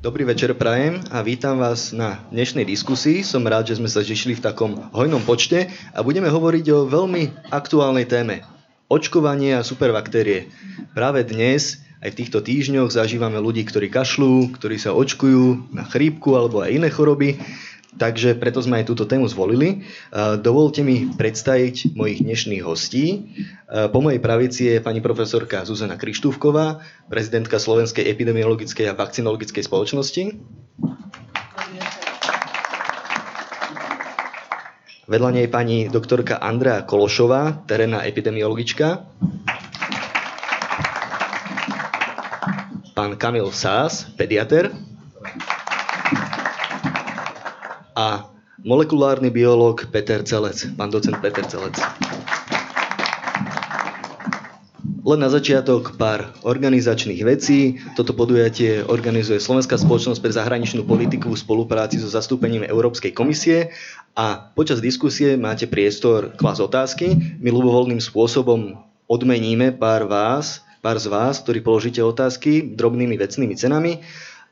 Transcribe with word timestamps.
Dobrý 0.00 0.24
večer 0.24 0.56
prajem 0.56 1.04
a 1.12 1.20
vítam 1.20 1.60
vás 1.60 1.92
na 1.92 2.24
dnešnej 2.32 2.64
diskusii. 2.64 3.20
Som 3.20 3.44
rád, 3.44 3.68
že 3.68 3.76
sme 3.76 3.84
sa 3.84 4.00
zišli 4.00 4.32
v 4.32 4.40
takom 4.40 4.88
hojnom 4.96 5.20
počte 5.28 5.68
a 5.92 6.00
budeme 6.00 6.32
hovoriť 6.32 6.64
o 6.72 6.88
veľmi 6.88 7.52
aktuálnej 7.52 8.08
téme. 8.08 8.40
Očkovanie 8.88 9.60
a 9.60 9.66
superbaktérie. 9.66 10.48
Práve 10.96 11.20
dnes, 11.28 11.84
aj 12.00 12.16
v 12.16 12.18
týchto 12.24 12.40
týždňoch, 12.40 12.88
zažívame 12.88 13.36
ľudí, 13.44 13.60
ktorí 13.68 13.92
kašľú, 13.92 14.56
ktorí 14.56 14.80
sa 14.80 14.96
očkujú 14.96 15.68
na 15.76 15.84
chrípku 15.84 16.32
alebo 16.32 16.64
aj 16.64 16.80
iné 16.80 16.88
choroby. 16.88 17.36
Takže 17.90 18.38
preto 18.38 18.62
sme 18.62 18.78
aj 18.78 18.86
túto 18.86 19.02
tému 19.02 19.26
zvolili. 19.26 19.82
Dovolte 20.38 20.86
mi 20.86 21.10
predstaviť 21.10 21.98
mojich 21.98 22.22
dnešných 22.22 22.62
hostí. 22.62 23.34
Po 23.66 23.98
mojej 23.98 24.22
pravici 24.22 24.70
je 24.70 24.78
pani 24.78 25.02
profesorka 25.02 25.66
Zuzana 25.66 25.98
Krištúvková, 25.98 26.86
prezidentka 27.10 27.58
Slovenskej 27.58 28.06
epidemiologickej 28.06 28.86
a 28.86 28.94
vakcinologickej 28.94 29.66
spoločnosti. 29.66 30.22
Vedľa 35.10 35.30
nej 35.34 35.50
pani 35.50 35.90
doktorka 35.90 36.38
Andrea 36.38 36.86
Kološová, 36.86 37.66
terénna 37.66 38.06
epidemiologička. 38.06 39.02
Pán 42.94 43.18
Kamil 43.18 43.50
Sás, 43.50 44.06
pediater 44.14 44.70
a 48.00 48.32
molekulárny 48.64 49.28
biológ 49.28 49.84
Peter 49.92 50.24
Celec, 50.24 50.72
pán 50.72 50.88
docent 50.88 51.20
Peter 51.20 51.44
Celec. 51.44 51.76
Len 55.00 55.20
na 55.20 55.28
začiatok 55.32 56.00
pár 56.00 56.32
organizačných 56.44 57.20
vecí. 57.24 57.82
Toto 57.96 58.16
podujatie 58.16 58.84
organizuje 58.84 59.40
Slovenská 59.40 59.76
spoločnosť 59.76 60.20
pre 60.22 60.32
zahraničnú 60.32 60.84
politiku 60.88 61.32
v 61.32 61.40
spolupráci 61.40 62.00
so 62.00 62.08
zastúpením 62.08 62.64
Európskej 62.64 63.12
komisie 63.12 63.74
a 64.16 64.48
počas 64.52 64.80
diskusie 64.80 65.36
máte 65.36 65.68
priestor 65.68 66.36
klas 66.36 66.60
otázky. 66.60 67.16
My 67.40 67.48
ľubovoľným 67.52 68.00
spôsobom 68.00 68.80
odmeníme 69.08 69.76
pár 69.76 70.08
vás, 70.08 70.64
pár 70.84 70.96
z 71.00 71.08
vás, 71.08 71.40
ktorí 71.42 71.64
položíte 71.64 72.00
otázky 72.00 72.76
drobnými 72.76 73.16
vecnými 73.20 73.56
cenami. 73.56 74.04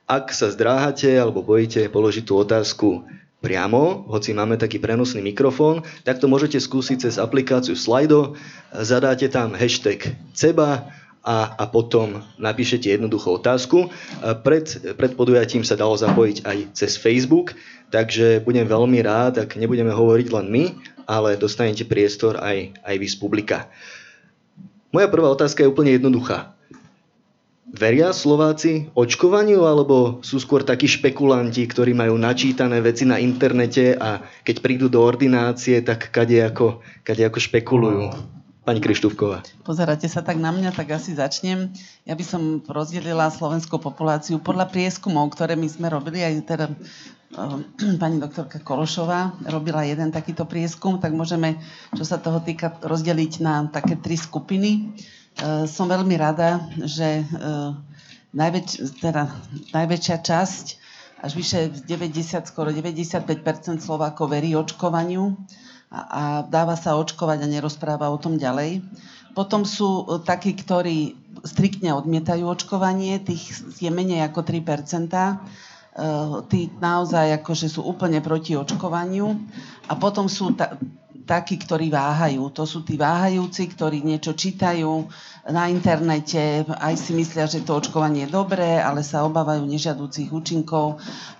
Ak 0.08 0.32
sa 0.32 0.48
zdráhate 0.48 1.12
alebo 1.20 1.44
bojíte 1.44 1.86
položiť 1.92 2.24
tú 2.24 2.40
otázku 2.40 3.04
priamo, 3.38 4.02
hoci 4.10 4.34
máme 4.34 4.58
taký 4.58 4.82
prenosný 4.82 5.22
mikrofón, 5.22 5.86
tak 6.02 6.18
to 6.18 6.26
môžete 6.26 6.58
skúsiť 6.58 7.06
cez 7.06 7.14
aplikáciu 7.22 7.78
Slido, 7.78 8.34
zadáte 8.74 9.30
tam 9.30 9.54
hashtag 9.54 10.18
CEBA 10.34 10.90
a, 11.22 11.54
a 11.54 11.64
potom 11.70 12.26
napíšete 12.42 12.90
jednoduchú 12.90 13.38
otázku. 13.38 13.94
Pred, 14.42 14.96
pred 14.98 15.12
podujatím 15.14 15.62
sa 15.62 15.78
dalo 15.78 15.94
zapojiť 15.94 16.42
aj 16.42 16.58
cez 16.74 16.98
Facebook, 16.98 17.54
takže 17.94 18.42
budem 18.42 18.66
veľmi 18.66 18.98
rád, 19.06 19.46
ak 19.46 19.54
nebudeme 19.54 19.94
hovoriť 19.94 20.28
len 20.34 20.46
my, 20.50 20.64
ale 21.06 21.38
dostanete 21.38 21.86
priestor 21.86 22.42
aj, 22.42 22.74
aj 22.82 22.94
vy 22.98 23.06
z 23.06 23.16
publika. 23.22 23.70
Moja 24.90 25.06
prvá 25.06 25.30
otázka 25.30 25.62
je 25.62 25.70
úplne 25.70 25.94
jednoduchá. 25.94 26.57
Veria 27.68 28.16
Slováci 28.16 28.88
očkovaniu, 28.96 29.68
alebo 29.68 30.24
sú 30.24 30.40
skôr 30.40 30.64
takí 30.64 30.88
špekulanti, 30.88 31.68
ktorí 31.68 31.92
majú 31.92 32.16
načítané 32.16 32.80
veci 32.80 33.04
na 33.04 33.20
internete 33.20 33.92
a 33.92 34.24
keď 34.40 34.56
prídu 34.64 34.86
do 34.88 35.04
ordinácie, 35.04 35.84
tak 35.84 36.08
kade 36.08 36.40
ako, 36.40 36.80
kade 37.04 37.28
ako 37.28 37.38
špekulujú? 37.38 38.08
Pani 38.64 38.84
Krištúvková. 38.84 39.48
Pozeráte 39.64 40.12
sa 40.12 40.20
tak 40.20 40.36
na 40.36 40.52
mňa, 40.52 40.76
tak 40.76 40.92
asi 40.92 41.16
začnem. 41.16 41.72
Ja 42.04 42.12
by 42.12 42.24
som 42.24 42.60
rozdelila 42.68 43.32
slovenskú 43.32 43.80
populáciu 43.80 44.36
podľa 44.44 44.68
prieskumov, 44.68 45.32
ktoré 45.32 45.56
my 45.56 45.64
sme 45.64 45.88
robili, 45.88 46.20
aj 46.20 46.44
teda 46.44 46.66
pani 48.00 48.16
doktorka 48.20 48.60
Kološová 48.60 49.36
robila 49.48 49.84
jeden 49.84 50.08
takýto 50.08 50.48
prieskum, 50.48 51.00
tak 51.00 51.12
môžeme, 51.12 51.60
čo 51.92 52.04
sa 52.04 52.16
toho 52.16 52.40
týka, 52.40 52.76
rozdeliť 52.80 53.32
na 53.44 53.68
také 53.68 54.00
tri 54.00 54.16
skupiny. 54.16 54.96
Eh, 55.38 55.70
som 55.70 55.86
veľmi 55.86 56.18
rada, 56.18 56.66
že 56.82 57.22
uh, 57.22 57.70
najväč, 58.34 58.98
teda, 58.98 59.30
najväčšia 59.70 60.18
časť, 60.18 60.66
až 61.22 61.30
vyše 61.38 61.70
90, 61.86 62.42
skoro 62.50 62.74
95 62.74 63.22
Slovákov 63.78 64.34
verí 64.34 64.58
očkovaniu 64.58 65.38
a, 65.94 66.00
a 66.02 66.22
dáva 66.42 66.74
sa 66.74 66.98
očkovať 66.98 67.46
a 67.46 67.50
nerozpráva 67.54 68.10
o 68.10 68.18
tom 68.18 68.34
ďalej. 68.34 68.82
Potom 69.38 69.62
sú 69.62 70.02
uh, 70.02 70.18
takí, 70.18 70.58
ktorí 70.58 71.14
striktne 71.46 71.94
odmietajú 71.94 72.42
očkovanie, 72.42 73.22
tých 73.22 73.62
je 73.78 73.90
menej 73.94 74.26
ako 74.26 74.42
3% 74.42 75.06
tí 76.46 76.70
naozaj 76.78 77.42
akože 77.42 77.66
sú 77.66 77.82
úplne 77.82 78.22
proti 78.22 78.54
očkovaniu. 78.54 79.34
A 79.90 79.98
potom 79.98 80.30
sú 80.30 80.54
ta, 80.54 80.78
takí, 81.28 81.60
ktorí 81.60 81.92
váhajú. 81.92 82.48
To 82.56 82.64
sú 82.64 82.80
tí 82.88 82.96
váhajúci, 82.96 83.68
ktorí 83.76 84.00
niečo 84.00 84.32
čítajú 84.32 85.04
na 85.52 85.68
internete, 85.68 86.64
aj 86.64 86.94
si 86.96 87.12
myslia, 87.12 87.44
že 87.44 87.60
to 87.60 87.76
očkovanie 87.76 88.24
je 88.24 88.32
dobré, 88.32 88.80
ale 88.80 89.04
sa 89.04 89.28
obávajú 89.28 89.68
nežiadúcich 89.68 90.32
účinkov 90.32 90.96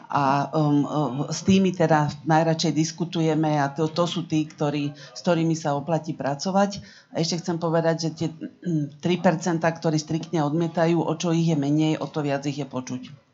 a 0.09 0.49
um, 0.57 0.89
um, 0.89 1.17
s 1.29 1.45
tými 1.45 1.77
teda 1.77 2.09
najradšej 2.25 2.73
diskutujeme 2.73 3.61
a 3.61 3.69
to, 3.69 3.93
to 3.93 4.09
sú 4.09 4.25
tí, 4.25 4.49
ktorí, 4.49 4.97
s 4.97 5.21
ktorými 5.21 5.53
sa 5.53 5.77
oplatí 5.77 6.17
pracovať. 6.17 6.81
A 7.13 7.21
ešte 7.21 7.45
chcem 7.45 7.61
povedať, 7.61 8.09
že 8.09 8.11
tie 8.17 8.29
3%, 8.33 9.05
mm, 9.05 9.61
ktorí 9.61 9.97
striktne 10.01 10.41
odmietajú, 10.49 11.05
o 11.05 11.13
čo 11.13 11.37
ich 11.37 11.53
je 11.53 11.57
menej, 11.61 12.01
o 12.01 12.09
to 12.09 12.25
viac 12.25 12.41
ich 12.49 12.57
je 12.57 12.65
počuť. 12.65 13.28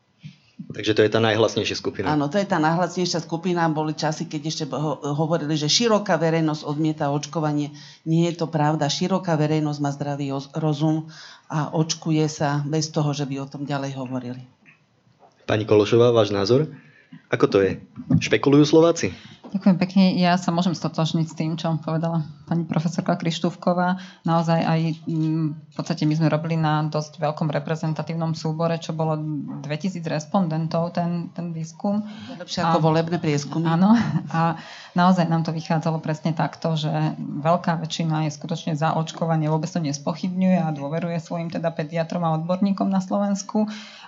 Takže 0.75 0.91
to 0.91 1.07
je 1.07 1.11
tá 1.15 1.23
najhlasnejšia 1.23 1.79
skupina. 1.79 2.11
Áno, 2.11 2.27
to 2.27 2.35
je 2.35 2.43
tá 2.43 2.59
najhlasnejšia 2.59 3.23
skupina. 3.23 3.63
Boli 3.71 3.95
časy, 3.95 4.27
keď 4.27 4.41
ešte 4.43 4.65
hovorili, 4.99 5.55
že 5.55 5.71
široká 5.71 6.19
verejnosť 6.19 6.67
odmieta 6.67 7.15
očkovanie. 7.15 7.71
Nie 8.03 8.35
je 8.35 8.43
to 8.43 8.51
pravda. 8.51 8.91
Široká 8.91 9.39
verejnosť 9.39 9.79
má 9.79 9.95
zdravý 9.95 10.35
rozum 10.51 11.07
a 11.47 11.71
očkuje 11.71 12.27
sa 12.27 12.59
bez 12.67 12.91
toho, 12.91 13.15
že 13.15 13.23
by 13.23 13.39
o 13.39 13.47
tom 13.47 13.63
ďalej 13.63 13.95
hovorili. 13.95 14.43
Pani 15.47 15.63
Kološová, 15.63 16.11
váš 16.11 16.35
názor? 16.35 16.67
Ako 17.31 17.47
to 17.47 17.63
je? 17.63 17.79
Špekulujú 18.19 18.67
Slováci? 18.67 19.15
Ďakujem 19.53 19.77
pekne. 19.77 20.03
Ja 20.17 20.39
sa 20.39 20.49
môžem 20.49 20.73
stotožniť 20.73 21.27
s 21.29 21.37
tým, 21.37 21.51
čo 21.59 21.77
povedala 21.81 22.25
pani 22.45 22.65
profesorka 22.65 23.17
Krištúvková. 23.17 23.97
Naozaj 24.25 24.59
aj 24.61 24.79
mm, 25.05 25.47
v 25.69 25.73
podstate 25.73 26.05
my 26.05 26.13
sme 26.17 26.29
robili 26.29 26.57
na 26.57 26.85
dosť 26.85 27.17
veľkom 27.17 27.49
reprezentatívnom 27.49 28.37
súbore, 28.37 28.77
čo 28.77 28.93
bolo 28.93 29.17
2000 29.65 30.01
respondentov 30.05 30.93
ten, 30.93 31.33
ten 31.33 31.53
výskum. 31.53 32.05
Lepšie 32.37 32.61
ako 32.65 32.79
volebné 32.81 33.17
prieskumy. 33.17 33.65
Áno. 33.65 33.97
A 34.29 34.57
naozaj 34.93 35.25
nám 35.29 35.45
to 35.45 35.53
vychádzalo 35.53 36.01
presne 36.01 36.33
takto, 36.33 36.77
že 36.77 36.91
veľká 37.19 37.81
väčšina 37.81 38.29
je 38.29 38.35
skutočne 38.37 38.73
za 38.77 38.93
očkovanie, 38.93 39.49
vôbec 39.49 39.69
to 39.69 39.81
nespochybňuje 39.81 40.57
a 40.61 40.73
dôveruje 40.73 41.17
svojim 41.21 41.49
teda 41.49 41.73
pediatrom 41.73 42.21
a 42.25 42.37
odborníkom 42.37 42.87
na 42.87 43.01
Slovensku 43.01 43.65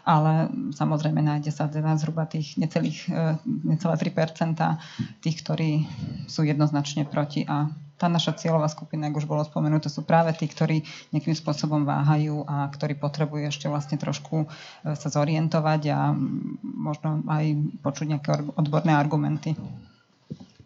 ale 0.08 0.48
samozrejme 0.72 1.20
nájde 1.20 1.52
sa 1.52 1.68
teda 1.68 2.00
zhruba 2.00 2.24
tých 2.24 2.56
necelých, 2.56 3.12
e, 3.12 3.36
necelé 3.68 4.00
3% 4.00 4.80
tých, 5.20 5.38
ktorí 5.44 5.84
sú 6.32 6.48
jednoznačne 6.48 7.04
proti 7.04 7.44
a 7.44 7.68
tá 7.98 8.08
naša 8.08 8.38
cieľová 8.38 8.70
skupina, 8.70 9.10
ako 9.10 9.26
už 9.26 9.28
bolo 9.28 9.44
spomenuté, 9.44 9.90
sú 9.90 10.06
práve 10.06 10.30
tí, 10.38 10.46
ktorí 10.46 10.86
nejakým 11.12 11.34
spôsobom 11.34 11.82
váhajú 11.84 12.46
a 12.46 12.70
ktorí 12.70 12.94
potrebujú 12.96 13.50
ešte 13.52 13.68
vlastne 13.68 14.00
trošku 14.00 14.48
e, 14.48 14.96
sa 14.96 15.08
zorientovať 15.12 15.82
a 15.92 16.16
možno 16.64 17.28
aj 17.28 17.46
počuť 17.84 18.06
nejaké 18.16 18.32
odborné 18.56 18.96
argumenty. 18.96 19.60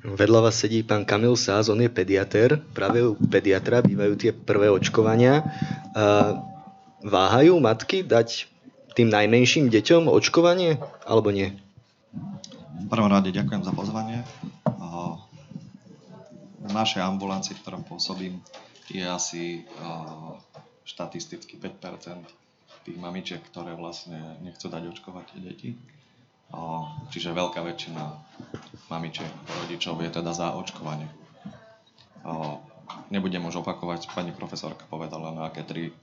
Vedľa 0.02 0.50
vás 0.50 0.58
sedí 0.58 0.85
pán 0.85 1.06
Kamil 1.06 1.38
Sáz, 1.38 1.69
on 1.69 1.81
je 1.81 1.90
pediatér. 1.90 2.58
Práve 2.73 3.06
u 3.06 3.13
pediatra 3.13 3.85
bývajú 3.85 4.13
tie 4.18 4.34
prvé 4.34 4.66
očkovania. 4.66 5.46
Váhajú 7.05 7.61
matky 7.61 8.02
dať 8.02 8.50
tým 8.91 9.08
najmenším 9.08 9.72
deťom 9.72 10.11
očkovanie, 10.11 10.79
alebo 11.08 11.32
nie? 11.32 11.55
V 12.82 12.88
prvom 12.91 13.08
rade 13.08 13.32
ďakujem 13.32 13.64
za 13.64 13.72
pozvanie. 13.72 14.23
V 16.61 16.72
našej 16.72 17.03
ambulancii, 17.03 17.55
v 17.55 17.61
ktorom 17.64 17.84
pôsobím, 17.88 18.43
je 18.91 19.03
asi 19.03 19.64
štatisticky 20.84 21.55
5% 21.55 22.28
tých 22.84 22.97
mamičiek, 22.97 23.40
ktoré 23.53 23.78
vlastne 23.78 24.20
nechcú 24.43 24.67
dať 24.67 24.84
očkovať 24.91 25.40
deti. 25.40 25.78
Čiže 27.14 27.32
veľká 27.32 27.64
väčšina 27.64 28.03
mamičiek, 28.91 29.32
rodičov 29.64 30.03
je 30.03 30.09
teda 30.11 30.35
za 30.35 30.52
očkovanie. 30.58 31.08
Nebudem 33.08 33.47
už 33.47 33.64
opakovať, 33.64 34.11
pani 34.11 34.35
profesorka 34.35 34.84
povedala, 34.91 35.32
na 35.32 35.47
aké 35.47 35.64
tri 35.64 35.96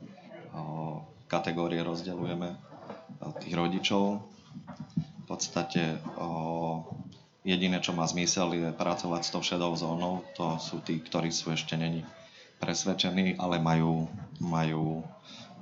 kategórie 1.28 1.84
rozdeľujeme 1.84 2.67
tých 3.42 3.54
rodičov. 3.54 4.22
V 4.96 5.24
podstate 5.28 6.00
o, 6.16 6.84
jediné, 7.44 7.80
čo 7.84 7.92
má 7.92 8.08
zmysel, 8.08 8.52
je 8.56 8.68
pracovať 8.72 9.22
s 9.24 9.32
tou 9.32 9.42
šedou 9.44 9.76
zónou. 9.76 10.24
To 10.40 10.56
sú 10.56 10.80
tí, 10.80 10.98
ktorí 11.00 11.28
sú 11.28 11.52
ešte 11.52 11.76
není 11.76 12.04
presvedčení, 12.58 13.36
ale 13.36 13.60
majú, 13.60 14.08
majú 14.40 15.04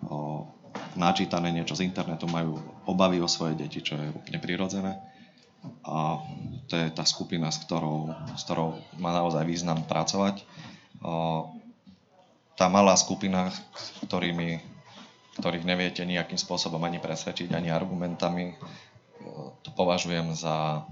o, 0.06 0.46
načítané 0.96 1.52
niečo 1.52 1.76
z 1.76 1.84
internetu, 1.88 2.28
majú 2.28 2.60
obavy 2.88 3.20
o 3.20 3.28
svoje 3.28 3.56
deti, 3.56 3.81
čo 3.84 3.96
je 3.96 4.12
úplne 4.12 4.40
prirodzené. 4.40 4.96
A 5.82 6.22
to 6.70 6.78
je 6.78 6.88
tá 6.94 7.02
skupina, 7.02 7.50
s 7.50 7.58
ktorou, 7.64 8.14
s 8.38 8.46
ktorou 8.46 8.78
má 9.02 9.10
naozaj 9.10 9.43
význam 9.43 9.82
pracovať. 9.82 10.46
Tá 12.54 12.66
malá 12.70 12.94
skupina, 12.94 13.50
ktorými, 14.06 14.62
ktorých 15.36 15.68
neviete 15.68 16.02
nejakým 16.02 16.40
spôsobom 16.40 16.80
ani 16.80 16.96
presvedčiť, 16.96 17.52
ani 17.52 17.68
argumentami, 17.68 18.56
to 19.62 19.70
považujem 19.76 20.32
za, 20.32 20.88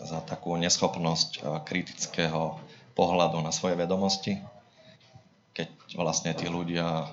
za 0.00 0.18
takú 0.24 0.56
neschopnosť 0.60 1.62
kritického 1.64 2.60
pohľadu 2.92 3.40
na 3.40 3.54
svoje 3.54 3.78
vedomosti, 3.78 4.36
keď 5.56 5.68
vlastne 5.96 6.32
tí 6.36 6.48
ľudia 6.48 7.08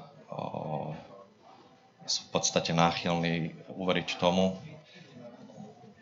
sú 2.10 2.26
v 2.26 2.30
podstate 2.34 2.74
náchylní 2.74 3.54
uveriť 3.78 4.18
tomu, 4.18 4.58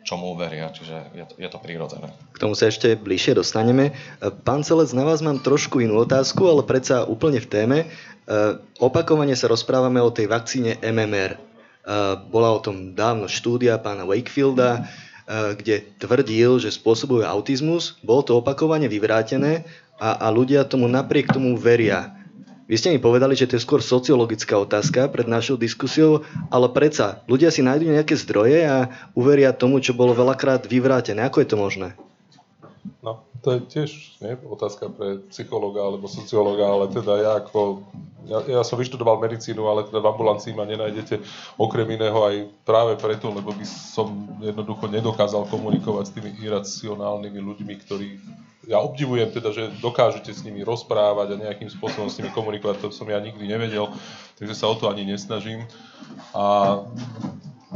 čomu 0.08 0.32
uveria, 0.32 0.72
čiže 0.72 1.12
je 1.12 1.24
to, 1.28 1.34
je 1.36 1.48
to 1.52 1.58
prírodzené. 1.60 2.08
K 2.32 2.40
tomu 2.40 2.56
sa 2.56 2.72
ešte 2.72 2.96
bližšie 2.96 3.36
dostaneme. 3.36 3.92
Pán 4.48 4.64
Celec, 4.64 4.88
na 4.96 5.04
vás 5.04 5.20
mám 5.20 5.44
trošku 5.44 5.84
inú 5.84 6.00
otázku, 6.00 6.48
ale 6.48 6.64
predsa 6.64 7.04
úplne 7.04 7.44
v 7.44 7.48
téme. 7.52 7.78
Opakovane 8.80 9.36
sa 9.36 9.52
rozprávame 9.52 10.00
o 10.00 10.08
tej 10.08 10.32
vakcíne 10.32 10.80
MMR. 10.80 11.36
Bola 12.32 12.56
o 12.56 12.60
tom 12.64 12.96
dávno 12.96 13.28
štúdia 13.28 13.76
pána 13.76 14.08
Wakefielda, 14.08 14.88
kde 15.28 15.84
tvrdil, 16.00 16.56
že 16.56 16.72
spôsobuje 16.72 17.28
autizmus. 17.28 18.00
Bolo 18.00 18.24
to 18.24 18.32
opakovane 18.40 18.88
vyvrátené 18.88 19.68
a, 20.00 20.24
a 20.24 20.32
ľudia 20.32 20.64
tomu 20.64 20.88
napriek 20.88 21.28
tomu 21.36 21.52
veria. 21.60 22.17
Vy 22.68 22.76
ste 22.76 22.92
mi 22.92 23.00
povedali, 23.00 23.32
že 23.32 23.48
to 23.48 23.56
je 23.56 23.64
skôr 23.64 23.80
sociologická 23.80 24.52
otázka 24.60 25.08
pred 25.08 25.24
našou 25.24 25.56
diskusiou, 25.56 26.20
ale 26.52 26.68
predsa 26.68 27.24
ľudia 27.24 27.48
si 27.48 27.64
nájdú 27.64 27.88
nejaké 27.88 28.12
zdroje 28.12 28.60
a 28.68 28.92
uveria 29.16 29.56
tomu, 29.56 29.80
čo 29.80 29.96
bolo 29.96 30.12
veľakrát 30.12 30.68
vyvrátené. 30.68 31.24
Ako 31.24 31.40
je 31.40 31.48
to 31.48 31.56
možné? 31.56 31.96
No, 33.00 33.24
to 33.40 33.56
je 33.56 33.58
tiež 33.72 33.90
nie, 34.20 34.36
otázka 34.44 34.92
pre 34.92 35.24
psychologa 35.32 35.80
alebo 35.80 36.12
sociológa, 36.12 36.68
ale 36.68 36.92
teda 36.92 37.12
ja 37.16 37.32
ako... 37.40 37.88
Ja, 38.28 38.44
ja 38.44 38.60
som 38.60 38.76
vyštudoval 38.76 39.16
medicínu, 39.24 39.64
ale 39.64 39.88
teda 39.88 40.04
v 40.04 40.10
ambulancii 40.12 40.52
ma 40.52 40.68
nenájdete 40.68 41.24
okrem 41.56 41.88
iného 41.88 42.20
aj 42.20 42.52
práve 42.68 43.00
preto, 43.00 43.32
lebo 43.32 43.56
by 43.56 43.64
som 43.64 44.12
jednoducho 44.44 44.84
nedokázal 44.92 45.48
komunikovať 45.48 46.04
s 46.04 46.12
tými 46.12 46.30
iracionálnymi 46.44 47.40
ľuďmi, 47.40 47.74
ktorí 47.88 48.20
ja 48.68 48.84
obdivujem 48.84 49.32
teda, 49.32 49.48
že 49.48 49.72
dokážete 49.80 50.28
s 50.28 50.44
nimi 50.44 50.60
rozprávať 50.60 51.34
a 51.34 51.42
nejakým 51.48 51.72
spôsobom 51.72 52.12
s 52.12 52.20
nimi 52.20 52.28
komunikovať, 52.36 52.84
to 52.84 52.92
som 52.92 53.08
ja 53.08 53.16
nikdy 53.16 53.48
nevedel, 53.48 53.88
takže 54.36 54.52
sa 54.52 54.68
o 54.68 54.76
to 54.76 54.92
ani 54.92 55.08
nesnažím. 55.08 55.64
A 56.36 56.76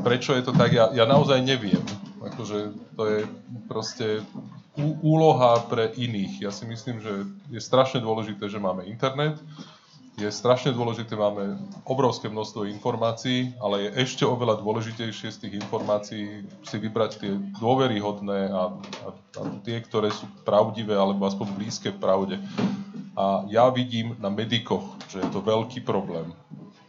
prečo 0.04 0.36
je 0.36 0.44
to 0.44 0.52
tak, 0.52 0.76
ja, 0.76 0.92
ja 0.92 1.08
naozaj 1.08 1.40
neviem. 1.40 1.80
Akože 2.20 2.76
to 2.92 3.02
je 3.08 3.18
proste 3.66 4.20
úloha 5.00 5.64
pre 5.68 5.96
iných. 5.96 6.44
Ja 6.44 6.52
si 6.52 6.68
myslím, 6.68 7.00
že 7.00 7.24
je 7.48 7.60
strašne 7.60 8.04
dôležité, 8.04 8.52
že 8.52 8.60
máme 8.60 8.84
internet, 8.84 9.40
je 10.12 10.28
strašne 10.28 10.76
dôležité, 10.76 11.16
máme 11.16 11.56
obrovské 11.88 12.28
množstvo 12.28 12.68
informácií, 12.68 13.56
ale 13.56 13.88
je 13.88 14.04
ešte 14.04 14.28
oveľa 14.28 14.60
dôležitejšie 14.60 15.28
z 15.32 15.40
tých 15.40 15.54
informácií 15.64 16.44
si 16.68 16.76
vybrať 16.76 17.10
tie 17.16 17.32
dôveryhodné 17.56 18.52
a, 18.52 18.76
a, 18.76 19.08
a 19.16 19.40
tie, 19.64 19.80
ktoré 19.80 20.12
sú 20.12 20.28
pravdivé 20.44 20.92
alebo 20.92 21.24
aspoň 21.24 21.56
blízke 21.56 21.90
pravde. 21.96 22.36
A 23.16 23.48
ja 23.48 23.72
vidím 23.72 24.12
na 24.20 24.28
medikoch, 24.28 24.84
že 25.08 25.24
je 25.24 25.28
to 25.32 25.40
veľký 25.40 25.80
problém. 25.80 26.36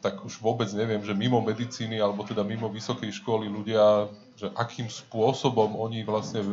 Tak 0.04 0.20
už 0.28 0.44
vôbec 0.44 0.68
neviem, 0.76 1.00
že 1.00 1.16
mimo 1.16 1.40
medicíny 1.40 2.04
alebo 2.04 2.28
teda 2.28 2.44
mimo 2.44 2.68
vysokej 2.68 3.08
školy 3.24 3.48
ľudia, 3.48 4.12
že 4.36 4.52
akým 4.52 4.92
spôsobom 4.92 5.80
oni 5.80 6.04
vlastne 6.04 6.44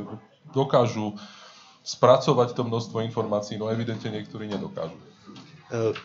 dokážu 0.55 1.19
spracovať 1.83 2.55
to 2.55 2.63
množstvo 2.63 3.03
informácií, 3.03 3.59
no 3.59 3.67
evidentne 3.67 4.15
niektorí 4.15 4.47
nedokážu. 4.47 5.10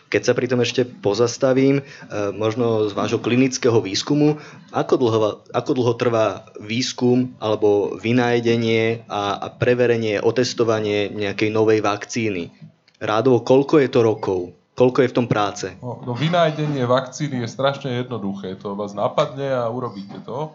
Keď 0.06 0.22
sa 0.22 0.32
pri 0.32 0.46
tom 0.46 0.62
ešte 0.62 0.86
pozastavím, 0.86 1.82
e, 1.82 1.82
možno 2.30 2.86
z 2.86 2.94
vášho 2.94 3.18
klinického 3.18 3.82
výskumu, 3.82 4.38
ako 4.70 4.94
dlho, 4.94 5.18
ako 5.50 5.70
dlho 5.74 5.94
trvá 5.98 6.46
výskum 6.62 7.34
alebo 7.42 7.98
vynájdenie 7.98 9.02
a, 9.10 9.42
a 9.42 9.46
preverenie, 9.50 10.22
otestovanie 10.22 11.10
nejakej 11.10 11.50
novej 11.50 11.82
vakcíny? 11.82 12.54
Rádovo, 13.02 13.42
koľko 13.42 13.82
je 13.82 13.88
to 13.90 14.00
rokov? 14.06 14.40
Koľko 14.76 14.98
je 15.02 15.10
v 15.10 15.16
tom 15.16 15.26
práce? 15.26 15.66
No, 15.80 16.04
no 16.04 16.12
vynájdenie 16.12 16.84
vakcíny 16.84 17.42
je 17.42 17.48
strašne 17.48 17.90
jednoduché. 18.04 18.60
To 18.60 18.76
vás 18.76 18.92
napadne 18.92 19.50
a 19.50 19.66
urobíte 19.72 20.20
to. 20.22 20.52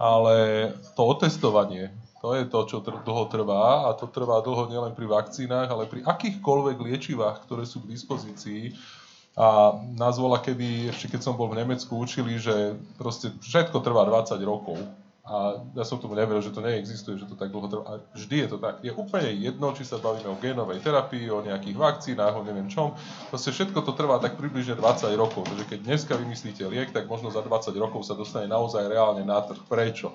Ale 0.00 0.36
to 0.96 1.02
otestovanie, 1.04 1.92
to 2.20 2.36
je 2.36 2.44
to, 2.44 2.60
čo 2.68 2.76
tr- 2.84 3.00
dlho 3.00 3.24
trvá 3.32 3.88
a 3.88 3.96
to 3.96 4.04
trvá 4.04 4.44
dlho 4.44 4.68
nielen 4.68 4.92
pri 4.92 5.08
vakcínach, 5.08 5.72
ale 5.72 5.88
pri 5.88 6.04
akýchkoľvek 6.04 6.76
liečivách, 6.76 7.48
ktoré 7.48 7.64
sú 7.64 7.80
k 7.80 7.96
dispozícii. 7.96 8.76
A 9.40 9.72
nás 9.96 10.20
bola 10.20 10.36
kedy, 10.36 10.92
ešte 10.92 11.16
keď 11.16 11.20
som 11.24 11.34
bol 11.38 11.48
v 11.48 11.64
Nemecku, 11.64 11.96
učili, 11.96 12.36
že 12.36 12.76
proste 13.00 13.32
všetko 13.40 13.80
trvá 13.80 14.04
20 14.04 14.36
rokov. 14.44 14.76
A 15.24 15.62
ja 15.78 15.86
som 15.86 16.02
tomu 16.02 16.18
neveril, 16.18 16.42
že 16.42 16.50
to 16.50 16.58
neexistuje, 16.58 17.14
že 17.14 17.24
to 17.24 17.38
tak 17.38 17.54
dlho 17.54 17.70
trvá. 17.70 17.84
A 17.86 17.92
vždy 18.12 18.36
je 18.44 18.48
to 18.50 18.58
tak. 18.58 18.82
Je 18.82 18.90
úplne 18.90 19.30
jedno, 19.38 19.70
či 19.72 19.86
sa 19.86 20.02
bavíme 20.02 20.26
o 20.26 20.36
génovej 20.42 20.82
terapii, 20.82 21.30
o 21.30 21.40
nejakých 21.40 21.78
vakcínach, 21.78 22.34
o 22.34 22.42
neviem 22.42 22.66
čom. 22.66 22.98
Proste 23.30 23.54
všetko 23.54 23.80
to 23.86 23.94
trvá 23.94 24.18
tak 24.18 24.34
približne 24.34 24.76
20 24.76 25.08
rokov. 25.14 25.46
Takže 25.46 25.64
keď 25.70 25.78
dneska 25.86 26.18
vymyslíte 26.18 26.66
liek, 26.66 26.90
tak 26.90 27.06
možno 27.06 27.30
za 27.30 27.46
20 27.46 27.70
rokov 27.78 28.02
sa 28.04 28.18
dostane 28.18 28.50
naozaj 28.50 28.90
reálne 28.90 29.22
na 29.22 29.38
trh. 29.38 29.62
Prečo? 29.70 30.10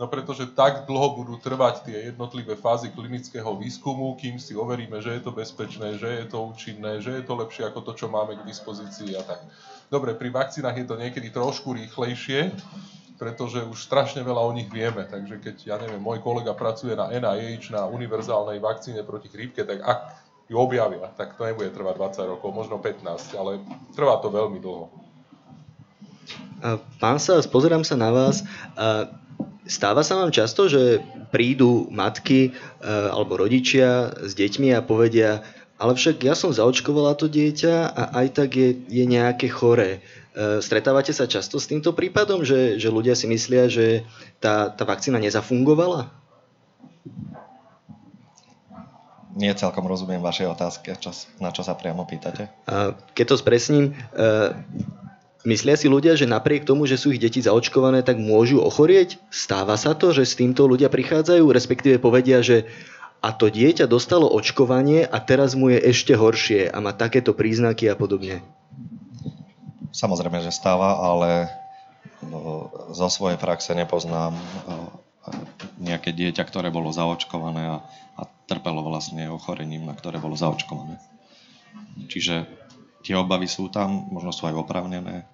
No 0.00 0.08
pretože 0.08 0.48
tak 0.56 0.88
dlho 0.88 1.12
budú 1.12 1.36
trvať 1.36 1.84
tie 1.84 2.08
jednotlivé 2.08 2.56
fázy 2.56 2.88
klinického 2.88 3.52
výskumu, 3.52 4.16
kým 4.16 4.40
si 4.40 4.56
overíme, 4.56 4.96
že 5.04 5.12
je 5.12 5.22
to 5.28 5.36
bezpečné, 5.36 6.00
že 6.00 6.08
je 6.08 6.26
to 6.32 6.40
účinné, 6.40 7.04
že 7.04 7.20
je 7.20 7.22
to 7.28 7.36
lepšie 7.36 7.68
ako 7.68 7.84
to, 7.84 7.92
čo 7.92 8.08
máme 8.08 8.40
k 8.40 8.48
dispozícii 8.48 9.12
a 9.20 9.22
tak. 9.28 9.44
Dobre, 9.92 10.16
pri 10.16 10.32
vakcínach 10.32 10.72
je 10.72 10.88
to 10.88 10.96
niekedy 10.96 11.28
trošku 11.28 11.76
rýchlejšie, 11.76 12.48
pretože 13.20 13.60
už 13.60 13.76
strašne 13.76 14.24
veľa 14.24 14.40
o 14.40 14.56
nich 14.56 14.72
vieme. 14.72 15.04
Takže 15.04 15.36
keď, 15.36 15.56
ja 15.68 15.76
neviem, 15.76 16.00
môj 16.00 16.24
kolega 16.24 16.56
pracuje 16.56 16.96
na 16.96 17.12
NIH, 17.12 17.68
na 17.68 17.84
univerzálnej 17.84 18.56
vakcíne 18.56 19.04
proti 19.04 19.28
chrípke, 19.28 19.68
tak 19.68 19.84
ak 19.84 20.16
ju 20.48 20.56
objavia, 20.56 21.12
tak 21.12 21.36
to 21.36 21.44
nebude 21.44 21.76
trvať 21.76 22.24
20 22.24 22.32
rokov, 22.32 22.48
možno 22.56 22.80
15, 22.80 23.36
ale 23.36 23.60
trvá 23.92 24.16
to 24.24 24.32
veľmi 24.32 24.64
dlho. 24.64 24.88
Pán 26.96 27.20
sa, 27.20 27.36
pozerám 27.44 27.84
sa 27.84 28.00
na 28.00 28.08
vás. 28.08 28.40
Stáva 29.70 30.02
sa 30.02 30.18
vám 30.18 30.34
často, 30.34 30.66
že 30.66 30.98
prídu 31.30 31.86
matky 31.94 32.50
e, 32.50 32.90
alebo 32.90 33.38
rodičia 33.38 34.10
s 34.18 34.34
deťmi 34.34 34.74
a 34.74 34.82
povedia, 34.82 35.46
ale 35.78 35.94
však 35.94 36.26
ja 36.26 36.34
som 36.34 36.50
zaočkovala 36.50 37.14
to 37.14 37.30
dieťa 37.30 37.94
a 37.94 38.02
aj 38.18 38.26
tak 38.34 38.58
je, 38.58 38.74
je 38.90 39.04
nejaké 39.06 39.46
choré. 39.46 40.02
E, 40.34 40.58
stretávate 40.58 41.14
sa 41.14 41.30
často 41.30 41.62
s 41.62 41.70
týmto 41.70 41.94
prípadom, 41.94 42.42
že, 42.42 42.82
že 42.82 42.90
ľudia 42.90 43.14
si 43.14 43.30
myslia, 43.30 43.70
že 43.70 44.02
tá, 44.42 44.74
tá 44.74 44.82
vakcína 44.82 45.22
nezafungovala? 45.22 46.10
Nie 49.38 49.54
celkom 49.54 49.86
rozumiem 49.86 50.18
vašej 50.18 50.50
otázke, 50.50 50.98
na 51.38 51.54
čo 51.54 51.62
sa 51.62 51.78
priamo 51.78 52.02
pýtate. 52.02 52.50
Keď 53.14 53.24
to 53.30 53.36
spresním, 53.38 53.94
e, 53.94 54.50
Myslia 55.40 55.72
si 55.72 55.88
ľudia, 55.88 56.20
že 56.20 56.28
napriek 56.28 56.68
tomu, 56.68 56.84
že 56.84 57.00
sú 57.00 57.16
ich 57.16 57.22
deti 57.22 57.40
zaočkované, 57.40 58.04
tak 58.04 58.20
môžu 58.20 58.60
ochorieť? 58.60 59.16
Stáva 59.32 59.80
sa 59.80 59.96
to, 59.96 60.12
že 60.12 60.28
s 60.28 60.36
týmto 60.36 60.68
ľudia 60.68 60.92
prichádzajú, 60.92 61.48
respektíve 61.48 61.96
povedia, 61.96 62.44
že 62.44 62.68
a 63.20 63.32
to 63.32 63.48
dieťa 63.48 63.88
dostalo 63.88 64.28
očkovanie 64.28 65.04
a 65.04 65.16
teraz 65.20 65.52
mu 65.56 65.72
je 65.72 65.80
ešte 65.80 66.16
horšie 66.16 66.68
a 66.72 66.76
má 66.80 66.92
takéto 66.92 67.36
príznaky 67.36 67.88
a 67.88 67.96
podobne. 67.96 68.44
Samozrejme, 69.92 70.44
že 70.44 70.52
stáva, 70.52 71.00
ale 71.00 71.48
no, 72.24 72.68
zo 72.92 73.08
svojej 73.08 73.40
praxe 73.40 73.72
nepoznám 73.76 74.36
no, 74.68 75.04
nejaké 75.80 76.12
dieťa, 76.12 76.44
ktoré 76.48 76.68
bolo 76.68 76.92
zaočkované 76.92 77.64
a, 77.64 77.76
a 78.16 78.22
trpelo 78.48 78.84
vlastne 78.84 79.28
ochorením, 79.32 79.88
na 79.88 79.96
ktoré 79.96 80.20
bolo 80.20 80.36
zaočkované. 80.36 81.00
Čiže 82.08 82.59
tie 83.04 83.16
obavy 83.16 83.48
sú 83.48 83.72
tam, 83.72 84.08
možno 84.12 84.32
sú 84.32 84.48
aj 84.48 84.56
opravnené 84.56 85.24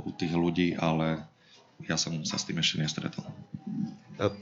u 0.00 0.10
tých 0.12 0.32
ľudí, 0.32 0.74
ale 0.76 1.24
ja 1.86 1.98
som 1.98 2.14
sa 2.22 2.38
s 2.38 2.46
tým 2.46 2.58
ešte 2.62 2.80
nestretol. 2.80 3.26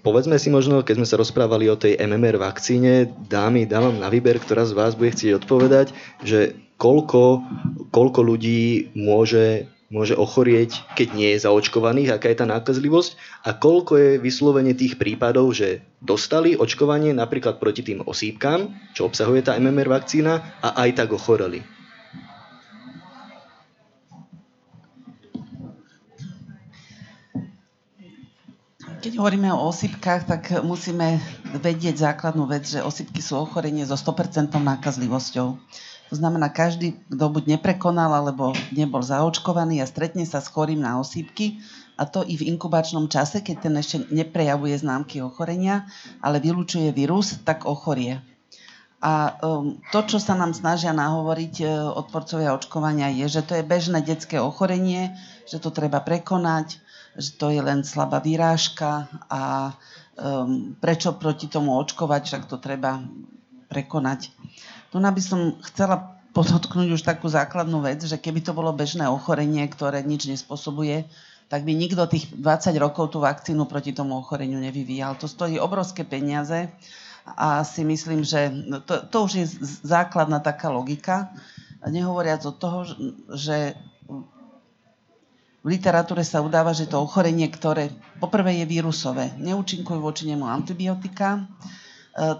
Povedzme 0.04 0.36
si 0.36 0.52
možno, 0.52 0.84
keď 0.84 0.94
sme 1.00 1.08
sa 1.08 1.20
rozprávali 1.20 1.70
o 1.72 1.78
tej 1.78 1.96
MMR 1.96 2.36
vakcíne, 2.36 3.08
dámy, 3.30 3.64
dávam 3.64 3.96
na 3.96 4.12
výber, 4.12 4.36
ktorá 4.36 4.68
z 4.68 4.76
vás 4.76 4.92
bude 4.92 5.14
chcieť 5.14 5.40
odpovedať, 5.40 5.96
že 6.20 6.58
koľko, 6.76 7.46
koľko 7.88 8.20
ľudí 8.20 8.92
môže, 8.92 9.70
môže 9.88 10.12
ochorieť, 10.18 10.84
keď 10.98 11.08
nie 11.16 11.30
je 11.32 11.42
zaočkovaných, 11.48 12.12
aká 12.12 12.28
je 12.28 12.40
tá 12.44 12.46
nákazlivosť 12.50 13.16
a 13.46 13.56
koľko 13.56 13.92
je 13.96 14.10
vyslovene 14.20 14.76
tých 14.76 15.00
prípadov, 15.00 15.48
že 15.56 15.80
dostali 16.04 16.60
očkovanie 16.60 17.16
napríklad 17.16 17.56
proti 17.56 17.80
tým 17.80 18.04
osýpkam, 18.04 18.76
čo 18.92 19.08
obsahuje 19.08 19.48
tá 19.48 19.56
MMR 19.56 19.88
vakcína 19.88 20.60
a 20.60 20.76
aj 20.76 20.98
tak 20.98 21.08
ochoreli. 21.16 21.79
Keď 29.00 29.16
hovoríme 29.16 29.48
o 29.48 29.72
osypkách, 29.72 30.28
tak 30.28 30.42
musíme 30.60 31.24
vedieť 31.56 32.04
základnú 32.04 32.44
vec, 32.44 32.68
že 32.68 32.84
osypky 32.84 33.24
sú 33.24 33.40
ochorenie 33.40 33.88
so 33.88 33.96
100% 33.96 34.52
nákazlivosťou. 34.52 35.48
To 36.12 36.14
znamená, 36.14 36.52
každý, 36.52 37.00
kto 37.08 37.32
buď 37.32 37.56
neprekonal 37.56 38.12
alebo 38.12 38.52
nebol 38.76 39.00
zaočkovaný 39.00 39.80
a 39.80 39.88
stretne 39.88 40.28
sa 40.28 40.44
s 40.44 40.52
chorým 40.52 40.84
na 40.84 41.00
osýpky, 41.00 41.64
a 41.96 42.04
to 42.04 42.28
i 42.28 42.36
v 42.36 42.52
inkubačnom 42.52 43.08
čase, 43.08 43.40
keď 43.40 43.56
ten 43.64 43.74
ešte 43.80 44.04
neprejavuje 44.12 44.76
známky 44.76 45.24
ochorenia, 45.24 45.88
ale 46.20 46.36
vylúčuje 46.36 46.92
vírus, 46.92 47.40
tak 47.40 47.64
ochorie. 47.64 48.20
A 49.00 49.32
um, 49.40 49.80
to, 49.96 50.04
čo 50.04 50.20
sa 50.20 50.36
nám 50.36 50.52
snažia 50.52 50.92
nahovoriť 50.92 51.54
uh, 51.64 51.68
odporcovia 51.96 52.52
očkovania, 52.52 53.08
je, 53.16 53.40
že 53.40 53.48
to 53.48 53.56
je 53.56 53.64
bežné 53.64 54.04
detské 54.04 54.36
ochorenie, 54.36 55.16
že 55.48 55.56
to 55.56 55.72
treba 55.72 56.04
prekonať, 56.04 56.84
že 57.16 57.30
to 57.34 57.50
je 57.50 57.62
len 57.62 57.82
slabá 57.82 58.22
výrážka 58.22 59.10
a 59.26 59.74
um, 60.14 60.76
prečo 60.78 61.16
proti 61.18 61.50
tomu 61.50 61.74
očkovať, 61.78 62.22
však 62.26 62.42
to 62.46 62.56
treba 62.62 63.02
prekonať. 63.70 64.30
Tu 64.90 64.96
by 64.98 65.22
som 65.22 65.54
chcela 65.62 66.20
podotknúť 66.30 66.94
už 66.94 67.02
takú 67.02 67.26
základnú 67.26 67.82
vec, 67.82 68.02
že 68.02 68.18
keby 68.18 68.42
to 68.42 68.54
bolo 68.54 68.70
bežné 68.70 69.06
ochorenie, 69.10 69.66
ktoré 69.66 70.02
nič 70.02 70.30
nespôsobuje, 70.30 71.06
tak 71.50 71.66
by 71.66 71.74
nikto 71.74 72.06
tých 72.06 72.30
20 72.30 72.78
rokov 72.78 73.10
tú 73.10 73.18
vakcínu 73.18 73.66
proti 73.66 73.90
tomu 73.90 74.22
ochoreniu 74.22 74.62
nevyvíjal. 74.62 75.18
To 75.18 75.26
stojí 75.26 75.58
obrovské 75.58 76.06
peniaze 76.06 76.70
a 77.26 77.66
si 77.66 77.82
myslím, 77.82 78.22
že 78.22 78.54
to, 78.86 79.02
to 79.10 79.16
už 79.26 79.32
je 79.34 79.46
základná 79.82 80.38
taká 80.38 80.70
logika. 80.70 81.34
Nehovoriac 81.82 82.46
od 82.46 82.56
toho, 82.56 82.78
že 83.34 83.74
v 85.60 85.76
literatúre 85.76 86.24
sa 86.24 86.40
udáva, 86.40 86.72
že 86.72 86.88
to 86.88 86.96
ochorenie, 86.96 87.44
ktoré 87.52 87.92
poprvé 88.16 88.64
je 88.64 88.66
vírusové, 88.66 89.36
neúčinkujú 89.36 90.00
voči 90.00 90.24
nemu 90.24 90.48
antibiotika, 90.48 91.36
e, 91.36 91.40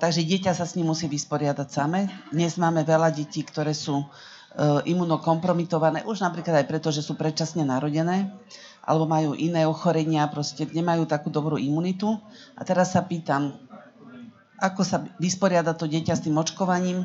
takže 0.00 0.24
dieťa 0.24 0.56
sa 0.56 0.64
s 0.64 0.80
ním 0.80 0.88
musí 0.88 1.04
vysporiadať 1.04 1.68
same. 1.68 2.08
Dnes 2.32 2.56
máme 2.56 2.80
veľa 2.80 3.12
detí, 3.12 3.44
ktoré 3.44 3.76
sú 3.76 4.00
e, 4.00 4.06
imunokompromitované, 4.88 6.08
už 6.08 6.24
napríklad 6.24 6.64
aj 6.64 6.66
preto, 6.66 6.88
že 6.88 7.04
sú 7.04 7.12
predčasne 7.12 7.60
narodené, 7.60 8.32
alebo 8.80 9.04
majú 9.04 9.36
iné 9.36 9.68
ochorenia, 9.68 10.24
proste 10.32 10.64
nemajú 10.64 11.04
takú 11.04 11.28
dobrú 11.28 11.60
imunitu. 11.60 12.16
A 12.56 12.64
teraz 12.64 12.96
sa 12.96 13.04
pýtam, 13.04 13.60
ako 14.56 14.80
sa 14.80 15.04
vysporiada 15.20 15.76
to 15.76 15.84
dieťa 15.84 16.16
s 16.16 16.24
tým 16.24 16.40
očkovaním 16.40 17.04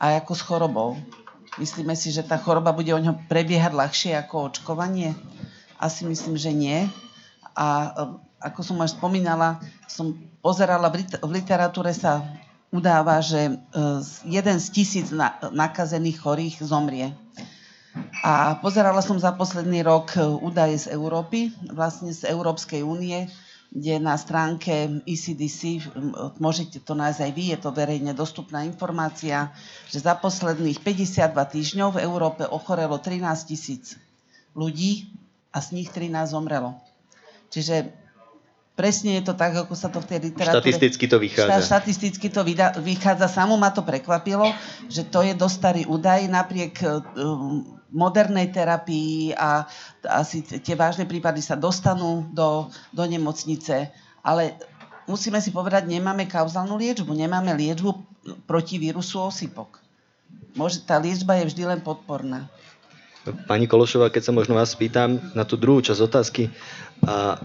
a 0.00 0.16
ako 0.16 0.32
s 0.32 0.40
chorobou. 0.40 0.96
Myslíme 1.56 1.96
si, 1.96 2.12
že 2.12 2.20
tá 2.20 2.36
choroba 2.36 2.76
bude 2.76 2.92
o 2.92 3.00
ňo 3.00 3.16
prebiehať 3.32 3.72
ľahšie 3.72 4.12
ako 4.20 4.52
očkovanie? 4.52 5.16
Asi 5.80 6.04
myslím, 6.04 6.36
že 6.36 6.52
nie. 6.52 6.84
A 7.56 7.66
e, 7.66 7.90
ako 8.44 8.60
som 8.60 8.76
už 8.84 8.92
spomínala, 9.00 9.56
som 9.88 10.12
pozerala, 10.44 10.92
v 10.92 11.08
literatúre 11.32 11.96
sa 11.96 12.20
udáva, 12.68 13.24
že 13.24 13.48
e, 13.48 13.52
jeden 14.28 14.60
z 14.60 14.66
tisíc 14.68 15.08
nakazených 15.52 16.20
chorých 16.20 16.60
zomrie. 16.60 17.16
A 18.20 18.60
pozerala 18.60 19.00
som 19.00 19.16
za 19.16 19.32
posledný 19.32 19.80
rok 19.80 20.12
e, 20.12 20.20
údaje 20.20 20.76
z 20.84 20.92
Európy, 20.92 21.56
vlastne 21.72 22.12
z 22.12 22.28
Európskej 22.28 22.84
únie, 22.84 23.32
kde 23.70 23.98
na 23.98 24.14
stránke 24.14 25.02
ECDC, 25.04 25.84
môžete 26.38 26.80
to 26.80 26.94
nájsť 26.94 27.20
aj 27.22 27.32
vy, 27.34 27.44
je 27.52 27.58
to 27.58 27.70
verejne 27.74 28.12
dostupná 28.14 28.62
informácia, 28.62 29.50
že 29.90 30.00
za 30.00 30.14
posledných 30.16 30.80
52 30.80 31.34
týždňov 31.34 31.98
v 31.98 32.02
Európe 32.06 32.46
ochorelo 32.46 32.96
13 32.96 33.26
tisíc 33.44 33.98
ľudí 34.56 35.10
a 35.52 35.60
z 35.60 35.76
nich 35.76 35.88
13 35.92 36.12
zomrelo. 36.30 36.78
Čiže 37.52 37.92
presne 38.76 39.18
je 39.20 39.22
to 39.24 39.34
tak, 39.34 39.56
ako 39.56 39.72
sa 39.72 39.88
to 39.88 40.04
v 40.04 40.06
tej 40.08 40.18
literatúre... 40.30 40.68
Štatisticky 40.68 41.04
to 41.08 41.16
vychádza. 41.16 41.64
Štatisticky 41.64 42.26
to 42.28 42.40
vychádza. 42.80 43.26
Samo 43.28 43.56
ma 43.56 43.72
to 43.72 43.80
prekvapilo, 43.80 44.52
že 44.92 45.08
to 45.08 45.24
je 45.24 45.32
dosť 45.32 45.56
starý 45.56 45.82
údaj, 45.88 46.28
napriek 46.28 46.74
um, 46.84 47.80
modernej 47.96 48.52
terapii 48.52 49.32
a 49.32 49.64
asi 50.04 50.44
tie 50.44 50.76
vážne 50.76 51.08
prípady 51.08 51.40
sa 51.40 51.56
dostanú 51.56 52.28
do, 52.28 52.68
do 52.92 53.04
nemocnice. 53.08 53.88
Ale 54.20 54.60
musíme 55.08 55.40
si 55.40 55.48
povedať, 55.48 55.88
nemáme 55.88 56.28
kauzálnu 56.28 56.76
liečbu, 56.76 57.16
nemáme 57.16 57.56
liečbu 57.56 57.96
proti 58.44 58.76
vírusu 58.76 59.24
osypok. 59.24 59.80
Môže, 60.52 60.84
tá 60.84 61.00
liečba 61.00 61.40
je 61.40 61.48
vždy 61.48 61.62
len 61.64 61.80
podporná. 61.80 62.52
Pani 63.50 63.66
Kološová, 63.66 64.12
keď 64.12 64.30
sa 64.30 64.32
možno 64.36 64.54
vás 64.54 64.76
pýtam 64.78 65.18
na 65.34 65.42
tú 65.42 65.58
druhú 65.58 65.82
časť 65.82 66.00
otázky, 66.04 66.46
a 67.02 67.40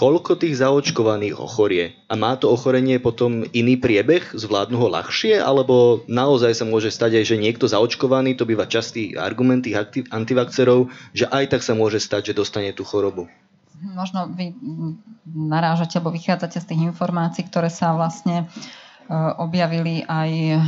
koľko 0.00 0.40
tých 0.40 0.56
zaočkovaných 0.56 1.36
ochorie? 1.36 1.92
A 2.08 2.16
má 2.16 2.32
to 2.40 2.48
ochorenie 2.48 2.96
potom 2.96 3.44
iný 3.52 3.76
priebeh? 3.76 4.32
Zvládnu 4.32 4.80
ho 4.80 4.88
ľahšie? 4.88 5.36
Alebo 5.36 6.00
naozaj 6.08 6.56
sa 6.56 6.64
môže 6.64 6.88
stať 6.88 7.20
aj, 7.20 7.24
že 7.28 7.36
niekto 7.36 7.68
zaočkovaný, 7.68 8.40
to 8.40 8.48
býva 8.48 8.64
častý 8.64 9.12
argument 9.20 9.68
tých 9.68 9.76
antivakcerov, 10.08 10.88
že 11.12 11.28
aj 11.28 11.52
tak 11.52 11.60
sa 11.60 11.76
môže 11.76 12.00
stať, 12.00 12.32
že 12.32 12.40
dostane 12.40 12.72
tú 12.72 12.88
chorobu? 12.88 13.28
Možno 13.80 14.32
vy 14.32 14.56
narážate 15.28 16.00
alebo 16.00 16.16
vychádzate 16.16 16.64
z 16.64 16.68
tých 16.72 16.80
informácií, 16.88 17.44
ktoré 17.44 17.68
sa 17.68 17.92
vlastne 17.92 18.48
Eh, 18.48 18.79
objavili 19.10 20.06
aj 20.06 20.30
eh, 20.30 20.58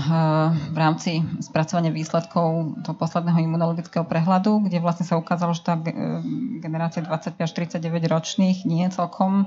v 0.74 0.76
rámci 0.76 1.22
spracovania 1.38 1.94
výsledkov 1.94 2.74
toho 2.82 2.96
posledného 2.98 3.38
imunologického 3.38 4.02
prehľadu, 4.02 4.66
kde 4.66 4.82
vlastne 4.82 5.06
sa 5.06 5.14
ukázalo, 5.14 5.54
že 5.54 5.62
tá 5.62 5.78
eh, 5.78 5.94
generácia 6.58 7.06
25 7.06 7.38
až 7.38 7.52
39 7.54 8.02
ročných 8.10 8.66
nie 8.66 8.82
je 8.90 8.98
celkom 8.98 9.46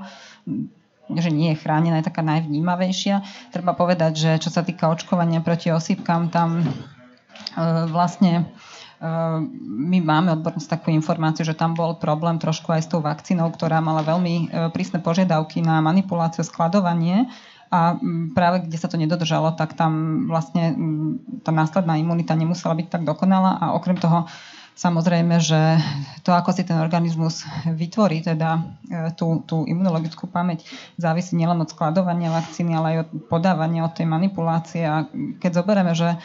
že 1.05 1.29
nie 1.29 1.53
je 1.53 1.61
chránená, 1.61 2.01
je 2.01 2.09
taká 2.09 2.25
najvnímavejšia. 2.25 3.21
Treba 3.53 3.77
povedať, 3.77 4.17
že 4.17 4.31
čo 4.41 4.49
sa 4.49 4.65
týka 4.65 4.89
očkovania 4.89 5.37
proti 5.37 5.69
osýpkam, 5.69 6.33
tam 6.33 6.65
vlastne 7.93 8.49
my 9.61 10.01
máme 10.01 10.33
odbornosť 10.33 10.65
takú 10.65 10.89
informáciu, 10.89 11.45
že 11.45 11.53
tam 11.53 11.77
bol 11.77 12.01
problém 12.01 12.41
trošku 12.41 12.73
aj 12.73 12.81
s 12.81 12.89
tou 12.89 13.05
vakcínou, 13.05 13.53
ktorá 13.53 13.85
mala 13.85 14.01
veľmi 14.01 14.49
prísne 14.73 14.97
požiadavky 14.97 15.61
na 15.61 15.77
manipuláciu, 15.77 16.41
skladovanie 16.41 17.29
a 17.71 17.97
mm, 17.97 18.37
práve 18.37 18.65
kde 18.65 18.77
sa 18.77 18.87
to 18.87 18.97
nedodržalo, 18.99 19.53
tak 19.57 19.73
tam 19.73 20.25
vlastne 20.29 20.73
mm, 20.73 21.43
tá 21.45 21.51
následná 21.53 21.97
imunita 21.97 22.37
nemusela 22.37 22.77
byť 22.77 22.87
tak 22.87 23.03
dokonalá 23.03 23.57
a 23.61 23.65
okrem 23.73 23.97
toho 23.97 24.29
Samozrejme, 24.75 25.39
že 25.39 25.79
to, 26.27 26.35
ako 26.35 26.51
si 26.51 26.67
ten 26.67 26.75
organizmus 26.75 27.47
vytvorí, 27.63 28.19
teda 28.19 28.59
e, 28.59 28.61
tú, 29.15 29.39
tú 29.47 29.63
imunologickú 29.63 30.27
pamäť, 30.27 30.67
závisí 30.99 31.39
nielen 31.39 31.63
od 31.63 31.71
skladovania 31.71 32.27
vakcíny, 32.27 32.75
ale 32.75 32.87
aj 32.91 32.97
od 33.07 33.09
podávania, 33.31 33.87
od 33.87 33.95
tej 33.95 34.03
manipulácie. 34.03 34.83
A 34.83 35.07
keď 35.39 35.63
zoberieme, 35.63 35.95
že 35.95 36.11
e, 36.11 36.17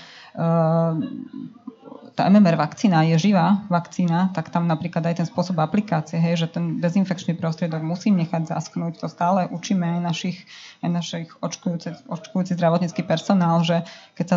tá 2.15 2.27
MMR 2.27 2.59
vakcína 2.59 3.07
je 3.15 3.31
živá 3.31 3.63
vakcína, 3.71 4.35
tak 4.35 4.51
tam 4.51 4.67
napríklad 4.67 5.07
aj 5.07 5.23
ten 5.23 5.27
spôsob 5.27 5.59
aplikácie, 5.63 6.19
hej, 6.19 6.47
že 6.47 6.47
ten 6.51 6.83
dezinfekčný 6.83 7.39
prostriedok 7.39 7.83
musím 7.85 8.19
nechať 8.21 8.51
zasknúť. 8.51 9.01
To 9.01 9.07
stále 9.07 9.47
učíme 9.51 9.99
aj 9.99 10.01
našich, 10.03 10.39
aj 10.83 10.91
našich 10.91 11.29
očkujúci, 11.39 12.07
očkujúci 12.09 12.57
zdravotnícky 12.57 13.07
personál, 13.07 13.63
že 13.63 13.87
keď 14.19 14.27
sa 14.27 14.37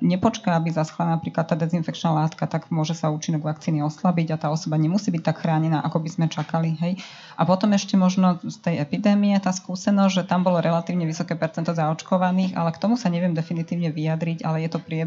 nepočká, 0.00 0.58
aby 0.58 0.74
zaschla 0.74 1.16
napríklad 1.16 1.46
tá 1.48 1.54
dezinfekčná 1.54 2.10
látka, 2.12 2.48
tak 2.50 2.68
môže 2.68 2.96
sa 2.96 3.12
účinok 3.12 3.46
vakcíny 3.46 3.84
oslabiť 3.84 4.34
a 4.34 4.40
tá 4.40 4.48
osoba 4.50 4.80
nemusí 4.80 5.12
byť 5.14 5.22
tak 5.22 5.40
chránená, 5.40 5.80
ako 5.82 6.02
by 6.02 6.08
sme 6.10 6.26
čakali. 6.26 6.76
Hej. 6.80 7.00
A 7.38 7.42
potom 7.46 7.70
ešte 7.74 7.94
možno 7.98 8.38
z 8.42 8.56
tej 8.62 8.74
epidémie 8.82 9.34
tá 9.42 9.50
skúsenosť, 9.50 10.12
že 10.12 10.22
tam 10.26 10.46
bolo 10.46 10.62
relatívne 10.62 11.06
vysoké 11.06 11.34
percento 11.34 11.74
zaočkovaných, 11.74 12.54
ale 12.54 12.70
k 12.74 12.80
tomu 12.80 12.94
sa 12.94 13.10
neviem 13.10 13.34
definitívne 13.34 13.90
vyjadriť, 13.90 14.46
ale 14.46 14.66
je 14.66 14.70
to 14.70 14.78
prie, 14.82 15.06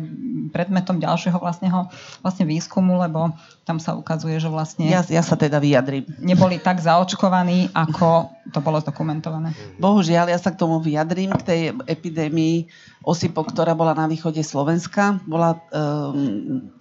predmetom 0.51 0.99
ďalšieho 0.99 1.39
vlastného 1.39 1.89
vlastne 2.21 2.45
výskumu, 2.47 2.97
lebo 2.99 3.33
tam 3.67 3.77
sa 3.77 3.93
ukazuje, 3.93 4.39
že 4.39 4.47
vlastne... 4.47 4.87
Ja, 4.87 5.03
ja 5.03 5.19
sa 5.19 5.35
teda 5.35 5.59
vyjadrím. 5.59 6.07
Neboli 6.23 6.57
tak 6.57 6.79
zaočkovaní, 6.79 7.75
ako 7.75 8.31
to 8.55 8.59
bolo 8.63 8.79
zdokumentované. 8.79 9.51
Bohužiaľ, 9.77 10.31
ja 10.31 10.39
sa 10.39 10.55
k 10.55 10.59
tomu 10.59 10.79
vyjadrím, 10.79 11.35
k 11.35 11.43
tej 11.43 11.61
epidémii 11.85 12.71
osypok, 13.03 13.51
ktorá 13.51 13.75
bola 13.75 13.91
na 13.91 14.07
východe 14.07 14.39
Slovenska. 14.41 15.19
Bola... 15.27 15.59
Um, 15.75 16.71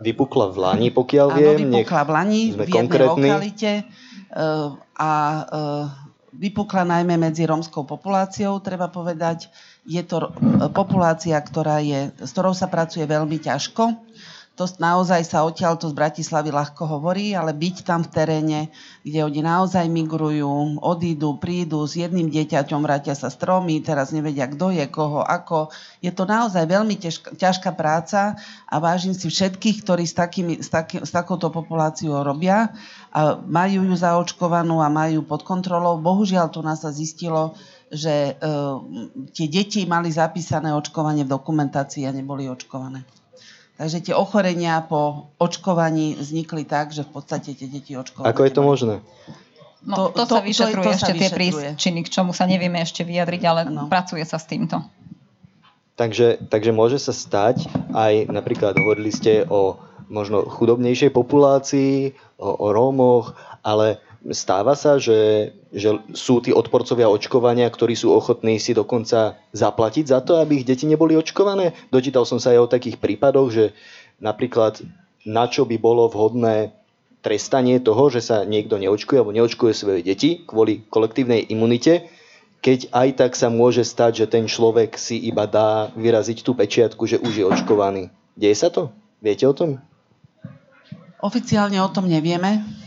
vypukla 0.00 0.50
v 0.54 0.56
Lani, 0.62 0.88
pokiaľ 0.94 1.26
viem. 1.36 1.58
Áno, 1.58 1.78
vypukla 1.78 2.02
v 2.02 2.10
Lani, 2.10 2.42
v 2.54 2.60
jednej 2.70 3.02
lokalite. 3.02 3.70
Uh, 4.32 4.80
a 4.96 5.10
uh, 5.44 5.84
vypukla 6.32 6.88
najmä 6.88 7.20
medzi 7.20 7.44
rómskou 7.44 7.84
populáciou, 7.84 8.56
treba 8.64 8.88
povedať. 8.88 9.52
Je 9.84 10.00
to 10.00 10.32
populácia, 10.72 11.36
ktorá 11.36 11.82
je, 11.82 12.14
s 12.16 12.30
ktorou 12.32 12.54
sa 12.56 12.70
pracuje 12.70 13.04
veľmi 13.04 13.36
ťažko 13.36 13.92
to 14.52 14.68
naozaj 14.76 15.24
sa 15.24 15.48
odtiaľto 15.48 15.88
z 15.88 15.96
Bratislavy 15.96 16.52
ľahko 16.52 16.84
hovorí, 16.84 17.32
ale 17.32 17.56
byť 17.56 17.76
tam 17.88 18.04
v 18.04 18.12
teréne, 18.12 18.60
kde 19.00 19.24
oni 19.24 19.40
naozaj 19.40 19.88
migrujú, 19.88 20.76
odídu, 20.76 21.40
prídu 21.40 21.88
s 21.88 21.96
jedným 21.96 22.28
dieťaťom, 22.28 22.84
vrátia 22.84 23.16
sa 23.16 23.32
stromy, 23.32 23.80
teraz 23.80 24.12
nevedia, 24.12 24.44
kto 24.44 24.76
je, 24.76 24.84
koho, 24.92 25.24
ako. 25.24 25.72
Je 26.04 26.12
to 26.12 26.28
naozaj 26.28 26.68
veľmi 26.68 27.00
ťažká, 27.00 27.32
ťažká 27.40 27.70
práca 27.72 28.36
a 28.68 28.76
vážim 28.76 29.16
si 29.16 29.32
všetkých, 29.32 29.88
ktorí 29.88 30.04
s, 30.04 30.12
takými, 30.12 30.60
s, 30.60 30.68
taký, 30.68 31.00
s 31.00 31.08
takouto 31.08 31.48
populáciou 31.48 32.20
robia 32.20 32.76
a 33.08 33.40
majú 33.40 33.88
ju 33.88 33.94
zaočkovanú 33.96 34.84
a 34.84 34.92
majú 34.92 35.24
pod 35.24 35.48
kontrolou. 35.48 35.96
Bohužiaľ, 35.96 36.52
tu 36.52 36.60
nás 36.60 36.84
sa 36.84 36.92
zistilo, 36.92 37.56
že 37.88 38.36
uh, 38.36 38.84
tie 39.32 39.48
deti 39.48 39.88
mali 39.88 40.12
zapísané 40.12 40.76
očkovanie 40.76 41.24
v 41.24 41.32
dokumentácii 41.32 42.04
a 42.04 42.12
neboli 42.12 42.52
očkované. 42.52 43.21
Takže 43.82 43.98
tie 43.98 44.14
ochorenia 44.14 44.78
po 44.86 45.34
očkovaní 45.42 46.14
vznikli 46.14 46.62
tak, 46.62 46.94
že 46.94 47.02
v 47.02 47.18
podstate 47.18 47.50
tie 47.50 47.66
deti 47.66 47.98
očkované. 47.98 48.30
Ako 48.30 48.46
je 48.46 48.52
to 48.54 48.62
možné? 48.62 48.94
No, 49.82 50.14
to, 50.14 50.22
to, 50.22 50.22
to 50.22 50.34
sa 50.38 50.42
vyšetruje, 50.46 50.86
to, 50.86 50.86
to 50.86 50.94
ešte 50.94 51.12
sa 51.18 51.18
tie 51.18 51.30
príčiny, 51.34 51.98
k 52.06 52.12
čomu 52.14 52.30
sa 52.30 52.46
nevieme 52.46 52.78
ešte 52.78 53.02
vyjadriť, 53.02 53.42
ale 53.42 53.66
no. 53.66 53.90
pracuje 53.90 54.22
sa 54.22 54.38
s 54.38 54.46
týmto. 54.46 54.86
Takže, 55.98 56.46
takže 56.46 56.70
môže 56.70 57.02
sa 57.02 57.10
stať 57.10 57.66
aj, 57.90 58.30
napríklad 58.30 58.78
hovorili 58.78 59.10
ste 59.10 59.42
o 59.50 59.82
možno 60.06 60.46
chudobnejšej 60.46 61.10
populácii, 61.10 62.14
o, 62.38 62.54
o 62.54 62.66
Rómoch, 62.70 63.34
ale 63.66 63.98
stáva 64.30 64.78
sa, 64.78 65.02
že, 65.02 65.50
že 65.74 65.98
sú 66.14 66.38
tí 66.38 66.54
odporcovia 66.54 67.10
očkovania, 67.10 67.66
ktorí 67.66 67.98
sú 67.98 68.14
ochotní 68.14 68.62
si 68.62 68.70
dokonca 68.70 69.34
zaplatiť 69.50 70.04
za 70.06 70.22
to, 70.22 70.38
aby 70.38 70.62
ich 70.62 70.68
deti 70.68 70.86
neboli 70.86 71.18
očkované. 71.18 71.74
Dočítal 71.90 72.22
som 72.22 72.38
sa 72.38 72.54
aj 72.54 72.58
o 72.62 72.70
takých 72.70 73.02
prípadoch, 73.02 73.50
že 73.50 73.64
napríklad 74.22 74.78
na 75.26 75.50
čo 75.50 75.66
by 75.66 75.74
bolo 75.82 76.06
vhodné 76.06 76.70
trestanie 77.22 77.82
toho, 77.82 78.10
že 78.10 78.22
sa 78.22 78.46
niekto 78.46 78.78
neočkuje 78.78 79.18
alebo 79.18 79.34
neočkuje 79.34 79.72
svoje 79.74 80.06
deti 80.06 80.42
kvôli 80.42 80.86
kolektívnej 80.90 81.42
imunite, 81.50 82.06
keď 82.62 82.94
aj 82.94 83.08
tak 83.18 83.32
sa 83.34 83.50
môže 83.50 83.82
stať, 83.82 84.22
že 84.22 84.26
ten 84.30 84.46
človek 84.46 84.94
si 84.94 85.18
iba 85.18 85.50
dá 85.50 85.90
vyraziť 85.98 86.46
tú 86.46 86.54
pečiatku, 86.54 87.10
že 87.10 87.18
už 87.18 87.32
je 87.34 87.44
očkovaný. 87.46 88.14
Deje 88.38 88.54
sa 88.54 88.70
to? 88.70 88.94
Viete 89.18 89.46
o 89.50 89.54
tom? 89.54 89.82
Oficiálne 91.22 91.78
o 91.78 91.90
tom 91.90 92.10
nevieme 92.10 92.81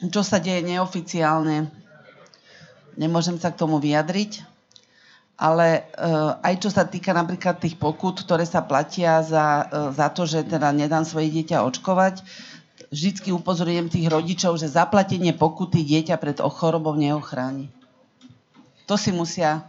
čo 0.00 0.20
sa 0.20 0.36
deje 0.36 0.60
neoficiálne, 0.64 1.72
nemôžem 3.00 3.40
sa 3.40 3.52
k 3.52 3.60
tomu 3.60 3.80
vyjadriť, 3.80 4.44
ale 5.36 5.84
uh, 6.00 6.40
aj 6.40 6.54
čo 6.64 6.70
sa 6.72 6.88
týka 6.88 7.12
napríklad 7.12 7.60
tých 7.60 7.76
pokut, 7.76 8.24
ktoré 8.24 8.48
sa 8.48 8.64
platia 8.64 9.20
za, 9.20 9.68
uh, 9.68 9.92
za 9.92 10.08
to, 10.12 10.24
že 10.24 10.48
teda 10.48 10.72
nedám 10.72 11.04
svoje 11.04 11.28
dieťa 11.28 11.60
očkovať, 11.64 12.24
vždycky 12.88 13.32
upozorňujem 13.36 13.92
tých 13.92 14.06
rodičov, 14.08 14.56
že 14.56 14.72
zaplatenie 14.72 15.36
pokuty 15.36 15.84
dieťa 15.84 16.16
pred 16.16 16.40
chorobou 16.40 16.96
neochráni. 16.96 17.68
To 18.88 18.94
si 18.94 19.12
musia 19.12 19.66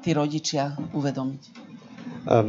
tí 0.00 0.14
rodičia 0.14 0.78
uvedomiť. 0.94 1.68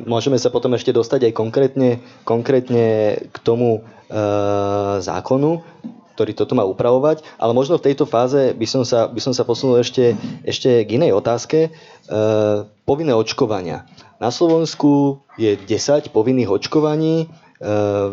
Môžeme 0.05 0.35
sa 0.35 0.51
potom 0.51 0.75
ešte 0.75 0.91
dostať 0.91 1.31
aj 1.31 1.33
konkrétne, 1.33 1.89
konkrétne 2.27 3.15
k 3.31 3.37
tomu 3.39 3.79
e, 3.79 3.81
zákonu, 4.99 5.63
ktorý 6.19 6.35
toto 6.35 6.51
má 6.51 6.67
upravovať, 6.67 7.23
ale 7.39 7.55
možno 7.55 7.79
v 7.79 7.87
tejto 7.87 8.03
fáze 8.03 8.51
by 8.51 8.67
som 8.67 8.83
sa, 8.83 9.07
by 9.07 9.23
som 9.23 9.31
sa 9.31 9.47
posunul 9.47 9.79
ešte, 9.79 10.19
ešte 10.43 10.83
k 10.83 10.99
inej 10.99 11.15
otázke. 11.15 11.57
E, 11.63 11.69
povinné 12.83 13.15
očkovania. 13.15 13.87
Na 14.19 14.27
Slovensku 14.27 15.23
je 15.39 15.55
10 15.55 16.11
povinných 16.11 16.51
očkovaní, 16.51 17.23
e, 17.23 17.25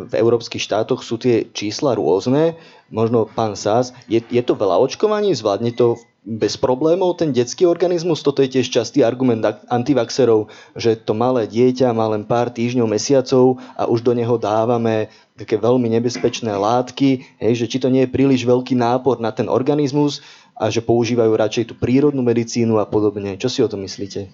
v 0.07 0.13
európskych 0.15 0.63
štátoch 0.63 1.03
sú 1.03 1.19
tie 1.19 1.51
čísla 1.51 1.99
rôzne. 1.99 2.55
Možno 2.95 3.27
pán 3.27 3.59
Sás, 3.59 3.91
je, 4.07 4.23
je 4.23 4.43
to 4.47 4.55
veľa 4.55 4.79
očkovaní? 4.79 5.35
Zvládne 5.35 5.75
to 5.75 5.99
bez 6.23 6.55
problémov 6.55 7.19
ten 7.19 7.35
detský 7.35 7.67
organizmus? 7.67 8.23
Toto 8.23 8.39
je 8.39 8.55
tiež 8.55 8.71
častý 8.71 9.03
argument 9.03 9.43
antivaxerov, 9.67 10.47
že 10.79 10.95
to 10.95 11.11
malé 11.11 11.51
dieťa 11.51 11.91
má 11.91 12.07
len 12.07 12.23
pár 12.23 12.55
týždňov, 12.55 12.87
mesiacov 12.87 13.59
a 13.75 13.91
už 13.91 14.07
do 14.07 14.15
neho 14.15 14.39
dávame 14.39 15.11
také 15.37 15.61
veľmi 15.61 15.93
nebezpečné 16.01 16.49
látky, 16.57 17.39
hej, 17.39 17.53
že 17.61 17.67
či 17.69 17.77
to 17.79 17.93
nie 17.93 18.09
je 18.09 18.11
príliš 18.11 18.49
veľký 18.49 18.73
nápor 18.73 19.21
na 19.21 19.31
ten 19.31 19.53
organizmus 19.53 20.25
a 20.57 20.73
že 20.73 20.81
používajú 20.81 21.29
radšej 21.37 21.65
tú 21.69 21.75
prírodnú 21.77 22.25
medicínu 22.25 22.81
a 22.81 22.89
podobne. 22.89 23.37
Čo 23.37 23.53
si 23.53 23.61
o 23.61 23.69
tom 23.69 23.85
myslíte? 23.85 24.33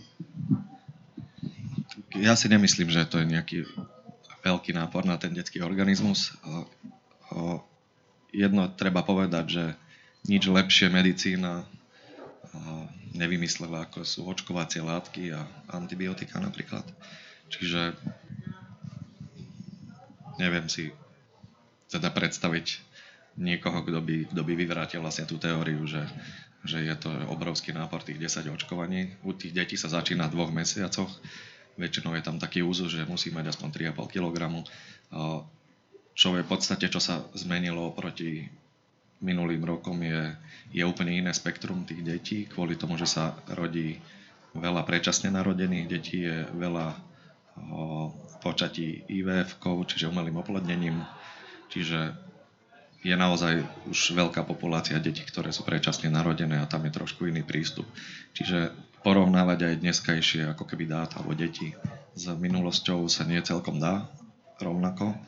Ja 2.14 2.38
si 2.38 2.46
nemyslím, 2.46 2.94
že 2.94 3.02
to 3.10 3.18
je 3.18 3.26
nejaký 3.26 3.66
veľký 4.46 4.70
nápor 4.78 5.02
na 5.02 5.18
ten 5.18 5.34
detský 5.34 5.58
organizmus. 5.66 6.38
Jedno 8.30 8.70
treba 8.70 9.02
povedať, 9.02 9.44
že 9.50 9.64
nič 10.30 10.46
lepšie 10.46 10.86
medicína 10.86 11.66
nevymyslela, 13.12 13.90
ako 13.90 14.06
sú 14.06 14.24
očkovacie 14.30 14.80
látky 14.80 15.34
a 15.34 15.42
antibiotika 15.74 16.38
napríklad. 16.38 16.86
Čiže 17.50 17.98
neviem 20.42 20.66
si 20.66 20.90
teda 21.86 22.10
predstaviť 22.10 22.82
niekoho, 23.38 23.86
kto 23.86 24.00
by, 24.02 24.16
kto 24.34 24.42
by 24.42 24.52
vyvrátil 24.58 25.00
vlastne 25.00 25.24
tú 25.24 25.38
teóriu, 25.38 25.86
že, 25.86 26.02
že 26.66 26.82
je 26.82 26.94
to 26.98 27.08
obrovský 27.30 27.70
nápor 27.70 28.02
tých 28.02 28.18
10 28.18 28.50
očkovaní. 28.50 29.14
U 29.22 29.32
tých 29.32 29.54
detí 29.54 29.78
sa 29.78 29.88
začína 29.88 30.26
v 30.28 30.34
dvoch 30.34 30.50
mesiacoch. 30.50 31.08
Väčšinou 31.78 32.12
je 32.18 32.24
tam 32.24 32.36
taký 32.36 32.60
úzus, 32.60 32.92
že 32.92 33.08
musí 33.08 33.32
mať 33.32 33.56
aspoň 33.56 33.94
3,5 33.94 34.12
kg. 34.12 34.36
Čo 36.12 36.28
je 36.36 36.44
v 36.44 36.50
podstate, 36.50 36.92
čo 36.92 37.00
sa 37.00 37.24
zmenilo 37.32 37.88
oproti 37.88 38.44
minulým 39.22 39.62
rokom 39.62 39.96
je, 40.02 40.34
je 40.74 40.82
úplne 40.82 41.14
iné 41.14 41.30
spektrum 41.32 41.86
tých 41.86 42.02
detí, 42.02 42.38
kvôli 42.50 42.74
tomu, 42.74 42.98
že 42.98 43.06
sa 43.06 43.38
rodí 43.54 43.96
veľa 44.52 44.82
predčasne 44.84 45.32
narodených 45.32 45.86
detí, 45.88 46.26
je 46.26 46.44
veľa 46.58 47.11
počatí 48.42 49.06
IVF, 49.06 49.60
čiže 49.62 50.10
umelým 50.10 50.40
oplodnením, 50.40 51.04
čiže 51.70 52.16
je 53.02 53.14
naozaj 53.18 53.66
už 53.90 54.14
veľká 54.14 54.46
populácia 54.46 54.98
detí, 55.02 55.26
ktoré 55.26 55.50
sú 55.50 55.66
predčasne 55.66 56.06
narodené 56.06 56.62
a 56.62 56.70
tam 56.70 56.86
je 56.86 56.94
trošku 56.94 57.26
iný 57.26 57.42
prístup. 57.42 57.86
Čiže 58.30 58.70
porovnávať 59.02 59.66
aj 59.66 59.80
dneskajšie 59.82 60.42
ako 60.54 60.64
keby 60.66 60.86
dáta 60.86 61.18
o 61.26 61.34
deti 61.34 61.74
s 62.14 62.24
minulosťou 62.30 63.10
sa 63.10 63.26
nie 63.26 63.42
celkom 63.42 63.82
dá 63.82 64.06
rovnako, 64.62 65.18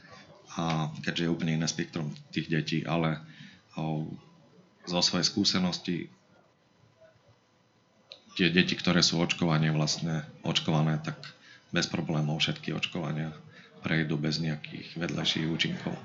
a 0.55 0.87
keďže 1.03 1.27
je 1.27 1.33
úplne 1.35 1.59
iné 1.59 1.67
spektrum 1.67 2.15
tých 2.31 2.47
detí, 2.47 2.79
ale 2.87 3.19
zo 4.87 5.01
svojej 5.03 5.27
skúsenosti 5.27 6.07
tie 8.39 8.49
deti, 8.55 8.79
ktoré 8.79 9.03
sú 9.03 9.19
očkovanie 9.19 9.75
vlastne 9.75 10.23
očkované, 10.47 11.03
tak 11.03 11.19
bez 11.75 11.91
problémov 11.91 12.39
všetky 12.39 12.71
očkovania 12.71 13.35
prejdú 13.83 14.15
bez 14.15 14.39
nejakých 14.39 14.95
vedľajších 14.95 15.51
účinkov. 15.51 15.99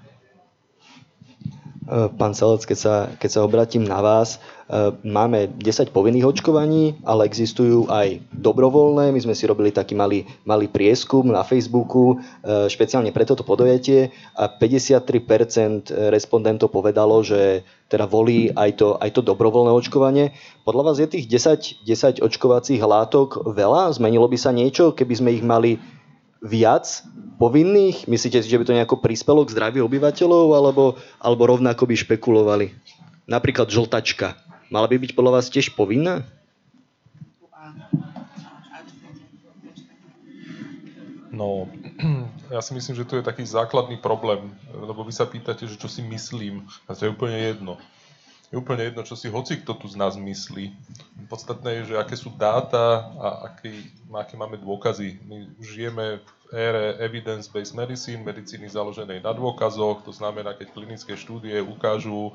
Eh, 1.89 2.05
pán 2.21 2.37
Salec, 2.37 2.69
keď 2.69 2.77
sa, 2.77 2.95
keď 3.17 3.29
sa 3.33 3.41
obratím 3.41 3.81
na 3.81 3.97
vás, 3.97 4.37
eh, 4.69 4.93
máme 5.01 5.49
10 5.57 5.89
povinných 5.89 6.37
očkovaní, 6.37 7.01
ale 7.01 7.25
existujú 7.25 7.89
aj 7.89 8.21
dobrovoľné. 8.29 9.09
My 9.09 9.17
sme 9.17 9.33
si 9.33 9.49
robili 9.49 9.73
taký 9.73 9.97
malý, 9.97 10.29
malý 10.45 10.69
prieskum 10.69 11.25
na 11.25 11.41
Facebooku, 11.41 12.21
eh, 12.21 12.69
špeciálne 12.69 13.09
pre 13.09 13.25
toto 13.25 13.41
podojatie 13.41 14.13
a 14.37 14.45
53% 14.45 15.89
respondentov 16.13 16.69
povedalo, 16.69 17.25
že 17.25 17.65
teda 17.89 18.05
volí 18.05 18.53
aj 18.53 18.71
to, 18.77 18.87
aj 19.01 19.09
to 19.09 19.25
dobrovoľné 19.25 19.73
očkovanie. 19.73 20.37
Podľa 20.69 20.83
vás 20.85 21.01
je 21.01 21.09
tých 21.09 21.25
10, 21.25 21.81
10 21.89 22.21
očkovacích 22.21 22.85
látok 22.85 23.49
veľa? 23.49 23.97
Zmenilo 23.97 24.29
by 24.29 24.37
sa 24.37 24.53
niečo, 24.53 24.93
keby 24.93 25.13
sme 25.17 25.33
ich 25.33 25.41
mali 25.41 25.81
viac 26.39 27.03
povinných? 27.39 28.07
Myslíte 28.07 28.43
si, 28.43 28.51
že 28.51 28.59
by 28.59 28.65
to 28.67 28.75
nejako 28.75 28.97
prispelo 28.99 29.43
k 29.43 29.53
zdraviu 29.53 29.87
obyvateľov, 29.87 30.47
alebo, 30.55 30.83
alebo 31.19 31.43
rovnako 31.47 31.87
by 31.87 31.95
špekulovali? 31.95 32.67
Napríklad 33.29 33.69
žltačka. 33.69 34.39
Mala 34.73 34.89
by 34.89 34.97
byť 34.97 35.11
podľa 35.13 35.39
vás 35.39 35.51
tiež 35.51 35.73
povinná? 35.73 36.25
No, 41.29 41.71
ja 42.55 42.59
si 42.59 42.75
myslím, 42.75 42.99
že 42.99 43.07
to 43.07 43.21
je 43.21 43.23
taký 43.23 43.47
základný 43.47 43.95
problém, 44.01 44.51
lebo 44.75 45.07
vy 45.07 45.13
sa 45.15 45.23
pýtate, 45.23 45.69
že 45.69 45.79
čo 45.79 45.87
si 45.87 46.03
myslím, 46.03 46.67
a 46.89 46.97
to 46.97 47.07
je 47.07 47.13
úplne 47.15 47.37
jedno 47.37 47.79
je 48.49 48.57
úplne 48.57 48.89
jedno, 48.89 49.05
čo 49.05 49.13
si 49.13 49.29
hoci 49.29 49.61
kto 49.61 49.77
tu 49.77 49.85
z 49.85 49.95
nás 49.95 50.17
myslí. 50.17 50.73
Podstatné 51.29 51.81
je, 51.81 51.93
že 51.93 52.01
aké 52.01 52.17
sú 52.17 52.33
dáta 52.33 53.13
a 53.21 53.53
aký, 53.53 53.93
aké 54.09 54.33
máme 54.33 54.57
dôkazy. 54.57 55.21
My 55.29 55.45
žijeme 55.61 56.17
v 56.17 56.29
ére 56.49 56.97
evidence-based 56.97 57.77
medicine, 57.77 58.25
medicíny 58.25 58.65
založenej 58.65 59.21
na 59.21 59.37
dôkazoch, 59.37 60.01
to 60.01 60.09
znamená, 60.09 60.57
keď 60.57 60.73
klinické 60.73 61.13
štúdie 61.13 61.61
ukážu, 61.61 62.33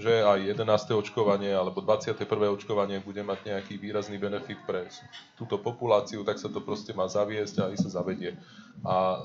že 0.00 0.24
aj 0.24 0.56
11. 0.56 0.96
očkovanie 0.96 1.52
alebo 1.52 1.84
21. 1.84 2.24
očkovanie 2.56 3.04
bude 3.04 3.20
mať 3.20 3.52
nejaký 3.52 3.76
výrazný 3.76 4.16
benefit 4.16 4.56
pre 4.64 4.88
túto 5.36 5.60
populáciu, 5.60 6.24
tak 6.24 6.40
sa 6.40 6.48
to 6.48 6.64
proste 6.64 6.96
má 6.96 7.04
zaviesť 7.04 7.60
a 7.60 7.64
aj 7.68 7.76
sa 7.76 8.00
zavedie. 8.00 8.40
A 8.88 9.20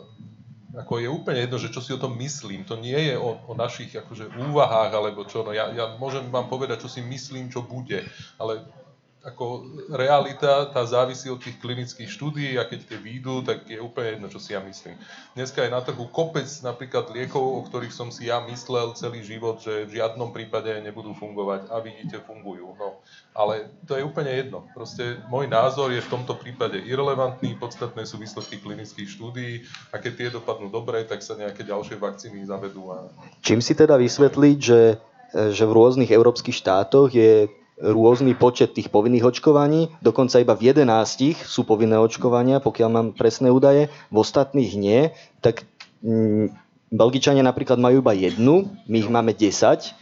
ako 0.75 0.99
je 0.99 1.07
úplne 1.07 1.39
jedno, 1.47 1.57
že 1.61 1.71
čo 1.71 1.79
si 1.79 1.95
o 1.95 2.01
tom 2.01 2.19
myslím. 2.19 2.67
To 2.67 2.75
nie 2.75 2.97
je 2.97 3.15
o, 3.15 3.39
o 3.47 3.53
našich 3.55 3.95
akože, 3.95 4.35
úvahách 4.35 4.91
alebo 4.91 5.23
čo. 5.23 5.47
No 5.47 5.55
ja, 5.55 5.71
ja 5.71 5.95
môžem 5.95 6.27
vám 6.27 6.51
povedať, 6.51 6.83
čo 6.83 6.89
si 6.91 6.99
myslím, 6.99 7.47
čo 7.47 7.63
bude, 7.63 8.03
ale 8.35 8.67
ako 9.27 9.67
realita, 9.91 10.71
tá 10.71 10.87
závisí 10.87 11.27
od 11.27 11.43
tých 11.43 11.59
klinických 11.59 12.07
štúdií 12.07 12.55
a 12.55 12.63
keď 12.63 12.87
tie 12.87 12.95
výjdu, 12.95 13.43
tak 13.43 13.67
je 13.67 13.75
úplne 13.75 14.15
jedno, 14.15 14.27
čo 14.31 14.39
si 14.39 14.55
ja 14.55 14.63
myslím. 14.63 14.95
Dneska 15.35 15.67
je 15.67 15.75
na 15.75 15.83
trhu 15.83 16.07
kopec 16.07 16.47
napríklad 16.63 17.11
liekov, 17.11 17.43
o 17.43 17.61
ktorých 17.67 17.91
som 17.91 18.07
si 18.07 18.31
ja 18.31 18.39
myslel 18.47 18.95
celý 18.95 19.27
život, 19.27 19.59
že 19.59 19.83
v 19.83 19.99
žiadnom 19.99 20.31
prípade 20.31 20.71
nebudú 20.79 21.11
fungovať 21.11 21.67
a 21.67 21.83
vidíte, 21.83 22.23
fungujú. 22.23 22.71
No, 22.79 23.03
ale 23.35 23.67
to 23.83 23.99
je 23.99 24.07
úplne 24.07 24.31
jedno. 24.31 24.63
Proste 24.71 25.19
môj 25.27 25.51
názor 25.51 25.91
je 25.91 25.99
v 25.99 26.07
tomto 26.07 26.39
prípade 26.39 26.79
irrelevantný, 26.79 27.59
podstatné 27.59 28.07
sú 28.07 28.15
výsledky 28.23 28.63
klinických 28.63 29.11
štúdií 29.11 29.67
a 29.91 29.99
keď 29.99 30.13
tie 30.15 30.27
dopadnú 30.31 30.71
dobre, 30.71 31.03
tak 31.03 31.19
sa 31.19 31.35
nejaké 31.35 31.67
ďalšie 31.67 31.99
vakcíny 31.99 32.47
zavedú. 32.47 32.95
A... 32.95 33.11
Čím 33.43 33.59
si 33.59 33.75
teda 33.75 33.99
vysvetliť, 33.99 34.57
že, 34.63 35.03
že 35.35 35.63
v 35.67 35.75
rôznych 35.75 36.15
európskych 36.15 36.55
štátoch 36.55 37.11
je 37.11 37.51
rôzny 37.77 38.33
počet 38.33 38.73
tých 38.73 38.89
povinných 38.89 39.29
očkovaní, 39.29 39.93
dokonca 40.01 40.41
iba 40.41 40.57
v 40.57 40.73
11 40.73 41.37
sú 41.45 41.61
povinné 41.61 41.97
očkovania, 42.01 42.57
pokiaľ 42.57 42.89
mám 42.89 43.07
presné 43.13 43.53
údaje, 43.53 43.93
v 44.09 44.15
ostatných 44.17 44.73
nie, 44.73 45.13
tak 45.45 45.63
mm, 46.01 46.49
Belgičania 46.89 47.45
napríklad 47.45 47.77
majú 47.77 48.01
iba 48.01 48.17
jednu, 48.17 48.65
my 48.89 48.97
ich 48.97 49.09
máme 49.11 49.31
10. 49.37 49.93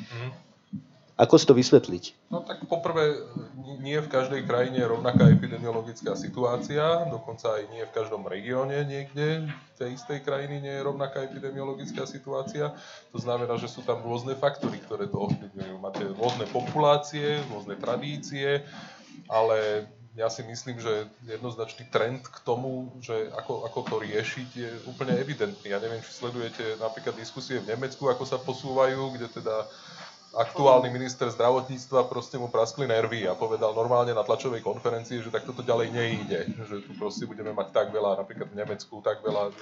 Ako 1.15 1.39
si 1.39 1.47
to 1.47 1.56
vysvetliť? 1.56 2.28
No 2.28 2.43
tak 2.43 2.67
poprvé, 2.67 3.23
nie 3.80 3.95
v 4.04 4.12
každej 4.12 4.43
krajine 4.43 4.84
je 4.84 4.91
rovnaká 4.91 5.32
epidemiologická 5.32 6.12
situácia, 6.19 7.08
dokonca 7.08 7.56
aj 7.56 7.63
nie 7.71 7.88
v 7.88 7.95
každom 7.95 8.28
regióne 8.28 8.84
niekde 8.84 9.47
tej 9.80 9.95
istej 9.95 10.23
krajiny 10.28 10.60
nie 10.60 10.75
je 10.75 10.88
rovnaká 10.88 11.23
epidemiologická 11.23 12.04
situácia. 12.08 12.75
To 13.15 13.19
znamená, 13.19 13.56
že 13.60 13.71
sú 13.71 13.84
tam 13.84 14.04
rôzne 14.04 14.36
faktory, 14.36 14.80
ktoré 14.84 15.08
to 15.08 15.19
ovplyvňujú. 15.19 15.75
Máte 15.80 16.04
rôzne 16.15 16.47
populácie, 16.51 17.43
rôzne 17.51 17.75
tradície, 17.80 18.63
ale 19.28 19.88
ja 20.15 20.32
si 20.32 20.47
myslím, 20.47 20.80
že 20.80 21.12
jednoznačný 21.28 21.91
trend 21.91 22.23
k 22.23 22.39
tomu, 22.47 22.88
že 23.04 23.32
ako, 23.36 23.67
ako 23.67 23.80
to 23.84 23.95
riešiť, 23.99 24.49
je 24.56 24.71
úplne 24.88 25.12
evidentný. 25.19 25.75
Ja 25.75 25.84
neviem, 25.84 25.99
či 25.99 26.12
sledujete 26.15 26.80
napríklad 26.80 27.19
diskusie 27.19 27.60
v 27.60 27.75
Nemecku, 27.75 28.08
ako 28.08 28.23
sa 28.23 28.39
posúvajú, 28.39 29.19
kde 29.19 29.28
teda 29.28 29.67
aktuálny 30.36 30.91
minister 30.91 31.32
zdravotníctva 31.32 32.12
proste 32.12 32.36
mu 32.36 32.52
praskli 32.52 32.84
nervy 32.84 33.24
a 33.24 33.39
povedal 33.39 33.71
normálne 33.71 34.12
na 34.12 34.21
tlačovej 34.21 34.60
konferencii, 34.60 35.24
že 35.24 35.32
takto 35.32 35.56
to 35.56 35.63
ďalej 35.63 35.95
nejde, 35.95 36.39
že 36.67 36.84
tu 36.84 36.91
proste 37.00 37.24
budeme 37.24 37.56
mať 37.56 37.71
tak 37.71 37.88
veľa, 37.95 38.19
napríklad 38.19 38.52
v 38.52 38.60
Nemecku, 38.60 39.00
tak 39.00 39.24
veľa 39.24 39.56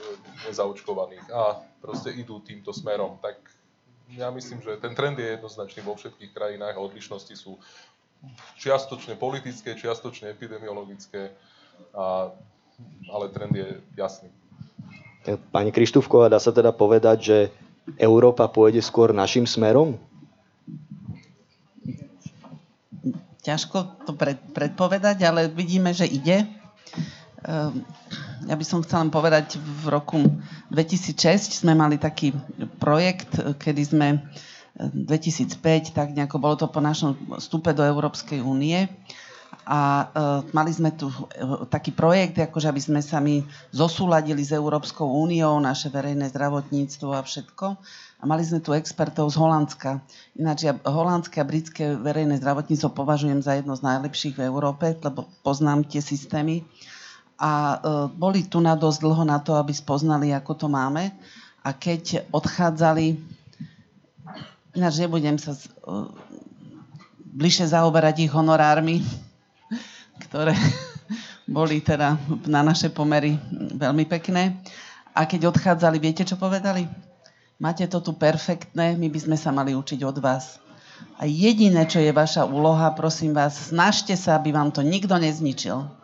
nezaočkovaných 0.49 1.29
a 1.29 1.61
proste 1.77 2.09
idú 2.17 2.41
týmto 2.41 2.73
smerom. 2.73 3.21
Tak 3.21 3.37
ja 4.17 4.33
myslím, 4.33 4.65
že 4.65 4.81
ten 4.81 4.97
trend 4.97 5.21
je 5.21 5.37
jednoznačný 5.37 5.85
vo 5.85 5.93
všetkých 5.93 6.33
krajinách 6.33 6.73
a 6.73 6.85
odlišnosti 6.85 7.33
sú 7.37 7.61
čiastočne 8.57 9.13
politické, 9.13 9.77
čiastočne 9.77 10.33
epidemiologické, 10.33 11.37
a, 11.93 12.33
ale 13.13 13.25
trend 13.29 13.53
je 13.53 13.69
jasný. 13.93 14.33
Pani 15.53 15.71
Krištúfková, 15.71 16.27
dá 16.27 16.41
sa 16.41 16.51
teda 16.51 16.75
povedať, 16.75 17.17
že 17.23 17.37
Európa 17.95 18.47
pôjde 18.51 18.83
skôr 18.83 19.15
našim 19.15 19.47
smerom? 19.47 19.95
Ťažko 23.43 24.07
to 24.07 24.11
pred, 24.15 24.39
predpovedať, 24.55 25.17
ale 25.27 25.51
vidíme, 25.51 25.91
že 25.91 26.07
ide. 26.07 26.47
Ehm, 27.43 27.83
ja 28.47 28.55
by 28.55 28.65
som 28.65 28.79
chcela 28.81 29.03
povedať, 29.11 29.59
v 29.59 29.91
roku 29.91 30.19
2006 30.71 31.61
sme 31.61 31.75
mali 31.75 31.99
taký 31.99 32.31
projekt, 32.79 33.35
kedy 33.59 33.81
sme 33.83 34.07
2005, 34.79 35.59
ehm, 35.59 35.91
tak 35.91 36.07
nejako 36.15 36.39
bolo 36.39 36.55
to 36.55 36.71
po 36.71 36.79
našom 36.79 37.13
vstupe 37.37 37.75
do 37.75 37.83
Európskej 37.83 38.39
únie 38.39 38.87
a 39.63 39.79
uh, 39.79 40.07
mali 40.51 40.75
sme 40.75 40.91
tu 40.91 41.07
uh, 41.07 41.63
taký 41.71 41.95
projekt, 41.95 42.35
akože 42.35 42.67
aby 42.67 42.81
sme 42.83 42.99
sa 42.99 43.23
my 43.23 43.43
zosúladili 43.71 44.43
s 44.43 44.51
Európskou 44.51 45.07
úniou, 45.07 45.55
naše 45.63 45.87
verejné 45.87 46.27
zdravotníctvo 46.35 47.15
a 47.15 47.23
všetko. 47.23 47.65
A 48.19 48.23
mali 48.27 48.43
sme 48.43 48.59
tu 48.59 48.75
expertov 48.75 49.31
z 49.31 49.39
Holandska. 49.39 50.03
Ináč 50.35 50.67
ja 50.67 50.75
holandské 50.83 51.39
a 51.39 51.47
britské 51.47 51.95
verejné 51.95 52.39
zdravotníctvo 52.43 52.91
považujem 52.91 53.39
za 53.39 53.55
jedno 53.55 53.75
z 53.75 53.83
najlepších 53.83 54.35
v 54.39 54.47
Európe, 54.47 54.99
lebo 54.99 55.31
poznám 55.43 55.87
tie 55.87 56.03
systémy. 56.03 56.67
A 57.39 57.51
uh, 57.51 57.79
boli 58.11 58.43
tu 58.43 58.59
na 58.59 58.75
dosť 58.75 58.99
dlho 58.99 59.23
na 59.23 59.39
to, 59.39 59.55
aby 59.55 59.71
spoznali, 59.71 60.35
ako 60.35 60.59
to 60.59 60.67
máme. 60.67 61.11
A 61.63 61.71
keď 61.71 62.27
odchádzali, 62.35 63.15
ináč 64.75 64.93
nebudem 64.99 65.39
sa 65.39 65.55
uh, 65.55 66.11
bližšie 67.33 67.71
zaoberať 67.71 68.27
ich 68.27 68.31
honorármi, 68.31 68.99
ktoré 70.27 70.55
boli 71.57 71.83
teda 71.83 72.15
na 72.47 72.61
naše 72.63 72.91
pomery 72.91 73.35
veľmi 73.75 74.07
pekné. 74.07 74.59
A 75.13 75.29
keď 75.29 75.53
odchádzali, 75.53 76.01
viete, 76.01 76.25
čo 76.25 76.39
povedali? 76.39 76.89
Máte 77.61 77.85
to 77.85 78.01
tu 78.01 78.17
perfektné, 78.17 78.97
my 78.97 79.07
by 79.07 79.19
sme 79.21 79.37
sa 79.37 79.53
mali 79.53 79.77
učiť 79.77 80.01
od 80.03 80.17
vás. 80.19 80.57
A 81.21 81.29
jediné, 81.29 81.85
čo 81.85 82.01
je 82.01 82.09
vaša 82.09 82.49
úloha, 82.49 82.91
prosím 82.97 83.37
vás, 83.37 83.69
snažte 83.69 84.17
sa, 84.17 84.35
aby 84.35 84.51
vám 84.51 84.73
to 84.73 84.81
nikto 84.81 85.13
nezničil 85.15 86.02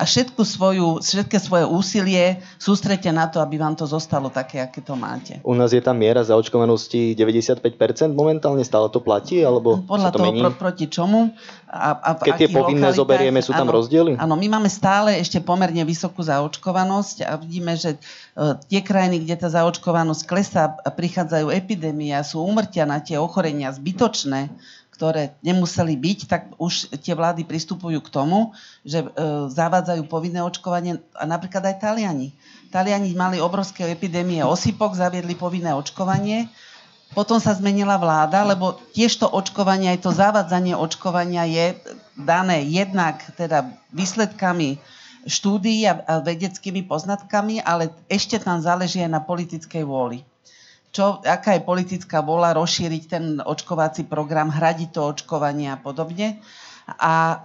a 0.00 0.08
všetku 0.08 0.40
svoju, 0.48 1.04
všetké 1.04 1.36
svoje 1.36 1.68
úsilie 1.68 2.40
sústrete 2.56 3.12
na 3.12 3.28
to, 3.28 3.44
aby 3.44 3.60
vám 3.60 3.76
to 3.76 3.84
zostalo 3.84 4.32
také, 4.32 4.64
aké 4.64 4.80
to 4.80 4.96
máte. 4.96 5.36
U 5.44 5.52
nás 5.52 5.76
je 5.76 5.82
tá 5.84 5.92
miera 5.92 6.24
zaočkovanosti 6.24 7.12
95% 7.12 7.68
momentálne, 8.16 8.64
stále 8.64 8.88
to 8.88 9.04
platí? 9.04 9.44
Alebo 9.44 9.84
Podľa 9.84 10.08
sa 10.08 10.12
to 10.16 10.18
toho, 10.24 10.26
mení? 10.32 10.40
Pro, 10.40 10.52
proti 10.56 10.88
čomu? 10.88 11.36
A, 11.68 11.92
a 12.00 12.10
Keď 12.16 12.32
tie 12.32 12.48
povinné 12.48 12.88
lokalitách, 12.88 12.96
zoberieme, 12.96 13.40
sú 13.44 13.52
tam 13.52 13.68
áno, 13.68 13.76
rozdiely? 13.76 14.16
Áno, 14.16 14.40
my 14.40 14.46
máme 14.48 14.72
stále 14.72 15.20
ešte 15.20 15.44
pomerne 15.44 15.84
vysokú 15.84 16.24
zaočkovanosť 16.24 17.28
a 17.28 17.36
vidíme, 17.36 17.76
že 17.76 18.00
uh, 18.00 18.56
tie 18.72 18.80
krajiny, 18.80 19.28
kde 19.28 19.36
tá 19.36 19.52
zaočkovanosť 19.52 20.22
klesá 20.24 20.80
prichádzajú 20.80 21.52
epidémie 21.52 22.16
a 22.16 22.24
sú 22.24 22.40
umrtia 22.40 22.88
na 22.88 23.04
tie 23.04 23.20
ochorenia 23.20 23.68
zbytočné, 23.68 24.48
ktoré 25.00 25.32
nemuseli 25.40 25.96
byť, 25.96 26.18
tak 26.28 26.42
už 26.60 26.92
tie 27.00 27.16
vlády 27.16 27.48
pristupujú 27.48 28.04
k 28.04 28.12
tomu, 28.12 28.52
že 28.84 29.00
e, 29.00 29.08
zavádzajú 29.48 30.04
povinné 30.04 30.44
očkovanie 30.44 31.00
a 31.16 31.24
napríklad 31.24 31.64
aj 31.72 31.80
Taliani. 31.80 32.36
Taliani 32.68 33.16
mali 33.16 33.40
obrovské 33.40 33.88
epidémie 33.88 34.44
osypok, 34.44 34.92
zaviedli 34.92 35.32
povinné 35.40 35.72
očkovanie, 35.72 36.52
potom 37.16 37.40
sa 37.40 37.56
zmenila 37.56 37.96
vláda, 37.96 38.44
lebo 38.44 38.76
tiež 38.92 39.24
to 39.24 39.26
očkovanie, 39.26 39.88
aj 39.88 40.04
to 40.04 40.12
zavádzanie 40.12 40.76
očkovania 40.76 41.48
je 41.48 41.80
dané 42.20 42.60
jednak 42.68 43.24
teda 43.40 43.72
výsledkami 43.96 44.76
štúdií 45.24 45.88
a, 45.88 46.20
vedeckými 46.20 46.84
poznatkami, 46.84 47.64
ale 47.64 47.88
ešte 48.04 48.36
tam 48.36 48.60
záleží 48.60 49.00
aj 49.00 49.16
na 49.16 49.24
politickej 49.24 49.80
vôli 49.80 50.28
čo, 50.90 51.22
aká 51.22 51.54
je 51.54 51.62
politická 51.62 52.18
vola 52.22 52.50
rozšíriť 52.54 53.02
ten 53.06 53.24
očkovací 53.38 54.10
program, 54.10 54.50
hradiť 54.50 54.88
to 54.90 55.00
očkovanie 55.14 55.70
a 55.70 55.78
podobne. 55.78 56.42
A 56.98 57.14
e, 57.14 57.36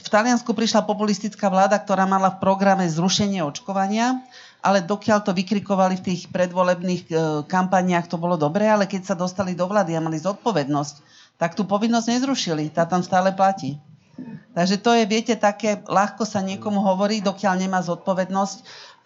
v 0.00 0.08
Taliansku 0.08 0.56
prišla 0.56 0.88
populistická 0.88 1.52
vláda, 1.52 1.76
ktorá 1.76 2.08
mala 2.08 2.32
v 2.32 2.40
programe 2.40 2.88
zrušenie 2.88 3.44
očkovania, 3.44 4.24
ale 4.64 4.80
dokiaľ 4.80 5.20
to 5.20 5.36
vykrikovali 5.36 6.00
v 6.00 6.06
tých 6.08 6.22
predvolebných 6.32 7.02
e, 7.08 7.14
kampaniách, 7.44 8.08
to 8.08 8.16
bolo 8.16 8.40
dobré, 8.40 8.72
ale 8.72 8.88
keď 8.88 9.12
sa 9.12 9.16
dostali 9.18 9.52
do 9.52 9.68
vlády 9.68 9.92
a 9.92 10.00
mali 10.00 10.16
zodpovednosť, 10.16 10.94
tak 11.36 11.52
tú 11.52 11.68
povinnosť 11.68 12.08
nezrušili. 12.16 12.72
Tá 12.72 12.88
tam 12.88 13.04
stále 13.04 13.36
platí. 13.36 13.76
Takže 14.52 14.76
to 14.80 14.92
je, 14.96 15.04
viete, 15.08 15.34
také, 15.36 15.80
ľahko 15.84 16.24
sa 16.24 16.44
niekomu 16.44 16.80
hovorí, 16.80 17.24
dokiaľ 17.24 17.54
nemá 17.60 17.80
zodpovednosť 17.84 18.56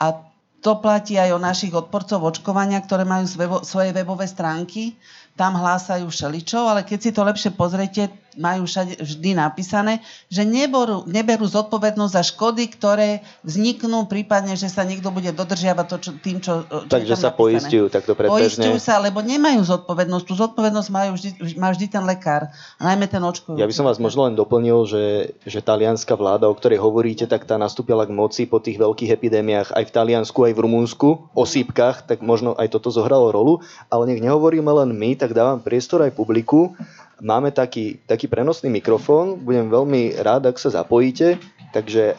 a 0.02 0.20
to 0.66 0.82
platí 0.82 1.14
aj 1.14 1.30
o 1.30 1.38
našich 1.38 1.70
odporcov 1.70 2.18
očkovania, 2.26 2.82
ktoré 2.82 3.06
majú 3.06 3.30
svoje 3.62 3.94
webové 3.94 4.26
stránky. 4.26 4.98
Tam 5.38 5.54
hlásajú 5.54 6.10
všeličo, 6.10 6.58
ale 6.66 6.82
keď 6.82 6.98
si 6.98 7.10
to 7.14 7.22
lepšie 7.22 7.54
pozriete, 7.54 8.10
majú 8.36 8.68
všade, 8.68 9.00
vždy 9.00 9.36
napísané, 9.36 10.04
že 10.28 10.44
neberú, 10.44 11.08
neberú 11.08 11.48
zodpovednosť 11.48 12.12
za 12.12 12.22
škody, 12.22 12.68
ktoré 12.70 13.24
vzniknú, 13.42 14.06
prípadne, 14.06 14.54
že 14.54 14.68
sa 14.68 14.84
niekto 14.84 15.08
bude 15.10 15.32
dodržiavať 15.32 15.86
to, 15.88 15.96
čo, 15.98 16.10
tým, 16.20 16.38
čo, 16.40 16.64
čo 16.68 16.88
Takže 16.88 17.16
sa 17.16 17.32
poistujú 17.32 17.88
takto 17.88 18.12
predbežne. 18.12 18.70
Poistujú 18.70 18.76
sa, 18.78 19.00
lebo 19.00 19.24
nemajú 19.24 19.64
zodpovednosť. 19.64 20.24
Tú 20.24 20.34
zodpovednosť 20.36 20.88
majú 20.92 21.10
vždy, 21.16 21.30
má 21.56 21.72
vždy 21.72 21.86
ten 21.88 22.04
lekár, 22.04 22.52
najmä 22.78 23.08
ten 23.08 23.24
očkujúci. 23.24 23.60
Ja 23.60 23.68
by 23.68 23.74
som 23.74 23.88
vás 23.88 23.98
možno 23.98 24.28
len 24.28 24.36
doplnil, 24.36 24.86
že, 24.86 25.04
že 25.42 25.64
talianská 25.64 26.14
vláda, 26.14 26.46
o 26.46 26.54
ktorej 26.54 26.78
hovoríte, 26.78 27.24
tak 27.24 27.48
tá 27.48 27.56
nastúpila 27.56 28.04
k 28.04 28.12
moci 28.12 28.44
po 28.44 28.60
tých 28.60 28.76
veľkých 28.76 29.10
epidémiách 29.16 29.72
aj 29.72 29.84
v 29.88 29.94
Taliansku, 29.96 30.38
aj 30.44 30.52
v 30.54 30.62
Rumunsku, 30.62 31.08
o 31.32 31.44
sípkach, 31.48 32.04
tak 32.04 32.20
možno 32.20 32.52
aj 32.54 32.68
toto 32.72 32.92
zohralo 32.92 33.32
rolu, 33.32 33.64
ale 33.88 34.12
nech 34.12 34.20
nehovoríme 34.20 34.68
len 34.68 34.92
my, 34.92 35.16
tak 35.16 35.32
dávam 35.32 35.64
priestor 35.64 36.04
aj 36.04 36.12
publiku 36.12 36.76
Máme 37.16 37.48
taký, 37.48 37.96
taký 38.04 38.28
prenosný 38.28 38.68
mikrofón, 38.68 39.40
budem 39.40 39.72
veľmi 39.72 40.20
rád, 40.20 40.52
ak 40.52 40.60
sa 40.60 40.68
zapojíte, 40.68 41.40
takže 41.72 42.12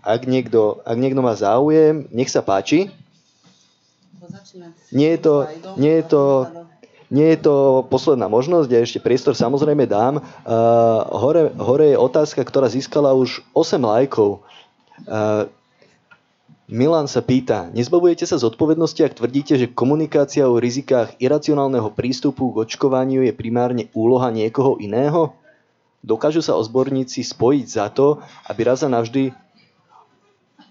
ak 0.00 0.24
niekto, 0.24 0.80
ak 0.88 0.96
niekto 0.96 1.20
má 1.20 1.36
záujem, 1.36 2.08
nech 2.08 2.32
sa 2.32 2.40
páči. 2.40 2.88
Nie 4.88 5.18
je 5.18 5.20
to, 5.20 5.34
nie 5.76 6.00
je 6.00 6.04
to, 6.08 6.22
nie 7.12 7.28
je 7.36 7.38
to 7.44 7.84
posledná 7.92 8.24
možnosť, 8.26 8.68
ja 8.72 8.80
ešte 8.80 9.04
priestor 9.04 9.36
samozrejme 9.36 9.84
dám. 9.84 10.24
Uh, 10.48 11.04
hore, 11.12 11.52
hore 11.60 11.92
je 11.92 12.00
otázka, 12.00 12.40
ktorá 12.40 12.72
získala 12.72 13.12
už 13.12 13.44
8 13.52 13.76
lajkov. 13.76 14.40
Uh, 15.04 15.50
Milan 16.66 17.06
sa 17.06 17.22
pýta, 17.22 17.70
nezbavujete 17.70 18.26
sa 18.26 18.42
zodpovednosti, 18.42 18.98
ak 19.06 19.22
tvrdíte, 19.22 19.54
že 19.54 19.70
komunikácia 19.70 20.50
o 20.50 20.58
rizikách 20.58 21.14
iracionálneho 21.22 21.94
prístupu 21.94 22.50
k 22.50 22.66
očkovaniu 22.66 23.22
je 23.22 23.30
primárne 23.30 23.86
úloha 23.94 24.34
niekoho 24.34 24.74
iného? 24.82 25.30
Dokážu 26.02 26.42
sa 26.42 26.58
ozborníci 26.58 27.22
spojiť 27.22 27.66
za 27.70 27.86
to, 27.94 28.18
aby 28.50 28.66
raz 28.66 28.82
a 28.82 28.90
navždy 28.90 29.30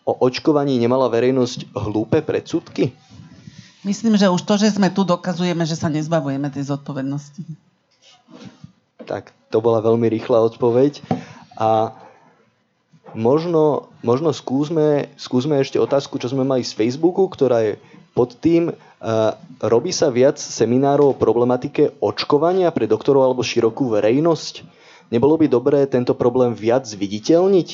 o 0.04 0.14
očkovaní 0.20 0.76
nemala 0.76 1.08
verejnosť 1.08 1.72
hlúpe 1.72 2.20
predsudky? 2.20 2.92
Myslím, 3.88 4.20
že 4.20 4.28
už 4.28 4.44
to, 4.44 4.60
že 4.60 4.76
sme 4.76 4.92
tu, 4.92 5.08
dokazujeme, 5.08 5.64
že 5.64 5.80
sa 5.80 5.88
nezbavujeme 5.88 6.52
tej 6.52 6.76
zodpovednosti. 6.76 7.40
Tak, 9.08 9.32
to 9.48 9.64
bola 9.64 9.80
veľmi 9.80 10.12
rýchla 10.12 10.44
odpoveď. 10.44 11.00
A 11.56 11.96
možno, 13.16 13.90
možno 14.04 14.36
skúsme, 14.36 15.10
skúsme 15.16 15.64
ešte 15.64 15.80
otázku, 15.80 16.20
čo 16.20 16.30
sme 16.30 16.44
mali 16.44 16.62
z 16.62 16.76
Facebooku, 16.76 17.26
ktorá 17.32 17.64
je 17.64 17.74
pod 18.16 18.36
tým, 18.40 18.72
uh, 18.72 19.36
robí 19.60 19.92
sa 19.92 20.08
viac 20.12 20.40
seminárov 20.40 21.16
o 21.16 21.20
problematike 21.20 22.00
očkovania 22.00 22.72
pre 22.72 22.88
doktorov 22.88 23.28
alebo 23.28 23.44
širokú 23.44 23.92
verejnosť? 23.96 24.64
Nebolo 25.12 25.40
by 25.40 25.48
dobré 25.52 25.80
tento 25.88 26.16
problém 26.16 26.56
viac 26.56 26.88
zviditeľniť? 26.88 27.70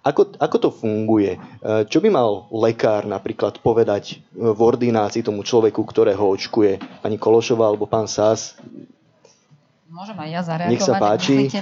Ako, 0.00 0.32
ako 0.40 0.56
to 0.56 0.70
funguje? 0.72 1.36
Uh, 1.60 1.84
čo 1.84 2.00
by 2.00 2.08
mal 2.08 2.48
lekár 2.52 3.04
napríklad 3.04 3.60
povedať 3.60 4.24
v 4.32 4.60
ordinácii 4.60 5.20
tomu 5.24 5.44
človeku, 5.44 5.80
ktorého 5.84 6.24
očkuje? 6.24 7.04
Pani 7.04 7.16
Kološová 7.20 7.68
alebo 7.68 7.84
pán 7.88 8.08
Sás? 8.08 8.56
Môžem 9.90 10.14
aj 10.22 10.28
ja 10.30 10.40
zareagovať. 10.46 10.78
Nech 10.78 10.86
sa 10.86 11.02
páči. 11.02 11.34
Viete, 11.34 11.60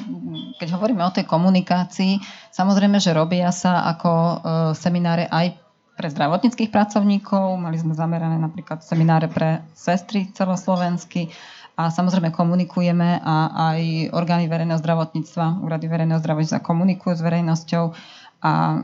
keď 0.61 0.69
hovoríme 0.77 1.01
o 1.01 1.09
tej 1.09 1.25
komunikácii, 1.25 2.21
samozrejme, 2.53 3.01
že 3.01 3.17
robia 3.17 3.49
sa 3.49 3.89
ako 3.89 4.13
e, 4.13 4.37
semináre 4.77 5.25
aj 5.33 5.57
pre 5.97 6.13
zdravotníckých 6.13 6.69
pracovníkov. 6.69 7.57
Mali 7.57 7.81
sme 7.81 7.97
zamerané 7.97 8.37
napríklad 8.37 8.85
semináre 8.85 9.33
pre 9.33 9.65
sestry 9.73 10.29
celoslovensky 10.37 11.33
a 11.81 11.89
samozrejme 11.89 12.29
komunikujeme 12.29 13.19
a 13.25 13.37
aj 13.73 14.13
orgány 14.13 14.45
verejného 14.45 14.83
zdravotníctva, 14.83 15.65
úrady 15.65 15.89
verejného 15.89 16.21
zdravotníctva 16.21 16.61
komunikujú 16.61 17.17
s 17.17 17.23
verejnosťou 17.25 17.85
a 18.45 18.83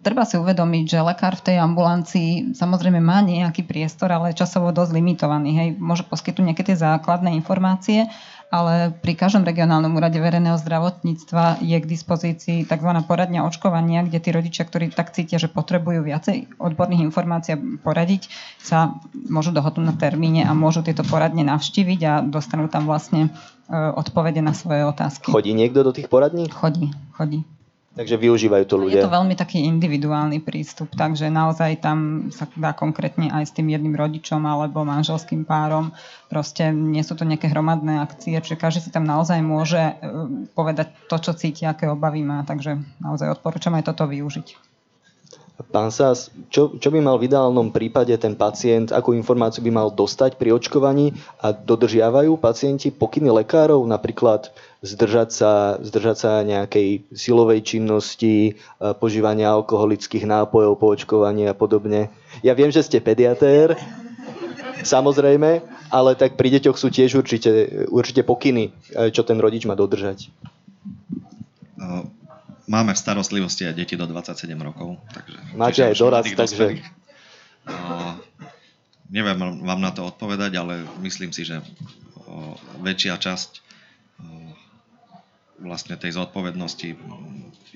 treba 0.00 0.24
si 0.24 0.40
uvedomiť, 0.40 0.84
že 0.88 1.04
lekár 1.04 1.36
v 1.36 1.52
tej 1.52 1.56
ambulancii 1.60 2.56
samozrejme 2.56 2.98
má 2.98 3.20
nejaký 3.20 3.68
priestor, 3.68 4.08
ale 4.10 4.36
časovo 4.36 4.72
dosť 4.72 4.96
limitovaný. 4.96 5.50
Hej. 5.56 5.68
Môže 5.76 6.04
poskytnúť 6.08 6.46
nejaké 6.52 6.64
tie 6.64 6.76
základné 6.76 7.36
informácie, 7.36 8.08
ale 8.50 8.90
pri 8.90 9.14
každom 9.14 9.46
regionálnom 9.46 9.94
úrade 9.94 10.18
verejného 10.18 10.58
zdravotníctva 10.58 11.62
je 11.62 11.76
k 11.78 11.86
dispozícii 11.86 12.58
tzv. 12.66 12.90
poradňa 13.06 13.46
očkovania, 13.46 14.02
kde 14.02 14.18
tí 14.18 14.30
rodičia, 14.34 14.66
ktorí 14.66 14.90
tak 14.90 15.14
cítia, 15.14 15.38
že 15.38 15.46
potrebujú 15.46 16.02
viacej 16.02 16.58
odborných 16.58 17.06
informácií 17.06 17.54
poradiť, 17.84 18.26
sa 18.58 18.98
môžu 19.14 19.54
dohodnúť 19.54 19.86
na 19.86 19.94
termíne 19.94 20.42
a 20.48 20.52
môžu 20.56 20.82
tieto 20.82 21.06
poradne 21.06 21.46
navštíviť 21.46 22.00
a 22.10 22.12
dostanú 22.26 22.66
tam 22.66 22.90
vlastne 22.90 23.30
e, 23.70 23.76
odpovede 23.76 24.42
na 24.42 24.50
svoje 24.50 24.82
otázky. 24.82 25.30
Chodí 25.30 25.54
niekto 25.54 25.86
do 25.86 25.94
tých 25.94 26.10
poradní? 26.10 26.50
Chodí, 26.50 26.90
chodí. 27.14 27.46
Takže 27.90 28.22
využívajú 28.22 28.64
to 28.70 28.76
ľudia. 28.78 29.02
Je 29.02 29.06
to 29.10 29.18
veľmi 29.18 29.34
taký 29.34 29.66
individuálny 29.66 30.38
prístup, 30.38 30.94
takže 30.94 31.26
naozaj 31.26 31.82
tam 31.82 32.30
sa 32.30 32.46
dá 32.54 32.70
konkrétne 32.70 33.34
aj 33.34 33.50
s 33.50 33.52
tým 33.52 33.66
jedným 33.66 33.98
rodičom 33.98 34.46
alebo 34.46 34.86
manželským 34.86 35.42
párom. 35.42 35.90
Proste 36.30 36.70
nie 36.70 37.02
sú 37.02 37.18
to 37.18 37.26
nejaké 37.26 37.50
hromadné 37.50 37.98
akcie, 37.98 38.38
čiže 38.38 38.62
každý 38.62 38.80
si 38.86 38.90
tam 38.94 39.02
naozaj 39.02 39.42
môže 39.42 39.82
e, 39.82 39.94
povedať 40.54 40.94
to, 41.10 41.16
čo 41.18 41.34
cíti, 41.34 41.66
aké 41.66 41.90
obavy 41.90 42.22
má, 42.22 42.46
takže 42.46 42.78
naozaj 43.02 43.34
odporúčam 43.34 43.74
aj 43.74 43.90
toto 43.90 44.06
využiť. 44.06 44.70
Pán 45.68 45.92
Sás, 45.92 46.32
čo, 46.48 46.72
čo 46.80 46.88
by 46.88 47.04
mal 47.04 47.20
v 47.20 47.28
ideálnom 47.28 47.68
prípade 47.68 48.16
ten 48.16 48.32
pacient, 48.32 48.96
akú 48.96 49.12
informáciu 49.12 49.60
by 49.60 49.68
mal 49.68 49.88
dostať 49.92 50.40
pri 50.40 50.56
očkovaní 50.56 51.12
a 51.36 51.52
dodržiavajú 51.52 52.40
pacienti 52.40 52.88
pokyny 52.88 53.28
lekárov, 53.28 53.84
napríklad 53.84 54.48
zdržať 54.80 55.28
sa, 55.28 55.52
zdržať 55.84 56.16
sa 56.16 56.32
nejakej 56.40 57.12
silovej 57.12 57.60
činnosti, 57.60 58.56
požívania 58.96 59.52
alkoholických 59.52 60.24
nápojov 60.24 60.72
po 60.80 60.86
očkovaní 60.96 61.44
a 61.44 61.54
podobne. 61.54 62.08
Ja 62.40 62.56
viem, 62.56 62.72
že 62.72 62.80
ste 62.80 63.04
pediatér, 63.04 63.76
samozrejme, 64.80 65.60
ale 65.92 66.10
tak 66.16 66.40
pri 66.40 66.48
deťoch 66.56 66.80
sú 66.80 66.88
tiež 66.88 67.20
určite, 67.20 67.84
určite 67.92 68.24
pokyny, 68.24 68.72
čo 69.12 69.20
ten 69.20 69.36
rodič 69.36 69.68
má 69.68 69.76
dodržať. 69.76 70.32
No, 71.76 72.08
máme 72.64 72.96
v 72.96 73.00
starostlivosti 73.00 73.68
aj 73.68 73.76
deti 73.76 74.00
do 74.00 74.08
27 74.08 74.48
rokov. 74.60 74.96
Takže 75.12 75.36
Máte 75.56 75.80
aj 75.92 75.94
dorast, 76.00 76.32
takže... 76.32 76.80
Uh, 77.68 78.16
neviem 79.12 79.36
vám 79.36 79.80
na 79.84 79.92
to 79.92 80.08
odpovedať, 80.08 80.56
ale 80.56 80.88
myslím 81.04 81.28
si, 81.28 81.44
že 81.44 81.60
uh, 81.60 82.56
väčšia 82.80 83.20
časť 83.20 83.69
vlastne 85.60 85.96
tej 86.00 86.16
zodpovednosti 86.16 86.96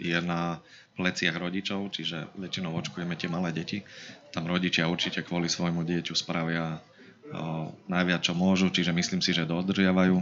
je 0.00 0.18
na 0.24 0.58
pleciach 0.94 1.34
rodičov, 1.36 1.90
čiže 1.90 2.32
väčšinou 2.38 2.72
očkujeme 2.74 3.14
tie 3.18 3.28
malé 3.28 3.50
deti. 3.50 3.82
Tam 4.30 4.46
rodičia 4.46 4.90
určite 4.90 5.22
kvôli 5.26 5.50
svojmu 5.50 5.82
dieťu 5.82 6.14
spravia 6.14 6.78
uh, 6.78 7.70
najviac, 7.90 8.22
čo 8.22 8.34
môžu, 8.34 8.70
čiže 8.70 8.94
myslím 8.94 9.20
si, 9.22 9.34
že 9.34 9.46
dodržiavajú. 9.46 10.16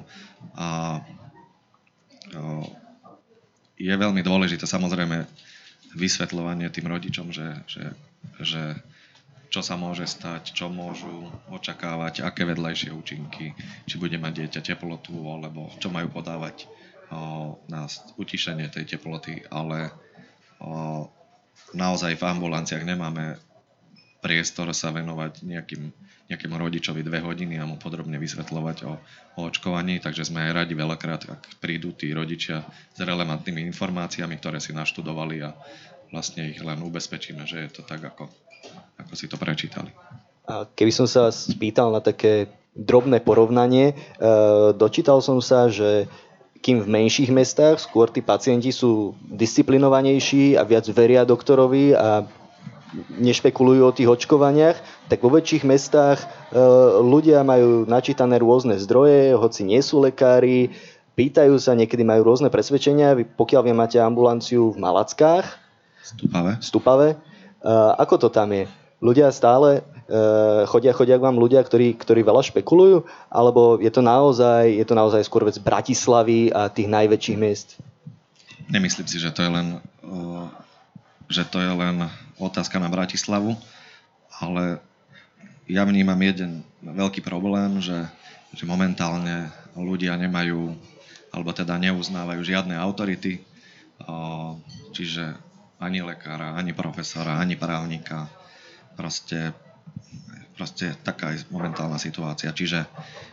A 0.57 1.01
uh, 2.35 2.65
je 3.77 3.93
veľmi 3.93 4.23
dôležité 4.25 4.65
samozrejme 4.65 5.29
vysvetľovanie 5.93 6.73
tým 6.73 6.89
rodičom, 6.89 7.35
že, 7.35 7.49
že, 7.69 7.85
že 8.41 8.63
čo 9.53 9.61
sa 9.61 9.77
môže 9.77 10.09
stať, 10.09 10.57
čo 10.57 10.73
môžu 10.73 11.29
očakávať, 11.53 12.25
aké 12.25 12.49
vedľajšie 12.49 12.89
účinky, 12.97 13.53
či 13.85 13.95
bude 14.01 14.17
mať 14.17 14.49
dieťa 14.49 14.61
teplotu, 14.73 15.13
alebo 15.29 15.69
čo 15.77 15.93
majú 15.93 16.09
podávať 16.09 16.65
o, 16.65 16.69
na 17.69 17.87
utišenie 18.17 18.73
tej 18.73 18.97
teploty, 18.97 19.45
ale 19.53 19.93
naozaj 21.73 22.17
v 22.17 22.25
ambulanciách 22.25 22.85
nemáme 22.85 23.37
priestor 24.23 24.71
sa 24.71 24.95
venovať 24.95 25.43
nejakým, 25.43 25.91
nejakému 26.31 26.55
rodičovi 26.55 27.03
dve 27.03 27.19
hodiny 27.19 27.59
a 27.59 27.67
mu 27.67 27.75
podrobne 27.75 28.15
vysvetľovať 28.23 28.87
o, 28.87 28.95
o 29.35 29.41
očkovaní, 29.51 29.99
takže 29.99 30.31
sme 30.31 30.47
aj 30.47 30.63
radi 30.63 30.79
veľakrát, 30.79 31.27
ak 31.27 31.43
prídu 31.59 31.91
tí 31.91 32.15
rodičia 32.15 32.63
s 32.95 32.99
relevantnými 33.03 33.67
informáciami, 33.75 34.39
ktoré 34.39 34.63
si 34.63 34.71
naštudovali 34.71 35.43
a 35.43 35.51
vlastne 36.15 36.55
ich 36.55 36.63
len 36.63 36.79
ubezpečíme, 36.87 37.43
že 37.51 37.67
je 37.67 37.71
to 37.75 37.83
tak, 37.83 37.99
ako, 37.99 38.31
ako 39.03 39.13
si 39.19 39.27
to 39.27 39.35
prečítali. 39.35 39.91
A 40.47 40.71
keby 40.71 40.95
som 40.95 41.11
sa 41.11 41.35
spýtal 41.35 41.91
na 41.91 41.99
také 41.99 42.47
drobné 42.79 43.27
porovnanie, 43.27 43.93
e, 43.93 43.95
dočítal 44.79 45.19
som 45.19 45.43
sa, 45.43 45.67
že 45.67 46.07
kým 46.63 46.87
v 46.87 46.89
menších 46.89 47.35
mestách 47.35 47.83
skôr 47.83 48.07
tí 48.07 48.23
pacienti 48.23 48.71
sú 48.71 49.19
disciplinovanejší 49.27 50.55
a 50.55 50.63
viac 50.63 50.87
veria 50.95 51.27
doktorovi 51.27 51.93
a 51.99 52.23
nešpekulujú 53.19 53.83
o 53.83 53.95
tých 53.97 54.09
očkovaniach, 54.09 54.79
tak 55.09 55.19
vo 55.25 55.33
väčších 55.33 55.65
mestách 55.65 56.23
e, 56.23 56.27
ľudia 57.01 57.41
majú 57.43 57.89
načítané 57.89 58.39
rôzne 58.39 58.77
zdroje, 58.79 59.33
hoci 59.33 59.65
nie 59.65 59.81
sú 59.81 60.05
lekári, 60.05 60.71
pýtajú 61.17 61.57
sa, 61.57 61.73
niekedy 61.73 62.05
majú 62.05 62.33
rôzne 62.33 62.53
presvedčenia. 62.53 63.17
Vy, 63.17 63.25
pokiaľ 63.33 63.63
vy 63.65 63.73
máte 63.73 63.99
ambulanciu 63.99 64.77
v 64.77 64.81
Malackách, 64.81 65.49
Stupave. 66.03 66.53
Stupave, 66.61 67.09
e, 67.65 67.73
ako 67.97 68.15
to 68.23 68.29
tam 68.29 68.53
je? 68.53 68.69
Ľudia 69.03 69.33
stále 69.35 69.83
chodia, 70.69 70.93
chodia 70.93 71.17
k 71.17 71.25
vám 71.25 71.41
ľudia, 71.41 71.65
ktorí, 71.65 71.97
ktorí 71.97 72.21
veľa 72.21 72.45
špekulujú? 72.45 73.09
Alebo 73.33 73.81
je 73.81 73.89
to 73.89 74.05
naozaj, 74.05 74.69
je 74.69 74.85
to 74.85 74.93
naozaj 74.93 75.25
skôr 75.25 75.49
vec 75.49 75.57
Bratislavy 75.57 76.53
a 76.53 76.69
tých 76.69 76.93
najväčších 76.93 77.39
miest? 77.41 77.81
Nemyslím 78.69 79.09
si, 79.09 79.17
že 79.17 79.33
to 79.33 79.41
je 79.45 79.51
len 79.51 79.81
že 81.33 81.49
to 81.49 81.65
je 81.65 81.73
len 81.73 81.97
otázka 82.37 82.77
na 82.77 82.93
Bratislavu, 82.93 83.57
ale 84.37 84.85
ja 85.65 85.89
vnímam 85.89 86.21
jeden 86.21 86.61
veľký 86.85 87.25
problém, 87.25 87.81
že, 87.81 88.05
že 88.53 88.69
momentálne 88.69 89.49
ľudia 89.73 90.13
nemajú, 90.21 90.77
alebo 91.33 91.57
teda 91.57 91.81
neuznávajú 91.81 92.45
žiadne 92.45 92.77
autority, 92.77 93.41
čiže 94.93 95.33
ani 95.81 96.05
lekára, 96.05 96.53
ani 96.53 96.77
profesora, 96.77 97.41
ani 97.41 97.57
právnika. 97.57 98.29
Proste, 98.93 99.57
proste 100.63 100.95
taká 101.03 101.35
je 101.35 101.43
momentálna 101.51 101.99
situácia. 101.99 102.55
Čiže, 102.55 102.87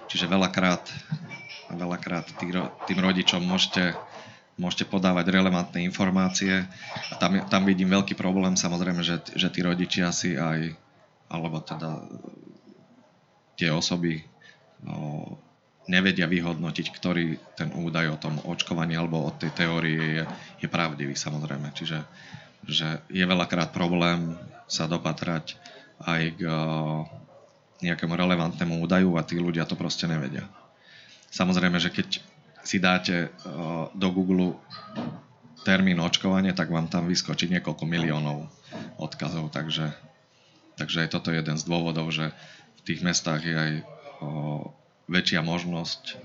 čiže 0.10 0.26
veľakrát, 0.26 0.82
veľakrát 1.78 2.26
tým 2.90 2.98
rodičom 2.98 3.46
môžete 3.46 3.94
môžete 4.60 4.92
podávať 4.92 5.32
relevantné 5.32 5.88
informácie. 5.88 6.68
A 7.14 7.14
tam, 7.16 7.38
tam 7.48 7.64
vidím 7.64 7.96
veľký 7.96 8.18
problém, 8.20 8.60
samozrejme, 8.60 9.00
že, 9.06 9.22
že 9.38 9.48
tí 9.48 9.64
rodičia 9.64 10.12
si 10.12 10.36
aj, 10.36 10.76
alebo 11.32 11.64
teda 11.64 12.04
tie 13.56 13.72
osoby 13.72 14.20
o, 14.84 15.40
nevedia 15.88 16.28
vyhodnotiť, 16.28 16.92
ktorý 16.92 17.40
ten 17.56 17.72
údaj 17.72 18.06
o 18.12 18.18
tom 18.20 18.36
očkovaní 18.44 19.00
alebo 19.00 19.24
o 19.24 19.32
tej 19.32 19.56
teórii 19.56 19.96
je, 19.96 20.24
je 20.60 20.68
pravdivý 20.68 21.16
samozrejme. 21.16 21.72
Čiže 21.72 22.04
že 22.68 23.00
je 23.08 23.24
veľakrát 23.24 23.72
problém 23.72 24.36
sa 24.68 24.86
dopatrať 24.86 25.56
aj 26.04 26.22
k 26.36 26.42
nejakému 27.80 28.14
relevantnému 28.16 28.84
údaju 28.84 29.16
a 29.16 29.24
tí 29.24 29.40
ľudia 29.40 29.64
to 29.64 29.80
proste 29.80 30.06
nevedia. 30.06 30.48
Samozrejme, 31.32 31.78
že 31.80 31.94
keď 31.94 32.08
si 32.64 32.78
dáte 32.82 33.32
o, 33.46 33.88
do 33.96 34.08
Google 34.12 34.60
termín 35.64 36.00
očkovanie, 36.00 36.52
tak 36.52 36.72
vám 36.72 36.92
tam 36.92 37.08
vyskočí 37.08 37.48
niekoľko 37.52 37.84
miliónov 37.88 38.48
odkazov, 39.00 39.52
takže, 39.52 39.92
takže 40.76 41.08
aj 41.08 41.10
toto 41.12 41.32
je 41.32 41.40
jeden 41.40 41.56
z 41.56 41.64
dôvodov, 41.68 42.12
že 42.12 42.32
v 42.80 42.82
tých 42.84 43.00
mestách 43.04 43.42
je 43.44 43.56
aj 43.56 43.74
o, 43.80 43.86
väčšia 45.08 45.42
možnosť 45.42 46.02
o, 46.14 46.18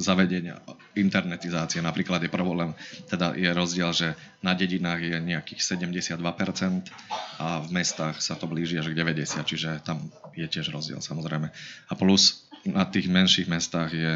zavedenia 0.00 0.60
internetizácie. 0.92 1.80
Napríklad 1.80 2.20
je 2.20 2.30
problém, 2.32 2.76
teda 3.08 3.32
je 3.32 3.48
rozdiel, 3.52 3.90
že 3.96 4.08
na 4.44 4.52
dedinách 4.52 5.00
je 5.00 5.16
nejakých 5.16 5.78
72% 5.78 6.20
a 7.40 7.64
v 7.64 7.68
mestách 7.72 8.20
sa 8.20 8.36
to 8.36 8.44
blíži 8.44 8.76
až 8.80 8.92
k 8.92 8.98
90%, 9.00 9.48
čiže 9.48 9.70
tam 9.84 10.12
je 10.36 10.44
tiež 10.44 10.68
rozdiel 10.72 11.00
samozrejme. 11.00 11.48
A 11.88 11.92
plus 11.96 12.44
na 12.68 12.84
tých 12.84 13.08
menších 13.08 13.48
mestách 13.48 13.96
je 13.96 14.14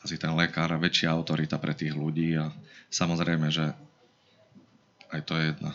asi 0.00 0.16
ten 0.16 0.32
lekár 0.32 0.72
väčšia 0.80 1.12
autorita 1.12 1.60
pre 1.60 1.76
tých 1.76 1.92
ľudí 1.92 2.32
a 2.40 2.48
samozrejme, 2.88 3.52
že 3.52 3.76
aj 5.12 5.20
to 5.28 5.36
je 5.36 5.44
jedna. 5.52 5.72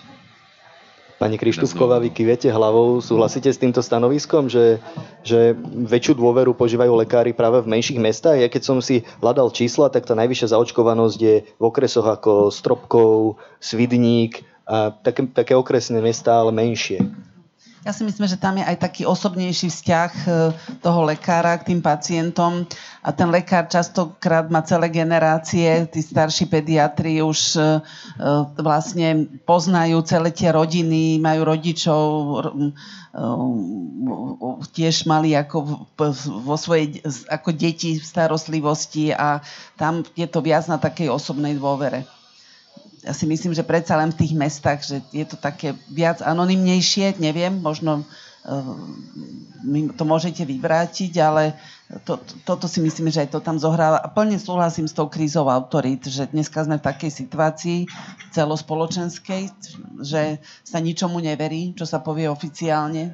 Pani 1.15 1.39
Krištúfková, 1.39 2.03
vy 2.03 2.11
kývete 2.11 2.51
hlavou, 2.51 2.99
súhlasíte 2.99 3.47
s 3.47 3.55
týmto 3.55 3.79
stanoviskom, 3.79 4.51
že, 4.51 4.83
že 5.23 5.55
väčšiu 5.63 6.19
dôveru 6.19 6.51
požívajú 6.51 6.91
lekári 6.91 7.31
práve 7.31 7.63
v 7.63 7.71
menších 7.71 8.03
mestách? 8.03 8.43
Ja 8.43 8.51
keď 8.51 8.63
som 8.67 8.83
si 8.83 9.07
hľadal 9.23 9.47
čísla, 9.55 9.87
tak 9.87 10.03
tá 10.03 10.11
najvyššia 10.11 10.51
zaočkovanosť 10.51 11.19
je 11.23 11.35
v 11.55 11.63
okresoch 11.63 12.03
ako 12.03 12.51
Stropkov, 12.51 13.39
Svidník 13.63 14.43
a 14.67 14.91
také, 14.91 15.23
také 15.31 15.53
okresné 15.55 16.03
mestá, 16.03 16.43
ale 16.43 16.51
menšie. 16.51 16.99
Ja 17.85 17.93
si 17.93 18.01
myslím, 18.01 18.25
že 18.25 18.41
tam 18.41 18.57
je 18.57 18.65
aj 18.65 18.81
taký 18.81 19.05
osobnejší 19.05 19.69
vzťah 19.69 20.11
e, 20.25 20.29
toho 20.81 21.05
lekára 21.05 21.53
k 21.61 21.69
tým 21.69 21.85
pacientom. 21.85 22.65
A 23.05 23.13
ten 23.13 23.29
lekár 23.29 23.69
častokrát 23.69 24.49
má 24.49 24.65
celé 24.65 24.89
generácie, 24.89 25.85
tí 25.93 26.01
starší 26.01 26.49
pediatri 26.49 27.21
už 27.21 27.53
e, 27.53 27.61
e, 27.61 27.63
vlastne 28.57 29.29
poznajú 29.45 30.01
celé 30.01 30.33
tie 30.33 30.49
rodiny, 30.49 31.21
majú 31.21 31.45
rodičov, 31.45 32.01
tiež 34.73 35.05
mali 35.05 35.37
ako 35.37 35.87
vo 36.41 36.57
svojej, 36.57 37.05
ako 37.29 37.53
deti 37.53 38.01
v 38.01 38.03
starostlivosti 38.03 39.13
a 39.13 39.45
tam 39.77 40.01
je 40.17 40.25
to 40.25 40.41
viac 40.41 40.65
na 40.65 40.81
takej 40.81 41.13
osobnej 41.13 41.53
dôvere 41.55 42.03
ja 43.05 43.13
si 43.13 43.29
myslím, 43.29 43.53
že 43.53 43.61
predsa 43.61 43.93
len 44.01 44.09
v 44.09 44.19
tých 44.25 44.33
mestách, 44.33 44.81
že 44.81 44.97
je 45.13 45.25
to 45.29 45.37
také 45.37 45.77
viac 45.93 46.25
anonymnejšie, 46.25 47.21
neviem, 47.21 47.53
možno 47.61 48.01
uh, 48.01 48.75
to 49.93 50.03
môžete 50.09 50.41
vyvrátiť, 50.41 51.13
ale 51.21 51.53
to, 52.01 52.17
to, 52.17 52.33
toto 52.41 52.65
si 52.65 52.81
myslím, 52.81 53.13
že 53.13 53.25
aj 53.25 53.37
to 53.37 53.39
tam 53.45 53.61
zohráva. 53.61 54.01
A 54.01 54.09
plne 54.09 54.41
súhlasím 54.41 54.89
s 54.89 54.97
tou 54.97 55.05
krízou 55.05 55.45
autorít, 55.53 56.09
že 56.09 56.25
dneska 56.25 56.65
sme 56.65 56.81
v 56.81 56.87
takej 56.89 57.11
situácii 57.13 57.79
celospoločenskej, 58.33 59.53
že 60.01 60.41
sa 60.65 60.77
ničomu 60.81 61.21
neverí, 61.21 61.77
čo 61.77 61.85
sa 61.85 62.01
povie 62.01 62.25
oficiálne 62.25 63.13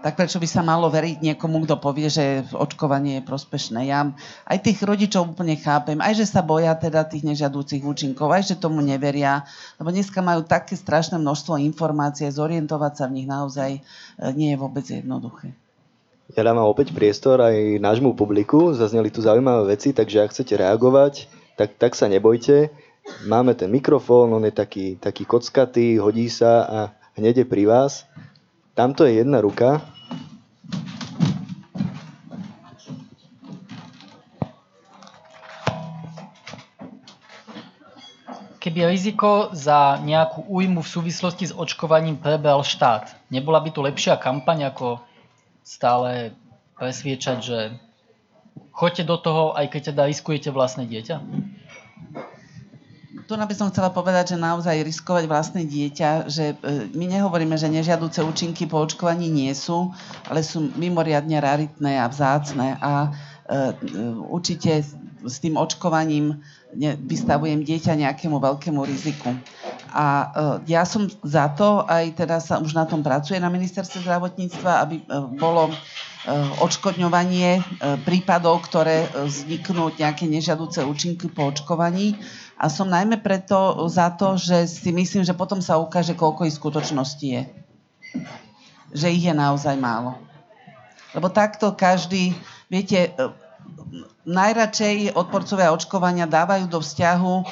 tak 0.00 0.16
prečo 0.16 0.40
by 0.40 0.48
sa 0.48 0.64
malo 0.64 0.88
veriť 0.88 1.20
niekomu, 1.20 1.64
kto 1.68 1.76
povie, 1.76 2.08
že 2.08 2.44
očkovanie 2.56 3.20
je 3.20 3.28
prospešné? 3.28 3.84
Ja 3.84 4.08
aj 4.48 4.58
tých 4.64 4.80
rodičov 4.80 5.36
úplne 5.36 5.60
chápem, 5.60 6.00
aj 6.00 6.24
že 6.24 6.26
sa 6.26 6.40
boja 6.40 6.72
teda 6.72 7.04
tých 7.04 7.24
nežiadúcich 7.28 7.84
účinkov, 7.84 8.32
aj 8.32 8.52
že 8.52 8.56
tomu 8.56 8.80
neveria, 8.80 9.44
lebo 9.76 9.92
dneska 9.92 10.24
majú 10.24 10.40
také 10.48 10.72
strašné 10.74 11.20
množstvo 11.20 11.60
informácií, 11.60 12.32
zorientovať 12.32 12.92
sa 12.96 13.04
v 13.12 13.14
nich 13.20 13.28
naozaj 13.28 13.70
e, 13.76 13.80
nie 14.32 14.56
je 14.56 14.58
vôbec 14.58 14.84
jednoduché. 14.88 15.52
Ja 16.32 16.46
dávam 16.46 16.70
opäť 16.70 16.94
priestor 16.94 17.42
aj 17.42 17.82
nášmu 17.82 18.14
publiku, 18.14 18.70
zazneli 18.70 19.10
tu 19.10 19.20
zaujímavé 19.20 19.74
veci, 19.74 19.90
takže 19.90 20.22
ak 20.22 20.32
chcete 20.32 20.54
reagovať, 20.62 21.26
tak, 21.58 21.76
tak 21.76 21.92
sa 21.98 22.06
nebojte. 22.06 22.70
Máme 23.26 23.58
ten 23.58 23.66
mikrofón, 23.66 24.30
on 24.30 24.46
je 24.46 24.54
taký, 24.54 24.94
taký 24.96 25.26
kockatý, 25.26 25.98
hodí 25.98 26.30
sa 26.30 26.52
a 26.64 26.78
hneď 27.18 27.42
je 27.42 27.46
pri 27.50 27.66
vás. 27.66 28.06
Tamto 28.74 29.04
je 29.04 29.18
jedna 29.18 29.42
ruka. 29.42 29.82
Keby 38.60 38.92
riziko 38.92 39.50
za 39.56 39.96
nejakú 40.04 40.44
újmu 40.44 40.84
v 40.84 40.92
súvislosti 40.92 41.48
s 41.48 41.56
očkovaním 41.56 42.20
prebral 42.20 42.60
štát, 42.60 43.16
nebola 43.32 43.56
by 43.56 43.72
tu 43.72 43.80
lepšia 43.80 44.20
kampaň 44.20 44.68
ako 44.68 45.00
stále 45.64 46.36
presviečať, 46.76 47.36
že 47.40 47.58
choďte 48.76 49.04
do 49.08 49.16
toho, 49.16 49.42
aj 49.56 49.66
keď 49.72 49.80
teda 49.92 50.02
riskujete 50.12 50.52
vlastné 50.52 50.84
dieťa? 50.84 51.16
Tu 53.30 53.38
by 53.38 53.54
som 53.54 53.70
chcela 53.70 53.94
povedať, 53.94 54.34
že 54.34 54.42
naozaj 54.42 54.82
riskovať 54.82 55.30
vlastné 55.30 55.62
dieťa, 55.62 56.26
že 56.26 56.58
e, 56.58 56.90
my 56.98 57.06
nehovoríme, 57.14 57.54
že 57.54 57.70
nežiaduce 57.70 58.26
účinky 58.26 58.66
po 58.66 58.82
očkovaní 58.82 59.30
nie 59.30 59.54
sú, 59.54 59.94
ale 60.26 60.42
sú 60.42 60.66
mimoriadne 60.74 61.38
raritné 61.38 62.02
a 62.02 62.10
vzácne 62.10 62.74
a 62.82 63.06
e, 63.06 63.08
e, 63.14 63.62
určite 64.26 64.82
s 65.22 65.36
tým 65.38 65.54
očkovaním 65.54 66.42
vystavujem 67.06 67.62
dieťa 67.62 68.02
nejakému 68.02 68.40
veľkému 68.42 68.82
riziku. 68.82 69.36
A 69.92 70.32
ja 70.64 70.88
som 70.88 71.12
za 71.20 71.52
to, 71.52 71.84
aj 71.84 72.16
teda 72.16 72.40
sa 72.40 72.56
už 72.56 72.72
na 72.72 72.88
tom 72.88 73.04
pracuje 73.04 73.36
na 73.36 73.52
ministerstve 73.52 74.00
zdravotníctva, 74.00 74.70
aby 74.80 75.04
bolo 75.36 75.76
odškodňovanie 76.64 77.60
prípadov, 78.08 78.64
ktoré 78.64 79.12
vzniknú 79.12 79.92
nejaké 79.92 80.24
nežiaduce 80.24 80.80
účinky 80.88 81.28
po 81.28 81.52
očkovaní 81.52 82.16
a 82.60 82.68
som 82.68 82.92
najmä 82.92 83.24
preto 83.24 83.88
za 83.88 84.12
to, 84.12 84.36
že 84.36 84.68
si 84.68 84.92
myslím, 84.92 85.24
že 85.24 85.32
potom 85.32 85.64
sa 85.64 85.80
ukáže, 85.80 86.12
koľko 86.12 86.44
ich 86.44 86.60
skutočnosti 86.60 87.24
je. 87.24 87.42
Že 88.92 89.06
ich 89.16 89.24
je 89.24 89.32
naozaj 89.32 89.80
málo. 89.80 90.20
Lebo 91.16 91.32
takto 91.32 91.72
každý, 91.72 92.36
viete, 92.68 93.16
e, 93.16 93.32
najradšej 94.28 95.16
odporcovia 95.16 95.72
očkovania 95.72 96.28
dávajú 96.28 96.68
do 96.68 96.84
vzťahu 96.84 97.34
e, 97.40 97.44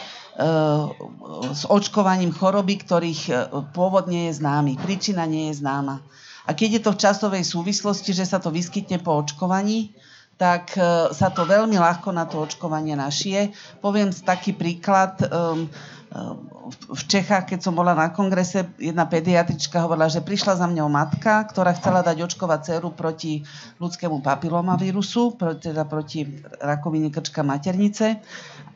s 1.57 1.65
očkovaním 1.65 2.37
choroby, 2.37 2.77
ktorých 2.77 3.23
e, 3.33 3.35
pôvod 3.73 4.13
nie 4.13 4.29
je 4.29 4.45
známy, 4.45 4.77
príčina 4.77 5.25
nie 5.25 5.49
je 5.49 5.65
známa. 5.65 6.05
A 6.45 6.53
keď 6.53 6.69
je 6.69 6.83
to 6.85 6.91
v 6.93 7.01
časovej 7.01 7.45
súvislosti, 7.49 8.13
že 8.13 8.29
sa 8.29 8.37
to 8.37 8.53
vyskytne 8.53 9.01
po 9.01 9.17
očkovaní, 9.17 9.97
tak 10.39 10.79
e, 10.79 11.11
sa 11.11 11.29
to 11.35 11.43
veľmi 11.43 11.75
ľahko 11.75 12.15
na 12.15 12.25
to 12.25 12.47
očkovanie 12.47 12.95
našie. 12.95 13.51
Poviem 13.83 14.15
taký 14.15 14.55
príklad. 14.55 15.19
Um, 15.29 15.67
v 16.69 17.03
Čechách, 17.05 17.53
keď 17.53 17.61
som 17.69 17.77
bola 17.77 17.93
na 17.93 18.09
kongrese, 18.09 18.65
jedna 18.81 19.05
pediatrička 19.05 19.85
hovorila, 19.85 20.09
že 20.09 20.25
prišla 20.25 20.57
za 20.57 20.67
mňou 20.69 20.89
matka, 20.89 21.45
ktorá 21.45 21.77
chcela 21.77 22.01
dať 22.01 22.25
očkovať 22.25 22.61
dceru 22.65 22.97
proti 22.97 23.45
ľudskému 23.77 24.25
papilomavírusu, 24.25 25.37
teda 25.61 25.85
proti 25.85 26.25
rakovine 26.65 27.13
krčka 27.13 27.45
maternice. 27.45 28.25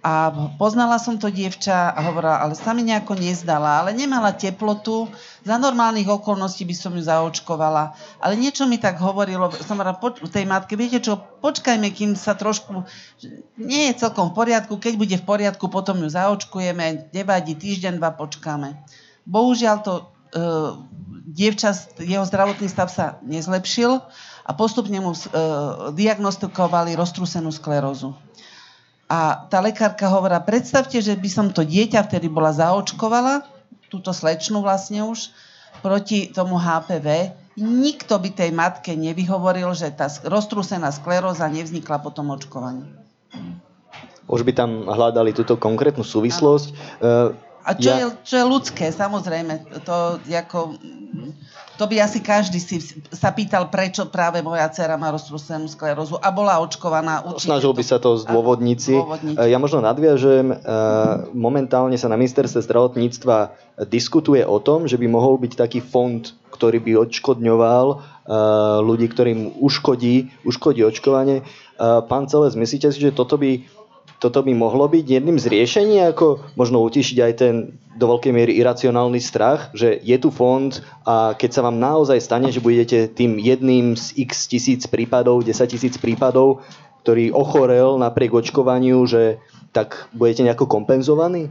A 0.03 0.35
poznala 0.59 0.99
som 0.99 1.15
to 1.15 1.31
dievča 1.31 1.95
a 1.95 2.01
hovorila, 2.11 2.43
ale 2.43 2.59
sa 2.59 2.75
mi 2.75 2.83
nejako 2.83 3.15
nezdala, 3.15 3.87
ale 3.87 3.95
nemala 3.95 4.35
teplotu, 4.35 5.07
za 5.47 5.63
normálnych 5.63 6.11
okolností 6.11 6.67
by 6.67 6.75
som 6.75 6.99
ju 6.99 7.07
zaočkovala. 7.07 7.95
Ale 8.19 8.35
niečo 8.35 8.67
mi 8.67 8.83
tak 8.83 8.99
hovorilo, 8.99 9.55
som 9.63 9.79
hovorila 9.79 10.03
poč- 10.03 10.19
tej 10.27 10.43
matke, 10.43 10.75
viete 10.75 10.99
čo, 10.99 11.23
počkajme, 11.39 11.87
kým 11.95 12.19
sa 12.19 12.35
trošku, 12.35 12.83
nie 13.63 13.95
je 13.95 14.03
celkom 14.03 14.35
v 14.35 14.43
poriadku, 14.43 14.75
keď 14.83 14.95
bude 14.99 15.17
v 15.23 15.25
poriadku, 15.27 15.71
potom 15.71 16.03
ju 16.03 16.11
zaočkujeme, 16.11 17.15
nevadí, 17.15 17.55
týždeň, 17.55 18.03
dva 18.03 18.11
počkáme. 18.11 18.75
Bohužiaľ 19.23 19.77
to 19.87 19.95
e, 19.95 20.03
dievča, 21.31 21.79
jeho 22.03 22.27
zdravotný 22.27 22.67
stav 22.67 22.91
sa 22.91 23.23
nezlepšil 23.23 24.03
a 24.43 24.51
postupne 24.59 24.99
mu 24.99 25.15
e, 25.15 25.19
diagnostikovali 25.95 26.99
roztrúsenú 26.99 27.55
sklerózu. 27.55 28.19
A 29.13 29.45
tá 29.53 29.61
lekárka 29.61 30.09
hovorila, 30.09 30.41
predstavte, 30.41 30.97
že 31.05 31.13
by 31.13 31.29
som 31.29 31.47
to 31.53 31.69
dieťa 31.69 32.09
vtedy 32.09 32.33
bola 32.33 32.49
zaočkovala, 32.49 33.45
túto 33.93 34.09
slečnu 34.09 34.65
vlastne 34.65 35.05
už, 35.05 35.29
proti 35.85 36.33
tomu 36.33 36.57
HPV, 36.57 37.37
nikto 37.61 38.17
by 38.17 38.33
tej 38.33 38.57
matke 38.57 38.97
nevyhovoril, 38.97 39.77
že 39.77 39.93
tá 39.93 40.09
roztrúsená 40.25 40.89
skleróza 40.89 41.45
nevznikla 41.53 42.01
po 42.01 42.09
tom 42.09 42.33
očkovaní. 42.33 42.89
Už 44.33 44.49
by 44.49 44.53
tam 44.57 44.89
hľadali 44.89 45.37
túto 45.37 45.61
konkrétnu 45.61 46.01
súvislosť. 46.01 46.73
A 47.63 47.71
čo, 47.77 47.93
ja... 47.93 47.97
je, 48.01 48.07
čo 48.25 48.35
je 48.41 48.45
ľudské, 48.49 48.89
samozrejme. 48.89 49.85
To, 49.85 50.17
ako, 50.25 50.81
to 51.83 51.91
by 51.91 51.99
asi 51.99 52.23
každý 52.23 52.63
si 52.63 52.79
sa 53.11 53.35
pýtal, 53.35 53.67
prečo 53.67 54.07
práve 54.07 54.39
moja 54.39 54.71
dcera 54.71 54.95
má 54.95 55.11
roztrúsenú 55.11 55.67
sklerózu 55.67 56.15
a 56.23 56.31
bola 56.31 56.63
očkovaná. 56.63 57.27
Určite 57.27 57.51
Snažil 57.51 57.75
by 57.75 57.83
sa 57.83 57.99
to 57.99 58.23
zdôvodniť 58.23 58.79
si. 58.79 58.95
Ja 59.35 59.59
možno 59.59 59.83
nadviažem, 59.83 60.63
momentálne 61.35 61.99
sa 61.99 62.07
na 62.07 62.15
ministerstve 62.15 62.63
zdravotníctva 62.63 63.37
diskutuje 63.91 64.47
o 64.47 64.63
tom, 64.63 64.87
že 64.87 64.95
by 64.95 65.11
mohol 65.11 65.43
byť 65.43 65.59
taký 65.59 65.83
fond, 65.83 66.23
ktorý 66.55 66.79
by 66.79 66.93
odškodňoval 67.03 67.87
ľudí, 68.87 69.11
ktorým 69.11 69.59
uškodí, 69.59 70.31
uškodí 70.47 70.87
očkovanie. 70.87 71.43
Pán 71.83 72.31
Celes, 72.31 72.55
myslíte 72.55 72.95
si, 72.95 73.03
že 73.03 73.11
toto 73.11 73.35
by 73.35 73.82
toto 74.23 74.47
by 74.47 74.55
mohlo 74.55 74.87
byť 74.87 75.19
jedným 75.19 75.35
z 75.43 75.51
riešení, 75.51 75.99
ako 76.15 76.55
možno 76.55 76.79
utišiť 76.87 77.19
aj 77.19 77.33
ten 77.35 77.55
do 77.93 78.07
veľkej 78.09 78.33
miery 78.33 78.55
iracionálny 78.57 79.21
strach, 79.21 79.75
že 79.75 79.99
je 80.01 80.17
tu 80.17 80.31
fond 80.31 80.71
a 81.05 81.35
keď 81.35 81.51
sa 81.51 81.65
vám 81.67 81.77
naozaj 81.77 82.23
stane, 82.23 82.49
že 82.49 82.63
budete 82.63 83.11
tým 83.11 83.37
jedným 83.37 83.99
z 83.99 84.17
x 84.23 84.49
tisíc 84.49 84.87
prípadov, 84.89 85.45
10 85.45 85.53
tisíc 85.69 85.99
prípadov, 86.01 86.65
ktorý 87.03 87.35
ochorel 87.35 87.99
napriek 87.99 88.33
očkovaniu, 88.33 89.05
že 89.05 89.43
tak 89.75 90.09
budete 90.15 90.47
nejako 90.47 90.71
kompenzovaní? 90.71 91.51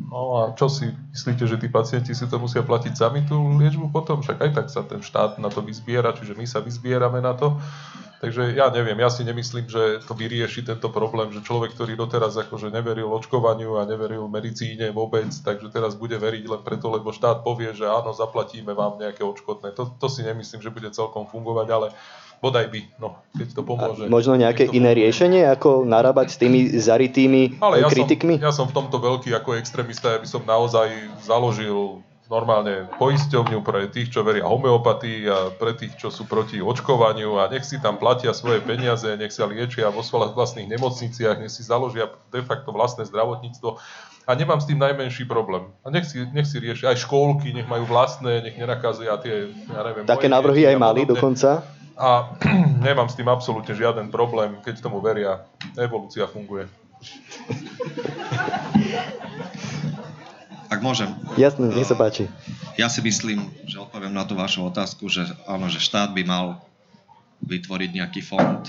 No 0.00 0.40
a 0.40 0.42
čo 0.56 0.72
si 0.72 0.88
myslíte, 1.12 1.44
že 1.44 1.60
tí 1.60 1.68
pacienti 1.68 2.16
si 2.16 2.24
to 2.24 2.40
musia 2.40 2.64
platiť 2.64 2.96
sami 2.96 3.20
tú 3.28 3.36
liečbu 3.60 3.92
potom? 3.92 4.24
Však 4.24 4.38
aj 4.40 4.50
tak 4.56 4.66
sa 4.72 4.80
ten 4.86 5.04
štát 5.04 5.36
na 5.36 5.52
to 5.52 5.60
vyzbiera, 5.60 6.16
čiže 6.16 6.32
my 6.32 6.48
sa 6.48 6.64
vyzbierame 6.64 7.20
na 7.20 7.36
to. 7.36 7.60
Takže 8.20 8.52
ja 8.52 8.68
neviem, 8.68 9.00
ja 9.00 9.08
si 9.08 9.24
nemyslím, 9.24 9.64
že 9.64 10.04
to 10.04 10.12
vyrieši 10.12 10.60
tento 10.60 10.92
problém, 10.92 11.32
že 11.32 11.40
človek, 11.40 11.72
ktorý 11.72 11.96
doteraz 11.96 12.36
akože 12.36 12.68
neveril 12.68 13.08
očkovaniu 13.08 13.80
a 13.80 13.88
neveril 13.88 14.28
medicíne 14.28 14.92
vôbec, 14.92 15.32
takže 15.32 15.72
teraz 15.72 15.96
bude 15.96 16.20
veriť 16.20 16.44
len 16.44 16.60
preto, 16.60 16.92
lebo 16.92 17.16
štát 17.16 17.40
povie, 17.40 17.72
že 17.72 17.88
áno, 17.88 18.12
zaplatíme 18.12 18.76
vám 18.76 19.00
nejaké 19.00 19.24
odškodné. 19.24 19.72
To, 19.72 19.88
to 19.96 20.06
si 20.12 20.20
nemyslím, 20.20 20.60
že 20.60 20.68
bude 20.68 20.92
celkom 20.92 21.24
fungovať, 21.32 21.66
ale 21.72 21.86
bodaj 22.40 22.66
by, 22.72 22.80
no, 22.96 23.20
keď 23.36 23.48
to 23.52 23.62
pomôže. 23.62 24.04
A 24.04 24.10
možno 24.10 24.34
nejaké 24.34 24.64
iné 24.72 24.96
pomôže. 24.96 25.00
riešenie, 25.04 25.42
ako 25.46 25.84
narábať 25.84 26.26
s 26.32 26.36
tými 26.40 26.60
zaritými 26.72 27.60
ale 27.60 27.84
ja 27.84 27.88
kritikmi? 27.92 28.40
Som, 28.40 28.44
ja 28.48 28.52
som 28.52 28.66
v 28.66 28.74
tomto 28.74 28.96
veľký 28.96 29.30
ako 29.36 29.60
extrémista, 29.60 30.16
ja 30.16 30.18
by 30.18 30.28
som 30.28 30.42
naozaj 30.48 30.88
založil 31.20 32.00
normálne 32.30 32.86
poisťovňu 32.96 33.58
pre 33.66 33.90
tých, 33.90 34.14
čo 34.14 34.22
veria 34.22 34.46
homeopatii 34.46 35.20
a 35.26 35.50
pre 35.50 35.74
tých, 35.74 35.98
čo 35.98 36.14
sú 36.14 36.30
proti 36.30 36.62
očkovaniu 36.62 37.42
a 37.42 37.50
nech 37.50 37.66
si 37.66 37.82
tam 37.82 37.98
platia 37.98 38.30
svoje 38.30 38.62
peniaze, 38.62 39.10
nech 39.18 39.34
sa 39.34 39.50
liečia 39.50 39.90
vo 39.90 40.00
vlastných 40.06 40.70
nemocniciach, 40.70 41.42
nech 41.42 41.50
si 41.50 41.66
založia 41.66 42.06
de 42.30 42.42
facto 42.46 42.70
vlastné 42.70 43.02
zdravotníctvo 43.10 43.82
a 44.30 44.34
nemám 44.38 44.62
s 44.62 44.70
tým 44.70 44.78
najmenší 44.78 45.26
problém. 45.26 45.74
A 45.82 45.90
nech 45.90 46.06
si, 46.06 46.22
nech 46.30 46.46
si 46.46 46.62
riešia 46.62 46.94
aj 46.94 47.02
škôlky, 47.02 47.50
nech 47.50 47.66
majú 47.66 47.82
vlastné, 47.90 48.46
nech 48.46 48.54
nenakazia 48.54 49.18
tie, 49.18 49.50
ja 49.50 49.82
neviem... 49.82 50.06
Také 50.06 50.30
návrhy 50.30 50.70
aj 50.70 50.76
mali 50.78 51.02
dokonca? 51.02 51.79
A 52.00 52.32
nemám 52.86 53.12
s 53.12 53.14
tým 53.20 53.28
absolútne 53.28 53.76
žiaden 53.76 54.08
problém, 54.08 54.56
keď 54.64 54.80
tomu 54.80 55.04
veria. 55.04 55.44
Evolúcia 55.76 56.24
funguje. 56.24 56.64
Ak 60.72 60.80
môžem. 60.80 61.12
Jasne, 61.36 61.68
nech 61.76 61.84
sa 61.84 61.98
páči. 61.98 62.24
Ja 62.80 62.88
si 62.88 63.04
myslím, 63.04 63.52
že 63.68 63.76
odpoviem 63.76 64.16
na 64.16 64.24
tú 64.24 64.32
vašu 64.32 64.64
otázku, 64.64 65.12
že 65.12 65.28
áno, 65.44 65.68
že 65.68 65.82
štát 65.82 66.16
by 66.16 66.22
mal 66.24 66.46
vytvoriť 67.44 67.90
nejaký 68.00 68.20
fond, 68.24 68.64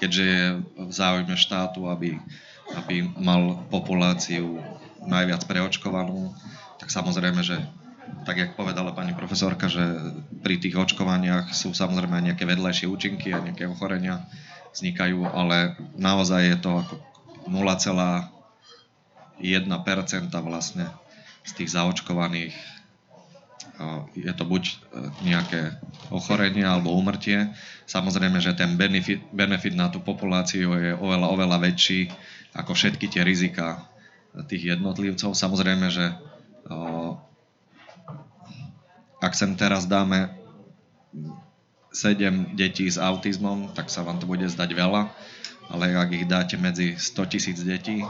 keďže 0.00 0.22
je 0.24 0.44
v 0.80 0.92
záujme 0.92 1.36
štátu, 1.36 1.84
aby, 1.90 2.16
aby 2.80 3.04
mal 3.20 3.60
populáciu 3.68 4.60
najviac 5.04 5.44
preočkovanú, 5.44 6.32
tak 6.80 6.88
samozrejme, 6.88 7.44
že 7.44 7.60
tak 8.24 8.36
jak 8.36 8.50
povedala 8.58 8.92
pani 8.92 9.16
profesorka, 9.16 9.66
že 9.66 9.82
pri 10.40 10.60
tých 10.60 10.76
očkovaniach 10.76 11.54
sú 11.54 11.72
samozrejme 11.74 12.20
aj 12.20 12.24
nejaké 12.32 12.44
vedľajšie 12.46 12.86
účinky 12.86 13.32
a 13.32 13.42
nejaké 13.42 13.66
ochorenia 13.66 14.24
vznikajú, 14.74 15.26
ale 15.26 15.74
naozaj 15.98 16.40
je 16.46 16.56
to 16.62 16.70
ako 16.78 16.94
0,1% 17.50 18.30
vlastne 20.44 20.86
z 21.42 21.52
tých 21.56 21.70
zaočkovaných 21.74 22.54
je 24.12 24.32
to 24.36 24.44
buď 24.44 24.62
e, 24.68 24.74
nejaké 25.24 25.60
ochorenie 26.12 26.64
alebo 26.64 26.92
umrtie. 26.92 27.48
Samozrejme, 27.88 28.36
že 28.36 28.52
ten 28.52 28.76
benefit, 28.76 29.24
benefit 29.32 29.72
na 29.72 29.88
tú 29.88 30.04
populáciu 30.04 30.76
je 30.76 30.92
oveľa, 30.92 31.32
oveľa 31.32 31.56
väčší 31.64 32.12
ako 32.52 32.76
všetky 32.76 33.08
tie 33.08 33.24
rizika 33.24 33.88
tých 34.52 34.76
jednotlivcov. 34.76 35.32
Samozrejme, 35.32 35.86
že 35.88 36.12
ak 39.20 39.32
sem 39.36 39.52
teraz 39.54 39.84
dáme 39.84 40.32
7 41.92 42.56
detí 42.56 42.88
s 42.88 42.96
autizmom, 42.96 43.70
tak 43.76 43.92
sa 43.92 44.00
vám 44.00 44.16
to 44.16 44.26
bude 44.26 44.46
zdať 44.48 44.70
veľa, 44.72 45.10
ale 45.70 45.84
ak 45.94 46.10
ich 46.16 46.26
dáte 46.26 46.56
medzi 46.56 46.96
100 46.96 47.32
tisíc 47.32 47.58
detí 47.60 48.02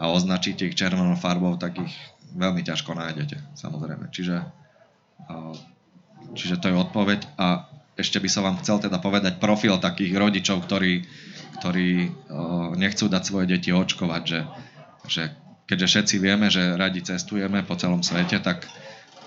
a 0.00 0.04
označíte 0.08 0.66
ich 0.66 0.78
červenou 0.78 1.14
farbou, 1.18 1.54
tak 1.60 1.76
ich 1.78 1.94
veľmi 2.34 2.62
ťažko 2.62 2.94
nájdete, 2.94 3.36
samozrejme. 3.58 4.08
Čiže, 4.14 4.46
čiže 6.34 6.56
to 6.62 6.70
je 6.70 6.76
odpoveď 6.78 7.20
a 7.36 7.66
ešte 7.98 8.22
by 8.22 8.28
som 8.30 8.46
vám 8.46 8.56
chcel 8.64 8.80
teda 8.80 8.96
povedať 9.02 9.36
profil 9.42 9.76
takých 9.76 10.16
rodičov, 10.16 10.64
ktorí, 10.64 11.04
ktorí 11.60 12.08
nechcú 12.80 13.10
dať 13.10 13.22
svoje 13.26 13.46
deti 13.50 13.74
očkovať, 13.74 14.22
že, 14.24 14.40
že 15.10 15.22
keďže 15.68 15.86
všetci 15.86 16.16
vieme, 16.22 16.48
že 16.48 16.78
radi 16.78 17.04
cestujeme 17.04 17.66
po 17.66 17.76
celom 17.76 18.00
svete, 18.00 18.40
tak 18.40 18.64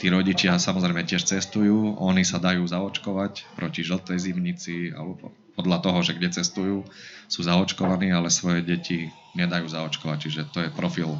tí 0.03 0.11
rodičia 0.11 0.59
samozrejme 0.59 1.07
tiež 1.07 1.23
cestujú, 1.23 1.95
oni 1.95 2.27
sa 2.27 2.35
dajú 2.35 2.67
zaočkovať 2.67 3.55
proti 3.55 3.87
žltej 3.87 4.19
zimnici 4.19 4.91
alebo 4.91 5.31
podľa 5.55 5.79
toho, 5.79 6.03
že 6.03 6.19
kde 6.19 6.27
cestujú, 6.35 6.83
sú 7.31 7.39
zaočkovaní, 7.47 8.11
ale 8.11 8.27
svoje 8.27 8.67
deti 8.67 9.07
nedajú 9.39 9.63
zaočkovať, 9.71 10.17
čiže 10.19 10.41
to 10.51 10.59
je 10.67 10.69
profil 10.75 11.15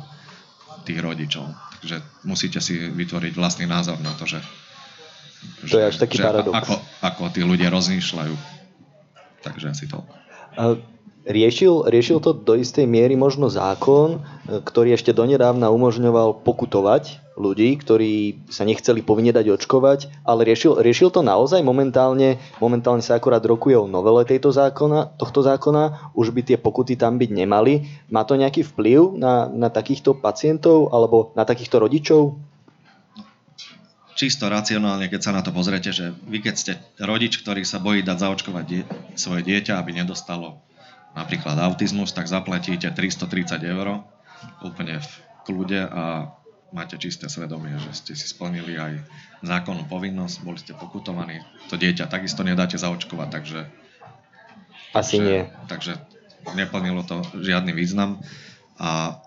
tých 0.84 0.99
rodičov. 0.99 1.47
Takže 1.79 2.03
musíte 2.27 2.59
si 2.59 2.91
vytvoriť 2.91 3.31
vlastný 3.39 3.71
názor 3.71 4.03
na 4.03 4.11
to, 4.19 4.27
že, 4.27 4.43
to 5.63 5.79
je 5.79 5.86
až 5.88 5.95
taký 6.03 6.19
že 6.19 6.27
paradox. 6.27 6.51
Ako, 6.51 6.75
ako 6.99 7.23
tí 7.31 7.39
ľudia 7.39 7.71
rozmýšľajú. 7.71 8.36
Takže 9.47 9.65
asi 9.71 9.88
to. 9.88 10.03
Riešil, 11.23 11.88
riešil 11.88 12.19
to 12.19 12.36
do 12.36 12.59
istej 12.59 12.84
miery 12.84 13.15
možno 13.15 13.47
zákon, 13.47 14.19
ktorý 14.43 14.91
ešte 14.91 15.15
donedávna 15.15 15.71
umožňoval 15.71 16.43
pokutovať 16.43 17.22
ľudí, 17.34 17.77
ktorí 17.81 18.45
sa 18.49 18.63
nechceli 18.65 19.01
povinne 19.01 19.34
dať 19.34 19.53
očkovať, 19.57 20.25
ale 20.25 20.45
riešil, 20.45 20.79
riešil 20.79 21.09
to 21.09 21.25
naozaj 21.25 21.61
momentálne, 21.65 22.38
momentálne 22.61 23.01
sa 23.01 23.17
akorát 23.17 23.41
rokuje 23.41 23.77
o 23.77 23.89
novele 23.89 24.23
tejto 24.25 24.53
zákona, 24.53 25.17
tohto 25.17 25.41
zákona, 25.41 26.13
už 26.13 26.34
by 26.34 26.41
tie 26.45 26.57
pokuty 26.61 26.93
tam 26.93 27.17
byť 27.17 27.29
nemali. 27.34 27.89
Má 28.13 28.21
to 28.23 28.38
nejaký 28.38 28.65
vplyv 28.73 29.17
na, 29.17 29.49
na 29.49 29.73
takýchto 29.73 30.17
pacientov 30.17 30.93
alebo 30.93 31.34
na 31.34 31.45
takýchto 31.45 31.81
rodičov? 31.81 32.38
čisto 34.13 34.45
racionálne, 34.45 35.09
keď 35.09 35.21
sa 35.25 35.36
na 35.36 35.41
to 35.41 35.49
pozriete, 35.49 35.89
že 35.89 36.13
vy 36.29 36.39
keď 36.39 36.55
ste 36.55 36.73
rodič, 37.01 37.41
ktorý 37.41 37.65
sa 37.65 37.81
bojí 37.81 38.05
dať 38.05 38.17
zaočkovať 38.23 38.65
die- 38.69 38.88
svoje 39.17 39.41
dieťa, 39.41 39.75
aby 39.81 39.91
nedostalo 39.99 40.61
napríklad 41.17 41.57
autizmus, 41.59 42.13
tak 42.13 42.29
zaplatíte 42.29 42.89
330 42.93 43.57
eur 43.65 44.05
úplne 44.61 45.01
v 45.01 45.09
kľude 45.43 45.81
a 45.89 46.03
máte 46.74 46.97
čisté 46.97 47.30
svedomie, 47.30 47.78
že 47.78 47.91
ste 47.93 48.13
si 48.17 48.26
splnili 48.26 48.76
aj 48.76 48.93
zákonnú 49.45 49.86
povinnosť, 49.86 50.41
boli 50.41 50.57
ste 50.57 50.74
pokutovaní. 50.74 51.39
To 51.69 51.78
dieťa 51.78 52.09
takisto 52.09 52.41
nedáte 52.41 52.76
zaočkovať, 52.76 53.30
takže... 53.30 53.59
Asi 54.93 55.17
takže, 55.17 55.26
nie. 55.26 55.41
Takže 55.69 55.93
neplnilo 56.57 57.05
to 57.05 57.21
žiadny 57.39 57.71
význam 57.71 58.19
a 58.82 59.21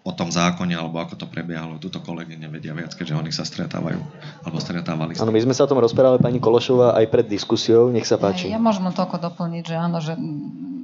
o 0.00 0.12
tom 0.16 0.32
zákone, 0.32 0.72
alebo 0.72 0.96
ako 0.96 1.14
to 1.20 1.26
prebiehalo, 1.28 1.76
túto 1.76 2.00
kolegy 2.00 2.32
nevedia 2.40 2.72
viac, 2.72 2.96
keďže 2.96 3.20
oni 3.20 3.30
sa 3.30 3.44
stretávajú, 3.44 4.00
alebo 4.48 4.56
stretávali 4.56 5.12
sa. 5.12 5.28
Áno, 5.28 5.32
my 5.32 5.44
sme 5.44 5.52
sa 5.52 5.68
o 5.68 5.70
tom 5.70 5.76
rozprávali 5.76 6.24
pani 6.24 6.40
Kološová 6.40 6.96
aj 6.96 7.04
pred 7.12 7.28
diskusiou, 7.28 7.92
nech 7.92 8.08
sa 8.08 8.16
páči. 8.16 8.48
Ja, 8.48 8.56
ja 8.56 8.60
môžem 8.64 8.88
toľko 8.88 9.20
doplniť, 9.20 9.64
že 9.68 9.76
áno, 9.76 10.00
že 10.00 10.16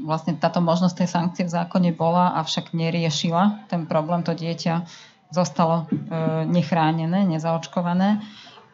vlastne 0.06 0.38
táto 0.38 0.62
možnosť 0.62 1.02
tej 1.02 1.08
sankcie 1.10 1.44
v 1.44 1.54
zákone 1.58 1.90
bola, 1.92 2.38
avšak 2.38 2.70
neriešila 2.70 3.66
ten 3.66 3.90
problém, 3.90 4.22
to 4.22 4.32
dieťa 4.32 4.86
zostalo 5.34 5.90
e, 5.90 6.46
nechránené, 6.46 7.26
nezaočkované 7.26 8.22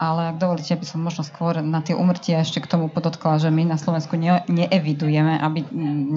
ale 0.03 0.35
ak 0.35 0.43
dovolíte, 0.43 0.74
by 0.74 0.83
som 0.83 0.99
možno 0.99 1.22
skôr 1.22 1.62
na 1.62 1.78
tie 1.78 1.95
umrtia 1.95 2.43
ešte 2.43 2.59
k 2.59 2.66
tomu 2.66 2.91
podotkla, 2.91 3.39
že 3.39 3.55
my 3.55 3.62
na 3.70 3.78
Slovensku 3.78 4.18
ne, 4.18 4.43
neevidujeme, 4.51 5.39
aby 5.39 5.62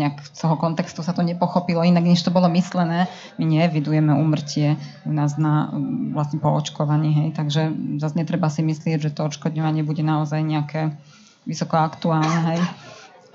nejak 0.02 0.26
z 0.26 0.42
toho 0.42 0.58
kontextu 0.58 1.06
sa 1.06 1.14
to 1.14 1.22
nepochopilo 1.22 1.86
inak, 1.86 2.02
než 2.02 2.26
to 2.26 2.34
bolo 2.34 2.50
myslené. 2.50 3.06
My 3.38 3.46
neevidujeme 3.46 4.10
umrtie 4.18 4.82
u 5.06 5.14
nás 5.14 5.38
na 5.38 5.70
vlastne 6.18 6.42
po 6.42 6.50
očkovaní, 6.50 7.14
hej, 7.14 7.30
takže 7.38 7.70
zase 8.02 8.18
netreba 8.18 8.50
si 8.50 8.66
myslieť, 8.66 9.06
že 9.06 9.14
to 9.14 9.30
očkodňovanie 9.30 9.86
bude 9.86 10.02
naozaj 10.02 10.42
nejaké 10.42 10.98
vysoko 11.46 11.78
aktuálne, 11.78 12.58
hej. 12.58 12.60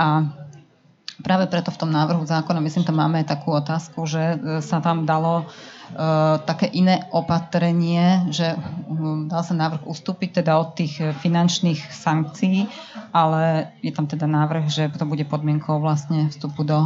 A 0.02 0.34
Práve 1.20 1.46
preto 1.46 1.70
v 1.70 1.80
tom 1.80 1.90
návrhu 1.92 2.24
zákona, 2.24 2.60
myslím, 2.64 2.84
tam 2.84 2.98
máme 3.00 3.24
takú 3.24 3.52
otázku, 3.52 4.08
že 4.08 4.40
sa 4.64 4.80
tam 4.80 5.04
dalo 5.04 5.44
uh, 5.44 6.40
také 6.42 6.66
iné 6.72 7.06
opatrenie, 7.12 8.32
že 8.32 8.56
um, 8.88 9.28
dal 9.28 9.44
sa 9.44 9.54
návrh 9.54 9.84
ustúpiť 9.84 10.42
teda 10.42 10.56
od 10.56 10.76
tých 10.76 11.00
finančných 11.20 11.80
sankcií, 11.92 12.66
ale 13.12 13.72
je 13.84 13.92
tam 13.92 14.08
teda 14.08 14.24
návrh, 14.24 14.72
že 14.72 14.88
to 14.94 15.04
bude 15.04 15.24
podmienkou 15.28 15.80
vlastne 15.80 16.32
vstupu 16.32 16.64
do 16.64 16.78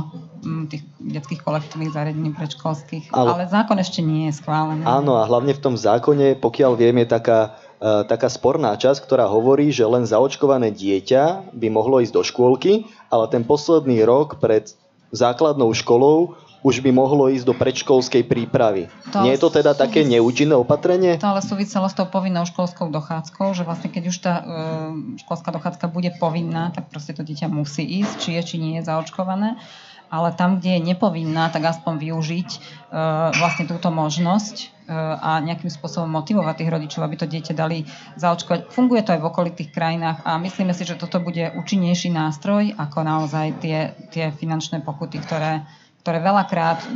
um, 0.42 0.66
tých 0.66 0.82
detských 0.98 1.40
kolektívnych 1.42 1.94
zariadení 1.94 2.34
predškolských. 2.34 3.14
Ale, 3.14 3.38
ale 3.38 3.44
zákon 3.46 3.78
ešte 3.78 4.02
nie 4.02 4.30
je 4.30 4.38
schválený. 4.40 4.82
Áno, 4.82 5.18
a 5.18 5.26
hlavne 5.26 5.54
v 5.54 5.62
tom 5.62 5.74
zákone, 5.78 6.38
pokiaľ 6.38 6.72
viem, 6.74 7.02
je 7.02 7.08
taká 7.08 7.38
E, 7.63 7.63
taká 7.82 8.28
sporná 8.30 8.74
časť, 8.78 9.02
ktorá 9.04 9.26
hovorí, 9.28 9.70
že 9.74 9.84
len 9.84 10.06
zaočkované 10.06 10.72
dieťa 10.72 11.54
by 11.54 11.68
mohlo 11.68 12.00
ísť 12.00 12.14
do 12.14 12.22
škôlky, 12.22 12.88
ale 13.10 13.28
ten 13.28 13.42
posledný 13.42 14.02
rok 14.06 14.38
pred 14.40 14.72
základnou 15.14 15.70
školou 15.74 16.34
už 16.64 16.80
by 16.80 16.96
mohlo 16.96 17.28
ísť 17.28 17.44
do 17.44 17.52
predškolskej 17.52 18.24
prípravy. 18.24 18.88
To 19.12 19.20
Nie 19.20 19.36
je 19.36 19.44
to 19.44 19.52
teda 19.52 19.76
súvis... 19.76 19.84
také 19.84 20.00
neúčinné 20.00 20.56
opatrenie? 20.56 21.20
To 21.20 21.36
ale 21.36 21.44
súviselo 21.44 21.84
s 21.84 21.92
tou 21.92 22.08
povinnou 22.08 22.48
školskou 22.48 22.88
dochádzkou, 22.88 23.52
že 23.52 23.68
vlastne 23.68 23.92
keď 23.92 24.04
už 24.08 24.16
tá 24.24 24.34
e, 24.40 24.44
školská 25.20 25.52
dochádzka 25.52 25.92
bude 25.92 26.16
povinná, 26.16 26.72
tak 26.72 26.88
proste 26.88 27.12
to 27.12 27.20
dieťa 27.20 27.52
musí 27.52 27.84
ísť, 27.84 28.14
či 28.16 28.28
je, 28.40 28.42
či 28.48 28.56
nie 28.56 28.80
je 28.80 28.88
zaočkované 28.88 29.60
ale 30.14 30.30
tam, 30.38 30.62
kde 30.62 30.78
je 30.78 30.94
nepovinná, 30.94 31.50
tak 31.50 31.66
aspoň 31.66 31.98
využiť 31.98 32.48
e, 32.54 32.58
vlastne 33.34 33.66
túto 33.66 33.90
možnosť 33.90 34.54
e, 34.62 34.66
a 35.18 35.42
nejakým 35.42 35.66
spôsobom 35.66 36.06
motivovať 36.06 36.54
tých 36.62 36.70
rodičov, 36.70 37.02
aby 37.02 37.18
to 37.18 37.26
dieťa 37.26 37.50
dali 37.58 37.82
zaočkovať. 38.14 38.70
Funguje 38.70 39.02
to 39.02 39.18
aj 39.18 39.20
v 39.20 39.28
okolitých 39.34 39.74
krajinách 39.74 40.22
a 40.22 40.38
myslíme 40.38 40.70
si, 40.70 40.86
že 40.86 40.94
toto 40.94 41.18
bude 41.18 41.50
účinnejší 41.58 42.14
nástroj 42.14 42.78
ako 42.78 43.02
naozaj 43.02 43.58
tie, 43.58 43.98
tie 44.14 44.30
finančné 44.30 44.86
pokuty, 44.86 45.18
ktoré, 45.18 45.66
ktoré 46.06 46.22
veľakrát, 46.22 46.86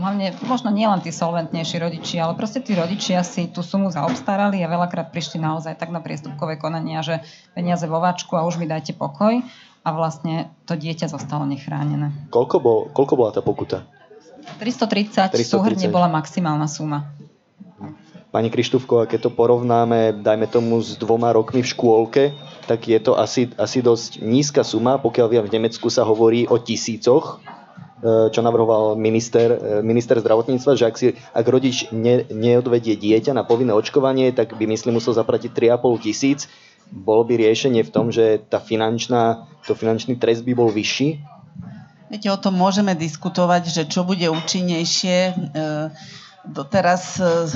hlavne 0.00 0.32
možno 0.48 0.72
nielen 0.72 1.04
tí 1.04 1.12
solventnejší 1.12 1.76
rodičia, 1.76 2.24
ale 2.24 2.40
proste 2.40 2.64
tí 2.64 2.72
rodičia 2.72 3.20
si 3.20 3.52
tú 3.52 3.60
sumu 3.60 3.92
zaobstarali 3.92 4.64
a 4.64 4.72
veľakrát 4.72 5.12
prišli 5.12 5.44
naozaj 5.44 5.76
tak 5.76 5.92
na 5.92 6.00
priestupkové 6.00 6.56
konania, 6.56 7.04
že 7.04 7.20
peniaze 7.52 7.84
vo 7.84 8.00
váčku 8.00 8.32
a 8.32 8.48
už 8.48 8.56
mi 8.56 8.64
dajte 8.64 8.96
pokoj 8.96 9.44
a 9.82 9.88
vlastne 9.90 10.54
to 10.64 10.78
dieťa 10.78 11.10
zostalo 11.10 11.42
nechránené. 11.42 12.14
Koľko, 12.30 12.56
bol, 12.62 12.78
koľko 12.94 13.14
bola 13.18 13.30
tá 13.34 13.42
pokuta? 13.42 13.82
330, 14.58 15.34
330. 15.34 15.42
súhrne 15.42 15.86
bola 15.90 16.06
maximálna 16.10 16.66
suma. 16.70 17.10
Pani 18.32 18.48
Krištúfko, 18.48 19.04
keď 19.04 19.28
to 19.28 19.30
porovnáme, 19.36 20.24
dajme 20.24 20.48
tomu 20.48 20.80
s 20.80 20.96
dvoma 20.96 21.36
rokmi 21.36 21.60
v 21.60 21.68
škôlke, 21.68 22.32
tak 22.64 22.88
je 22.88 22.96
to 22.96 23.12
asi, 23.12 23.52
asi 23.60 23.84
dosť 23.84 24.24
nízka 24.24 24.64
suma. 24.64 24.96
Pokiaľ 24.96 25.26
viem, 25.28 25.44
v 25.44 25.52
Nemecku 25.60 25.92
sa 25.92 26.08
hovorí 26.08 26.48
o 26.48 26.56
tisícoch, 26.56 27.44
e, 28.00 28.32
čo 28.32 28.40
navrhoval 28.40 28.96
minister, 28.96 29.52
e, 29.52 29.84
minister 29.84 30.16
zdravotníctva, 30.16 30.72
že 30.80 30.84
ak, 30.88 30.96
si, 30.96 31.12
ak 31.12 31.44
rodič 31.44 31.92
ne, 31.92 32.24
neodvedie 32.32 32.96
dieťa 32.96 33.36
na 33.36 33.44
povinné 33.44 33.76
očkovanie, 33.76 34.32
tak 34.32 34.56
by, 34.56 34.64
myslím, 34.64 34.96
musel 34.96 35.12
zaplatiť 35.12 35.52
3,5 35.52 36.00
tisíc 36.00 36.48
bolo 36.92 37.24
by 37.24 37.40
riešenie 37.40 37.80
v 37.80 37.90
tom, 37.90 38.12
že 38.12 38.44
tá 38.52 38.60
finančná, 38.60 39.48
to 39.64 39.72
finančný 39.72 40.20
trest 40.20 40.44
by 40.44 40.52
bol 40.52 40.68
vyšší? 40.68 41.24
Viete, 42.12 42.28
o 42.28 42.36
tom 42.36 42.60
môžeme 42.60 42.92
diskutovať, 42.92 43.72
že 43.72 43.82
čo 43.88 44.04
bude 44.04 44.28
účinnejšie. 44.28 45.18
E, 45.32 45.34
doteraz 46.44 47.16
e, 47.16 47.48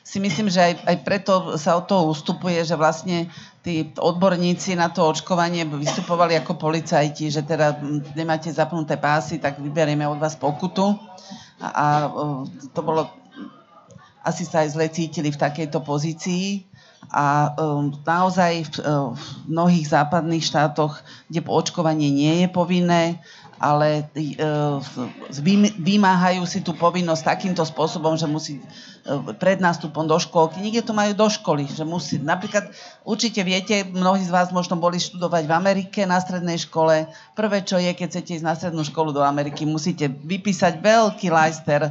si 0.00 0.16
myslím, 0.16 0.48
že 0.48 0.64
aj, 0.64 0.72
aj 0.88 0.96
preto 1.04 1.32
sa 1.60 1.76
od 1.76 1.84
toho 1.84 2.08
ustupuje, 2.08 2.56
že 2.64 2.72
vlastne 2.72 3.28
tí 3.60 3.92
odborníci 3.92 4.80
na 4.80 4.88
to 4.88 5.04
očkovanie 5.04 5.68
vystupovali 5.68 6.40
ako 6.40 6.56
policajti, 6.56 7.28
že 7.28 7.44
teda 7.44 7.76
nemáte 8.16 8.48
zapnuté 8.48 8.96
pásy, 8.96 9.36
tak 9.36 9.60
vyberieme 9.60 10.08
od 10.08 10.16
vás 10.16 10.40
pokutu. 10.40 10.96
A, 11.60 11.68
a 11.68 11.86
e, 12.08 12.08
to 12.72 12.80
bolo, 12.80 13.12
asi 14.24 14.48
sa 14.48 14.64
aj 14.64 14.72
zle 14.72 14.88
cítili 14.88 15.28
v 15.28 15.38
takejto 15.38 15.84
pozícii. 15.84 16.65
A 17.12 17.54
um, 17.54 17.94
naozaj 18.02 18.66
v, 18.66 18.70
uh, 18.82 19.14
v 19.14 19.24
mnohých 19.46 19.86
západných 19.88 20.42
štátoch, 20.42 21.00
kde 21.30 21.46
očkovanie 21.46 22.10
nie 22.10 22.44
je 22.44 22.48
povinné, 22.50 23.22
ale 23.56 24.04
e, 24.12 24.36
vymáhajú 25.80 26.44
si 26.44 26.60
tú 26.60 26.76
povinnosť 26.76 27.22
takýmto 27.24 27.64
spôsobom, 27.64 28.12
že 28.20 28.28
musí 28.28 28.60
e, 28.60 28.62
pred 29.40 29.56
nástupom 29.60 30.04
do 30.04 30.16
školky, 30.20 30.60
niekde 30.60 30.84
to 30.84 30.92
majú 30.92 31.16
do 31.16 31.28
školy, 31.28 31.64
že 31.64 31.88
musí, 31.88 32.20
napríklad 32.20 32.68
určite 33.08 33.40
viete, 33.40 33.88
mnohí 33.88 34.20
z 34.20 34.32
vás 34.32 34.52
možno 34.52 34.76
boli 34.76 35.00
študovať 35.00 35.48
v 35.48 35.56
Amerike 35.56 36.00
na 36.04 36.20
strednej 36.20 36.60
škole, 36.60 37.08
prvé 37.32 37.64
čo 37.64 37.80
je, 37.80 37.96
keď 37.96 38.06
chcete 38.12 38.36
ísť 38.40 38.46
na 38.46 38.54
strednú 38.54 38.84
školu 38.84 39.16
do 39.16 39.24
Ameriky, 39.24 39.64
musíte 39.64 40.12
vypísať 40.12 40.84
veľký 40.84 41.32
lajster, 41.32 41.88
e, 41.88 41.90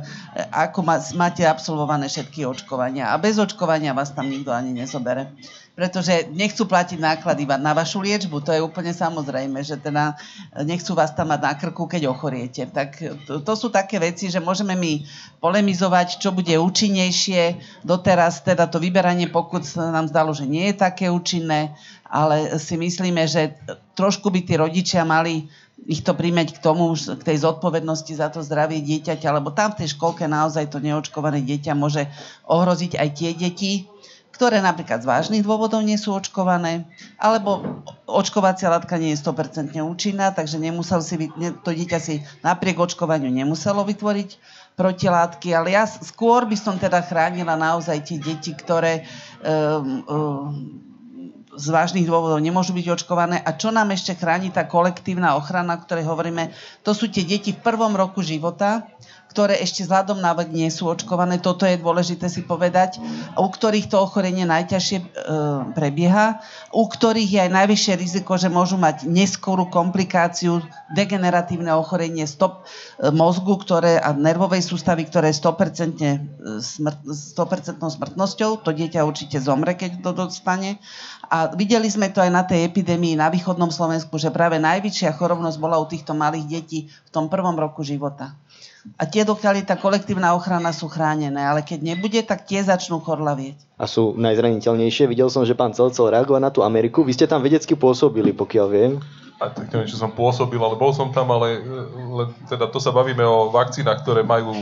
ako 0.53 0.85
máte 1.17 1.41
absolvované 1.43 2.05
všetky 2.05 2.45
očkovania. 2.45 3.09
A 3.09 3.17
bez 3.17 3.41
očkovania 3.41 3.97
vás 3.97 4.13
tam 4.13 4.29
nikto 4.29 4.53
ani 4.53 4.69
nezobere 4.69 5.33
pretože 5.75 6.31
nechcú 6.31 6.63
platiť 6.63 6.95
náklady 7.03 7.43
na 7.59 7.75
vašu 7.75 7.99
liečbu, 7.99 8.39
to 8.39 8.55
je 8.55 8.63
úplne 8.63 8.95
samozrejme, 8.95 9.59
že 9.59 9.75
teda 9.75 10.15
nechcú 10.63 10.95
vás 10.95 11.11
tam 11.11 11.35
mať 11.35 11.41
na 11.43 11.53
krku, 11.59 11.83
keď 11.83 12.07
ochoriete. 12.07 12.63
Tak 12.71 12.95
to, 13.27 13.43
to 13.43 13.53
sú 13.59 13.67
také 13.67 13.99
veci, 13.99 14.31
že 14.31 14.39
môžeme 14.39 14.71
my 14.79 15.03
polemizovať, 15.43 16.23
čo 16.23 16.31
bude 16.31 16.55
účinnejšie. 16.55 17.59
Doteraz 17.83 18.39
teda 18.47 18.71
to 18.71 18.79
vyberanie 18.79 19.27
pokut 19.27 19.67
nám 19.75 20.07
zdalo, 20.07 20.31
že 20.31 20.47
nie 20.47 20.71
je 20.71 20.79
také 20.79 21.11
účinné, 21.11 21.75
ale 22.07 22.55
si 22.55 22.79
myslíme, 22.79 23.27
že 23.27 23.59
trošku 23.99 24.31
by 24.31 24.47
tí 24.47 24.55
rodičia 24.55 25.03
mali 25.03 25.51
ich 25.85 26.07
to 26.07 26.15
príjmeť 26.15 26.55
k 26.55 26.63
tomu, 26.63 26.95
k 26.95 27.19
tej 27.19 27.43
zodpovednosti 27.43 28.15
za 28.15 28.31
to 28.31 28.39
zdravie 28.39 28.79
dieťaťa, 28.79 29.27
lebo 29.27 29.51
tam 29.51 29.75
v 29.75 29.83
tej 29.83 29.99
školke 29.99 30.23
naozaj 30.23 30.71
to 30.71 30.79
neočkované 30.79 31.43
dieťa 31.43 31.75
môže 31.75 32.07
ohroziť 32.47 32.95
aj 32.95 33.09
tie 33.11 33.31
deti, 33.35 33.85
ktoré 34.35 34.59
napríklad 34.59 34.99
z 34.99 35.07
vážnych 35.07 35.43
dôvodov 35.47 35.79
nie 35.79 35.95
sú 35.95 36.11
očkované, 36.11 36.83
alebo 37.15 37.81
očkovacia 38.03 38.67
látka 38.67 38.99
nie 38.99 39.15
je 39.15 39.23
100% 39.23 39.71
účinná, 39.79 40.35
takže 40.35 40.59
nemusel 40.59 40.99
si, 40.99 41.31
to 41.63 41.71
dieťa 41.71 41.99
si 42.03 42.19
napriek 42.43 42.75
očkovaniu 42.75 43.31
nemuselo 43.31 43.87
vytvoriť 43.87 44.29
protilátky, 44.75 45.55
ale 45.55 45.71
ja 45.71 45.87
skôr 45.87 46.43
by 46.43 46.59
som 46.59 46.75
teda 46.75 46.99
chránila 47.07 47.55
naozaj 47.55 48.03
tie 48.03 48.19
deti, 48.19 48.51
ktoré 48.51 49.07
um, 49.39 50.03
um, 50.03 50.85
z 51.55 51.67
vážnych 51.71 52.03
dôvodov 52.03 52.43
nemôžu 52.43 52.75
byť 52.75 52.87
očkované. 52.91 53.39
A 53.39 53.55
čo 53.55 53.71
nám 53.71 53.95
ešte 53.95 54.11
chráni 54.13 54.51
tá 54.51 54.67
kolektívna 54.67 55.39
ochrana, 55.39 55.79
o 55.79 55.81
ktorej 55.81 56.03
hovoríme, 56.03 56.51
to 56.83 56.91
sú 56.91 57.07
tie 57.07 57.23
deti 57.23 57.55
v 57.55 57.63
prvom 57.63 57.95
roku 57.95 58.19
života, 58.19 58.91
ktoré 59.35 59.59
ešte 59.59 59.83
vzhľadom 59.83 60.23
na 60.23 60.31
vek 60.31 60.47
nie 60.47 60.71
sú 60.71 60.87
očkované. 60.87 61.43
Toto 61.43 61.67
je 61.67 61.75
dôležité 61.75 62.31
si 62.31 62.47
povedať. 62.47 63.03
U 63.35 63.51
ktorých 63.51 63.91
to 63.91 63.99
ochorenie 63.99 64.47
najťažšie 64.47 64.97
e, 65.03 65.05
prebieha, 65.75 66.39
u 66.71 66.87
ktorých 66.87 67.29
je 67.35 67.39
aj 67.43 67.51
najvyššie 67.51 67.93
riziko, 67.99 68.39
že 68.39 68.47
môžu 68.47 68.79
mať 68.79 69.03
neskorú 69.03 69.67
komplikáciu, 69.67 70.63
degeneratívne 70.95 71.67
ochorenie 71.75 72.23
stop, 72.23 72.63
e, 72.95 73.11
mozgu 73.11 73.59
ktoré, 73.59 73.99
a 73.99 74.15
nervovej 74.15 74.63
sústavy, 74.63 75.03
ktoré 75.03 75.35
je 75.35 75.43
100%, 75.43 75.99
e, 75.99 76.63
smrt, 76.63 77.03
100% 77.03 77.91
smrtnosťou. 77.91 78.63
To 78.63 78.71
dieťa 78.71 79.03
určite 79.03 79.43
zomre, 79.43 79.75
keď 79.75 79.99
to 79.99 80.15
dostane. 80.15 80.79
A 81.27 81.51
videli 81.51 81.91
sme 81.91 82.07
to 82.07 82.23
aj 82.23 82.31
na 82.31 82.47
tej 82.47 82.71
epidémii 82.71 83.19
na 83.19 83.27
východnom 83.27 83.67
Slovensku, 83.67 84.15
že 84.15 84.31
práve 84.31 84.63
najväčšia 84.63 85.11
chorobnosť 85.11 85.59
bola 85.59 85.75
u 85.75 85.83
týchto 85.83 86.15
malých 86.15 86.47
detí 86.47 86.79
v 86.87 87.09
tom 87.11 87.27
prvom 87.27 87.59
roku 87.59 87.83
života. 87.83 88.31
A 89.01 89.09
tie, 89.09 89.25
dokiaľ 89.25 89.65
tá 89.65 89.73
kolektívna 89.73 90.37
ochrana 90.37 90.69
sú 90.69 90.85
chránené, 90.85 91.41
ale 91.41 91.65
keď 91.65 91.81
nebude, 91.81 92.21
tak 92.21 92.45
tie 92.45 92.61
začnú 92.61 93.01
chorlavieť. 93.01 93.57
A 93.81 93.89
sú 93.89 94.13
najzraniteľnejšie. 94.13 95.09
Videl 95.09 95.33
som, 95.33 95.41
že 95.41 95.57
pán 95.57 95.73
Celcel 95.73 96.13
reagovať 96.13 96.41
na 96.41 96.53
tú 96.53 96.61
Ameriku. 96.61 97.01
Vy 97.01 97.17
ste 97.17 97.25
tam 97.25 97.41
vedecky 97.41 97.73
pôsobili, 97.73 98.29
pokiaľ 98.29 98.67
viem. 98.69 99.01
A 99.41 99.49
tak 99.51 99.73
neviem, 99.73 99.89
či 99.89 99.97
som 99.99 100.13
pôsobil, 100.13 100.61
ale 100.61 100.77
bol 100.79 100.93
som 100.93 101.09
tam, 101.09 101.33
ale, 101.33 101.59
ale 101.91 102.23
teda 102.47 102.69
to 102.71 102.77
sa 102.79 102.93
bavíme 102.93 103.25
o 103.25 103.51
vakcínach, 103.51 104.05
ktoré 104.05 104.21
majú 104.23 104.53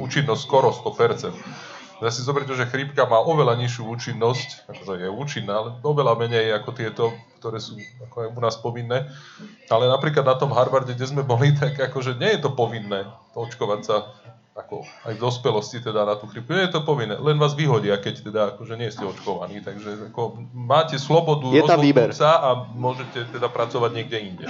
účinnosť 0.00 0.42
skoro 0.42 0.72
100%. 0.72 1.67
Ja 1.98 2.14
si 2.14 2.22
zoberte, 2.22 2.54
že 2.54 2.70
chrípka 2.70 3.10
má 3.10 3.18
oveľa 3.18 3.58
nižšiu 3.58 3.82
účinnosť, 3.90 4.70
akože 4.70 5.02
je 5.02 5.10
účinná, 5.10 5.54
ale 5.58 5.68
oveľa 5.82 6.14
menej 6.14 6.54
ako 6.54 6.70
tieto, 6.70 7.04
ktoré 7.42 7.58
sú 7.58 7.74
ako 8.06 8.16
aj 8.22 8.28
u 8.30 8.40
nás 8.42 8.56
povinné. 8.58 9.10
Ale 9.66 9.90
napríklad 9.90 10.22
na 10.22 10.38
tom 10.38 10.54
Harvarde, 10.54 10.94
kde 10.94 11.10
sme 11.10 11.26
boli, 11.26 11.50
tak 11.58 11.74
akože 11.74 12.14
nie 12.14 12.38
je 12.38 12.40
to 12.46 12.50
povinné 12.54 13.10
očkovať 13.34 13.80
sa 13.82 13.96
ako 14.58 14.82
aj 15.06 15.14
v 15.14 15.22
dospelosti 15.22 15.78
teda 15.78 16.02
na 16.02 16.18
tú 16.18 16.26
chrypku. 16.26 16.50
Nie 16.50 16.66
je 16.66 16.74
to 16.74 16.82
povinné, 16.82 17.14
len 17.14 17.38
vás 17.38 17.54
vyhodia, 17.54 17.94
keď 18.02 18.14
teda 18.26 18.40
akože 18.54 18.74
nie 18.74 18.90
ste 18.90 19.06
očkovaní. 19.06 19.62
Takže 19.62 20.10
ako 20.10 20.50
máte 20.50 20.98
slobodu 20.98 21.46
je 21.54 21.62
tam 21.62 21.78
výber. 21.78 22.10
sa 22.10 22.42
a 22.42 22.50
môžete 22.74 23.30
teda 23.30 23.46
pracovať 23.46 23.90
niekde 23.94 24.18
inde. 24.18 24.46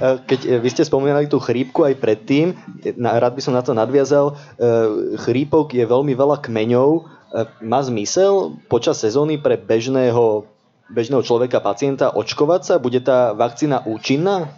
E, 0.00 0.24
keď 0.24 0.40
e, 0.48 0.50
vy 0.56 0.68
ste 0.72 0.88
spomínali 0.88 1.28
tú 1.28 1.36
chrípku 1.36 1.84
aj 1.84 2.00
predtým, 2.00 2.56
e, 2.80 2.96
rád 2.96 3.36
by 3.36 3.42
som 3.44 3.52
na 3.52 3.60
to 3.60 3.76
nadviazal, 3.76 4.34
chrípok 5.20 5.76
je 5.76 5.84
veľmi 5.84 6.16
veľa 6.16 6.40
kmeňov. 6.40 7.20
Má 7.62 7.80
zmysel 7.86 8.58
počas 8.66 8.98
sezóny 8.98 9.38
pre 9.38 9.54
bežného, 9.54 10.50
bežného 10.90 11.22
človeka, 11.22 11.62
pacienta 11.62 12.10
očkovať 12.10 12.60
sa? 12.66 12.74
Bude 12.82 12.98
tá 12.98 13.36
vakcína 13.36 13.86
účinná? 13.86 14.50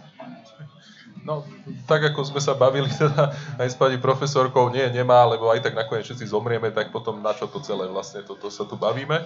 No, 1.23 1.47
tak 1.87 2.03
ako 2.03 2.27
sme 2.27 2.43
sa 2.43 2.51
bavili 2.51 2.91
teda 2.91 3.31
aj 3.55 3.67
s 3.71 3.75
pani 3.79 3.95
profesorkou, 3.95 4.67
nie, 4.67 4.83
nemá, 4.91 5.23
lebo 5.23 5.47
aj 5.47 5.63
tak 5.63 5.71
nakoniec 5.71 6.03
všetci 6.03 6.27
zomrieme, 6.27 6.67
tak 6.75 6.91
potom 6.91 7.23
na 7.23 7.31
čo 7.31 7.47
to 7.47 7.63
celé 7.63 7.87
vlastne, 7.87 8.27
toto 8.27 8.51
sa 8.51 8.67
tu 8.67 8.75
bavíme. 8.75 9.23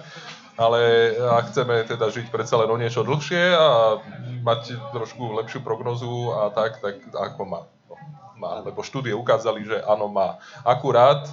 Ale 0.54 0.78
ak 1.18 1.50
chceme 1.50 1.82
teda 1.90 2.06
žiť 2.06 2.30
predsa 2.30 2.54
len 2.62 2.70
o 2.70 2.78
niečo 2.78 3.02
dlhšie 3.02 3.50
a 3.50 3.98
mať 4.46 4.78
trošku 4.94 5.42
lepšiu 5.42 5.58
prognozu 5.66 6.30
a 6.38 6.54
tak, 6.54 6.78
tak 6.78 7.02
ako 7.10 7.42
má. 7.42 7.60
No, 7.90 7.94
má, 8.38 8.62
lebo 8.62 8.86
štúdie 8.86 9.14
ukázali, 9.18 9.66
že 9.66 9.82
áno, 9.82 10.06
má. 10.06 10.38
Akurát 10.62 11.26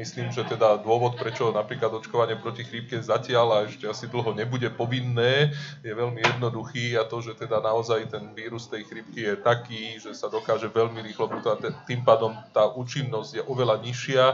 Myslím, 0.00 0.32
že 0.32 0.48
teda 0.48 0.80
dôvod, 0.80 1.20
prečo 1.20 1.52
napríklad 1.52 1.92
očkovanie 1.92 2.40
proti 2.40 2.64
chrípke 2.64 2.96
zatiaľ 3.04 3.46
a 3.52 3.58
ešte 3.68 3.84
asi 3.84 4.08
dlho 4.08 4.32
nebude 4.32 4.72
povinné, 4.72 5.52
je 5.84 5.92
veľmi 5.92 6.24
jednoduchý 6.24 6.96
a 6.96 7.04
to, 7.04 7.20
že 7.20 7.36
teda 7.36 7.60
naozaj 7.60 8.08
ten 8.08 8.32
vírus 8.32 8.64
tej 8.64 8.88
chrípky 8.88 9.28
je 9.28 9.36
taký, 9.36 10.00
že 10.00 10.16
sa 10.16 10.32
dokáže 10.32 10.72
veľmi 10.72 11.04
rýchlo 11.04 11.28
mutovať, 11.28 11.84
tým 11.84 12.00
pádom 12.00 12.32
tá 12.56 12.72
účinnosť 12.72 13.30
je 13.36 13.42
oveľa 13.44 13.76
nižšia, 13.84 14.24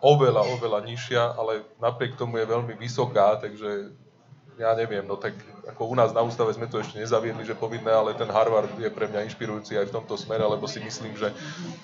oveľa, 0.00 0.56
oveľa 0.56 0.88
nižšia, 0.88 1.22
ale 1.36 1.68
napriek 1.76 2.16
tomu 2.16 2.40
je 2.40 2.48
veľmi 2.48 2.72
vysoká, 2.80 3.36
takže 3.44 3.92
ja 4.60 4.76
neviem, 4.76 5.08
no 5.08 5.16
tak 5.16 5.32
ako 5.72 5.88
u 5.88 5.94
nás 5.96 6.12
na 6.12 6.20
ústave 6.20 6.52
sme 6.52 6.68
to 6.68 6.84
ešte 6.84 7.00
nezaviedli, 7.00 7.48
že 7.48 7.56
povinné, 7.56 7.88
ale 7.88 8.12
ten 8.12 8.28
Harvard 8.28 8.68
je 8.76 8.92
pre 8.92 9.08
mňa 9.08 9.24
inšpirujúci 9.32 9.80
aj 9.80 9.88
v 9.88 9.94
tomto 9.96 10.20
smere, 10.20 10.44
lebo 10.44 10.68
si 10.68 10.84
myslím, 10.84 11.16
že 11.16 11.32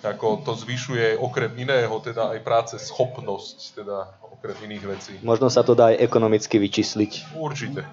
ako 0.05 0.45
to 0.45 0.53
zvyšuje 0.53 1.17
okrem 1.17 1.57
iného 1.57 1.97
teda 2.05 2.37
aj 2.37 2.39
práce 2.45 2.77
schopnosť, 2.77 3.81
teda 3.81 4.21
okrem 4.21 4.57
iných 4.69 4.85
vecí. 4.85 5.13
Možno 5.25 5.49
sa 5.49 5.65
to 5.65 5.73
dá 5.73 5.97
aj 5.97 6.05
ekonomicky 6.05 6.61
vyčísliť. 6.61 7.41
Určite. 7.41 7.89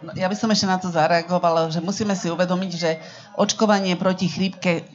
No, 0.00 0.16
ja 0.16 0.28
by 0.28 0.36
som 0.36 0.48
ešte 0.48 0.68
na 0.68 0.80
to 0.80 0.88
zareagovala, 0.88 1.68
že 1.68 1.84
musíme 1.84 2.16
si 2.16 2.32
uvedomiť, 2.32 2.70
že 2.72 2.96
očkovanie 3.36 3.96
proti 4.00 4.32
chrípke 4.32 4.88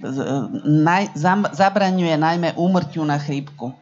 naj, 0.66 1.14
zabraňuje 1.54 2.18
najmä 2.18 2.58
úmrtiu 2.58 3.06
na 3.06 3.22
chrípku. 3.22 3.74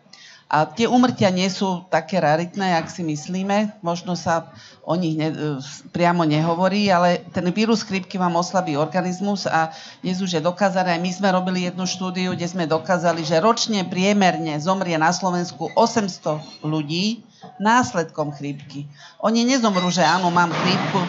A 0.53 0.69
tie 0.69 0.85
úmrtia 0.85 1.33
nie 1.33 1.49
sú 1.49 1.81
také 1.89 2.21
raritné, 2.21 2.77
jak 2.77 2.85
si 2.85 3.01
myslíme. 3.01 3.81
Možno 3.81 4.13
sa 4.13 4.53
o 4.85 4.93
nich 4.93 5.17
ne, 5.17 5.33
e, 5.33 5.57
priamo 5.89 6.21
nehovorí, 6.29 6.93
ale 6.93 7.25
ten 7.33 7.49
vírus 7.49 7.81
chrípky 7.81 8.21
vám 8.21 8.37
oslabí 8.37 8.77
organizmus 8.77 9.49
a 9.49 9.73
dnes 10.05 10.21
už 10.21 10.37
je 10.37 10.45
dokázané, 10.45 11.01
my 11.01 11.09
sme 11.09 11.33
robili 11.33 11.65
jednu 11.65 11.89
štúdiu, 11.89 12.37
kde 12.37 12.45
sme 12.45 12.69
dokázali, 12.69 13.25
že 13.25 13.41
ročne 13.41 13.81
priemerne 13.81 14.53
zomrie 14.61 14.93
na 14.93 15.09
Slovensku 15.09 15.73
800 15.73 16.61
ľudí 16.61 17.25
následkom 17.57 18.29
chrípky. 18.37 18.85
Oni 19.25 19.41
nezomrú, 19.49 19.89
že 19.89 20.05
áno, 20.05 20.29
mám 20.29 20.53
chrípku, 20.53 21.01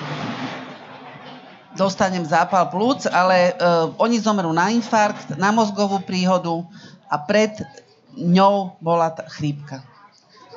dostanem 1.77 2.25
zápal 2.25 2.71
plúc, 2.73 3.05
ale 3.11 3.53
uh, 3.61 3.93
oni 4.01 4.23
zomrú 4.23 4.55
na 4.57 4.73
infarkt, 4.73 5.37
na 5.37 5.53
mozgovú 5.53 6.01
príhodu 6.01 6.65
a 7.11 7.19
pred 7.21 7.61
ňou 8.17 8.79
bola 8.79 9.11
tá 9.11 9.27
chrípka. 9.27 9.83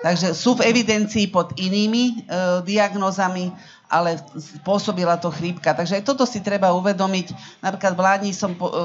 Takže 0.05 0.37
sú 0.37 0.53
v 0.57 0.69
evidencii 0.69 1.33
pod 1.33 1.57
inými 1.57 2.03
e, 2.05 2.13
diagnózami, 2.61 3.49
ale 3.89 4.21
spôsobila 4.37 5.17
to 5.17 5.33
chrípka. 5.33 5.73
Takže 5.73 5.97
aj 5.97 6.03
toto 6.05 6.27
si 6.29 6.43
treba 6.45 6.75
uvedomiť. 6.77 7.59
Napríklad 7.65 7.93
v 7.97 8.03
Ládni 8.05 8.31
som 8.31 8.53
po, 8.53 8.69
e, 8.69 8.77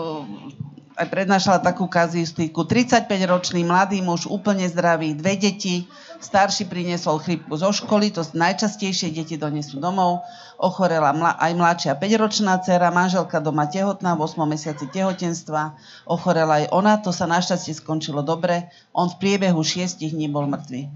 aj 0.97 1.07
prednášala 1.09 1.65
takú 1.65 1.89
kazistiku. 1.89 2.69
35-ročný 2.69 3.65
mladý 3.65 4.05
muž, 4.05 4.29
úplne 4.29 4.69
zdravý, 4.69 5.17
dve 5.17 5.41
deti, 5.41 5.89
starší 6.23 6.69
priniesol 6.69 7.19
chrípku 7.19 7.53
zo 7.57 7.73
školy, 7.73 8.13
to 8.13 8.23
najčastejšie 8.23 9.11
deti 9.11 9.41
donesú 9.41 9.81
domov, 9.81 10.23
ochorela 10.61 11.11
aj 11.41 11.53
mladšia 11.59 11.93
5-ročná 11.99 12.61
dcera, 12.63 12.95
manželka 12.95 13.43
doma 13.43 13.67
tehotná 13.67 14.15
v 14.15 14.25
8 14.29 14.47
mesiaci 14.47 14.87
tehotenstva, 14.93 15.75
ochorela 16.07 16.63
aj 16.63 16.71
ona, 16.71 17.01
to 17.01 17.11
sa 17.11 17.27
našťastie 17.27 17.75
skončilo 17.75 18.23
dobre, 18.23 18.71
on 18.95 19.11
v 19.11 19.19
priebehu 19.19 19.61
6 19.65 19.99
dní 19.99 20.31
bol 20.31 20.47
mŕtvý. 20.47 20.93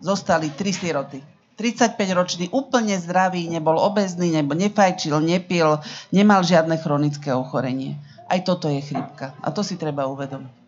Zostali 0.00 0.54
tri 0.54 0.72
siroty. 0.72 1.20
35-ročný, 1.56 2.52
úplne 2.52 3.00
zdravý, 3.00 3.48
nebol 3.48 3.80
obezný, 3.80 4.28
nebo 4.28 4.52
nefajčil, 4.52 5.24
nepil, 5.24 5.80
nemal 6.12 6.44
žiadne 6.44 6.76
chronické 6.76 7.32
ochorenie. 7.32 7.96
Aj 8.26 8.40
toto 8.42 8.66
je 8.66 8.82
chrypka. 8.82 9.38
A 9.38 9.54
to 9.54 9.62
si 9.62 9.78
treba 9.78 10.10
uvedomiť. 10.10 10.66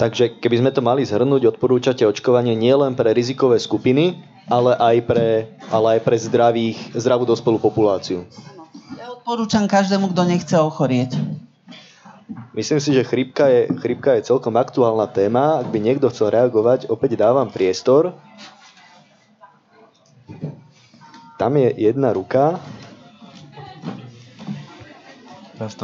Takže 0.00 0.40
keby 0.40 0.56
sme 0.64 0.70
to 0.72 0.80
mali 0.80 1.04
zhrnúť, 1.04 1.56
odporúčate 1.56 2.08
očkovanie 2.08 2.56
nielen 2.56 2.96
pre 2.96 3.12
rizikové 3.12 3.60
skupiny, 3.60 4.16
ale 4.48 4.72
aj 4.74 4.96
pre, 5.04 5.28
ale 5.68 5.86
aj 5.96 6.00
pre 6.02 6.16
zdravých, 6.16 6.78
zdravú 6.96 7.28
dospelú 7.28 7.60
populáciu. 7.60 8.24
Ja 8.96 9.12
odporúčam 9.12 9.68
každému, 9.68 10.10
kto 10.16 10.22
nechce 10.24 10.56
ochorieť. 10.56 11.20
Myslím 12.56 12.80
si, 12.82 12.90
že 12.96 13.06
chrypka 13.06 13.46
je, 13.46 13.70
chrypka 13.78 14.16
je 14.18 14.26
celkom 14.26 14.56
aktuálna 14.56 15.06
téma. 15.06 15.62
Ak 15.62 15.68
by 15.68 15.78
niekto 15.78 16.08
chcel 16.10 16.32
reagovať, 16.32 16.88
opäť 16.88 17.20
dávam 17.20 17.52
priestor. 17.52 18.16
Tam 21.36 21.52
je 21.60 21.68
jedna 21.76 22.16
ruka. 22.16 22.56
Raz, 25.60 25.76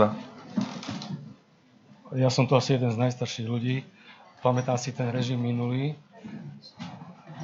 Ja 2.16 2.32
som 2.32 2.48
tu 2.48 2.56
asi 2.56 2.80
jeden 2.80 2.88
z 2.88 2.96
najstarších 2.96 3.44
ľudí. 3.44 3.84
Pamätám 4.40 4.80
si 4.80 4.88
ten 4.88 5.12
režim 5.12 5.36
minulý. 5.36 6.00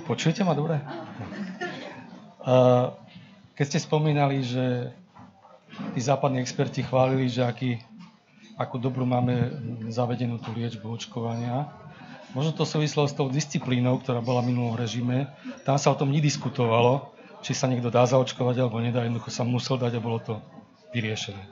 Počujete 0.08 0.40
ma 0.40 0.56
dobre? 0.56 0.80
Keď 3.52 3.64
ste 3.68 3.84
spomínali, 3.84 4.40
že 4.40 4.96
tí 5.92 6.00
západní 6.00 6.40
experti 6.40 6.80
chválili, 6.80 7.28
že 7.28 7.44
aký, 7.44 7.84
akú 8.56 8.80
dobrú 8.80 9.04
máme 9.04 9.52
zavedenú 9.92 10.40
tú 10.40 10.56
liečbu 10.56 10.88
očkovania, 10.88 11.68
možno 12.32 12.56
to 12.56 12.64
súvislo 12.64 13.04
s 13.04 13.12
tou 13.12 13.28
disciplínou, 13.28 14.00
ktorá 14.00 14.24
bola 14.24 14.40
v 14.40 14.56
minulom 14.56 14.80
režime. 14.80 15.28
Tam 15.68 15.76
sa 15.76 15.92
o 15.92 15.98
tom 16.00 16.08
nediskutovalo, 16.08 17.12
či 17.44 17.52
sa 17.52 17.68
niekto 17.68 17.92
dá 17.92 18.08
zaočkovať 18.08 18.56
alebo 18.56 18.80
nedá, 18.80 19.04
jednoducho 19.04 19.28
sa 19.28 19.44
musel 19.44 19.76
dať 19.76 20.00
a 20.00 20.00
bolo 20.00 20.16
to 20.16 20.40
vyriešené. 20.96 21.44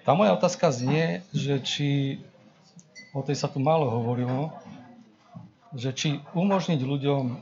Tá 0.00 0.16
moja 0.16 0.32
otázka 0.32 0.72
znie, 0.72 1.20
že 1.36 1.60
či, 1.60 1.90
o 3.12 3.20
tej 3.20 3.36
sa 3.36 3.52
tu 3.52 3.60
málo 3.60 3.92
hovorilo, 3.92 4.48
že 5.76 5.92
či 5.92 6.24
umožniť 6.32 6.80
ľuďom 6.80 7.24
e, 7.28 7.34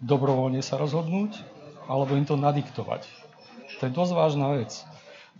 dobrovoľne 0.00 0.64
sa 0.64 0.80
rozhodnúť, 0.80 1.44
alebo 1.84 2.16
im 2.16 2.24
to 2.24 2.40
nadiktovať. 2.40 3.04
To 3.78 3.82
je 3.84 3.92
dosť 3.92 4.12
vážna 4.16 4.56
vec. 4.56 4.72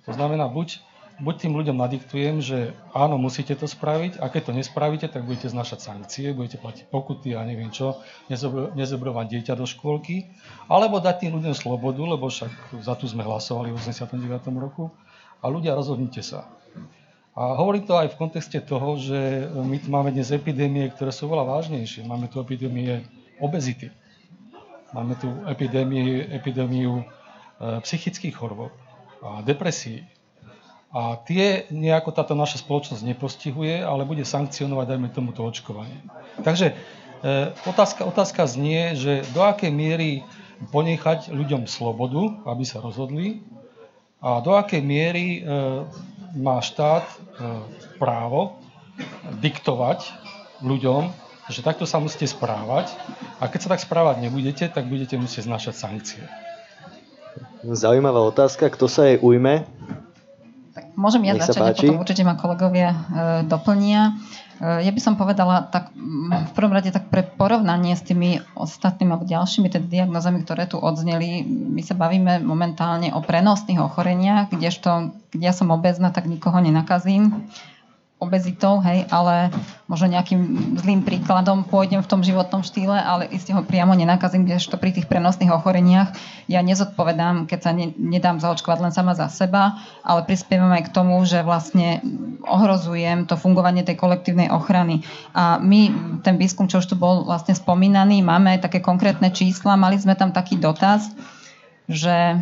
To 0.05 0.13
znamená, 0.13 0.45
buď, 0.53 0.85
buď 1.25 1.35
tým 1.49 1.57
ľuďom 1.57 1.81
nadiktujem, 1.81 2.45
že 2.45 2.77
áno, 2.93 3.17
musíte 3.17 3.57
to 3.57 3.65
spraviť, 3.65 4.21
a 4.21 4.29
keď 4.29 4.43
to 4.45 4.53
nespravíte, 4.53 5.07
tak 5.09 5.25
budete 5.25 5.49
znašať 5.49 5.81
sankcie, 5.81 6.37
budete 6.37 6.61
platiť 6.61 6.93
pokuty 6.93 7.33
a 7.33 7.41
neviem 7.49 7.73
čo, 7.73 8.05
nezobrovať 8.77 9.27
dieťa 9.33 9.55
do 9.57 9.65
škôlky, 9.65 10.29
alebo 10.69 11.01
dať 11.01 11.25
tým 11.25 11.41
ľuďom 11.41 11.57
slobodu, 11.57 12.05
lebo 12.05 12.29
však 12.29 12.85
za 12.85 12.95
tu 13.01 13.09
sme 13.09 13.25
hlasovali 13.25 13.73
v 13.73 13.81
89. 13.81 14.21
roku, 14.61 14.93
a 15.45 15.53
ľudia 15.53 15.77
rozhodnite 15.77 16.25
sa. 16.25 16.49
A 17.37 17.59
hovorím 17.59 17.85
to 17.85 17.99
aj 17.99 18.15
v 18.15 18.19
kontexte 18.19 18.63
toho, 18.65 18.97
že 18.97 19.51
my 19.53 19.77
tu 19.83 19.91
máme 19.91 20.15
dnes 20.15 20.31
epidémie, 20.33 20.89
ktoré 20.89 21.11
sú 21.13 21.29
veľa 21.29 21.45
vážnejšie. 21.45 22.07
Máme 22.09 22.31
tu 22.31 22.41
epidémie 22.41 23.05
obezity. 23.43 23.91
Máme 24.95 25.19
tu 25.19 25.27
epidémiu 26.31 27.03
e, 27.03 27.05
psychických 27.83 28.39
chorôb 28.39 28.71
a 29.19 29.43
depresí. 29.43 30.07
A 30.95 31.19
tie 31.27 31.67
nejako 31.75 32.15
táto 32.15 32.39
naša 32.39 32.63
spoločnosť 32.63 33.03
nepostihuje, 33.03 33.83
ale 33.83 34.07
bude 34.07 34.23
sankcionovať, 34.23 34.95
dajme 34.95 35.11
tomuto 35.11 35.43
očkovanie. 35.43 36.07
Takže 36.39 36.71
e, 36.71 36.75
otázka, 37.67 38.07
otázka 38.07 38.47
znie, 38.47 38.95
že 38.95 39.27
do 39.35 39.43
akej 39.43 39.75
miery 39.75 40.23
ponechať 40.71 41.35
ľuďom 41.35 41.67
slobodu, 41.67 42.47
aby 42.47 42.63
sa 42.63 42.79
rozhodli, 42.79 43.43
a 44.25 44.41
do 44.41 44.57
akej 44.57 44.81
miery 44.81 45.45
e, 45.45 45.53
má 46.41 46.57
štát 46.65 47.05
e, 47.05 47.17
právo 48.01 48.57
diktovať 49.45 50.09
ľuďom, 50.65 51.13
že 51.53 51.61
takto 51.61 51.85
sa 51.85 52.01
musíte 52.01 52.25
správať 52.25 52.89
a 53.37 53.53
keď 53.53 53.61
sa 53.61 53.69
tak 53.77 53.85
správať 53.85 54.25
nebudete, 54.25 54.65
tak 54.73 54.89
budete 54.89 55.21
musieť 55.21 55.45
znašať 55.45 55.75
sankcie. 55.77 56.25
Zaujímavá 57.65 58.25
otázka, 58.25 58.73
kto 58.73 58.89
sa 58.89 59.13
jej 59.13 59.21
ujme? 59.21 59.69
Môžem 60.95 61.27
ja 61.27 61.35
Nech 61.35 61.47
začať 61.47 61.63
a 61.63 61.75
potom 61.75 62.01
určite 62.01 62.23
ma 62.23 62.39
kolegovia 62.39 62.91
e, 62.91 62.99
doplnia. 63.51 64.15
Ja 64.63 64.87
by 64.95 65.01
som 65.03 65.19
povedala 65.19 65.67
tak 65.67 65.91
v 65.99 66.53
prvom 66.55 66.71
rade 66.71 66.95
tak 66.95 67.11
pre 67.11 67.27
porovnanie 67.27 67.99
s 67.99 68.07
tými 68.07 68.39
ostatnými 68.55 69.11
alebo 69.11 69.27
ďalšími 69.27 69.67
teda 69.67 69.83
diagnozami, 69.91 70.47
ktoré 70.47 70.71
tu 70.71 70.79
odzneli, 70.79 71.43
my 71.43 71.83
sa 71.83 71.99
bavíme 71.99 72.39
momentálne 72.39 73.11
o 73.11 73.19
prenosných 73.19 73.83
ochoreniach, 73.83 74.55
kdežto, 74.55 75.11
keď 75.35 75.41
ja 75.43 75.53
som 75.53 75.75
obezná, 75.75 76.15
tak 76.15 76.31
nikoho 76.31 76.63
nenakazím. 76.63 77.51
Obezitou, 78.23 78.81
hej, 78.81 79.05
ale 79.13 79.53
možno 79.85 80.09
nejakým 80.09 80.75
zlým 80.81 81.05
príkladom 81.05 81.67
pôjdem 81.69 82.01
v 82.01 82.09
tom 82.09 82.25
životnom 82.25 82.65
štýle, 82.65 82.97
ale 82.97 83.29
iste 83.29 83.53
ho 83.53 83.61
priamo 83.61 83.93
nenakazím, 83.93 84.49
kdežto 84.49 84.81
pri 84.81 84.97
tých 84.97 85.11
prenosných 85.11 85.53
ochoreniach 85.53 86.17
ja 86.49 86.65
nezodpovedám, 86.65 87.45
keď 87.45 87.59
sa 87.61 87.71
ne, 87.77 87.93
nedám 87.99 88.41
zaočkovať 88.41 88.79
len 88.81 88.93
sama 88.95 89.13
za 89.13 89.29
seba, 89.29 89.77
ale 90.01 90.25
prispievam 90.25 90.73
aj 90.73 90.89
k 90.89 90.95
tomu, 90.95 91.21
že 91.27 91.45
vlastne 91.45 92.01
ohrozujem 92.47 93.29
to 93.29 93.37
fungovanie 93.37 93.85
tej 93.85 94.01
kolektívnej 94.01 94.49
ochrany. 94.49 95.05
A 95.37 95.61
my, 95.61 95.93
ten 96.25 96.41
výskum, 96.41 96.71
čo 96.71 96.81
už 96.81 96.89
tu 96.89 96.97
bol 96.97 97.29
vlastne 97.29 97.53
spomínaný, 97.53 98.25
máme 98.25 98.57
také 98.63 98.81
konkrétne 98.81 99.29
čísla, 99.35 99.77
mali 99.77 100.01
sme 100.01 100.17
tam 100.17 100.33
taký 100.33 100.57
dotaz, 100.57 101.13
že 101.85 102.17
e, 102.33 102.37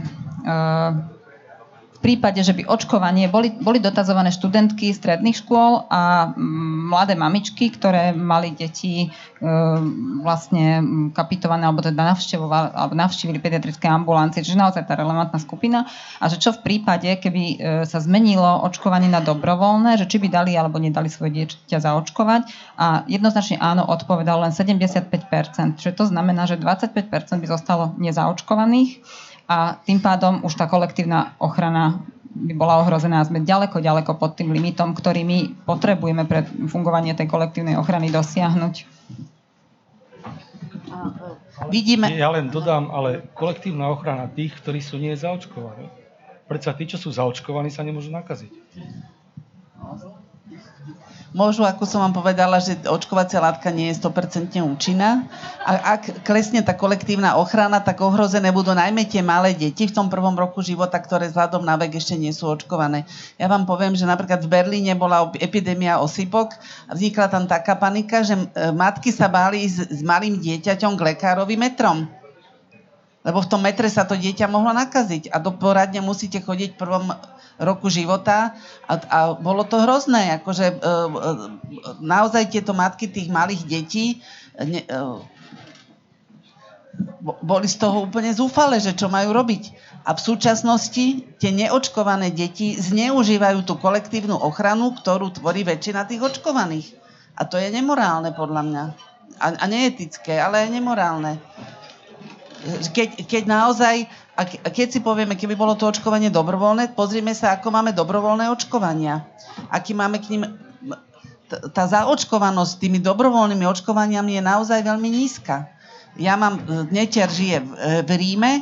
prípade, 2.03 2.43
že 2.43 2.53
by 2.53 2.67
očkovanie, 2.67 3.31
boli, 3.31 3.55
boli 3.55 3.79
dotazované 3.79 4.35
študentky 4.35 4.91
stredných 4.91 5.39
škôl 5.39 5.87
a 5.87 6.35
mm, 6.35 6.91
mladé 6.91 7.15
mamičky, 7.15 7.71
ktoré 7.71 8.11
mali 8.11 8.51
deti 8.51 9.07
e, 9.07 9.09
vlastne 10.21 10.83
kapitované 11.15 11.71
alebo 11.71 11.81
teda 11.81 12.13
navštevovali, 12.13 12.75
alebo 12.75 12.95
navštívili 12.99 13.39
pediatrické 13.39 13.87
ambulancie, 13.87 14.43
čiže 14.43 14.59
naozaj 14.59 14.91
tá 14.91 14.99
relevantná 14.99 15.39
skupina. 15.39 15.87
A 16.19 16.27
že 16.27 16.43
čo 16.43 16.51
v 16.51 16.67
prípade, 16.67 17.07
keby 17.07 17.43
e, 17.47 17.57
sa 17.87 18.03
zmenilo 18.03 18.67
očkovanie 18.67 19.07
na 19.07 19.23
dobrovoľné, 19.23 19.97
že 19.97 20.11
či 20.11 20.19
by 20.19 20.29
dali 20.29 20.53
alebo 20.59 20.83
nedali 20.83 21.07
svoje 21.07 21.39
dieťa 21.39 21.79
zaočkovať. 21.79 22.43
A 22.83 23.07
jednoznačne 23.07 23.63
áno, 23.63 23.87
odpovedal 23.87 24.43
len 24.43 24.51
75%. 24.51 25.79
Čiže 25.79 25.95
to 25.95 26.05
znamená, 26.11 26.51
že 26.51 26.59
25% 26.59 27.39
by 27.39 27.47
zostalo 27.47 27.95
nezaočkovaných 28.03 29.01
a 29.49 29.79
tým 29.83 29.99
pádom 29.99 30.43
už 30.47 30.55
tá 30.55 30.71
kolektívna 30.71 31.35
ochrana 31.43 32.03
by 32.33 32.53
bola 32.57 32.81
ohrozená. 32.81 33.21
Sme 33.25 33.45
ďaleko, 33.45 33.83
ďaleko 33.85 34.17
pod 34.17 34.41
tým 34.41 34.55
limitom, 34.55 34.97
ktorý 34.97 35.23
my 35.23 35.39
potrebujeme 35.69 36.25
pre 36.25 36.49
fungovanie 36.71 37.13
tej 37.13 37.29
kolektívnej 37.29 37.77
ochrany 37.77 38.09
dosiahnuť. 38.09 38.75
Vidíme... 41.69 42.09
Ja 42.17 42.33
len 42.33 42.49
dodám, 42.49 42.89
ale 42.89 43.29
kolektívna 43.37 43.93
ochrana 43.93 44.29
tých, 44.33 44.57
ktorí 44.61 44.81
sú 44.81 44.97
nie 44.97 45.13
zaočkovaní. 45.13 45.89
Predsa 46.49 46.73
tí, 46.77 46.89
čo 46.89 46.97
sú 46.97 47.13
zaočkovaní, 47.13 47.69
sa 47.69 47.85
nemôžu 47.85 48.13
nakaziť 48.13 48.53
môžu, 51.33 51.65
ako 51.65 51.89
som 51.89 52.05
vám 52.05 52.15
povedala, 52.17 52.61
že 52.61 52.77
očkovacia 52.85 53.41
látka 53.41 53.73
nie 53.73 53.89
je 53.91 54.01
100% 54.01 54.61
účinná. 54.61 55.27
A 55.65 55.97
ak 55.99 56.25
klesne 56.25 56.61
tá 56.61 56.77
kolektívna 56.77 57.41
ochrana, 57.41 57.81
tak 57.81 58.05
ohrozené 58.05 58.53
budú 58.53 58.77
najmä 58.77 59.09
tie 59.09 59.25
malé 59.25 59.57
deti 59.57 59.89
v 59.89 59.97
tom 59.97 60.13
prvom 60.13 60.37
roku 60.37 60.61
života, 60.61 61.01
ktoré 61.01 61.33
vzhľadom 61.33 61.65
na 61.65 61.81
vek 61.81 61.99
ešte 61.99 62.15
nie 62.21 62.31
sú 62.31 62.53
očkované. 62.53 63.09
Ja 63.41 63.49
vám 63.49 63.65
poviem, 63.65 63.97
že 63.97 64.05
napríklad 64.05 64.45
v 64.45 64.53
Berlíne 64.53 64.93
bola 64.95 65.33
epidémia 65.41 65.99
osýpok 65.99 66.55
a 66.87 66.93
vznikla 66.93 67.27
tam 67.33 67.45
taká 67.49 67.75
panika, 67.81 68.21
že 68.23 68.37
e, 68.37 68.71
matky 68.71 69.11
sa 69.11 69.27
báli 69.33 69.65
s, 69.65 69.81
s 69.89 70.01
malým 70.05 70.37
dieťaťom 70.39 70.95
k 70.95 71.17
lekárovi 71.17 71.57
metrom 71.57 72.07
lebo 73.23 73.39
v 73.39 73.51
tom 73.51 73.63
metre 73.63 73.87
sa 73.87 74.03
to 74.03 74.19
dieťa 74.19 74.51
mohlo 74.51 74.75
nakaziť 74.75 75.31
a 75.31 75.39
do 75.39 75.55
poradne 75.55 76.03
musíte 76.03 76.43
chodiť 76.43 76.75
v 76.75 76.79
prvom 76.79 77.15
roku 77.61 77.93
života 77.93 78.57
a, 78.89 78.95
a 78.97 79.19
bolo 79.37 79.65
to 79.67 79.81
hrozné, 79.81 80.41
akože 80.41 80.67
e, 80.69 80.75
e, 80.75 81.09
naozaj 82.01 82.53
tieto 82.53 82.73
matky 82.73 83.09
tých 83.09 83.29
malých 83.29 83.63
detí 83.69 84.21
ne, 84.57 84.85
e, 84.85 84.99
boli 87.23 87.71
z 87.71 87.77
toho 87.79 88.05
úplne 88.05 88.35
zúfale, 88.35 88.77
že 88.83 88.93
čo 88.93 89.09
majú 89.09 89.33
robiť. 89.33 89.73
A 90.03 90.13
v 90.13 90.21
súčasnosti 90.21 91.25
tie 91.39 91.51
neočkované 91.55 92.35
deti 92.35 92.75
zneužívajú 92.75 93.63
tú 93.65 93.79
kolektívnu 93.79 94.35
ochranu, 94.35 94.93
ktorú 94.99 95.31
tvorí 95.31 95.63
väčšina 95.63 96.05
tých 96.05 96.21
očkovaných. 96.21 96.93
A 97.39 97.49
to 97.49 97.57
je 97.57 97.71
nemorálne 97.73 98.35
podľa 98.35 98.63
mňa. 98.67 98.85
A, 99.41 99.47
a 99.57 99.65
neetické, 99.71 100.37
ale 100.37 100.67
aj 100.67 100.69
nemorálne 100.75 101.41
keď, 102.95 103.27
keď 103.27 103.43
naozaj, 103.47 104.07
a 104.39 104.69
keď 104.71 104.89
si 104.95 105.01
povieme, 105.03 105.35
keby 105.35 105.59
bolo 105.59 105.75
to 105.75 105.91
očkovanie 105.91 106.31
dobrovoľné, 106.31 106.95
pozrime 106.95 107.35
sa, 107.35 107.59
ako 107.59 107.75
máme 107.75 107.91
dobrovoľné 107.91 108.49
očkovania. 108.51 109.27
Aký 109.69 109.93
máme 109.93 110.23
k 110.23 110.39
ním... 110.39 110.43
Tá 111.53 111.85
zaočkovanosť 111.85 112.81
tými 112.81 112.97
dobrovoľnými 112.97 113.69
očkovaniami 113.69 114.41
je 114.41 114.43
naozaj 114.43 114.81
veľmi 114.89 115.05
nízka. 115.13 115.69
Ja 116.17 116.33
mám, 116.41 116.65
netier 116.89 117.29
žije 117.29 117.61
v, 117.61 117.69
v 118.09 118.11
Ríme, 118.17 118.53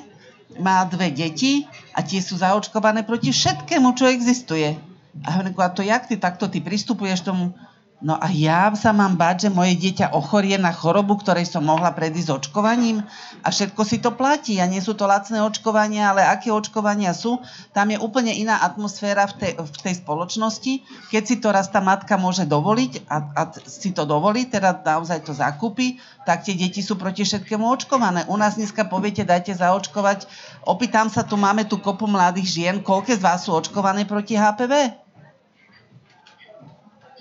má 0.58 0.82
dve 0.90 1.14
deti 1.14 1.70
a 1.94 2.02
tie 2.02 2.18
sú 2.18 2.42
zaočkované 2.42 3.06
proti 3.06 3.30
všetkému, 3.30 3.94
čo 3.94 4.10
existuje. 4.10 4.74
A 5.22 5.70
to 5.70 5.86
jak 5.86 6.10
ty 6.10 6.18
takto 6.18 6.50
ty 6.50 6.58
pristupuješ 6.58 7.22
tomu 7.22 7.54
No 8.00 8.16
a 8.16 8.32
ja 8.32 8.72
sa 8.72 8.96
mám 8.96 9.20
báť, 9.20 9.44
že 9.44 9.50
moje 9.52 9.76
dieťa 9.76 10.16
ochorie 10.16 10.56
na 10.56 10.72
chorobu, 10.72 11.20
ktorej 11.20 11.44
som 11.44 11.68
mohla 11.68 11.92
predísť 11.92 12.32
očkovaním 12.32 13.04
a 13.44 13.52
všetko 13.52 13.80
si 13.84 14.00
to 14.00 14.16
platí. 14.16 14.56
A 14.56 14.64
nie 14.64 14.80
sú 14.80 14.96
to 14.96 15.04
lacné 15.04 15.44
očkovania, 15.44 16.16
ale 16.16 16.24
aké 16.24 16.48
očkovania 16.48 17.12
sú. 17.12 17.44
Tam 17.76 17.92
je 17.92 18.00
úplne 18.00 18.32
iná 18.32 18.64
atmosféra 18.64 19.28
v 19.28 19.34
tej, 19.36 19.52
v 19.60 19.78
tej 19.84 19.94
spoločnosti. 20.00 20.80
Keď 21.12 21.22
si 21.28 21.36
to 21.44 21.52
raz 21.52 21.68
tá 21.68 21.84
matka 21.84 22.16
môže 22.16 22.48
dovoliť 22.48 23.04
a, 23.04 23.16
a 23.36 23.42
si 23.68 23.92
to 23.92 24.08
dovolí, 24.08 24.48
teda 24.48 24.80
naozaj 24.80 25.20
to 25.20 25.36
zakúpi, 25.36 26.00
tak 26.24 26.40
tie 26.40 26.56
deti 26.56 26.80
sú 26.80 26.96
proti 26.96 27.28
všetkému 27.28 27.68
očkované. 27.68 28.24
U 28.32 28.36
nás 28.40 28.56
dneska 28.56 28.88
poviete, 28.88 29.28
dajte 29.28 29.52
zaočkovať. 29.52 30.24
Opýtam 30.64 31.12
sa, 31.12 31.20
tu 31.20 31.36
máme 31.36 31.68
tu 31.68 31.76
kopu 31.76 32.08
mladých 32.08 32.48
žien, 32.48 32.76
koľké 32.80 33.20
z 33.20 33.24
vás 33.28 33.44
sú 33.44 33.52
očkované 33.52 34.08
proti 34.08 34.40
HPV? 34.40 34.72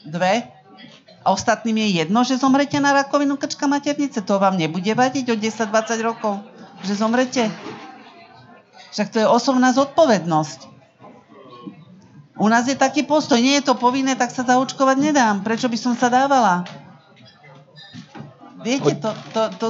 Dve? 0.07 0.58
Ostatným 1.29 1.77
je 1.85 2.03
jedno, 2.03 2.25
že 2.25 2.41
zomrete 2.41 2.81
na 2.81 2.93
rakovinu 2.93 3.37
krčka 3.37 3.69
maternice. 3.69 4.25
To 4.25 4.41
vám 4.41 4.57
nebude 4.57 4.89
vadiť 4.89 5.25
o 5.31 5.35
10-20 5.37 6.01
rokov, 6.01 6.41
že 6.83 6.97
zomrete. 6.97 7.47
Však 8.89 9.13
to 9.13 9.17
je 9.21 9.27
osobná 9.29 9.69
zodpovednosť. 9.71 10.69
U 12.39 12.47
nás 12.47 12.65
je 12.65 12.75
taký 12.79 13.03
postoj, 13.03 13.35
nie 13.35 13.59
je 13.59 13.67
to 13.67 13.75
povinné, 13.75 14.15
tak 14.15 14.31
sa 14.31 14.47
zaočkovať 14.47 14.97
nedám. 14.97 15.43
Prečo 15.43 15.67
by 15.67 15.77
som 15.77 15.93
sa 15.93 16.07
dávala? 16.07 16.63
Viete, 18.63 18.95
to, 18.95 19.11
to, 19.35 19.41
to, 19.59 19.67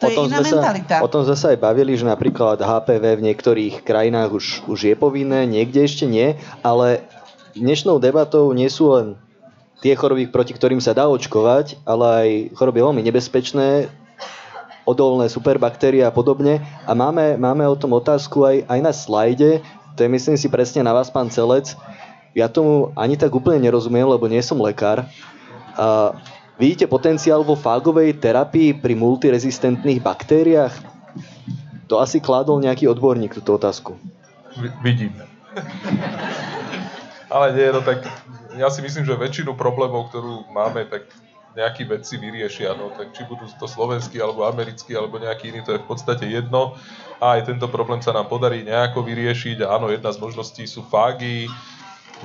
to 0.00 0.04
je 0.08 0.16
iná 0.24 0.40
mentalita. 0.40 1.00
Sa, 1.00 1.04
o 1.04 1.08
tom 1.08 1.24
sme 1.24 1.36
sa 1.36 1.52
aj 1.52 1.60
bavili, 1.60 1.96
že 1.96 2.08
napríklad 2.08 2.60
HPV 2.60 3.20
v 3.20 3.26
niektorých 3.28 3.74
krajinách 3.84 4.30
už, 4.32 4.46
už 4.68 4.78
je 4.88 4.94
povinné, 4.96 5.44
niekde 5.44 5.84
ešte 5.84 6.04
nie, 6.08 6.36
ale 6.64 7.04
dnešnou 7.56 8.00
debatou 8.00 8.48
nie 8.56 8.68
sú 8.72 8.92
len 8.96 9.06
tie 9.84 9.92
choroby, 9.92 10.32
proti 10.32 10.56
ktorým 10.56 10.80
sa 10.80 10.96
dá 10.96 11.04
očkovať, 11.12 11.76
ale 11.84 12.04
aj 12.08 12.28
choroby 12.56 12.80
veľmi 12.80 13.04
nebezpečné, 13.04 13.92
odolné 14.88 15.28
superbaktérie 15.28 16.00
a 16.00 16.08
podobne. 16.08 16.64
A 16.88 16.96
máme, 16.96 17.36
máme 17.36 17.68
o 17.68 17.76
tom 17.76 17.92
otázku 17.92 18.48
aj, 18.48 18.64
aj 18.64 18.80
na 18.80 18.92
slajde, 18.96 19.60
to 19.92 20.00
je 20.00 20.08
myslím 20.08 20.40
si 20.40 20.48
presne 20.48 20.80
na 20.80 20.96
vás, 20.96 21.12
pán 21.12 21.28
Celec. 21.28 21.76
Ja 22.32 22.48
tomu 22.48 22.96
ani 22.96 23.14
tak 23.14 23.30
úplne 23.30 23.60
nerozumiem, 23.60 24.08
lebo 24.08 24.24
nie 24.24 24.40
som 24.40 24.58
lekár. 24.58 25.06
A 25.76 26.16
vidíte 26.56 26.88
potenciál 26.88 27.44
vo 27.44 27.54
fágovej 27.54 28.16
terapii 28.18 28.74
pri 28.74 28.96
multirezistentných 28.98 30.02
baktériách? 30.02 30.74
To 31.86 32.00
asi 32.00 32.18
kládol 32.18 32.64
nejaký 32.64 32.88
odborník 32.88 33.36
túto 33.38 33.54
otázku. 33.54 33.94
Vidím. 34.82 35.14
Ale 37.30 37.54
nie, 37.54 37.68
no 37.70 37.84
tak 37.84 38.02
ja 38.58 38.68
si 38.70 38.80
myslím, 38.82 39.04
že 39.04 39.18
väčšinu 39.18 39.54
problémov, 39.58 40.10
ktorú 40.10 40.48
máme, 40.50 40.86
tak 40.86 41.10
nejakí 41.54 41.86
vedci 41.86 42.18
vyriešia. 42.18 42.74
No, 42.74 42.90
tak 42.94 43.14
či 43.14 43.22
budú 43.26 43.46
to 43.46 43.70
slovenský, 43.70 44.18
alebo 44.18 44.42
americký, 44.44 44.98
alebo 44.98 45.22
nejaký 45.22 45.54
iný, 45.54 45.62
to 45.62 45.78
je 45.78 45.82
v 45.82 45.88
podstate 45.88 46.26
jedno. 46.26 46.74
A 47.22 47.38
aj 47.38 47.46
tento 47.46 47.70
problém 47.70 48.02
sa 48.02 48.10
nám 48.10 48.26
podarí 48.26 48.66
nejako 48.66 49.06
vyriešiť. 49.06 49.62
A 49.62 49.78
áno, 49.78 49.88
jedna 49.88 50.10
z 50.10 50.18
možností 50.18 50.66
sú 50.66 50.82
fágy. 50.82 51.46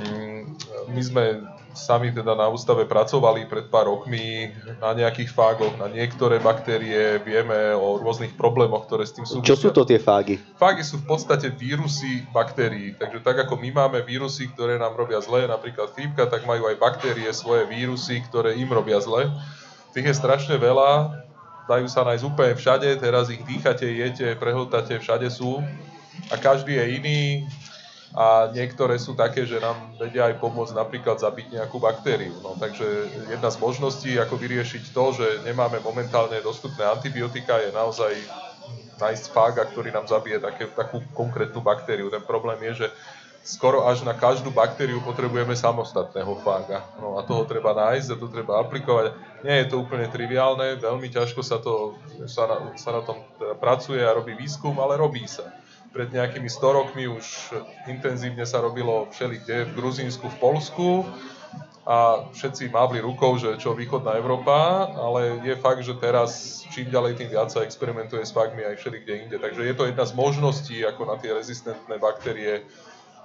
Mm, 0.02 0.42
my 0.90 1.02
sme 1.06 1.24
sami 1.74 2.10
teda 2.10 2.34
na 2.34 2.50
ústave 2.50 2.86
pracovali 2.90 3.46
pred 3.46 3.70
pár 3.70 3.90
rokmi 3.90 4.54
na 4.82 4.94
nejakých 4.94 5.30
fágoch, 5.34 5.74
na 5.78 5.86
niektoré 5.90 6.42
baktérie, 6.42 7.22
vieme 7.22 7.74
o 7.78 8.02
rôznych 8.02 8.34
problémoch, 8.34 8.90
ktoré 8.90 9.06
s 9.06 9.14
tým 9.14 9.26
súvisia. 9.26 9.50
Čo 9.54 9.58
sú 9.58 9.70
to 9.70 9.86
tie 9.86 10.02
fágy? 10.02 10.42
Fágy 10.58 10.82
sú 10.82 11.02
v 11.02 11.08
podstate 11.10 11.54
vírusy 11.54 12.26
baktérií, 12.34 12.98
takže 12.98 13.22
tak 13.22 13.46
ako 13.48 13.62
my 13.62 13.70
máme 13.70 14.00
vírusy, 14.02 14.50
ktoré 14.52 14.82
nám 14.82 14.98
robia 14.98 15.22
zle, 15.22 15.46
napríklad 15.46 15.94
chrípka, 15.94 16.26
tak 16.26 16.44
majú 16.50 16.66
aj 16.70 16.82
baktérie 16.82 17.30
svoje 17.32 17.70
vírusy, 17.70 18.22
ktoré 18.28 18.58
im 18.58 18.70
robia 18.70 18.98
zle. 19.00 19.30
Tých 19.94 20.10
je 20.10 20.16
strašne 20.18 20.58
veľa, 20.58 21.22
dajú 21.70 21.86
sa 21.86 22.02
nájsť 22.02 22.24
úplne 22.26 22.54
všade, 22.58 22.90
teraz 22.98 23.30
ich 23.30 23.42
dýchate, 23.46 23.86
jete, 23.86 24.34
prehltate, 24.42 24.98
všade 24.98 25.30
sú 25.30 25.62
a 26.34 26.36
každý 26.36 26.76
je 26.76 26.86
iný, 26.98 27.22
a 28.10 28.50
niektoré 28.50 28.98
sú 28.98 29.14
také, 29.14 29.46
že 29.46 29.62
nám 29.62 29.94
vedia 30.02 30.26
aj 30.26 30.42
pomôcť 30.42 30.74
napríklad 30.74 31.22
zabiť 31.22 31.62
nejakú 31.62 31.78
baktériu. 31.78 32.34
No, 32.42 32.58
takže 32.58 32.86
jedna 33.30 33.54
z 33.54 33.62
možností, 33.62 34.18
ako 34.18 34.34
vyriešiť 34.34 34.90
to, 34.90 35.06
že 35.14 35.28
nemáme 35.46 35.78
momentálne 35.86 36.42
dostupné 36.42 36.90
antibiotika, 36.90 37.62
je 37.62 37.70
naozaj 37.70 38.18
nájsť 38.98 39.26
fága, 39.30 39.64
ktorý 39.70 39.94
nám 39.94 40.10
zabije 40.10 40.42
také, 40.42 40.66
takú 40.74 41.06
konkrétnu 41.14 41.62
baktériu. 41.62 42.10
Ten 42.10 42.26
problém 42.26 42.58
je, 42.74 42.86
že 42.86 42.88
skoro 43.46 43.88
až 43.88 44.04
na 44.04 44.18
každú 44.18 44.52
baktériu 44.52 45.00
potrebujeme 45.06 45.56
samostatného 45.56 46.34
fága. 46.44 46.84
No 47.00 47.16
a 47.16 47.24
toho 47.24 47.48
treba 47.48 47.72
nájsť 47.72 48.10
a 48.14 48.20
to 48.20 48.28
treba 48.28 48.60
aplikovať. 48.60 49.16
Nie 49.46 49.64
je 49.64 49.72
to 49.72 49.80
úplne 49.80 50.10
triviálne, 50.12 50.82
veľmi 50.82 51.08
ťažko 51.08 51.42
sa, 51.46 51.62
to, 51.64 51.96
sa, 52.28 52.50
na, 52.50 52.58
sa 52.76 52.90
na 52.92 53.02
tom 53.06 53.24
teda 53.40 53.56
pracuje 53.56 54.04
a 54.04 54.12
robí 54.12 54.36
výskum, 54.36 54.76
ale 54.82 55.00
robí 55.00 55.24
sa. 55.30 55.48
Pred 55.90 56.14
nejakými 56.14 56.46
100 56.46 56.78
rokmi 56.78 57.10
už 57.10 57.58
intenzívne 57.90 58.46
sa 58.46 58.62
robilo 58.62 59.10
všelikde 59.10 59.70
v 59.70 59.72
Gruzínsku, 59.74 60.30
v 60.30 60.38
Polsku 60.38 60.90
a 61.90 62.30
všetci 62.30 62.70
mávli 62.70 63.02
rukou, 63.02 63.34
že 63.42 63.58
čo 63.58 63.74
východná 63.74 64.14
Európa, 64.14 64.86
ale 64.94 65.42
je 65.42 65.58
fakt, 65.58 65.82
že 65.82 65.98
teraz 65.98 66.62
čím 66.70 66.94
ďalej 66.94 67.18
tým 67.18 67.34
viac 67.34 67.50
sa 67.50 67.66
experimentuje 67.66 68.22
s 68.22 68.30
fagmi 68.30 68.62
aj 68.62 68.78
všelikde 68.78 69.14
inde. 69.26 69.38
Takže 69.42 69.66
je 69.66 69.74
to 69.74 69.90
jedna 69.90 70.06
z 70.06 70.14
možností, 70.14 70.78
ako 70.86 71.10
na 71.10 71.18
tie 71.18 71.34
rezistentné 71.34 71.98
baktérie 71.98 72.70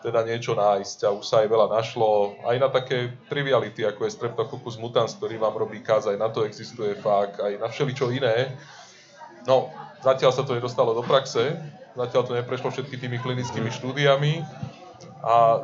teda 0.00 0.24
niečo 0.24 0.56
nájsť 0.56 0.98
a 1.04 1.16
už 1.16 1.24
sa 1.24 1.44
aj 1.44 1.48
veľa 1.52 1.68
našlo. 1.68 2.40
Aj 2.48 2.56
na 2.56 2.72
také 2.72 3.12
triviality, 3.28 3.84
ako 3.84 4.08
je 4.08 4.16
Streptococcus 4.16 4.80
mutans, 4.80 5.12
ktorý 5.16 5.36
vám 5.36 5.56
robí 5.56 5.84
kaz, 5.84 6.08
aj 6.08 6.16
na 6.16 6.32
to 6.32 6.48
existuje 6.48 6.96
fakt, 6.96 7.40
aj 7.44 7.60
na 7.60 7.68
všeličo 7.68 8.08
iné. 8.12 8.56
No, 9.44 9.68
zatiaľ 10.00 10.32
sa 10.32 10.44
to 10.44 10.56
nedostalo 10.56 10.96
do 10.96 11.04
praxe, 11.04 11.56
zatiaľ 11.94 12.22
to 12.26 12.32
neprešlo 12.34 12.68
všetky 12.74 12.98
tými 12.98 13.18
klinickými 13.22 13.70
štúdiami 13.70 14.42
a 15.24 15.62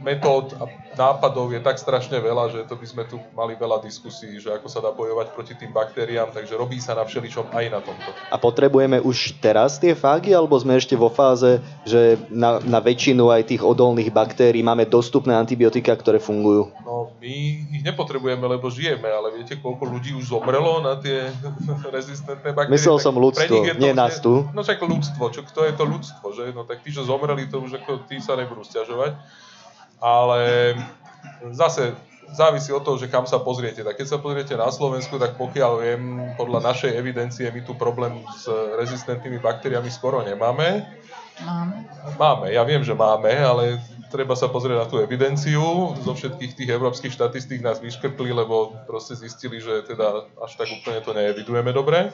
metód 0.00 0.54
a 0.62 0.70
nápadov 0.94 1.50
je 1.50 1.60
tak 1.60 1.76
strašne 1.76 2.16
veľa, 2.22 2.54
že 2.54 2.60
to 2.70 2.78
by 2.78 2.86
sme 2.86 3.02
tu 3.10 3.18
mali 3.34 3.58
veľa 3.58 3.82
diskusí, 3.82 4.38
že 4.38 4.54
ako 4.54 4.70
sa 4.70 4.78
dá 4.78 4.94
bojovať 4.94 5.34
proti 5.34 5.58
tým 5.58 5.74
baktériám, 5.74 6.30
takže 6.30 6.54
robí 6.54 6.78
sa 6.78 6.94
na 6.94 7.02
všeličom 7.02 7.50
aj 7.50 7.64
na 7.68 7.80
tomto. 7.82 8.08
A 8.30 8.36
potrebujeme 8.38 9.02
už 9.02 9.36
teraz 9.42 9.76
tie 9.82 9.92
fágy, 9.92 10.32
alebo 10.32 10.54
sme 10.56 10.78
ešte 10.78 10.94
vo 10.94 11.10
fáze, 11.10 11.58
že 11.82 12.16
na, 12.30 12.62
na 12.62 12.78
väčšinu 12.78 13.28
aj 13.28 13.50
tých 13.50 13.62
odolných 13.66 14.14
baktérií 14.14 14.62
máme 14.62 14.86
dostupné 14.86 15.34
antibiotika, 15.34 15.92
ktoré 15.98 16.22
fungujú? 16.22 16.70
No, 16.86 16.95
my 17.16 17.32
ich 17.72 17.82
nepotrebujeme, 17.82 18.44
lebo 18.44 18.68
žijeme, 18.68 19.08
ale 19.08 19.32
viete, 19.40 19.56
koľko 19.56 19.88
ľudí 19.88 20.12
už 20.16 20.30
zomrelo 20.30 20.84
na 20.84 21.00
tie 21.00 21.32
rezistentné 21.96 22.52
baktérie? 22.52 22.76
Myslel 22.76 22.96
som 23.00 23.16
ľudstvo, 23.16 23.76
nie 23.76 23.92
nás 23.96 24.20
tu. 24.20 24.44
No 24.52 24.60
však 24.60 24.80
ľudstvo, 24.84 25.32
čo, 25.32 25.42
kto 25.44 25.64
je 25.64 25.72
to 25.72 25.84
ľudstvo, 25.88 26.26
že? 26.36 26.44
No 26.52 26.68
tak 26.68 26.84
tí, 26.84 26.92
čo 26.92 27.02
zomreli, 27.08 27.48
to 27.48 27.64
už 27.64 27.80
ako 27.80 28.04
tí 28.04 28.20
sa 28.20 28.36
nebudú 28.36 28.62
stiažovať 28.62 29.16
ale 30.00 30.74
zase 31.52 31.94
závisí 32.34 32.74
od 32.74 32.82
toho, 32.82 32.98
že 32.98 33.10
kam 33.10 33.24
sa 33.24 33.38
pozriete. 33.38 33.86
Tak 33.86 34.02
keď 34.02 34.06
sa 34.06 34.18
pozriete 34.18 34.58
na 34.58 34.68
Slovensku, 34.68 35.16
tak 35.16 35.38
pokiaľ 35.38 35.72
viem, 35.78 36.02
podľa 36.34 36.74
našej 36.74 36.92
evidencie 36.98 37.46
my 37.54 37.62
tu 37.62 37.78
problém 37.78 38.18
s 38.34 38.50
rezistentnými 38.50 39.38
baktériami 39.38 39.88
skoro 39.88 40.26
nemáme. 40.26 40.84
Máme. 41.36 41.76
Máme, 42.16 42.46
ja 42.48 42.64
viem, 42.64 42.80
že 42.80 42.96
máme, 42.96 43.30
ale 43.30 43.78
treba 44.16 44.32
sa 44.32 44.48
pozrieť 44.48 44.78
na 44.80 44.88
tú 44.88 44.96
evidenciu. 45.04 45.92
Zo 46.00 46.16
všetkých 46.16 46.56
tých 46.56 46.72
európskych 46.72 47.12
štatistík 47.12 47.60
nás 47.60 47.84
vyškrtli, 47.84 48.32
lebo 48.32 48.72
proste 48.88 49.12
zistili, 49.12 49.60
že 49.60 49.84
teda 49.84 50.24
až 50.40 50.56
tak 50.56 50.72
úplne 50.72 51.04
to 51.04 51.12
neevidujeme 51.12 51.76
dobre 51.76 52.08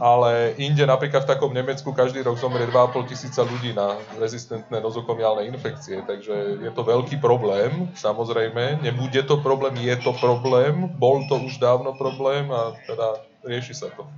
ale 0.00 0.56
inde 0.56 0.88
napríklad 0.88 1.28
v 1.28 1.30
takom 1.36 1.52
Nemecku 1.52 1.92
každý 1.92 2.24
rok 2.24 2.40
zomrie 2.40 2.64
2,5 2.64 3.04
tisíca 3.12 3.44
ľudí 3.44 3.76
na 3.76 4.00
rezistentné 4.16 4.80
nozokomiálne 4.80 5.44
infekcie, 5.52 6.00
takže 6.08 6.64
je 6.64 6.70
to 6.72 6.80
veľký 6.80 7.20
problém, 7.20 7.92
samozrejme, 7.92 8.80
nebude 8.80 9.20
to 9.28 9.36
problém, 9.44 9.76
je 9.76 9.92
to 10.00 10.16
problém, 10.16 10.88
bol 10.96 11.20
to 11.28 11.36
už 11.36 11.60
dávno 11.60 11.92
problém 11.92 12.48
a 12.48 12.72
teda 12.88 13.20
rieši 13.44 13.76
sa 13.76 13.92
to. 13.92 14.08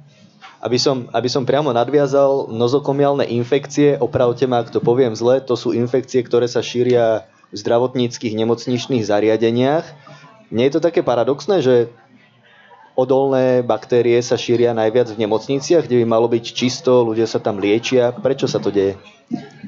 Aby 0.62 0.78
som, 0.78 1.10
aby 1.10 1.26
som 1.26 1.42
priamo 1.42 1.74
nadviazal, 1.74 2.46
nozokomiálne 2.46 3.26
infekcie, 3.26 3.98
opravte 3.98 4.46
ma, 4.46 4.62
ak 4.62 4.70
to 4.70 4.78
poviem 4.78 5.10
zle, 5.18 5.42
to 5.42 5.58
sú 5.58 5.74
infekcie, 5.74 6.22
ktoré 6.22 6.46
sa 6.46 6.62
šíria 6.62 7.26
v 7.50 7.56
zdravotníckých 7.58 8.38
nemocničných 8.38 9.02
zariadeniach. 9.02 9.84
Nie 10.54 10.70
je 10.70 10.78
to 10.78 10.84
také 10.86 11.02
paradoxné, 11.02 11.66
že 11.66 11.90
odolné 12.94 13.66
baktérie 13.66 14.20
sa 14.22 14.38
šíria 14.38 14.70
najviac 14.76 15.10
v 15.10 15.20
nemocniciach, 15.26 15.84
kde 15.90 16.04
by 16.04 16.06
malo 16.06 16.30
byť 16.30 16.44
čisto, 16.54 17.02
ľudia 17.02 17.26
sa 17.26 17.42
tam 17.42 17.58
liečia. 17.58 18.14
Prečo 18.14 18.46
sa 18.46 18.62
to 18.62 18.70
deje? 18.70 18.94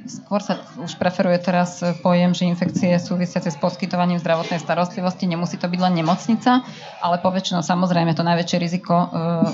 Skôr 0.04 0.44
sa 0.44 0.60
už 0.76 1.00
preferuje 1.00 1.40
teraz 1.40 1.80
pojem, 2.04 2.36
že 2.36 2.44
infekcie 2.44 2.92
súvisiace 3.00 3.48
s 3.48 3.56
poskytovaním 3.56 4.20
zdravotnej 4.20 4.60
starostlivosti 4.60 5.24
nemusí 5.24 5.56
to 5.56 5.64
byť 5.64 5.80
len 5.80 6.04
nemocnica, 6.04 6.60
ale 7.00 7.24
poväčšinou 7.24 7.64
samozrejme 7.64 8.12
to 8.12 8.20
najväčšie 8.20 8.58
riziko 8.60 8.92
e, 8.92 9.06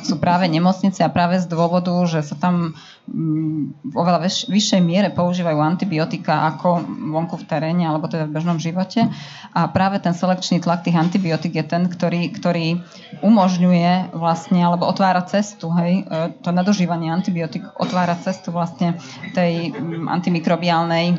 sú 0.02 0.18
práve 0.18 0.50
nemocnice 0.50 1.06
a 1.06 1.14
práve 1.14 1.38
z 1.38 1.46
dôvodu, 1.46 1.94
že 2.10 2.26
sa 2.26 2.34
tam 2.34 2.74
mm, 3.06 3.90
v 3.90 3.94
oveľa 3.94 4.26
vyššej 4.50 4.82
miere 4.82 5.14
používajú 5.14 5.62
antibiotika 5.62 6.50
ako 6.50 6.82
vonku 7.14 7.38
v 7.38 7.46
teréne 7.46 7.86
alebo 7.86 8.10
teda 8.10 8.26
v 8.26 8.34
bežnom 8.34 8.58
živote. 8.58 9.06
A 9.54 9.70
práve 9.70 10.02
ten 10.02 10.18
selekčný 10.18 10.58
tlak 10.58 10.82
tých 10.82 10.98
antibiotik 10.98 11.54
je 11.54 11.62
ten, 11.62 11.86
ktorý, 11.86 12.26
ktorý 12.34 12.82
umožňuje 13.22 14.18
vlastne 14.18 14.66
alebo 14.66 14.90
otvára 14.90 15.22
cestu, 15.30 15.70
hej, 15.78 16.02
e, 16.10 16.34
to 16.42 16.50
nadužívanie 16.50 17.14
antibiotik 17.14 17.62
otvára 17.78 18.18
cestu 18.18 18.50
vlastne 18.50 18.98
tej 19.30 19.70
antimikrobiálnej 20.06 21.06
e, 21.10 21.16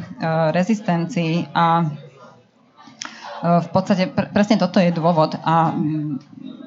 rezistencii 0.55 1.51
a 1.53 1.65
e, 1.81 1.85
v 3.43 3.67
podstate 3.69 4.09
presne 4.09 4.57
toto 4.57 4.79
je 4.79 4.89
dôvod. 4.95 5.37
A 5.43 5.75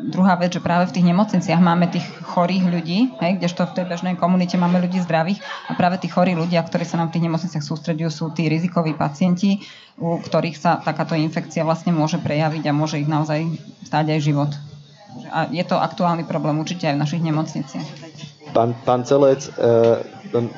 druhá 0.05 0.37
vec, 0.37 0.53
že 0.53 0.61
práve 0.61 0.91
v 0.93 0.95
tých 1.01 1.09
nemocniciach 1.09 1.61
máme 1.61 1.89
tých 1.89 2.05
chorých 2.29 2.65
ľudí, 2.69 2.99
hej, 3.25 3.41
kdežto 3.41 3.65
v 3.65 3.75
tej 3.81 3.85
bežnej 3.89 4.15
komunite 4.21 4.61
máme 4.61 4.77
ľudí 4.85 5.01
zdravých 5.01 5.41
a 5.71 5.73
práve 5.73 5.97
tí 6.03 6.13
chorí 6.13 6.37
ľudia, 6.37 6.61
ktorí 6.61 6.85
sa 6.85 7.01
nám 7.01 7.09
v 7.09 7.19
tých 7.19 7.27
nemocniciach 7.31 7.65
sústredujú, 7.65 8.11
sú 8.13 8.25
tí 8.37 8.47
rizikoví 8.53 8.93
pacienti, 8.93 9.65
u 9.97 10.21
ktorých 10.21 10.57
sa 10.59 10.83
takáto 10.83 11.17
infekcia 11.17 11.65
vlastne 11.65 11.97
môže 11.97 12.21
prejaviť 12.21 12.69
a 12.69 12.77
môže 12.77 13.01
ich 13.01 13.09
naozaj 13.09 13.49
stáť 13.89 14.13
aj 14.13 14.21
život. 14.21 14.51
A 15.31 15.47
je 15.49 15.63
to 15.63 15.79
aktuálny 15.79 16.27
problém 16.27 16.59
určite 16.59 16.91
aj 16.91 16.99
v 16.99 17.03
našich 17.07 17.23
nemocniciach. 17.23 17.87
Pán, 18.51 18.75
pán 18.87 19.03
Celec, 19.07 19.47
e, 19.47 19.51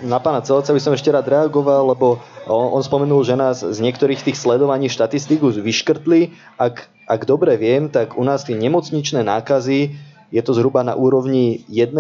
na 0.01 0.19
pána 0.23 0.41
Celca 0.41 0.73
by 0.73 0.81
som 0.81 0.97
ešte 0.97 1.13
rád 1.13 1.29
reagoval, 1.29 1.93
lebo 1.93 2.17
on, 2.49 2.77
on 2.77 2.83
spomenul, 2.85 3.21
že 3.27 3.37
nás 3.37 3.61
z 3.61 3.79
niektorých 3.85 4.25
tých 4.25 4.41
sledovaní 4.41 4.89
štatistík 4.89 5.45
už 5.45 5.61
vyškrtli. 5.61 6.33
Ak, 6.57 6.89
ak 7.05 7.29
dobre 7.29 7.61
viem, 7.61 7.93
tak 7.93 8.17
u 8.17 8.25
nás 8.25 8.49
tie 8.49 8.57
nemocničné 8.57 9.21
nákazy 9.21 9.93
je 10.31 10.43
to 10.43 10.53
zhruba 10.55 10.83
na 10.83 10.95
úrovni 10.99 11.63
1%, 11.71 11.95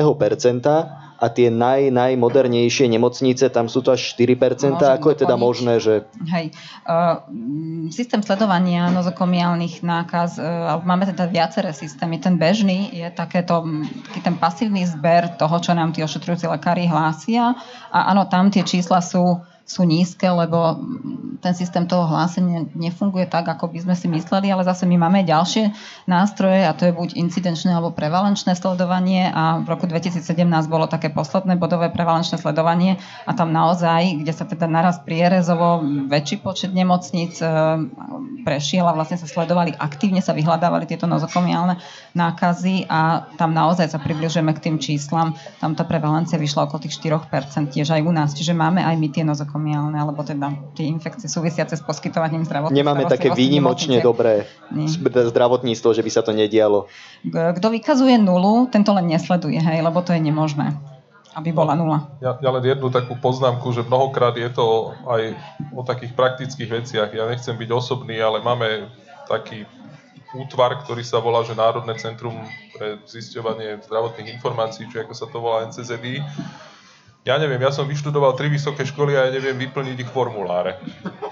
a 1.16 1.27
tie 1.33 1.49
naj, 1.49 1.89
najmodernejšie 1.89 2.93
nemocnice, 2.93 3.49
tam 3.49 3.72
sú 3.72 3.81
to 3.81 3.97
až 3.97 4.12
4%. 4.16 4.77
Môžem 4.77 4.97
Ako 5.01 5.09
je 5.12 5.18
teda 5.24 5.37
možné, 5.41 5.74
že... 5.81 6.05
Hej. 6.29 6.53
Uh, 6.85 7.24
systém 7.89 8.20
sledovania 8.20 8.93
nozokomiálnych 8.93 9.81
nákaz, 9.81 10.37
uh, 10.37 10.77
máme 10.85 11.09
teda 11.09 11.24
viaceré 11.29 11.72
systémy. 11.72 12.20
Ten 12.20 12.37
bežný 12.37 12.93
je 12.93 13.09
takéto, 13.09 13.64
taký 14.12 14.20
ten 14.20 14.37
pasívny 14.37 14.85
zber 14.85 15.41
toho, 15.41 15.57
čo 15.57 15.72
nám 15.72 15.97
tí 15.97 16.05
ošetrujúci 16.05 16.45
lekári 16.53 16.85
hlásia. 16.85 17.57
A 17.89 18.12
áno, 18.12 18.29
tam 18.29 18.53
tie 18.53 18.61
čísla 18.61 19.01
sú 19.01 19.41
sú 19.67 19.83
nízke, 19.83 20.31
lebo 20.31 20.79
ten 21.43 21.51
systém 21.51 21.91
toho 21.91 22.07
hlásenia 22.07 22.71
nefunguje 22.79 23.27
tak, 23.27 23.51
ako 23.51 23.75
by 23.75 23.83
sme 23.83 23.95
si 23.99 24.07
mysleli, 24.07 24.47
ale 24.47 24.62
zase 24.62 24.87
my 24.87 24.95
máme 24.95 25.27
ďalšie 25.27 25.75
nástroje 26.07 26.62
a 26.62 26.71
to 26.71 26.87
je 26.87 26.95
buď 26.95 27.19
incidenčné 27.19 27.75
alebo 27.75 27.91
prevalenčné 27.91 28.55
sledovanie 28.55 29.27
a 29.27 29.59
v 29.59 29.67
roku 29.67 29.91
2017 29.91 30.23
bolo 30.71 30.87
také 30.87 31.11
posledné 31.11 31.59
bodové 31.59 31.91
prevalenčné 31.91 32.39
sledovanie 32.39 33.03
a 33.27 33.35
tam 33.35 33.51
naozaj, 33.51 34.23
kde 34.23 34.31
sa 34.31 34.47
teda 34.47 34.71
naraz 34.71 35.03
prierezovo 35.03 35.83
väčší 36.07 36.47
počet 36.47 36.71
nemocníc 36.71 37.43
e, 37.43 37.51
prešiel 38.47 38.87
a 38.87 38.95
vlastne 38.95 39.19
sa 39.19 39.27
sledovali, 39.27 39.75
aktívne 39.75 40.23
sa 40.23 40.31
vyhľadávali 40.31 40.87
tieto 40.87 41.11
nozokomiálne 41.11 41.83
nákazy 42.14 42.87
a 42.87 43.27
tam 43.35 43.51
naozaj 43.51 43.91
sa 43.91 43.99
približujeme 43.99 44.55
k 44.55 44.62
tým 44.71 44.77
číslam. 44.79 45.35
Tam 45.59 45.75
tá 45.75 45.83
prevalencia 45.83 46.39
vyšla 46.39 46.71
okolo 46.71 46.87
tých 46.87 47.03
4%, 47.03 47.75
tiež 47.75 47.99
aj 47.99 48.03
u 48.07 48.12
nás. 48.14 48.31
Čiže 48.31 48.55
máme 48.55 48.87
aj 48.87 48.95
my 48.95 49.09
tie 49.11 49.27
nozokomiálne 49.27 49.56
nozokomiálne, 49.57 49.97
alebo 49.97 50.21
teda 50.21 50.53
tie 50.77 50.85
infekcie 50.87 51.27
súvisiace 51.27 51.81
s 51.81 51.83
poskytovaním 51.83 52.45
zdravotných 52.45 52.77
Nemáme 52.77 53.09
také 53.09 53.33
výnimočne 53.33 54.05
dobré 54.05 54.45
Nie. 54.69 54.87
zdravotníctvo, 55.33 55.97
že 55.97 56.05
by 56.05 56.11
sa 56.13 56.21
to 56.21 56.37
nedialo. 56.37 56.87
Kto 57.33 57.67
vykazuje 57.73 58.21
nulu, 58.21 58.69
tento 58.69 58.93
len 58.93 59.09
nesleduje, 59.09 59.57
hej, 59.57 59.81
lebo 59.81 60.05
to 60.05 60.13
je 60.13 60.21
nemožné 60.21 60.77
aby 61.37 61.53
bola 61.53 61.77
nula. 61.77 62.09
Ja, 62.25 62.41
ja 62.41 62.49
len 62.49 62.65
jednu 62.65 62.89
takú 62.89 63.13
poznámku, 63.21 63.69
že 63.69 63.85
mnohokrát 63.85 64.33
je 64.41 64.49
to 64.49 64.97
aj 65.05 65.37
o 65.77 65.85
takých 65.85 66.17
praktických 66.17 66.81
veciach. 66.81 67.13
Ja 67.13 67.29
nechcem 67.29 67.53
byť 67.53 67.77
osobný, 67.77 68.17
ale 68.17 68.41
máme 68.41 68.89
taký 69.29 69.69
útvar, 70.33 70.81
ktorý 70.81 71.05
sa 71.05 71.21
volá, 71.21 71.45
že 71.45 71.53
Národné 71.53 71.93
centrum 72.01 72.41
pre 72.73 73.05
zisťovanie 73.05 73.85
zdravotných 73.85 74.33
informácií, 74.33 74.89
či 74.89 75.05
ako 75.05 75.13
sa 75.13 75.29
to 75.29 75.37
volá 75.37 75.69
NCZI 75.69 76.25
ja 77.27 77.35
neviem, 77.43 77.59
ja 77.59 77.74
som 77.74 77.91
vyštudoval 77.91 78.39
tri 78.39 78.47
vysoké 78.47 78.87
školy 78.87 79.18
a 79.18 79.27
ja 79.27 79.35
neviem 79.35 79.59
vyplniť 79.59 79.99
ich 79.99 80.11
formuláre. 80.14 80.79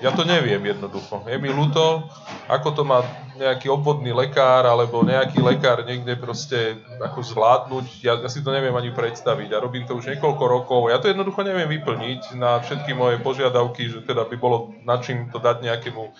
Ja 0.02 0.10
to 0.10 0.26
neviem 0.26 0.58
jednoducho. 0.66 1.22
Je 1.30 1.38
mi 1.38 1.54
ľúto, 1.54 2.10
ako 2.50 2.68
to 2.74 2.82
má 2.82 3.06
nejaký 3.38 3.70
obvodný 3.70 4.10
lekár 4.10 4.66
alebo 4.66 5.06
nejaký 5.06 5.38
lekár 5.38 5.86
niekde 5.86 6.18
proste 6.18 6.82
ako 6.98 7.22
zvládnuť. 7.22 7.86
Ja, 8.02 8.18
ja 8.18 8.26
si 8.26 8.42
to 8.42 8.50
neviem 8.50 8.74
ani 8.74 8.90
predstaviť 8.90 9.54
a 9.54 9.62
robím 9.62 9.86
to 9.86 9.94
už 9.94 10.18
niekoľko 10.18 10.44
rokov. 10.50 10.90
Ja 10.90 10.98
to 10.98 11.06
jednoducho 11.06 11.46
neviem 11.46 11.70
vyplniť 11.70 12.34
na 12.42 12.58
všetky 12.58 12.90
moje 12.90 13.22
požiadavky, 13.22 13.86
že 13.86 14.02
teda 14.02 14.26
by 14.26 14.34
bolo 14.34 14.74
na 14.82 14.98
čím 14.98 15.30
to 15.30 15.38
dať 15.38 15.62
nejakému 15.62 16.10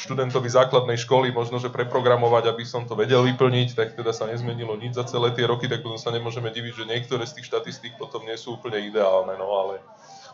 študentovi 0.00 0.48
základnej 0.48 0.96
školy 0.96 1.28
možno, 1.28 1.60
že 1.60 1.68
preprogramovať, 1.68 2.48
aby 2.48 2.64
som 2.64 2.88
to 2.88 2.96
vedel 2.96 3.20
vyplniť, 3.20 3.76
tak 3.76 3.92
teda 3.92 4.16
sa 4.16 4.24
nezmenilo 4.24 4.72
nič 4.80 4.96
za 4.96 5.04
celé 5.04 5.28
tie 5.36 5.44
roky, 5.44 5.68
tak 5.68 5.84
potom 5.84 6.00
sa 6.00 6.08
nemôžeme 6.08 6.48
diviť, 6.48 6.72
že 6.72 6.88
niektoré 6.88 7.28
z 7.28 7.36
tých 7.36 7.52
štatistík 7.52 8.00
potom 8.00 8.24
nie 8.24 8.34
sú 8.40 8.56
úplne 8.56 8.80
ideálne, 8.80 9.36
no 9.36 9.46
ale 9.52 9.84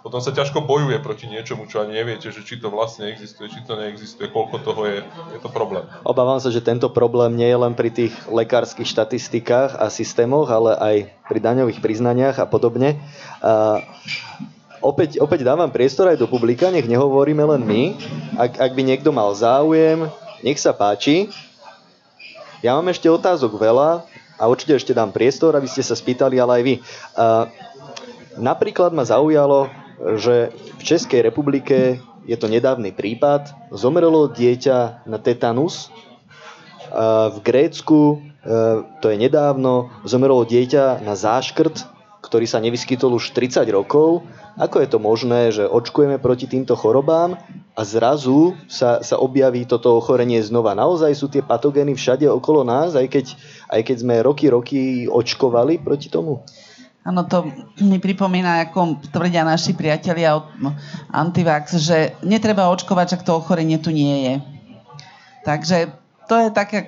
potom 0.07 0.23
sa 0.23 0.31
ťažko 0.31 0.63
bojuje 0.63 1.03
proti 1.03 1.27
niečomu, 1.27 1.67
čo 1.67 1.83
ani 1.83 1.99
neviete, 1.99 2.31
že 2.31 2.47
či 2.47 2.63
to 2.63 2.71
vlastne 2.71 3.11
existuje, 3.11 3.51
či 3.51 3.67
to 3.67 3.75
neexistuje, 3.75 4.31
koľko 4.31 4.63
toho 4.63 4.87
je, 4.87 4.99
je 5.35 5.41
to 5.43 5.51
problém. 5.51 5.83
Obávam 6.07 6.39
sa, 6.39 6.55
že 6.55 6.63
tento 6.63 6.87
problém 6.87 7.35
nie 7.35 7.51
je 7.51 7.59
len 7.59 7.75
pri 7.75 7.91
tých 7.91 8.15
lekárskych 8.31 8.87
štatistikách 8.87 9.75
a 9.75 9.91
systémoch, 9.91 10.47
ale 10.47 10.79
aj 10.79 10.97
pri 11.27 11.43
daňových 11.43 11.83
priznaniach 11.83 12.39
a 12.39 12.47
podobne. 12.47 13.03
Uh, 13.43 13.83
opäť, 14.81 15.21
opäť 15.23 15.47
dávam 15.47 15.69
priestor 15.71 16.11
aj 16.11 16.21
do 16.21 16.29
publika, 16.29 16.73
nech 16.73 16.89
nehovoríme 16.89 17.45
len 17.45 17.63
my. 17.63 17.83
Ak, 18.37 18.59
ak 18.59 18.73
by 18.73 18.83
niekto 18.83 19.11
mal 19.13 19.33
záujem, 19.37 20.09
nech 20.45 20.61
sa 20.61 20.77
páči. 20.77 21.33
Ja 22.65 22.77
mám 22.77 22.89
ešte 22.89 23.09
otázok 23.09 23.61
veľa 23.61 24.05
a 24.37 24.43
určite 24.49 24.77
ešte 24.77 24.97
dám 24.97 25.13
priestor, 25.13 25.57
aby 25.57 25.69
ste 25.69 25.85
sa 25.85 25.97
spýtali, 25.97 26.37
ale 26.41 26.61
aj 26.61 26.63
vy. 26.65 26.75
Uh, 27.17 27.45
napríklad 28.37 28.93
ma 28.93 29.05
zaujalo, 29.05 29.69
že 30.21 30.53
v 30.77 30.83
Českej 30.85 31.25
republike 31.25 32.01
je 32.29 32.37
to 32.37 32.51
nedávny 32.51 32.93
prípad. 32.93 33.73
Zomrelo 33.73 34.29
dieťa 34.29 35.09
na 35.09 35.19
tetanus. 35.21 35.89
Uh, 36.87 37.33
v 37.33 37.39
Grécku, 37.45 38.01
uh, 38.19 38.85
to 39.01 39.09
je 39.09 39.17
nedávno, 39.17 39.89
zomrelo 40.05 40.45
dieťa 40.45 41.03
na 41.03 41.17
záškrt, 41.17 41.87
ktorý 42.25 42.47
sa 42.51 42.59
nevyskytol 42.59 43.15
už 43.17 43.31
30 43.31 43.63
rokov 43.71 44.27
ako 44.57 44.77
je 44.81 44.89
to 44.89 44.99
možné, 44.99 45.41
že 45.53 45.69
očkujeme 45.69 46.17
proti 46.17 46.49
týmto 46.49 46.73
chorobám 46.75 47.37
a 47.77 47.81
zrazu 47.85 48.57
sa, 48.67 49.05
sa 49.05 49.21
objaví 49.21 49.69
toto 49.69 49.93
ochorenie 49.93 50.41
znova? 50.41 50.73
Naozaj 50.73 51.13
sú 51.13 51.29
tie 51.29 51.45
patogény 51.45 51.93
všade 51.93 52.25
okolo 52.25 52.65
nás, 52.65 52.97
aj 52.97 53.07
keď, 53.13 53.27
aj 53.69 53.81
keď 53.85 53.97
sme 54.01 54.15
roky, 54.25 54.49
roky 54.49 54.81
očkovali 55.05 55.77
proti 55.85 56.09
tomu? 56.09 56.41
Áno, 57.07 57.23
to 57.29 57.47
mi 57.87 58.03
pripomína, 58.03 58.67
ako 58.67 58.99
tvrdia 59.15 59.47
naši 59.47 59.79
priatelia 59.79 60.43
od 60.43 60.51
Antivax, 61.15 61.79
že 61.79 62.19
netreba 62.27 62.67
očkovať, 62.73 63.21
ak 63.21 63.23
to 63.23 63.39
ochorenie 63.39 63.79
tu 63.79 63.95
nie 63.95 64.27
je. 64.27 64.35
Takže 65.47 66.06
to 66.27 66.35
je 66.43 66.49
také 66.51 66.83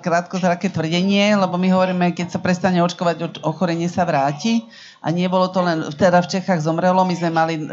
krátkozraké 0.00 0.68
tvrdenie, 0.68 1.32
lebo 1.40 1.56
my 1.56 1.68
hovoríme, 1.72 2.12
keď 2.12 2.36
sa 2.36 2.40
prestane 2.40 2.84
očkovať, 2.84 3.40
ochorenie 3.40 3.88
sa 3.88 4.04
vráti. 4.04 4.68
A 5.00 5.08
nie 5.08 5.24
to 5.28 5.60
len, 5.64 5.88
teda 5.96 6.20
v 6.20 6.30
Čechách 6.36 6.60
zomrelo, 6.60 7.00
my 7.08 7.14
sme 7.16 7.32
mali 7.32 7.54
e, 7.56 7.64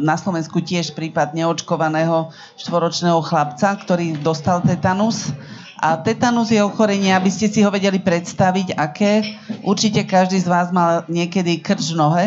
na 0.00 0.16
Slovensku 0.16 0.64
tiež 0.64 0.96
prípad 0.96 1.36
neočkovaného 1.36 2.32
štvoročného 2.56 3.20
chlapca, 3.20 3.76
ktorý 3.76 4.16
dostal 4.24 4.64
tetanus. 4.64 5.28
A 5.76 6.00
tetanus 6.00 6.48
je 6.48 6.64
ochorenie, 6.64 7.12
aby 7.12 7.28
ste 7.28 7.52
si 7.52 7.60
ho 7.60 7.68
vedeli 7.68 8.00
predstaviť, 8.00 8.80
aké. 8.80 9.24
Určite 9.60 10.08
každý 10.08 10.40
z 10.40 10.48
vás 10.48 10.72
mal 10.72 11.04
niekedy 11.12 11.60
krč 11.60 11.92
v 11.92 12.00
nohe 12.00 12.24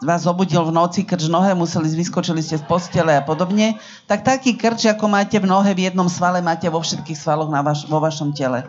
vás 0.00 0.24
zobudil 0.24 0.64
v 0.64 0.72
noci 0.72 1.04
krč 1.04 1.28
nohe, 1.28 1.52
museli, 1.52 1.88
vyskočili 1.92 2.40
ste 2.40 2.56
z 2.56 2.64
postele 2.64 3.12
a 3.12 3.22
podobne, 3.22 3.76
tak 4.08 4.24
taký 4.24 4.56
krč, 4.56 4.88
ako 4.88 5.12
máte 5.12 5.36
v 5.36 5.48
nohe 5.48 5.72
v 5.76 5.88
jednom 5.88 6.08
svale, 6.08 6.40
máte 6.40 6.66
vo 6.72 6.80
všetkých 6.80 7.16
svaloch 7.16 7.52
na 7.52 7.60
vaš, 7.60 7.84
vo 7.84 8.00
vašom 8.00 8.32
tele. 8.32 8.64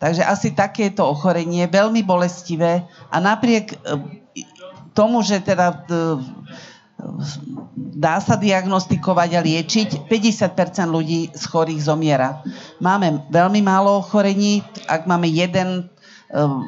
Takže 0.00 0.24
asi 0.24 0.56
takéto 0.56 1.04
ochorenie, 1.04 1.68
veľmi 1.68 2.00
bolestivé 2.00 2.88
a 3.12 3.16
napriek 3.20 3.72
e, 3.72 3.76
tomu, 4.96 5.20
že 5.20 5.44
teda 5.44 5.76
e, 5.76 5.76
dá 7.76 8.16
sa 8.20 8.36
diagnostikovať 8.36 9.30
a 9.36 9.44
liečiť, 9.44 9.88
50% 10.08 10.88
ľudí 10.88 11.32
z 11.32 11.44
chorých 11.44 11.84
zomiera. 11.84 12.40
Máme 12.80 13.28
veľmi 13.28 13.60
málo 13.60 14.00
ochorení, 14.00 14.64
ak 14.88 15.04
máme 15.04 15.28
jeden 15.28 15.88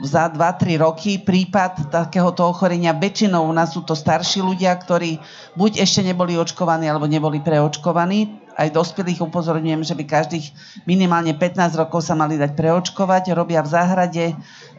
za 0.03 0.27
2-3 0.27 0.83
roky 0.83 1.23
prípad 1.23 1.95
takéhoto 1.95 2.51
ochorenia. 2.51 2.91
Väčšinou 2.91 3.47
u 3.47 3.55
nás 3.55 3.71
sú 3.71 3.87
to 3.87 3.95
starší 3.95 4.43
ľudia, 4.43 4.75
ktorí 4.75 5.23
buď 5.55 5.87
ešte 5.87 6.03
neboli 6.03 6.35
očkovaní, 6.35 6.91
alebo 6.91 7.07
neboli 7.07 7.39
preočkovaní. 7.39 8.43
Aj 8.59 8.67
dospelých 8.75 9.23
upozorňujem, 9.23 9.87
že 9.87 9.95
by 9.95 10.05
každých 10.05 10.47
minimálne 10.83 11.31
15 11.39 11.79
rokov 11.79 12.03
sa 12.03 12.19
mali 12.19 12.35
dať 12.43 12.59
preočkovať. 12.59 13.31
Robia 13.39 13.63
v 13.63 13.71
záhrade, 13.71 14.25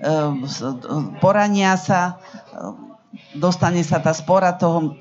ehm, 0.03 0.43
porania 1.23 1.79
sa, 1.79 2.19
ehm, 2.51 2.99
dostane 3.39 3.87
sa 3.87 4.03
tá 4.03 4.11
spora 4.11 4.51
toho 4.51 4.99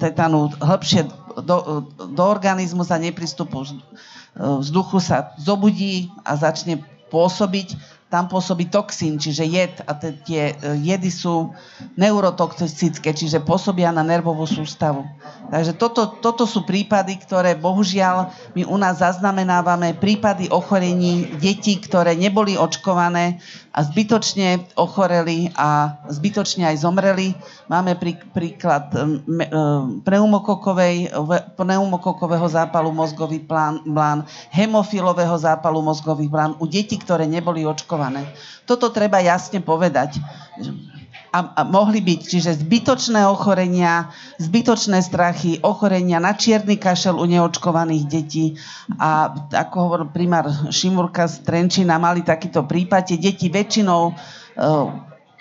tetanu 0.00 0.48
hĺbšie 0.56 1.04
do, 1.44 1.84
do 1.92 2.22
organizmu 2.24 2.80
za 2.86 2.96
nepristupu 2.96 3.66
vzduchu 4.34 4.98
sa 5.02 5.34
zobudí 5.36 6.08
a 6.24 6.38
začne 6.38 6.82
pôsobiť 7.12 7.78
tam 8.14 8.30
pôsobí 8.30 8.70
toxín, 8.70 9.18
čiže 9.18 9.42
jed 9.42 9.74
a 9.90 9.98
tie 9.98 10.54
e, 10.54 10.78
jedy 10.86 11.10
sú 11.10 11.50
neurotoxické, 11.98 13.10
čiže 13.10 13.42
pôsobia 13.42 13.90
na 13.90 14.06
nervovú 14.06 14.46
sústavu. 14.46 15.02
Takže 15.50 15.74
toto, 15.74 16.06
toto 16.22 16.46
sú 16.46 16.62
prípady, 16.62 17.18
ktoré 17.18 17.58
bohužiaľ 17.58 18.30
my 18.54 18.70
u 18.70 18.76
nás 18.78 19.02
zaznamenávame, 19.02 19.98
prípady 19.98 20.46
ochorení 20.46 21.26
detí, 21.42 21.74
ktoré 21.82 22.14
neboli 22.14 22.54
očkované 22.54 23.42
a 23.74 23.82
zbytočne 23.82 24.78
ochoreli 24.78 25.50
a 25.58 25.98
zbytočne 26.06 26.70
aj 26.70 26.86
zomreli. 26.86 27.34
Máme 27.66 27.98
prí, 27.98 28.14
príklad 28.30 28.94
e, 28.94 29.18
pneumokokového 31.58 32.46
zápalu 32.46 32.94
mozgový 32.94 33.42
plán, 33.42 33.82
hemofilového 34.54 35.34
zápalu 35.34 35.82
mozgových 35.82 36.30
blán 36.30 36.54
u 36.62 36.70
detí, 36.70 36.94
ktoré 36.94 37.26
neboli 37.26 37.66
očkované 37.66 38.03
komplikované. 38.04 38.22
Toto 38.64 38.88
treba 38.92 39.20
jasne 39.20 39.60
povedať. 39.60 40.20
A, 41.34 41.50
a 41.50 41.60
mohli 41.66 41.98
byť, 41.98 42.20
čiže 42.30 42.62
zbytočné 42.62 43.26
ochorenia, 43.26 44.14
zbytočné 44.38 45.02
strachy, 45.02 45.58
ochorenia 45.66 46.22
na 46.22 46.38
čierny 46.38 46.78
kašel 46.78 47.18
u 47.18 47.26
neočkovaných 47.26 48.04
detí. 48.06 48.54
A 49.02 49.34
ako 49.50 49.76
hovoril 49.82 50.08
primár 50.14 50.46
Šimurka 50.70 51.26
z 51.26 51.42
Trenčina, 51.42 51.98
mali 51.98 52.22
takýto 52.22 52.62
prípad. 52.62 53.10
Tie 53.10 53.18
deti 53.18 53.50
väčšinou 53.50 54.02
uh, 54.08 54.14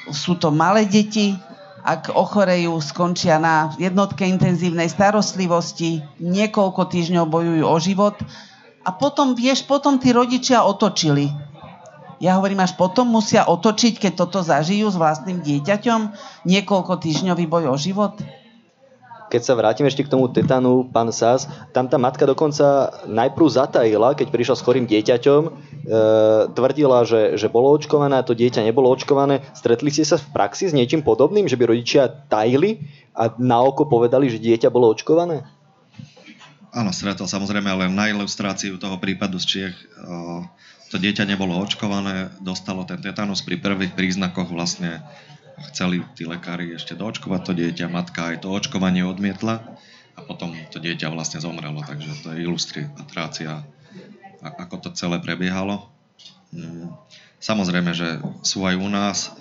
sú 0.09 0.34
to 0.41 0.49
malé 0.49 0.89
deti, 0.89 1.38
ak 1.84 2.16
ochorejú, 2.16 2.74
skončia 2.82 3.38
na 3.38 3.76
jednotke 3.78 4.26
intenzívnej 4.26 4.89
starostlivosti, 4.89 6.01
niekoľko 6.18 6.89
týždňov 6.89 7.26
bojujú 7.28 7.66
o 7.70 7.78
život 7.78 8.16
a 8.84 8.89
potom, 8.91 9.36
vieš, 9.36 9.68
potom 9.68 9.99
tí 9.99 10.16
rodičia 10.16 10.64
otočili 10.64 11.53
ja 12.20 12.38
hovorím, 12.38 12.61
až 12.61 12.78
potom 12.78 13.09
musia 13.09 13.45
otočiť, 13.47 13.97
keď 13.97 14.14
toto 14.14 14.45
zažijú 14.45 14.89
s 14.91 14.99
vlastným 14.99 15.41
dieťaťom, 15.41 15.99
niekoľko 16.45 16.93
týždňový 16.99 17.45
boj 17.49 17.74
o 17.74 17.78
život? 17.78 18.18
Keď 19.34 19.41
sa 19.41 19.57
vrátim 19.57 19.89
ešte 19.89 20.05
k 20.05 20.14
tomu 20.14 20.30
tetanu, 20.30 20.86
pán 20.86 21.09
Sás, 21.09 21.49
tam 21.74 21.89
tá 21.89 21.97
matka 21.97 22.22
dokonca 22.30 22.93
najprv 23.09 23.47
zatajila, 23.49 24.14
keď 24.14 24.30
prišla 24.30 24.55
s 24.59 24.61
chorým 24.61 24.86
dieťaťom, 24.86 25.41
e, 25.41 25.51
tvrdila, 26.53 27.01
že, 27.01 27.34
že 27.34 27.49
bolo 27.49 27.74
očkované 27.74 28.22
a 28.22 28.28
to 28.28 28.38
dieťa 28.38 28.61
nebolo 28.61 28.93
očkované. 28.93 29.41
Stretli 29.57 29.89
ste 29.89 30.05
sa 30.05 30.22
v 30.22 30.30
praxi 30.30 30.70
s 30.70 30.78
niečím 30.78 31.01
podobným, 31.01 31.49
že 31.49 31.57
by 31.57 31.66
rodičia 31.66 32.14
tajili 32.30 32.86
a 33.18 33.34
na 33.41 33.57
oko 33.66 33.89
povedali, 33.89 34.30
že 34.30 34.38
dieťa 34.38 34.70
bolo 34.70 34.93
očkované? 34.93 35.41
Áno, 36.74 36.93
stretol 36.93 37.26
samozrejme, 37.26 37.70
ale 37.70 37.89
na 37.89 38.14
ilustráciu 38.14 38.78
toho 38.78 39.01
prípadu 39.01 39.41
z 39.41 39.45
Čiech 39.49 39.78
to 40.94 41.02
dieťa 41.02 41.26
nebolo 41.26 41.58
očkované, 41.58 42.30
dostalo 42.38 42.86
ten 42.86 43.02
tetanus 43.02 43.41
pri 43.41 43.58
prvých 43.58 43.98
príznakoch 43.98 44.54
vlastne 44.54 45.02
chceli 45.74 46.06
tí 46.14 46.30
lekári 46.30 46.70
ešte 46.78 46.94
doočkovať 46.94 47.41
to 47.50 47.54
dieťa, 47.58 47.89
matka 47.89 48.30
aj 48.30 48.46
to 48.46 48.54
očkovanie 48.54 49.02
odmietla 49.02 49.66
a 50.14 50.20
potom 50.22 50.54
to 50.70 50.78
dieťa 50.78 51.10
vlastne 51.10 51.41
zomrelo, 51.41 51.82
takže 51.82 52.14
to 52.22 52.38
je 52.38 52.46
ilustrácia, 52.46 53.66
ako 54.46 54.86
to 54.86 54.89
celé 54.94 55.18
prebiehalo. 55.18 55.89
Mm, 56.54 56.94
samozrejme, 57.41 57.98
že 57.98 58.22
sú 58.46 58.62
aj 58.62 58.78
u 58.78 58.89
nás 58.94 59.34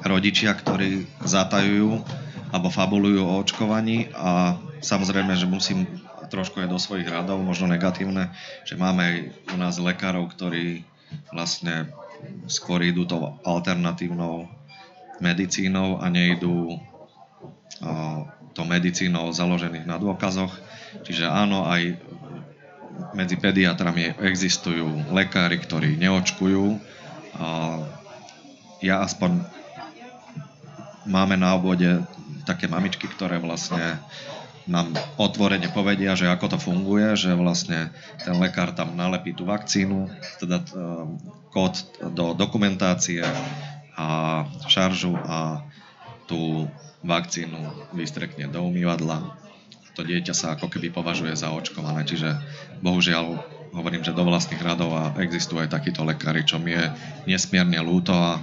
rodičia, 0.00 0.56
ktorí 0.56 1.04
zatajujú 1.28 2.00
alebo 2.56 2.72
fabulujú 2.72 3.20
o 3.20 3.36
očkovaní 3.36 4.08
a 4.16 4.56
samozrejme, 4.80 5.36
že 5.36 5.44
musím 5.44 5.84
trošku 6.32 6.64
aj 6.64 6.72
do 6.72 6.80
svojich 6.80 7.04
radov, 7.12 7.44
možno 7.44 7.68
negatívne, 7.68 8.32
že 8.64 8.80
máme 8.80 9.02
aj 9.04 9.16
u 9.52 9.56
nás 9.60 9.76
lekárov, 9.76 10.32
ktorí 10.32 10.88
vlastne 11.28 11.92
skôr 12.48 12.80
idú 12.80 13.04
to 13.04 13.36
alternatívnou 13.44 14.48
medicínou 15.20 16.00
a 16.00 16.08
nejdú 16.08 16.80
to 18.56 18.62
medicínou 18.64 19.28
založených 19.28 19.84
na 19.84 20.00
dôkazoch. 20.00 20.56
Čiže 21.04 21.28
áno, 21.28 21.68
aj 21.68 22.00
medzi 23.12 23.36
pediatrami 23.36 24.16
existujú 24.20 25.12
lekári, 25.12 25.60
ktorí 25.60 25.96
neočkujú. 26.00 26.80
Ja 28.80 29.04
aspoň 29.04 29.44
máme 31.08 31.36
na 31.36 31.56
obvode 31.56 32.04
také 32.44 32.68
mamičky, 32.68 33.08
ktoré 33.08 33.38
vlastne 33.38 33.98
nám 34.66 34.94
otvorene 35.18 35.66
povedia, 35.74 36.14
že 36.14 36.30
ako 36.30 36.56
to 36.56 36.58
funguje, 36.60 37.18
že 37.18 37.34
vlastne 37.34 37.90
ten 38.22 38.36
lekár 38.38 38.70
tam 38.74 38.94
nalepí 38.94 39.34
tú 39.34 39.46
vakcínu, 39.48 40.06
teda 40.38 40.62
kód 41.50 41.74
do 42.14 42.34
dokumentácie 42.38 43.26
a 43.98 44.08
šaržu 44.70 45.18
a 45.18 45.66
tú 46.30 46.70
vakcínu 47.02 47.90
vystrekne 47.92 48.46
do 48.46 48.62
umývadla. 48.62 49.34
To 49.98 50.06
dieťa 50.06 50.32
sa 50.32 50.56
ako 50.56 50.72
keby 50.72 50.88
považuje 50.88 51.34
za 51.36 51.52
očkované, 51.52 52.06
čiže 52.08 52.32
bohužiaľ 52.80 53.36
hovorím, 53.76 54.00
že 54.04 54.16
do 54.16 54.24
vlastných 54.24 54.62
radov 54.62 54.92
a 54.96 55.12
existujú 55.20 55.60
aj 55.60 55.74
takíto 55.74 56.00
lekári, 56.04 56.46
čo 56.46 56.56
mi 56.56 56.72
je 56.72 56.84
nesmierne 57.28 57.76
ľúto 57.84 58.12
a 58.16 58.40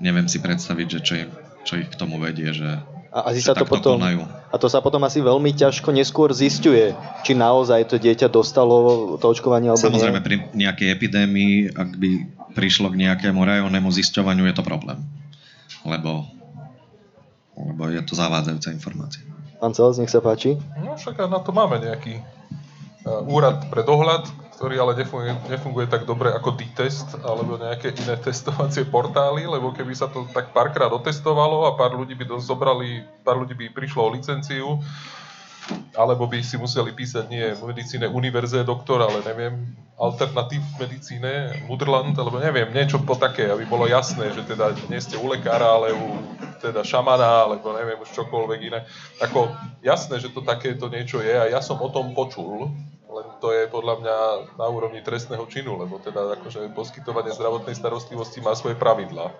neviem 0.00 0.28
si 0.28 0.40
predstaviť, 0.40 0.86
že 0.88 1.00
čo, 1.00 1.14
im, 1.16 1.30
čo 1.64 1.74
ich 1.80 1.88
k 1.88 1.98
tomu 2.00 2.20
vedie, 2.20 2.52
že 2.52 2.80
a, 3.10 3.34
asi 3.34 3.42
sa 3.42 3.58
to 3.58 3.66
potom, 3.66 3.98
konajú. 3.98 4.22
a 4.22 4.56
to 4.56 4.70
sa 4.70 4.78
potom 4.78 5.02
asi 5.02 5.18
veľmi 5.18 5.50
ťažko 5.50 5.90
neskôr 5.90 6.30
zistuje, 6.30 6.94
či 7.26 7.34
naozaj 7.34 7.90
to 7.90 7.98
dieťa 7.98 8.30
dostalo 8.30 9.18
to 9.18 9.26
očkovanie 9.26 9.66
alebo 9.66 9.82
Samozrejme, 9.82 10.22
nie. 10.22 10.26
pri 10.26 10.36
nejakej 10.54 10.88
epidémii, 10.94 11.54
ak 11.74 11.90
by 11.98 12.10
prišlo 12.54 12.94
k 12.94 13.10
nejakému 13.10 13.42
rajónnemu 13.42 13.90
zisťovaniu, 13.90 14.46
je 14.46 14.54
to 14.54 14.62
problém. 14.62 15.02
Lebo, 15.82 16.30
lebo 17.58 17.82
je 17.90 18.02
to 18.06 18.14
zavádzajúca 18.14 18.70
informácia. 18.70 19.26
Pán 19.58 19.74
Celec, 19.74 20.00
nech 20.00 20.12
sa 20.12 20.22
páči. 20.22 20.56
No 20.78 20.94
však 20.96 21.20
na 21.26 21.42
to 21.42 21.50
máme 21.50 21.82
nejaký 21.82 22.22
uh, 23.04 23.26
úrad 23.26 23.68
pre 23.68 23.82
dohľad, 23.82 24.30
ktorý 24.60 24.76
ale 24.76 24.92
nefunguje, 24.92 25.32
nefunguje 25.48 25.86
tak 25.88 26.04
dobre 26.04 26.36
ako 26.36 26.52
D-test 26.52 27.16
alebo 27.24 27.56
nejaké 27.56 27.96
iné 27.96 28.12
testovacie 28.20 28.84
portály, 28.84 29.48
lebo 29.48 29.72
keby 29.72 29.96
sa 29.96 30.12
to 30.12 30.28
tak 30.36 30.52
párkrát 30.52 30.92
otestovalo 30.92 31.64
a 31.64 31.80
pár 31.80 31.96
ľudí 31.96 32.12
by 32.12 32.28
to 32.28 32.36
zobrali, 32.44 33.00
pár 33.24 33.40
ľudí 33.40 33.56
by 33.56 33.72
prišlo 33.72 34.04
o 34.04 34.12
licenciu, 34.12 34.76
alebo 35.96 36.28
by 36.28 36.44
si 36.44 36.60
museli 36.60 36.92
písať 36.92 37.24
nie 37.32 37.56
medicíne 37.56 38.04
univerze 38.12 38.60
doktor, 38.60 39.00
ale 39.00 39.24
neviem, 39.24 39.64
alternatív 39.96 40.60
v 40.76 40.84
medicíne, 40.84 41.32
Mudrland, 41.64 42.12
alebo 42.20 42.36
neviem, 42.36 42.68
niečo 42.68 43.00
po 43.00 43.16
také, 43.16 43.48
aby 43.48 43.64
bolo 43.64 43.88
jasné, 43.88 44.28
že 44.36 44.44
teda 44.44 44.76
nie 44.92 45.00
ste 45.00 45.16
u 45.16 45.24
lekára, 45.24 45.72
ale 45.72 45.96
u 45.96 46.20
teda 46.60 46.84
šamana, 46.84 47.48
alebo 47.48 47.72
neviem, 47.72 47.96
už 47.96 48.12
čokoľvek 48.12 48.60
iné. 48.60 48.84
Ako 49.24 49.56
jasné, 49.80 50.20
že 50.20 50.28
to 50.28 50.44
takéto 50.44 50.92
niečo 50.92 51.24
je 51.24 51.32
a 51.32 51.48
ja 51.48 51.64
som 51.64 51.80
o 51.80 51.88
tom 51.88 52.12
počul, 52.12 52.68
len 53.10 53.26
to 53.42 53.50
je 53.50 53.66
podľa 53.66 53.94
mňa 54.00 54.16
na 54.54 54.66
úrovni 54.70 55.02
trestného 55.02 55.42
činu, 55.50 55.74
lebo 55.76 55.98
teda 55.98 56.38
akože 56.38 56.70
poskytovanie 56.70 57.34
zdravotnej 57.34 57.74
starostlivosti 57.74 58.38
má 58.38 58.54
svoje 58.54 58.78
pravidlá. 58.78 59.34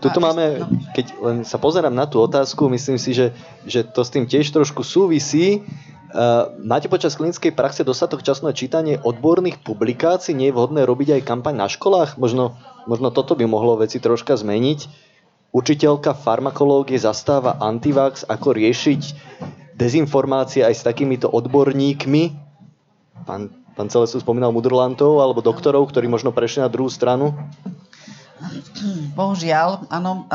Tuto 0.00 0.20
máme, 0.20 0.64
keď 0.96 1.06
len 1.20 1.36
sa 1.44 1.60
pozerám 1.60 1.92
na 1.92 2.08
tú 2.08 2.24
otázku, 2.24 2.72
myslím 2.72 2.96
si, 2.96 3.12
že, 3.12 3.36
že 3.68 3.84
to 3.84 4.00
s 4.00 4.08
tým 4.08 4.24
tiež 4.24 4.48
trošku 4.48 4.80
súvisí. 4.80 5.60
Uh, 6.08 6.56
máte 6.64 6.88
počas 6.88 7.20
klinickej 7.20 7.52
praxe 7.52 7.84
dostatok 7.84 8.24
času 8.24 8.48
na 8.48 8.56
čítanie 8.56 8.96
odborných 8.96 9.60
publikácií? 9.60 10.32
Nie 10.32 10.48
je 10.48 10.56
vhodné 10.56 10.88
robiť 10.88 11.20
aj 11.20 11.28
kampaň 11.28 11.54
na 11.60 11.68
školách? 11.68 12.16
Možno, 12.16 12.56
možno 12.88 13.12
toto 13.12 13.36
by 13.36 13.44
mohlo 13.44 13.76
veci 13.76 14.00
troška 14.00 14.40
zmeniť. 14.40 14.88
Učiteľka 15.52 16.16
farmakológie 16.16 16.96
zastáva 16.96 17.60
antivax, 17.60 18.24
ako 18.24 18.56
riešiť 18.56 19.02
dezinformácie 19.78 20.66
aj 20.66 20.74
s 20.74 20.82
takýmito 20.82 21.30
odborníkmi. 21.30 22.34
Pán, 23.22 23.54
pán 23.78 23.86
Celesu 23.86 24.18
spomínal 24.18 24.50
mudrlantov 24.50 25.22
alebo 25.22 25.38
doktorov, 25.38 25.86
ktorí 25.94 26.10
možno 26.10 26.34
prešli 26.34 26.66
na 26.66 26.70
druhú 26.70 26.90
stranu. 26.90 27.30
Bohužiaľ, 29.14 29.86
áno, 29.86 30.26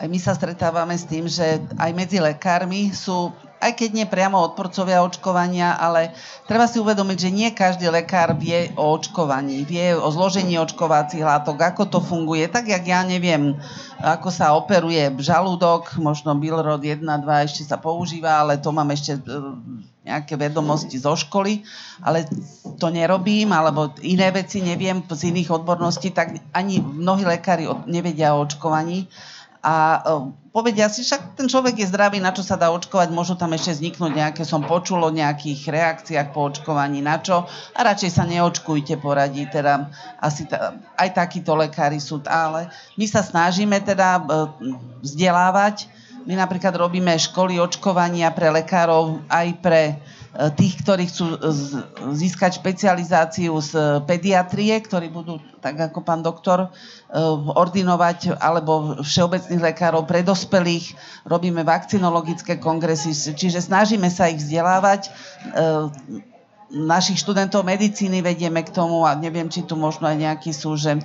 aj 0.00 0.06
my 0.08 0.18
sa 0.20 0.32
stretávame 0.32 0.96
s 0.96 1.04
tým, 1.04 1.28
že 1.28 1.60
aj 1.76 1.90
medzi 1.92 2.16
lekármi 2.20 2.92
sú 2.92 3.32
aj 3.56 3.72
keď 3.72 3.90
nie 3.92 4.06
priamo 4.06 4.36
odporcovia 4.36 5.00
očkovania, 5.00 5.74
ale 5.80 6.12
treba 6.44 6.68
si 6.68 6.76
uvedomiť, 6.76 7.16
že 7.18 7.30
nie 7.32 7.48
každý 7.56 7.88
lekár 7.88 8.36
vie 8.36 8.72
o 8.76 8.92
očkovaní, 8.92 9.64
vie 9.64 9.96
o 9.96 10.08
zložení 10.12 10.60
očkovacích 10.60 11.24
látok, 11.24 11.64
ako 11.64 11.82
to 11.88 11.98
funguje. 12.04 12.46
Tak, 12.52 12.68
jak 12.68 12.84
ja 12.84 13.00
neviem, 13.02 13.56
ako 14.00 14.28
sa 14.28 14.52
operuje 14.52 15.08
žalúdok, 15.18 15.96
možno 15.96 16.36
Bilrod 16.36 16.84
1, 16.84 17.00
2 17.00 17.46
ešte 17.48 17.64
sa 17.64 17.80
používa, 17.80 18.44
ale 18.44 18.60
to 18.60 18.68
mám 18.70 18.92
ešte 18.92 19.16
e, 19.16 19.20
nejaké 20.04 20.36
vedomosti 20.36 21.00
zo 21.00 21.16
školy, 21.16 21.64
ale 22.04 22.28
to 22.76 22.92
nerobím, 22.92 23.56
alebo 23.56 23.96
iné 24.04 24.30
veci 24.30 24.60
neviem 24.60 25.00
z 25.08 25.32
iných 25.32 25.50
odborností, 25.50 26.12
tak 26.12 26.36
ani 26.52 26.78
mnohí 26.78 27.24
lekári 27.24 27.66
nevedia 27.88 28.36
o 28.36 28.44
očkovaní 28.44 29.08
a 29.64 29.74
e, 29.98 30.45
povedia 30.56 30.88
si, 30.88 31.04
však 31.04 31.36
ten 31.36 31.52
človek 31.52 31.84
je 31.84 31.92
zdravý, 31.92 32.16
na 32.16 32.32
čo 32.32 32.40
sa 32.40 32.56
dá 32.56 32.72
očkovať, 32.72 33.12
môžu 33.12 33.36
tam 33.36 33.52
ešte 33.52 33.76
vzniknúť 33.76 34.12
nejaké, 34.16 34.42
som 34.48 34.64
počul 34.64 35.04
o 35.04 35.12
nejakých 35.12 35.68
reakciách 35.68 36.32
po 36.32 36.48
očkovaní, 36.48 37.04
na 37.04 37.20
čo, 37.20 37.44
a 37.76 37.80
radšej 37.84 38.10
sa 38.16 38.24
neočkujte, 38.24 38.96
poradí, 38.96 39.44
teda 39.52 39.92
asi 40.16 40.48
ta, 40.48 40.80
aj 40.96 41.12
takíto 41.12 41.52
lekári 41.52 42.00
sú, 42.00 42.24
ale 42.24 42.72
my 42.96 43.04
sa 43.04 43.20
snažíme 43.20 43.84
teda 43.84 44.16
e, 44.16 44.22
vzdelávať, 45.04 45.92
my 46.24 46.40
napríklad 46.40 46.72
robíme 46.72 47.12
školy 47.20 47.60
očkovania 47.60 48.32
pre 48.32 48.48
lekárov 48.48 49.28
aj 49.28 49.46
pre 49.60 50.00
tých, 50.56 50.84
ktorí 50.84 51.08
chcú 51.08 51.40
získať 52.12 52.60
špecializáciu 52.60 53.56
z 53.64 54.04
pediatrie, 54.04 54.76
ktorí 54.84 55.08
budú, 55.08 55.40
tak 55.64 55.80
ako 55.80 56.04
pán 56.04 56.20
doktor, 56.20 56.68
e, 56.68 56.68
ordinovať 57.56 58.36
alebo 58.36 59.00
všeobecných 59.00 59.72
lekárov 59.72 60.04
pre 60.04 60.20
dospelých. 60.20 60.92
Robíme 61.24 61.64
vakcinologické 61.64 62.60
kongresy, 62.60 63.16
čiže 63.16 63.64
snažíme 63.64 64.12
sa 64.12 64.28
ich 64.28 64.44
vzdelávať 64.44 65.08
e, 65.08 65.10
našich 66.66 67.22
študentov 67.22 67.62
medicíny 67.62 68.18
vedieme 68.18 68.58
k 68.66 68.74
tomu 68.74 69.06
a 69.06 69.14
neviem, 69.14 69.46
či 69.46 69.62
tu 69.62 69.78
možno 69.78 70.10
aj 70.10 70.18
nejakí 70.18 70.50
sú, 70.50 70.74
že 70.74 70.98
e, 70.98 71.00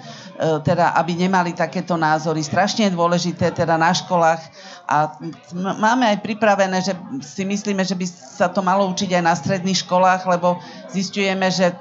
teda, 0.65 0.97
aby 0.97 1.13
nemali 1.13 1.53
takéto 1.53 1.93
názory. 1.93 2.41
Strašne 2.41 2.89
je 2.89 2.97
dôležité 2.97 3.53
teda 3.53 3.77
na 3.77 3.93
školách 3.93 4.41
a 4.89 5.21
máme 5.53 6.09
aj 6.09 6.25
pripravené, 6.25 6.81
že 6.81 6.97
si 7.21 7.45
myslíme, 7.45 7.85
že 7.85 7.93
by 7.93 8.05
sa 8.09 8.49
to 8.49 8.65
malo 8.65 8.89
učiť 8.89 9.21
aj 9.21 9.23
na 9.23 9.33
stredných 9.37 9.85
školách, 9.85 10.25
lebo 10.25 10.57
zistujeme, 10.89 11.45
že 11.53 11.77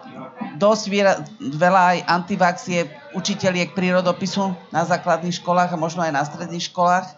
dosť 0.60 0.82
veľa 1.40 1.82
aj 1.96 1.98
antivaxie 2.04 2.80
učiteľiek 3.16 3.72
prírodopisu 3.72 4.72
na 4.72 4.84
základných 4.84 5.40
školách 5.40 5.72
a 5.72 5.80
možno 5.80 6.04
aj 6.04 6.12
na 6.12 6.22
stredných 6.24 6.68
školách 6.68 7.08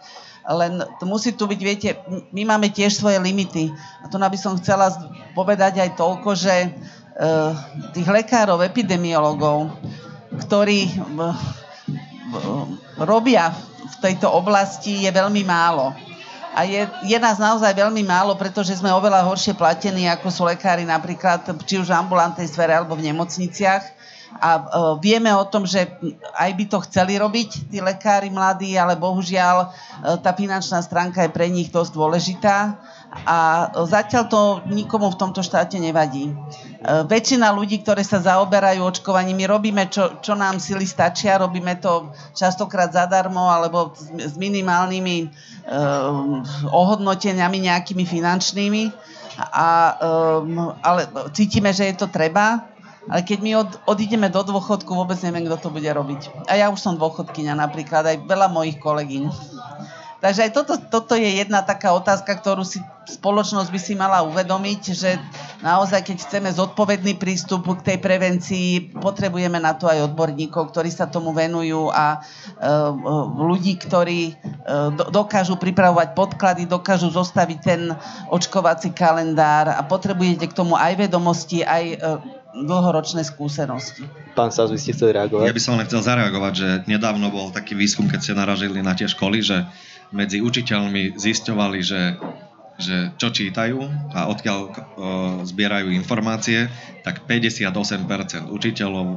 len 0.51 0.83
to 0.99 1.07
musí 1.07 1.31
tu 1.31 1.47
byť, 1.47 1.59
viete, 1.63 1.89
my 2.35 2.43
máme 2.43 2.67
tiež 2.67 2.99
svoje 2.99 3.15
limity. 3.19 3.71
A 4.03 4.11
to 4.11 4.19
by 4.19 4.35
som 4.35 4.59
chcela 4.59 4.91
povedať 5.31 5.79
aj 5.79 5.95
toľko, 5.95 6.35
že 6.35 6.67
uh, 6.67 7.55
tých 7.95 8.07
lekárov, 8.07 8.59
epidemiologov, 8.59 9.71
ktorí 10.43 10.91
robia 12.99 13.55
v 13.83 13.95
tejto 14.03 14.27
oblasti 14.27 15.07
je 15.07 15.11
veľmi 15.13 15.47
málo. 15.47 15.95
A 16.53 16.69
je, 16.69 16.85
je 16.85 17.17
nás 17.17 17.41
naozaj 17.41 17.73
veľmi 17.73 18.05
málo, 18.05 18.37
pretože 18.37 18.77
sme 18.77 18.93
oveľa 18.93 19.25
horšie 19.25 19.57
platení, 19.57 20.05
ako 20.05 20.29
sú 20.29 20.41
lekári 20.45 20.85
napríklad, 20.85 21.49
či 21.65 21.81
už 21.81 21.89
v 21.89 21.97
ambulantnej 21.97 22.45
sfere 22.45 22.77
alebo 22.77 22.93
v 22.93 23.09
nemocniciach 23.09 24.02
a 24.41 24.51
uh, 24.57 24.63
vieme 24.97 25.29
o 25.29 25.45
tom, 25.45 25.63
že 25.63 25.85
aj 26.33 26.51
by 26.57 26.65
to 26.65 26.77
chceli 26.89 27.21
robiť 27.21 27.69
tí 27.69 27.77
lekári 27.79 28.33
mladí, 28.33 28.73
ale 28.73 28.97
bohužiaľ 28.97 29.55
uh, 29.65 30.17
tá 30.19 30.33
finančná 30.33 30.81
stránka 30.81 31.21
je 31.23 31.31
pre 31.31 31.47
nich 31.47 31.69
dosť 31.69 31.91
dôležitá. 31.93 32.81
A 33.29 33.69
zatiaľ 33.85 34.23
to 34.25 34.41
nikomu 34.73 35.13
v 35.13 35.19
tomto 35.21 35.45
štáte 35.45 35.77
nevadí. 35.77 36.33
Uh, 36.33 37.05
väčšina 37.05 37.53
ľudí, 37.53 37.85
ktoré 37.85 38.01
sa 38.01 38.17
zaoberajú 38.19 38.81
očkovaním, 38.81 39.43
my 39.43 39.45
robíme, 39.53 39.83
čo, 39.93 40.17
čo 40.19 40.33
nám 40.33 40.57
sily 40.57 40.89
stačia, 40.89 41.37
robíme 41.37 41.77
to 41.77 42.09
častokrát 42.33 42.89
zadarmo 42.89 43.47
alebo 43.53 43.93
s, 43.93 44.33
minimálnymi 44.35 45.29
ohodnoteniami 46.67 47.71
nejakými 47.71 48.03
finančnými, 48.03 48.83
a, 49.39 49.95
ale 50.83 51.01
cítime, 51.31 51.71
že 51.71 51.87
je 51.87 51.95
to 51.95 52.11
treba 52.11 52.72
ale 53.07 53.21
keď 53.23 53.39
my 53.43 53.51
od, 53.59 53.71
odídeme 53.87 54.31
do 54.31 54.41
dôchodku, 54.43 54.95
vôbec 54.95 55.19
neviem, 55.23 55.43
kto 55.43 55.67
to 55.67 55.69
bude 55.73 55.87
robiť. 55.87 56.47
A 56.47 56.55
ja 56.55 56.71
už 56.71 56.79
som 56.79 56.95
dôchodkyňa 56.95 57.59
napríklad, 57.59 58.03
aj 58.07 58.17
veľa 58.23 58.47
mojich 58.47 58.79
kolegyň. 58.79 59.27
Takže 60.23 60.47
aj 60.47 60.51
toto, 60.55 60.79
toto 60.79 61.19
je 61.19 61.27
jedna 61.27 61.59
taká 61.67 61.91
otázka, 61.91 62.39
ktorú 62.39 62.63
si 62.63 62.79
spoločnosť 63.03 63.67
by 63.67 63.79
si 63.83 63.91
mala 63.99 64.23
uvedomiť, 64.23 64.81
že 64.95 65.19
naozaj, 65.59 65.99
keď 66.07 66.17
chceme 66.23 66.47
zodpovedný 66.47 67.19
prístup 67.19 67.67
k 67.67 67.91
tej 67.91 67.97
prevencii, 67.99 68.95
potrebujeme 69.03 69.59
na 69.59 69.75
to 69.75 69.91
aj 69.91 70.07
odborníkov, 70.07 70.71
ktorí 70.71 70.87
sa 70.87 71.11
tomu 71.11 71.35
venujú 71.35 71.91
a 71.91 72.23
uh, 72.23 72.95
ľudí, 73.35 73.75
ktorí 73.75 74.31
uh, 74.31 74.95
dokážu 75.11 75.59
pripravovať 75.59 76.15
podklady, 76.15 76.71
dokážu 76.71 77.11
zostaviť 77.11 77.59
ten 77.59 77.91
očkovací 78.31 78.95
kalendár 78.95 79.75
a 79.75 79.83
potrebujete 79.83 80.47
k 80.47 80.55
tomu 80.55 80.79
aj 80.79 81.03
vedomosti, 81.03 81.67
aj 81.67 81.83
uh, 81.99 82.42
dlhoročné 82.53 83.25
skúsenosti. 83.25 84.05
Pán 84.37 84.53
Saz, 84.53 84.69
vy 84.69 84.77
ste 84.77 84.93
chceli 84.93 85.17
reagovať? 85.17 85.49
Ja 85.49 85.57
by 85.57 85.61
som 85.61 85.73
len 85.75 85.89
chcel 85.89 86.05
zareagovať, 86.05 86.53
že 86.53 86.69
nedávno 86.85 87.33
bol 87.33 87.49
taký 87.49 87.73
výskum, 87.73 88.05
keď 88.05 88.19
ste 88.21 88.33
naražili 88.37 88.85
na 88.85 88.93
tie 88.93 89.09
školy, 89.09 89.41
že 89.41 89.65
medzi 90.13 90.39
učiteľmi 90.45 91.17
zisťovali, 91.17 91.79
že, 91.81 92.01
že 92.77 92.95
čo 93.17 93.33
čítajú 93.33 93.81
a 94.13 94.29
odkiaľ 94.29 94.59
o, 94.61 94.71
zbierajú 95.41 95.89
informácie, 95.97 96.69
tak 97.01 97.25
58% 97.25 97.73
učiteľov 98.53 99.07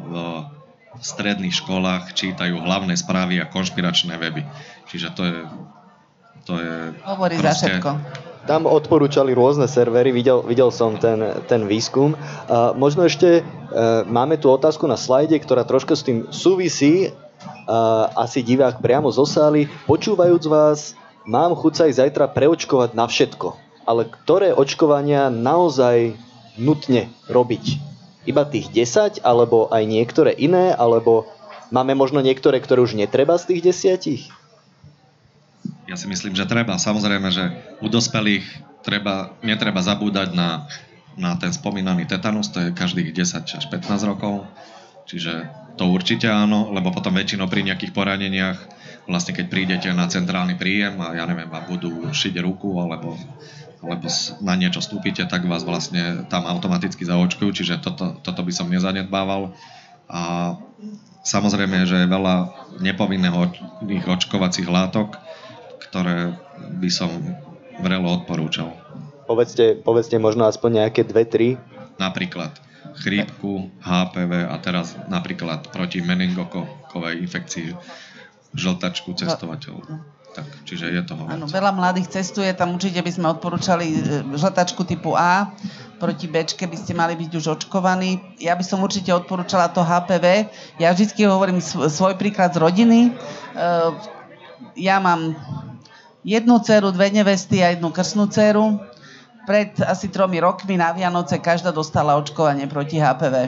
v 0.97 1.05
stredných 1.05 1.53
školách 1.53 2.17
čítajú 2.17 2.57
hlavné 2.57 2.97
správy 2.97 3.37
a 3.45 3.47
konšpiračné 3.53 4.17
weby. 4.17 4.49
Čiže 4.89 5.09
to 5.13 5.23
je... 5.29 5.39
To 6.47 6.63
je 6.63 6.95
Hovorí 7.03 7.43
proste, 7.43 7.53
za 7.53 7.83
všetko 7.83 7.91
tam 8.47 8.71
odporúčali 8.71 9.35
rôzne 9.35 9.67
servery, 9.67 10.15
videl, 10.15 10.41
videl 10.47 10.71
som 10.71 10.95
ten, 10.97 11.19
ten 11.51 11.67
výskum. 11.67 12.15
Uh, 12.15 12.73
možno 12.79 13.05
ešte 13.05 13.43
uh, 13.43 14.07
máme 14.07 14.39
tu 14.39 14.49
otázku 14.49 14.87
na 14.87 14.95
slajde, 14.95 15.37
ktorá 15.43 15.67
troška 15.67 15.99
s 15.99 16.07
tým 16.07 16.31
súvisí. 16.31 17.11
Uh, 17.67 18.07
asi 18.15 18.47
divák 18.47 18.79
priamo 18.79 19.11
zo 19.11 19.27
sály. 19.27 19.67
Počúvajúc 19.91 20.47
vás, 20.47 20.95
mám 21.27 21.59
chuť 21.59 21.73
sa 21.75 21.83
aj 21.91 21.93
zajtra 21.99 22.27
preočkovať 22.31 22.95
na 22.95 23.11
všetko. 23.11 23.59
Ale 23.87 24.07
ktoré 24.07 24.55
očkovania 24.55 25.29
naozaj 25.29 26.15
nutne 26.57 27.11
robiť? 27.27 27.83
Iba 28.27 28.47
tých 28.47 28.71
10, 28.71 29.23
alebo 29.23 29.71
aj 29.71 29.87
niektoré 29.87 30.35
iné, 30.35 30.75
alebo 30.75 31.31
máme 31.71 31.95
možno 31.95 32.19
niektoré, 32.23 32.59
ktoré 32.59 32.83
už 32.83 32.99
netreba 32.99 33.39
z 33.39 33.55
tých 33.55 33.61
desiatich? 33.63 34.23
Ja 35.87 35.95
si 35.95 36.11
myslím, 36.11 36.35
že 36.35 36.51
treba. 36.51 36.83
Samozrejme, 36.83 37.31
že 37.31 37.55
u 37.79 37.87
dospelých 37.87 38.43
treba, 38.83 39.39
netreba 39.47 39.79
zabúdať 39.79 40.35
na, 40.35 40.67
na 41.15 41.39
ten 41.39 41.55
spomínaný 41.55 42.11
tetanus, 42.11 42.51
to 42.51 42.59
je 42.59 42.75
každých 42.75 43.15
10 43.15 43.47
až 43.47 43.65
15 43.71 44.11
rokov. 44.11 44.51
Čiže 45.07 45.47
to 45.79 45.87
určite 45.87 46.27
áno, 46.27 46.75
lebo 46.75 46.91
potom 46.91 47.15
väčšinou 47.15 47.47
pri 47.47 47.63
nejakých 47.63 47.95
poraneniach, 47.95 48.59
vlastne 49.07 49.39
keď 49.39 49.47
prídete 49.47 49.89
na 49.95 50.11
centrálny 50.11 50.59
príjem 50.59 50.99
a 50.99 51.15
ja 51.15 51.25
neviem, 51.31 51.47
vám 51.47 51.71
budú 51.71 52.11
šiť 52.11 52.35
ruku 52.43 52.83
alebo, 52.83 53.15
alebo 53.79 54.07
na 54.43 54.55
niečo 54.59 54.83
stúpite, 54.83 55.23
tak 55.31 55.47
vás 55.47 55.63
vlastne 55.63 56.27
tam 56.27 56.51
automaticky 56.51 57.07
zaočkujú, 57.07 57.51
čiže 57.55 57.79
toto, 57.79 58.19
toto 58.19 58.43
by 58.43 58.51
som 58.51 58.67
nezanedbával. 58.67 59.55
A 60.11 60.55
samozrejme, 61.23 61.87
že 61.87 62.03
je 62.03 62.11
veľa 62.11 62.35
nepovinných 62.83 64.07
očkovacích 64.11 64.67
látok, 64.67 65.23
ktoré 65.81 66.37
by 66.81 66.91
som 66.93 67.11
vrelo 67.81 68.09
odporúčal. 68.17 68.73
Povedzte, 69.27 69.77
povedzte 69.77 70.17
možno 70.23 70.47
aspoň 70.47 70.87
nejaké 70.87 71.03
dve, 71.03 71.27
tri. 71.27 71.49
Napríklad 71.99 72.55
chrípku, 72.97 73.69
HPV 73.85 74.49
a 74.49 74.57
teraz 74.63 74.97
napríklad 75.11 75.69
proti 75.69 76.01
meningokokovej 76.01 77.21
infekcii 77.21 77.69
žltačku 78.57 79.13
cestovateľov. 79.13 79.85
Tak, 80.37 80.69
čiže 80.69 80.93
je 80.93 81.01
toho 81.01 81.25
Áno, 81.33 81.49
veľa 81.49 81.73
mladých 81.73 82.13
cestuje, 82.13 82.53
tam 82.53 82.77
určite 82.77 83.01
by 83.01 83.09
sme 83.09 83.33
odporúčali 83.33 83.87
e, 83.89 84.01
žltačku 84.37 84.85
typu 84.85 85.17
A, 85.17 85.49
proti 85.97 86.29
Bčke 86.29 86.69
by 86.69 86.77
ste 86.77 86.93
mali 86.93 87.17
byť 87.17 87.31
už 87.41 87.45
očkovaní. 87.57 88.37
Ja 88.37 88.53
by 88.53 88.61
som 88.61 88.85
určite 88.85 89.17
odporúčala 89.17 89.73
to 89.73 89.81
HPV. 89.81 90.53
Ja 90.77 90.93
vždy 90.93 91.25
hovorím 91.25 91.65
svoj 91.65 92.21
príklad 92.21 92.53
z 92.53 92.61
rodiny. 92.61 93.17
Ja 94.77 95.01
mám 95.01 95.37
jednu 96.25 96.59
dceru, 96.59 96.91
dve 96.91 97.13
nevesty 97.13 97.61
a 97.61 97.73
jednu 97.73 97.93
krsnú 97.93 98.27
dceru. 98.27 98.81
Pred 99.47 99.79
asi 99.87 100.11
tromi 100.11 100.43
rokmi 100.43 100.75
na 100.75 100.91
Vianoce 100.91 101.39
každá 101.39 101.71
dostala 101.71 102.19
očkovanie 102.19 102.67
proti 102.67 102.99
HPV. 102.99 103.47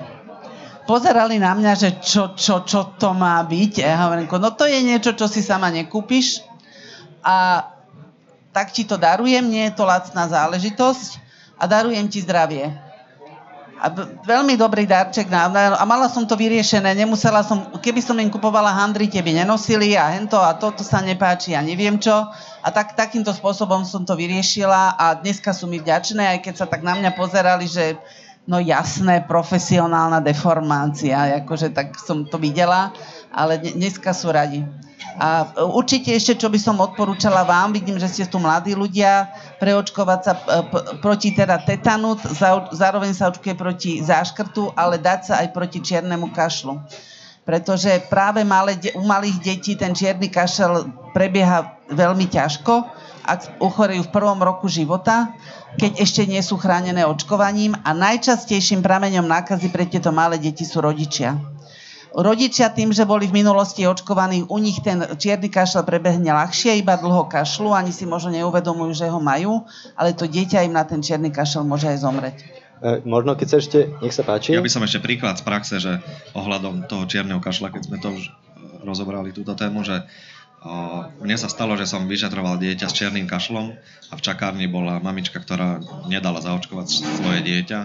Pozerali 0.87 1.37
na 1.43 1.53
mňa, 1.53 1.73
že 1.75 1.91
čo, 2.01 2.33
čo, 2.39 2.65
čo 2.65 2.97
to 2.97 3.13
má 3.13 3.43
byť. 3.45 3.73
Ja 3.83 4.09
hovorím, 4.09 4.31
no 4.31 4.51
to 4.55 4.65
je 4.65 4.79
niečo, 4.81 5.13
čo 5.13 5.27
si 5.27 5.45
sama 5.45 5.69
nekúpiš 5.69 6.47
a 7.21 7.67
tak 8.55 8.73
ti 8.73 8.89
to 8.89 8.97
darujem, 8.97 9.45
nie 9.45 9.69
je 9.69 9.77
to 9.77 9.85
lacná 9.85 10.25
záležitosť 10.31 11.21
a 11.61 11.69
darujem 11.69 12.09
ti 12.09 12.25
zdravie. 12.25 12.88
Veľmi 14.27 14.59
dobrý 14.59 14.91
darček 14.91 15.31
na, 15.31 15.47
a 15.79 15.85
mala 15.87 16.11
som 16.11 16.27
to 16.27 16.35
vyriešené, 16.35 16.99
nemusela 16.99 17.47
som, 17.47 17.71
keby 17.79 18.03
som 18.03 18.19
im 18.19 18.27
kupovala 18.27 18.75
handry, 18.75 19.07
tie 19.07 19.23
by 19.23 19.45
nenosili 19.45 19.95
a 19.95 20.11
hento 20.11 20.35
a 20.35 20.59
toto 20.59 20.83
sa 20.83 20.99
nepáči 20.99 21.55
a 21.55 21.63
neviem 21.63 21.95
čo. 21.95 22.15
A 22.59 22.69
tak, 22.75 22.99
takýmto 22.99 23.31
spôsobom 23.31 23.87
som 23.87 24.03
to 24.03 24.19
vyriešila 24.19 24.99
a 24.99 25.15
dneska 25.23 25.55
sú 25.55 25.71
mi 25.71 25.79
vďačné, 25.79 26.27
aj 26.27 26.39
keď 26.43 26.55
sa 26.59 26.67
tak 26.67 26.83
na 26.83 26.99
mňa 26.99 27.15
pozerali, 27.15 27.71
že 27.71 27.95
no 28.49 28.59
jasné, 28.59 29.23
profesionálna 29.29 30.25
deformácia, 30.25 31.45
akože 31.45 31.71
tak 31.71 31.95
som 32.01 32.25
to 32.25 32.41
videla, 32.41 32.97
ale 33.33 33.61
dneska 33.61 34.13
sú 34.17 34.33
radi. 34.33 34.65
A 35.19 35.51
určite 35.67 36.15
ešte, 36.15 36.39
čo 36.39 36.47
by 36.47 36.59
som 36.63 36.79
odporúčala 36.79 37.43
vám, 37.43 37.75
vidím, 37.75 37.99
že 37.99 38.07
ste 38.07 38.25
tu 38.31 38.39
mladí 38.39 38.79
ľudia, 38.79 39.27
preočkovať 39.59 40.21
sa 40.23 40.33
proti 41.03 41.35
teda 41.35 41.59
tetanu, 41.67 42.15
zároveň 42.71 43.11
sa 43.19 43.27
očkuje 43.27 43.55
proti 43.59 43.99
záškrtu, 43.99 44.79
ale 44.79 45.03
dať 45.03 45.21
sa 45.27 45.35
aj 45.43 45.51
proti 45.51 45.83
čiernemu 45.83 46.31
kašlu. 46.31 46.79
Pretože 47.43 48.07
práve 48.07 48.47
malé, 48.47 48.79
u 48.95 49.03
malých 49.03 49.43
detí 49.43 49.75
ten 49.75 49.91
čierny 49.91 50.31
kašel 50.31 50.87
prebieha 51.17 51.83
veľmi 51.91 52.31
ťažko, 52.31 52.87
ak 53.27 53.59
uchorejú 53.59 54.07
v 54.07 54.15
prvom 54.15 54.39
roku 54.39 54.71
života, 54.71 55.35
keď 55.83 55.99
ešte 55.99 56.23
nie 56.31 56.41
sú 56.41 56.57
chránené 56.57 57.03
očkovaním 57.03 57.75
a 57.83 57.91
najčastejším 57.91 58.87
prameňom 58.87 59.27
nákazy 59.27 59.69
pre 59.75 59.85
tieto 59.85 60.15
malé 60.15 60.39
deti 60.39 60.63
sú 60.63 60.79
rodičia. 60.79 61.58
Rodičia 62.17 62.73
tým, 62.73 62.91
že 62.91 63.05
boli 63.05 63.29
v 63.29 63.45
minulosti 63.45 63.85
očkovaní, 63.85 64.49
u 64.49 64.57
nich 64.57 64.81
ten 64.81 65.05
čierny 65.21 65.53
kašel 65.53 65.85
prebehne 65.85 66.33
ľahšie, 66.33 66.81
iba 66.81 66.97
dlho 66.97 67.29
kašlu, 67.29 67.77
ani 67.77 67.93
si 67.93 68.09
možno 68.09 68.33
neuvedomujú, 68.33 68.93
že 68.97 69.07
ho 69.13 69.21
majú, 69.21 69.69
ale 69.93 70.17
to 70.17 70.25
dieťa 70.25 70.65
im 70.65 70.73
na 70.73 70.89
ten 70.89 71.05
čierny 71.05 71.29
kašel 71.29 71.69
môže 71.69 71.89
aj 71.89 71.99
zomreť. 72.01 72.37
E, 72.79 73.05
možno 73.05 73.35
keď 73.35 73.47
sa 73.51 73.57
ešte, 73.61 73.79
nech 74.01 74.15
sa 74.15 74.25
páči. 74.25 74.55
Ja 74.55 74.65
by 74.65 74.71
som 74.73 74.87
ešte 74.87 75.05
príklad 75.05 75.37
z 75.37 75.45
praxe, 75.45 75.77
že 75.83 76.01
ohľadom 76.33 76.87
toho 76.87 77.05
čierneho 77.05 77.43
kašla, 77.43 77.75
keď 77.75 77.83
sme 77.91 77.99
to 78.01 78.09
už 78.15 78.25
e, 78.25 78.33
rozobrali 78.87 79.35
túto 79.35 79.53
tému, 79.53 79.85
že 79.85 80.07
o, 80.63 81.05
mne 81.21 81.37
sa 81.37 81.51
stalo, 81.51 81.77
že 81.77 81.85
som 81.85 82.09
vyšetroval 82.09 82.57
dieťa 82.57 82.87
s 82.89 82.97
čiernym 82.97 83.29
kašlom 83.29 83.75
a 84.09 84.13
v 84.15 84.25
čakárni 84.25 84.71
bola 84.71 85.03
mamička, 85.03 85.43
ktorá 85.43 85.83
nedala 86.07 86.41
zaočkovať 86.41 86.87
svoje 87.21 87.41
dieťa 87.45 87.81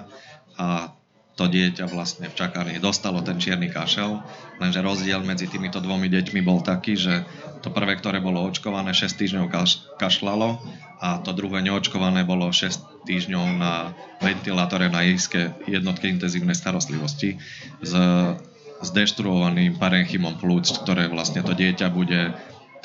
a 0.62 0.94
to 1.34 1.50
dieťa 1.50 1.90
vlastne 1.90 2.30
v 2.30 2.38
čakárni 2.38 2.78
dostalo 2.78 3.26
ten 3.26 3.42
čierny 3.42 3.74
kašel, 3.74 4.22
lenže 4.62 4.86
rozdiel 4.86 5.26
medzi 5.26 5.50
týmito 5.50 5.82
dvomi 5.82 6.06
deťmi 6.06 6.46
bol 6.46 6.62
taký, 6.62 6.94
že 6.94 7.26
to 7.66 7.74
prvé, 7.74 7.98
ktoré 7.98 8.22
bolo 8.22 8.46
očkované, 8.46 8.94
6 8.94 9.18
týždňov 9.18 9.46
kaš- 9.50 9.82
kašlalo 9.98 10.62
a 11.02 11.18
to 11.26 11.34
druhé 11.34 11.66
neočkované 11.66 12.22
bolo 12.22 12.54
6 12.54 13.10
týždňov 13.10 13.46
na 13.58 13.98
ventilátore 14.22 14.94
na 14.94 15.02
iské 15.02 15.58
jednotke 15.66 16.06
intenzívnej 16.06 16.54
starostlivosti 16.54 17.42
s, 17.82 17.94
s 18.80 18.90
deštruovaným 18.94 19.82
parenchymom 19.82 20.38
plúc, 20.38 20.70
ktoré 20.86 21.10
vlastne 21.10 21.42
to 21.42 21.58
dieťa 21.58 21.90
bude 21.90 22.30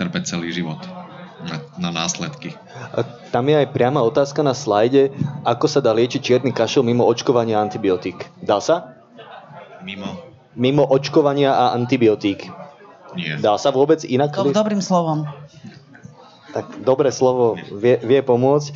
trpeť 0.01 0.23
celý 0.25 0.57
život 0.57 1.08
na, 1.45 1.57
na 1.79 1.91
následky. 1.95 2.55
A 2.95 3.07
tam 3.31 3.47
je 3.47 3.57
aj 3.63 3.71
priama 3.71 4.03
otázka 4.03 4.43
na 4.43 4.55
slajde, 4.57 5.15
ako 5.47 5.67
sa 5.71 5.79
dá 5.79 5.95
liečiť 5.95 6.21
čierny 6.21 6.51
kašel 6.51 6.83
mimo 6.83 7.07
očkovania 7.07 7.59
a 7.59 7.65
antibiotík. 7.65 8.27
Dá 8.43 8.59
sa? 8.59 8.99
Mimo? 9.87 10.19
Mimo 10.59 10.83
očkovania 10.83 11.55
a 11.55 11.65
antibiotík. 11.79 12.51
Nie. 13.17 13.41
Dá 13.41 13.57
sa 13.57 13.73
vôbec 13.73 14.05
inak? 14.05 14.35
Dob- 14.35 14.53
dobrým 14.53 14.83
slovom 14.85 15.25
tak 16.59 16.83
dobré 16.83 17.15
slovo 17.15 17.55
vie, 17.71 18.03
vie 18.03 18.19
pomôcť. 18.19 18.69
E, 18.69 18.73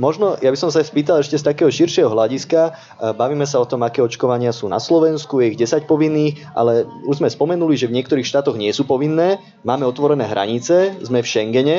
možno, 0.00 0.40
ja 0.40 0.48
by 0.48 0.56
som 0.56 0.72
sa 0.72 0.80
spýtal 0.80 1.20
ešte 1.20 1.36
z 1.36 1.44
takého 1.44 1.68
širšieho 1.68 2.08
hľadiska. 2.08 2.60
E, 2.68 2.72
bavíme 3.12 3.44
sa 3.44 3.60
o 3.60 3.68
tom, 3.68 3.84
aké 3.84 4.00
očkovania 4.00 4.56
sú 4.56 4.72
na 4.72 4.80
Slovensku, 4.80 5.44
je 5.44 5.52
ich 5.52 5.60
10 5.60 5.84
povinných, 5.84 6.40
ale 6.56 6.88
už 7.04 7.20
sme 7.20 7.28
spomenuli, 7.28 7.76
že 7.76 7.92
v 7.92 8.00
niektorých 8.00 8.24
štátoch 8.24 8.56
nie 8.56 8.72
sú 8.72 8.88
povinné. 8.88 9.36
Máme 9.60 9.84
otvorené 9.84 10.24
hranice, 10.24 10.96
sme 11.04 11.20
v 11.20 11.28
Schengene. 11.28 11.78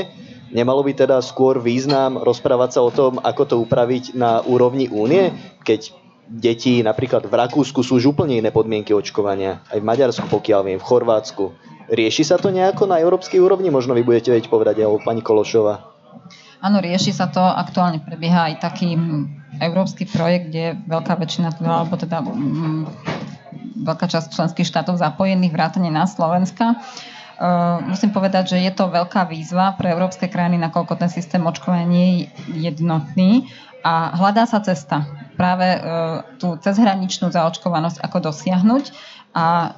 Nemalo 0.52 0.84
by 0.84 0.94
teda 0.94 1.24
skôr 1.24 1.64
význam 1.64 2.20
rozprávať 2.20 2.70
sa 2.76 2.82
o 2.84 2.92
tom, 2.92 3.24
ako 3.24 3.44
to 3.48 3.56
upraviť 3.64 4.20
na 4.20 4.44
úrovni 4.44 4.92
únie, 4.92 5.32
keď 5.64 6.01
deti 6.28 6.80
napríklad 6.86 7.28
v 7.28 7.34
Rakúsku 7.34 7.82
sú 7.82 7.98
už 7.98 8.16
úplne 8.16 8.40
iné 8.40 8.50
podmienky 8.54 8.94
očkovania. 8.94 9.64
Aj 9.68 9.80
v 9.80 9.86
Maďarsku, 9.86 10.28
pokiaľ 10.30 10.62
viem, 10.68 10.80
v 10.80 10.88
Chorvátsku. 10.88 11.44
Rieši 11.92 12.24
sa 12.24 12.40
to 12.40 12.54
nejako 12.54 12.88
na 12.88 13.04
európskej 13.04 13.42
úrovni? 13.44 13.68
Možno 13.68 13.92
vy 13.92 14.06
budete 14.06 14.32
vedieť 14.32 14.48
povedať, 14.48 14.80
alebo 14.80 15.04
pani 15.04 15.20
Kološova. 15.20 15.92
Áno, 16.62 16.78
rieši 16.80 17.12
sa 17.12 17.28
to. 17.28 17.42
Aktuálne 17.42 18.00
prebieha 18.00 18.54
aj 18.54 18.64
taký 18.64 18.96
európsky 19.60 20.08
projekt, 20.08 20.54
kde 20.54 20.80
veľká 20.88 21.18
väčšina, 21.18 21.58
alebo 21.60 21.98
teda 21.98 22.22
m, 22.24 22.88
veľká 23.82 24.06
časť 24.08 24.32
členských 24.32 24.70
štátov 24.70 25.02
zapojených, 25.02 25.52
vrátane 25.52 25.90
na 25.90 26.06
Slovenska. 26.08 26.80
Uh, 27.42 27.82
musím 27.90 28.14
povedať, 28.14 28.54
že 28.54 28.58
je 28.62 28.70
to 28.70 28.94
veľká 28.94 29.26
výzva 29.26 29.74
pre 29.74 29.90
európske 29.90 30.30
krajiny, 30.30 30.62
nakoľko 30.62 30.94
ten 31.02 31.10
systém 31.10 31.42
očkovania 31.42 31.90
je 31.90 32.30
jednotný 32.70 33.50
a 33.82 34.14
hľadá 34.18 34.46
sa 34.46 34.62
cesta 34.62 35.06
práve 35.36 35.66
uh, 35.66 36.22
tú 36.38 36.58
cezhraničnú 36.62 37.34
zaočkovanosť 37.34 37.98
ako 38.02 38.18
dosiahnuť 38.30 38.86
a 39.32 39.46
uh, 39.46 39.70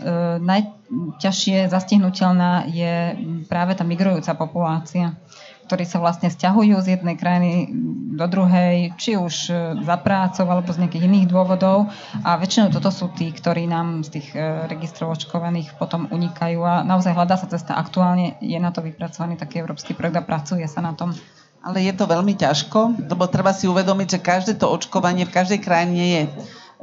najťažšie 0.43 1.71
zastihnutelná 1.71 2.67
je 2.67 3.15
práve 3.47 3.73
tá 3.77 3.87
migrujúca 3.87 4.35
populácia 4.35 5.15
ktorí 5.63 5.83
sa 5.87 6.03
vlastne 6.03 6.27
stiahujú 6.27 6.75
z 6.83 6.99
jednej 6.99 7.15
krajiny 7.15 7.71
do 8.13 8.25
druhej, 8.27 8.93
či 8.99 9.15
už 9.15 9.35
e, 9.49 9.53
za 9.81 9.97
prácou 9.97 10.45
alebo 10.45 10.69
z 10.69 10.85
nejakých 10.85 11.07
iných 11.07 11.27
dôvodov. 11.31 11.89
A 12.21 12.37
väčšinou 12.37 12.69
toto 12.69 12.91
sú 12.91 13.09
tí, 13.15 13.31
ktorí 13.31 13.65
nám 13.65 14.03
z 14.05 14.19
tých 14.19 14.27
e, 14.35 14.67
registrov 14.67 15.15
očkovaných 15.15 15.73
potom 15.79 16.11
unikajú 16.11 16.61
a 16.61 16.83
naozaj 16.83 17.15
hľadá 17.15 17.39
sa 17.39 17.47
cesta. 17.47 17.79
Aktuálne 17.79 18.37
je 18.43 18.59
na 18.59 18.69
to 18.69 18.83
vypracovaný 18.83 19.39
taký 19.39 19.63
európsky 19.63 19.95
projekt 19.95 20.19
a 20.19 20.27
pracuje 20.27 20.67
sa 20.67 20.83
na 20.83 20.93
tom. 20.93 21.15
Ale 21.63 21.79
je 21.79 21.93
to 21.95 22.03
veľmi 22.03 22.35
ťažko, 22.35 23.07
lebo 23.07 23.23
treba 23.31 23.55
si 23.55 23.71
uvedomiť, 23.71 24.19
že 24.19 24.19
každé 24.19 24.53
to 24.59 24.67
očkovanie 24.67 25.23
v 25.23 25.31
každej 25.31 25.59
krajine 25.63 26.03
je 26.03 26.21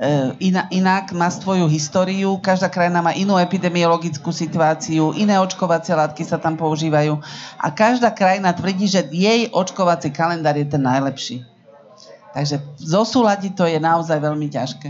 E, 0.01 0.33
inak, 0.73 1.13
má 1.13 1.29
svoju 1.29 1.69
históriu, 1.69 2.41
každá 2.41 2.73
krajina 2.73 3.05
má 3.05 3.13
inú 3.13 3.37
epidemiologickú 3.37 4.33
situáciu, 4.33 5.13
iné 5.13 5.37
očkovacie 5.37 5.93
látky 5.93 6.25
sa 6.25 6.41
tam 6.41 6.57
používajú 6.57 7.21
a 7.61 7.69
každá 7.69 8.09
krajina 8.09 8.49
tvrdí, 8.57 8.89
že 8.89 9.05
jej 9.13 9.53
očkovací 9.53 10.09
kalendár 10.09 10.57
je 10.57 10.65
ten 10.65 10.81
najlepší. 10.81 11.45
Takže 12.33 12.65
zosúľadiť 12.81 13.53
to 13.53 13.69
je 13.69 13.77
naozaj 13.77 14.17
veľmi 14.25 14.49
ťažké. 14.49 14.89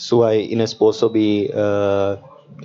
Sú 0.00 0.24
aj 0.24 0.40
iné 0.48 0.64
spôsoby 0.64 1.52
e, 1.52 1.56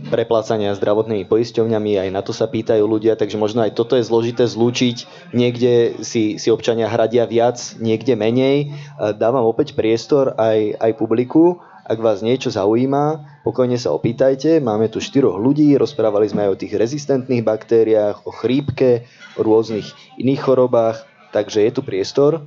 preplácania 0.07 0.77
zdravotnými 0.77 1.26
poisťovňami, 1.26 1.97
aj 1.97 2.09
na 2.14 2.22
to 2.22 2.31
sa 2.31 2.45
pýtajú 2.45 2.85
ľudia, 2.85 3.18
takže 3.18 3.35
možno 3.35 3.65
aj 3.65 3.73
toto 3.73 3.97
je 3.97 4.05
zložité 4.05 4.45
zlúčiť. 4.45 5.07
Niekde 5.34 6.03
si, 6.05 6.38
si 6.38 6.47
občania 6.53 6.88
hradia 6.88 7.26
viac, 7.26 7.57
niekde 7.81 8.14
menej. 8.14 8.72
Dávam 9.18 9.43
opäť 9.49 9.73
priestor 9.73 10.38
aj, 10.38 10.77
aj 10.77 10.91
publiku. 10.95 11.59
Ak 11.88 12.03
vás 12.03 12.19
niečo 12.19 12.51
zaujíma, 12.51 13.39
pokojne 13.47 13.80
sa 13.80 13.95
opýtajte. 13.95 14.59
Máme 14.59 14.91
tu 14.91 14.99
štyroch 14.99 15.39
ľudí, 15.39 15.80
rozprávali 15.80 16.27
sme 16.27 16.43
aj 16.43 16.51
o 16.51 16.59
tých 16.59 16.76
rezistentných 16.76 17.47
baktériách, 17.47 18.27
o 18.27 18.31
chrípke, 18.35 19.07
o 19.39 19.41
rôznych 19.47 19.88
iných 20.19 20.41
chorobách, 20.43 21.07
takže 21.31 21.64
je 21.64 21.72
tu 21.72 21.81
priestor. 21.88 22.43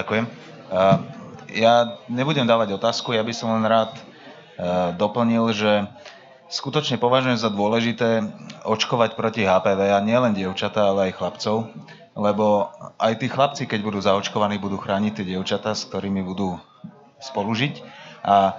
Ďakujem. 0.00 0.24
Ja 1.52 2.00
nebudem 2.08 2.48
dávať 2.48 2.80
otázku, 2.80 3.12
ja 3.12 3.20
by 3.20 3.36
som 3.36 3.52
len 3.52 3.68
rád 3.68 3.92
doplnil, 4.96 5.52
že 5.52 5.84
skutočne 6.48 6.96
považujem 6.96 7.36
za 7.36 7.52
dôležité 7.52 8.24
očkovať 8.64 9.12
proti 9.12 9.44
HPV 9.44 9.92
a 9.92 10.00
nielen 10.00 10.32
dievčatá, 10.32 10.88
ale 10.88 11.12
aj 11.12 11.20
chlapcov, 11.20 11.68
lebo 12.16 12.72
aj 12.96 13.12
tí 13.20 13.28
chlapci, 13.28 13.68
keď 13.68 13.80
budú 13.84 14.00
zaočkovaní, 14.00 14.56
budú 14.56 14.80
chrániť 14.80 15.20
tie 15.20 15.36
dievčatá, 15.36 15.76
s 15.76 15.84
ktorými 15.84 16.24
budú 16.24 16.56
spolužiť. 17.20 17.84
A 18.24 18.56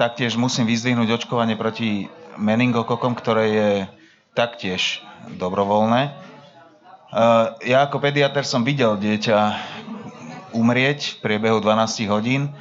taktiež 0.00 0.40
musím 0.40 0.64
vyzdvihnúť 0.64 1.20
očkovanie 1.20 1.58
proti 1.58 2.08
meningokokom, 2.40 3.12
ktoré 3.12 3.44
je 3.50 3.70
taktiež 4.32 5.04
dobrovoľné. 5.36 6.14
Ja 7.64 7.78
ako 7.88 8.04
pediater 8.04 8.44
som 8.44 8.62
videl 8.62 8.94
dieťa, 9.00 9.38
umrieť 10.52 11.18
v 11.18 11.20
priebehu 11.24 11.58
12 11.60 12.08
hodín 12.12 12.52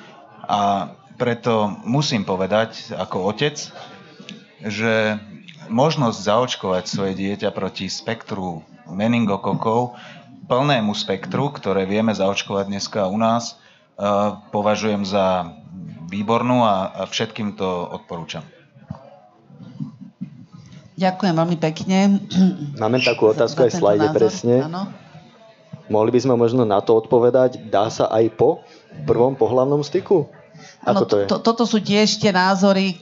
a 0.48 0.92
preto 1.18 1.72
musím 1.84 2.24
povedať 2.24 2.94
ako 2.94 3.34
otec, 3.34 3.58
že 4.62 5.18
možnosť 5.68 6.18
zaočkovať 6.18 6.84
svoje 6.88 7.14
dieťa 7.18 7.50
proti 7.52 7.92
spektru 7.92 8.64
meningokokov, 8.88 9.98
plnému 10.48 10.96
spektru, 10.96 11.52
ktoré 11.52 11.84
vieme 11.84 12.16
zaočkovať 12.16 12.66
dneska 12.72 13.10
u 13.12 13.18
nás, 13.20 13.60
považujem 14.54 15.04
za 15.04 15.52
výbornú 16.08 16.64
a 16.64 17.04
všetkým 17.10 17.60
to 17.60 17.68
odporúčam. 17.68 18.46
Ďakujem 20.98 21.34
veľmi 21.38 21.58
pekne. 21.62 21.98
Máme 22.82 22.98
takú 23.06 23.30
otázku 23.30 23.70
aj 23.70 23.72
v 23.74 23.78
slajde 23.78 24.08
presne. 24.18 24.56
Ano. 24.66 24.90
Mohli 25.88 26.12
by 26.16 26.20
sme 26.20 26.36
možno 26.36 26.64
na 26.68 26.84
to 26.84 26.96
odpovedať, 27.00 27.72
dá 27.72 27.88
sa 27.88 28.12
aj 28.12 28.36
po 28.36 28.64
prvom 29.08 29.36
pohlavnom 29.40 29.80
styku? 29.84 30.28
Ako 30.84 31.04
to 31.08 31.16
je? 31.24 31.26
To, 31.32 31.38
toto 31.40 31.64
sú 31.64 31.80
tiež 31.80 32.20
tie 32.20 32.36
názory, 32.36 33.00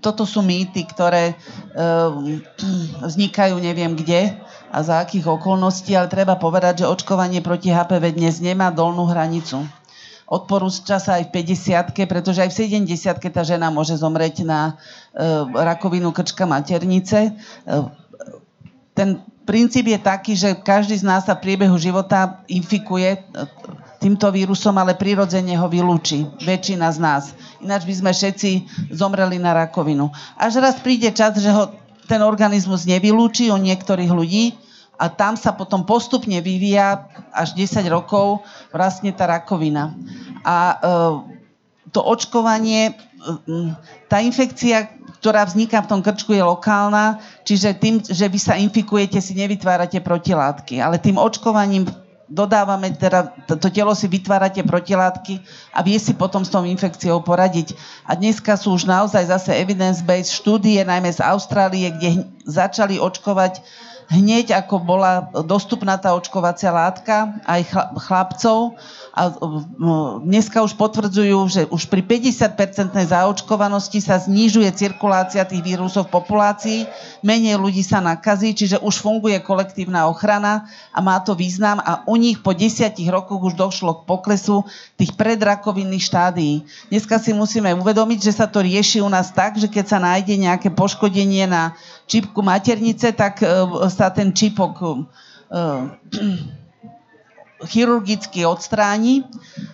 toto 0.00 0.24
sú 0.24 0.40
mýty, 0.40 0.88
ktoré 0.88 1.32
e, 1.32 1.34
vznikajú 3.04 3.60
neviem 3.60 3.92
kde 3.92 4.32
a 4.72 4.78
za 4.80 5.04
akých 5.04 5.28
okolností, 5.28 5.92
ale 5.92 6.08
treba 6.08 6.40
povedať, 6.40 6.84
že 6.84 6.90
očkovanie 6.90 7.44
proti 7.44 7.68
HPV 7.68 8.16
dnes 8.16 8.40
nemá 8.40 8.72
dolnú 8.72 9.04
hranicu. 9.04 9.60
Odporúča 10.30 11.02
sa 11.02 11.18
aj 11.18 11.28
v 11.28 11.42
50 11.42 12.06
pretože 12.06 12.38
aj 12.38 12.54
v 12.54 12.86
70 12.86 13.34
tá 13.34 13.42
žena 13.42 13.68
môže 13.68 13.98
zomrieť 13.98 14.46
na 14.46 14.78
e, 15.12 15.24
rakovinu 15.52 16.14
krčka 16.14 16.48
maternice. 16.48 17.18
E, 17.28 17.30
ten 18.94 19.20
princíp 19.50 19.90
je 19.90 19.98
taký, 19.98 20.38
že 20.38 20.54
každý 20.54 20.94
z 20.94 21.02
nás 21.02 21.26
sa 21.26 21.34
v 21.34 21.42
priebehu 21.50 21.74
života 21.74 22.38
infikuje 22.46 23.18
e, 23.18 23.20
týmto 23.98 24.30
vírusom, 24.30 24.78
ale 24.78 24.94
prirodzene 24.94 25.58
ho 25.58 25.66
vylúči. 25.66 26.22
Väčšina 26.46 26.86
z 26.94 26.98
nás. 27.02 27.34
Ináč 27.58 27.82
by 27.82 27.94
sme 27.98 28.10
všetci 28.14 28.50
zomreli 28.94 29.42
na 29.42 29.50
rakovinu. 29.50 30.14
Až 30.38 30.62
raz 30.62 30.78
príde 30.78 31.10
čas, 31.10 31.34
že 31.34 31.50
ho 31.50 31.74
ten 32.06 32.22
organizmus 32.22 32.86
nevylúči 32.86 33.50
u 33.50 33.58
niektorých 33.58 34.14
ľudí 34.14 34.54
a 34.94 35.10
tam 35.10 35.34
sa 35.34 35.50
potom 35.50 35.82
postupne 35.82 36.38
vyvíja 36.38 37.10
až 37.34 37.58
10 37.58 37.82
rokov 37.90 38.46
vlastne 38.70 39.10
tá 39.10 39.26
rakovina. 39.26 39.98
A 40.46 40.56
e, 40.56 40.76
to 41.90 41.98
očkovanie, 42.06 42.94
e, 42.94 43.74
tá 44.06 44.22
infekcia, 44.22 44.99
ktorá 45.20 45.44
vzniká 45.44 45.84
v 45.84 45.90
tom 45.92 46.00
krčku, 46.00 46.32
je 46.32 46.40
lokálna, 46.40 47.20
čiže 47.44 47.76
tým, 47.76 48.00
že 48.00 48.24
vy 48.24 48.38
sa 48.40 48.56
infikujete, 48.56 49.20
si 49.20 49.36
nevytvárate 49.36 50.00
protilátky. 50.00 50.80
Ale 50.80 50.96
tým 50.96 51.20
očkovaním 51.20 51.84
dodávame, 52.30 52.94
teda 52.94 53.34
to 53.44 53.68
telo 53.68 53.92
si 53.92 54.06
vytvárate 54.06 54.62
protilátky 54.62 55.42
a 55.74 55.82
vie 55.82 55.98
si 55.98 56.14
potom 56.14 56.46
s 56.46 56.48
tou 56.48 56.62
infekciou 56.62 57.20
poradiť. 57.20 57.74
A 58.06 58.14
dneska 58.16 58.54
sú 58.54 58.72
už 58.72 58.86
naozaj 58.86 59.28
zase 59.28 59.50
evidence-based 59.58 60.30
štúdie, 60.30 60.80
najmä 60.86 61.10
z 61.10 61.20
Austrálie, 61.20 61.90
kde 61.90 62.24
začali 62.46 63.02
očkovať 63.02 63.60
hneď 64.10 64.58
ako 64.58 64.82
bola 64.82 65.30
dostupná 65.46 65.94
tá 65.94 66.10
očkovacia 66.18 66.74
látka 66.74 67.38
aj 67.46 67.62
chlapcov 68.10 68.74
a 69.14 69.30
dneska 70.22 70.62
už 70.62 70.74
potvrdzujú, 70.74 71.38
že 71.50 71.62
už 71.70 71.86
pri 71.86 72.02
50-percentnej 72.02 73.10
zaočkovanosti 73.10 73.98
sa 74.02 74.18
znižuje 74.18 74.70
cirkulácia 74.74 75.42
tých 75.46 75.62
vírusov 75.62 76.10
v 76.10 76.14
populácii, 76.18 76.80
menej 77.22 77.58
ľudí 77.58 77.82
sa 77.82 77.98
nakazí, 77.98 78.54
čiže 78.54 78.82
už 78.82 79.02
funguje 79.02 79.38
kolektívna 79.42 80.06
ochrana 80.10 80.66
a 80.94 80.98
má 81.02 81.18
to 81.22 81.34
význam 81.34 81.78
a 81.82 82.02
u 82.06 82.14
nich 82.18 82.38
po 82.42 82.54
desiatich 82.54 83.10
rokoch 83.10 83.42
už 83.42 83.54
došlo 83.54 84.02
k 84.02 84.06
poklesu 84.06 84.66
tých 84.98 85.14
predrakovinných 85.14 86.06
štádií. 86.06 86.66
Dneska 86.90 87.18
si 87.22 87.30
musíme 87.34 87.74
uvedomiť, 87.78 88.18
že 88.30 88.32
sa 88.34 88.46
to 88.50 88.62
rieši 88.62 89.02
u 89.02 89.10
nás 89.10 89.30
tak, 89.30 89.58
že 89.58 89.70
keď 89.70 89.84
sa 89.86 89.98
nájde 90.02 90.34
nejaké 90.38 90.70
poškodenie 90.70 91.50
na 91.50 91.74
čipku 92.10 92.42
maternice, 92.42 93.14
tak 93.14 93.46
e, 93.46 93.48
sa 93.86 94.10
ten 94.10 94.34
čipok 94.34 94.74
e, 94.82 94.86
chirurgicky 97.70 98.42
odstráni. 98.42 99.22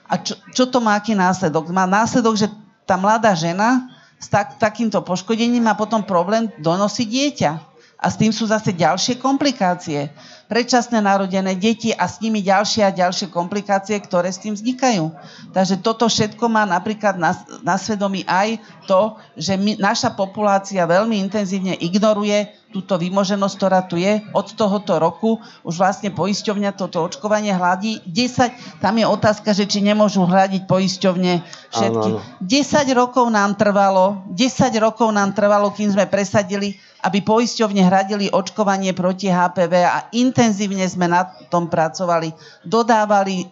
A 0.05 0.21
čo, 0.21 0.37
čo 0.53 0.69
to 0.69 0.85
má 0.85 1.01
aký 1.01 1.17
následok? 1.17 1.73
Má 1.73 1.89
následok, 1.89 2.37
že 2.37 2.53
tá 2.85 3.01
mladá 3.01 3.33
žena 3.33 3.89
s 4.21 4.29
tak, 4.29 4.61
takýmto 4.61 5.01
poškodením 5.01 5.65
má 5.65 5.73
potom 5.73 6.05
problém 6.05 6.53
donosiť 6.61 7.07
dieťa. 7.09 7.53
A 7.97 8.13
s 8.13 8.21
tým 8.21 8.29
sú 8.29 8.45
zase 8.45 8.77
ďalšie 8.77 9.17
komplikácie. 9.17 10.13
Predčasné 10.47 11.01
narodené 11.01 11.57
deti 11.57 11.97
a 11.97 12.05
s 12.05 12.21
nimi 12.21 12.45
ďalšie 12.45 12.85
a 12.85 12.93
ďalšie 12.93 13.33
komplikácie, 13.33 13.97
ktoré 13.99 14.29
s 14.29 14.39
tým 14.39 14.53
vznikajú. 14.53 15.11
Takže 15.57 15.81
toto 15.81 16.05
všetko 16.07 16.45
má 16.47 16.69
napríklad 16.69 17.17
na, 17.17 17.33
na 17.65 17.81
svedomí 17.81 18.23
aj 18.29 18.61
to, 18.85 19.17
že 19.35 19.57
my, 19.57 19.81
naša 19.81 20.13
populácia 20.13 20.85
veľmi 20.85 21.19
intenzívne 21.19 21.75
ignoruje 21.81 22.53
túto 22.77 23.01
vymoženosť, 23.01 23.55
ktorá 23.57 23.81
tu 23.89 23.97
je 23.97 24.21
od 24.37 24.53
tohoto 24.53 25.01
roku. 25.01 25.41
Už 25.65 25.81
vlastne 25.81 26.13
poisťovňa 26.13 26.77
toto 26.77 27.01
očkovanie 27.01 27.57
hladí. 27.57 28.05
10, 28.05 28.85
tam 28.85 29.01
je 29.01 29.09
otázka, 29.09 29.57
že 29.57 29.65
či 29.65 29.81
nemôžu 29.81 30.29
hľadiť 30.29 30.69
poisťovne 30.69 31.33
všetky. 31.73 32.11
Áno, 32.13 32.21
áno. 32.21 32.45
10 32.45 32.93
rokov 32.93 33.33
nám 33.33 33.57
trvalo, 33.57 34.29
10 34.37 34.77
rokov 34.77 35.09
nám 35.09 35.33
trvalo, 35.33 35.73
kým 35.73 35.89
sme 35.89 36.05
presadili, 36.05 36.77
aby 37.01 37.25
poisťovne 37.25 37.81
hradili 37.81 38.27
očkovanie 38.29 38.93
proti 38.93 39.33
HPV 39.33 39.73
a 39.89 40.13
intenzívne 40.13 40.85
sme 40.85 41.09
na 41.09 41.25
tom 41.49 41.73
pracovali. 41.73 42.37
Dodávali 42.69 43.41
eh, 43.41 43.49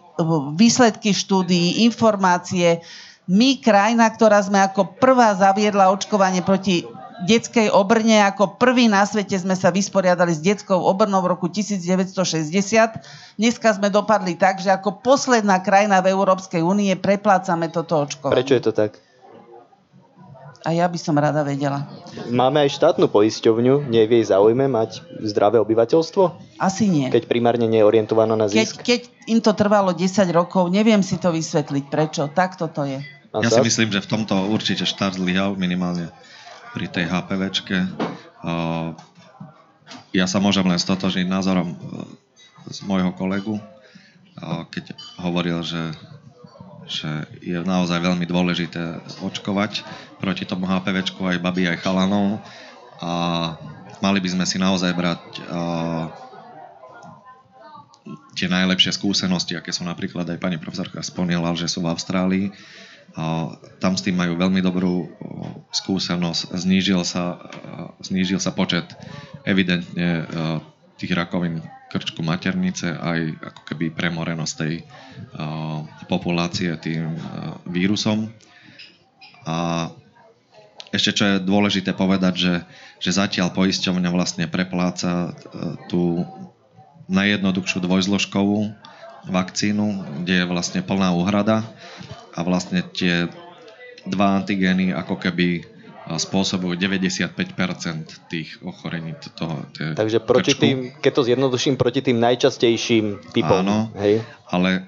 výsledky 0.53 1.17
štúdií, 1.17 1.81
informácie. 1.89 2.85
My, 3.25 3.57
krajina, 3.57 4.05
ktorá 4.05 4.37
sme 4.45 4.61
ako 4.61 5.01
prvá 5.01 5.33
zaviedla 5.33 5.89
očkovanie 5.89 6.45
proti 6.45 6.85
detskej 7.23 7.71
obrne, 7.71 8.19
ako 8.27 8.59
prvý 8.59 8.91
na 8.91 9.07
svete 9.07 9.39
sme 9.39 9.55
sa 9.55 9.71
vysporiadali 9.71 10.35
s 10.35 10.43
detskou 10.43 10.75
obrnou 10.75 11.23
v 11.23 11.31
roku 11.31 11.47
1960. 11.47 12.11
Dneska 13.39 13.67
sme 13.71 13.87
dopadli 13.87 14.35
tak, 14.35 14.59
že 14.59 14.67
ako 14.75 14.99
posledná 14.99 15.63
krajina 15.63 16.03
v 16.03 16.11
Európskej 16.11 16.59
únie 16.59 16.91
preplácame 16.99 17.71
toto 17.71 18.03
očkovanie. 18.03 18.35
Prečo 18.35 18.53
je 18.59 18.63
to 18.63 18.73
tak? 18.75 18.99
A 20.65 20.73
ja 20.73 20.89
by 20.89 20.97
som 20.97 21.13
rada 21.13 21.45
vedela. 21.45 21.85
Máme 22.33 22.65
aj 22.65 22.73
štátnu 22.73 23.05
poisťovňu, 23.13 23.85
nie 23.85 24.01
je 24.01 24.09
v 24.09 24.13
jej 24.17 24.25
záujme 24.33 24.65
mať 24.65 24.97
zdravé 25.21 25.61
obyvateľstvo, 25.61 26.57
Asi 26.57 26.89
nie. 26.89 27.13
keď 27.13 27.29
primárne 27.29 27.69
nie 27.69 27.85
je 27.85 27.85
orientovaná 27.85 28.33
na 28.33 28.49
Keď, 28.49 28.57
zisk. 28.73 28.81
keď 28.81 29.05
im 29.29 29.45
to 29.45 29.53
trvalo 29.53 29.93
10 29.93 30.25
rokov, 30.33 30.73
neviem 30.73 31.05
si 31.05 31.21
to 31.21 31.29
vysvetliť, 31.29 31.85
prečo. 31.85 32.25
Takto 32.33 32.65
to 32.65 32.81
je. 32.81 32.97
A 33.29 33.45
Ja 33.45 33.53
si 33.53 33.61
myslím, 33.61 33.93
že 33.93 34.01
v 34.01 34.09
tomto 34.09 34.33
určite 34.49 34.89
štát 34.89 35.21
zlyhal, 35.21 35.53
minimálne 35.53 36.09
pri 36.75 36.91
tej 36.91 37.07
HPVčke. 37.07 37.87
Ja 40.11 40.25
sa 40.27 40.43
môžem 40.43 40.67
len 40.67 40.75
stotožniť 40.75 41.23
názorom 41.23 41.71
uh, 41.71 42.03
z 42.67 42.83
môjho 42.83 43.15
kolegu, 43.15 43.55
keď 44.75 44.91
hovoril, 45.23 45.63
že, 45.63 45.95
že 46.83 47.07
je 47.39 47.55
naozaj 47.63 48.03
veľmi 48.03 48.27
dôležité 48.27 48.99
očkovať 49.23 49.87
proti 50.19 50.43
tomu 50.43 50.67
HPVčku 50.67 51.23
aj 51.23 51.39
babi, 51.39 51.71
aj 51.71 51.79
chalanov 51.79 52.43
a 52.99 53.13
mali 54.03 54.19
by 54.19 54.29
sme 54.35 54.45
si 54.47 54.59
naozaj 54.59 54.91
brať 54.91 55.21
uh, 55.47 56.11
tie 58.35 58.51
najlepšie 58.51 58.91
skúsenosti, 58.91 59.55
aké 59.55 59.71
sú 59.71 59.87
napríklad 59.87 60.27
aj 60.27 60.39
pani 60.43 60.59
profesorka 60.59 60.99
spomínala, 60.99 61.55
že 61.55 61.71
sú 61.71 61.79
v 61.79 61.89
Austrálii. 61.95 62.45
Tam 63.79 63.93
s 63.95 64.03
tým 64.03 64.19
majú 64.19 64.35
veľmi 64.35 64.59
dobrú 64.59 65.07
skúsenosť. 65.71 66.51
Znížil 66.51 67.03
sa, 67.07 67.39
znížil 68.03 68.43
sa 68.43 68.51
počet 68.51 68.91
evidentne 69.47 70.09
a, 70.23 70.23
tých 70.95 71.11
rakovín 71.15 71.63
krčku 71.91 72.23
maternice 72.23 72.91
aj 72.91 73.39
ako 73.39 73.61
keby 73.71 73.95
premorenosť 73.95 74.53
tej 74.59 74.73
a, 74.83 75.83
populácie 76.11 76.75
tým 76.79 77.15
a, 77.15 77.15
vírusom. 77.67 78.31
A 79.47 79.87
ešte 80.91 81.11
čo 81.11 81.23
je 81.27 81.43
dôležité 81.43 81.91
povedať, 81.95 82.33
že, 82.35 82.53
že 82.99 83.11
zatiaľ 83.15 83.51
poisťovňa 83.51 84.09
vlastne 84.11 84.45
prepláca 84.47 85.31
e, 85.31 85.51
tú 85.91 86.23
najjednoduchšiu 87.11 87.79
dvojzložkovú 87.83 88.73
vakcínu, 89.29 89.85
kde 90.23 90.41
je 90.41 90.49
vlastne 90.49 90.81
plná 90.81 91.13
úhrada 91.13 91.65
a 92.35 92.39
vlastne 92.43 92.83
tie 92.83 93.31
dva 94.05 94.37
antigény 94.37 94.91
ako 94.91 95.15
keby 95.17 95.63
a, 96.05 96.19
spôsobujú 96.19 96.77
95% 96.77 98.29
tých 98.29 98.59
ochorení. 98.61 99.15
Toho, 99.33 99.65
tie 99.73 99.95
Takže 99.95 100.19
proti 100.21 100.53
krčku. 100.53 100.61
tým, 100.61 100.77
keď 101.01 101.11
to 101.15 101.21
zjednoduším, 101.31 101.75
proti 101.79 102.03
tým 102.05 102.19
najčastejším 102.21 103.33
typom. 103.33 103.65
Áno. 103.65 103.89
Hej? 103.97 104.21
ale 104.51 104.85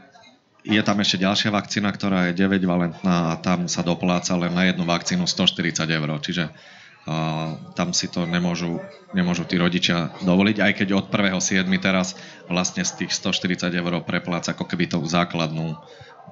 je 0.67 0.81
tam 0.83 0.99
ešte 0.99 1.23
ďalšia 1.23 1.49
vakcína, 1.49 1.89
ktorá 1.95 2.29
je 2.29 2.43
9-valentná 2.43 3.31
a 3.31 3.39
tam 3.39 3.71
sa 3.71 3.81
dopláca 3.81 4.35
len 4.35 4.51
na 4.51 4.67
jednu 4.67 4.83
vakcínu 4.83 5.23
140 5.23 5.87
eur, 5.87 6.09
čiže 6.19 6.51
uh, 6.51 7.55
tam 7.71 7.95
si 7.95 8.11
to 8.11 8.27
nemôžu, 8.27 8.83
nemôžu 9.15 9.47
tí 9.47 9.55
rodičia 9.55 10.11
dovoliť, 10.27 10.57
aj 10.59 10.71
keď 10.83 10.87
od 10.91 11.05
1.7. 11.07 11.63
teraz 11.79 12.19
vlastne 12.51 12.83
z 12.83 13.05
tých 13.05 13.15
140 13.15 13.71
eur 13.71 13.93
prepláca 14.03 14.51
ako 14.51 14.67
keby 14.67 14.91
tú 14.91 14.99
základnú 15.07 15.79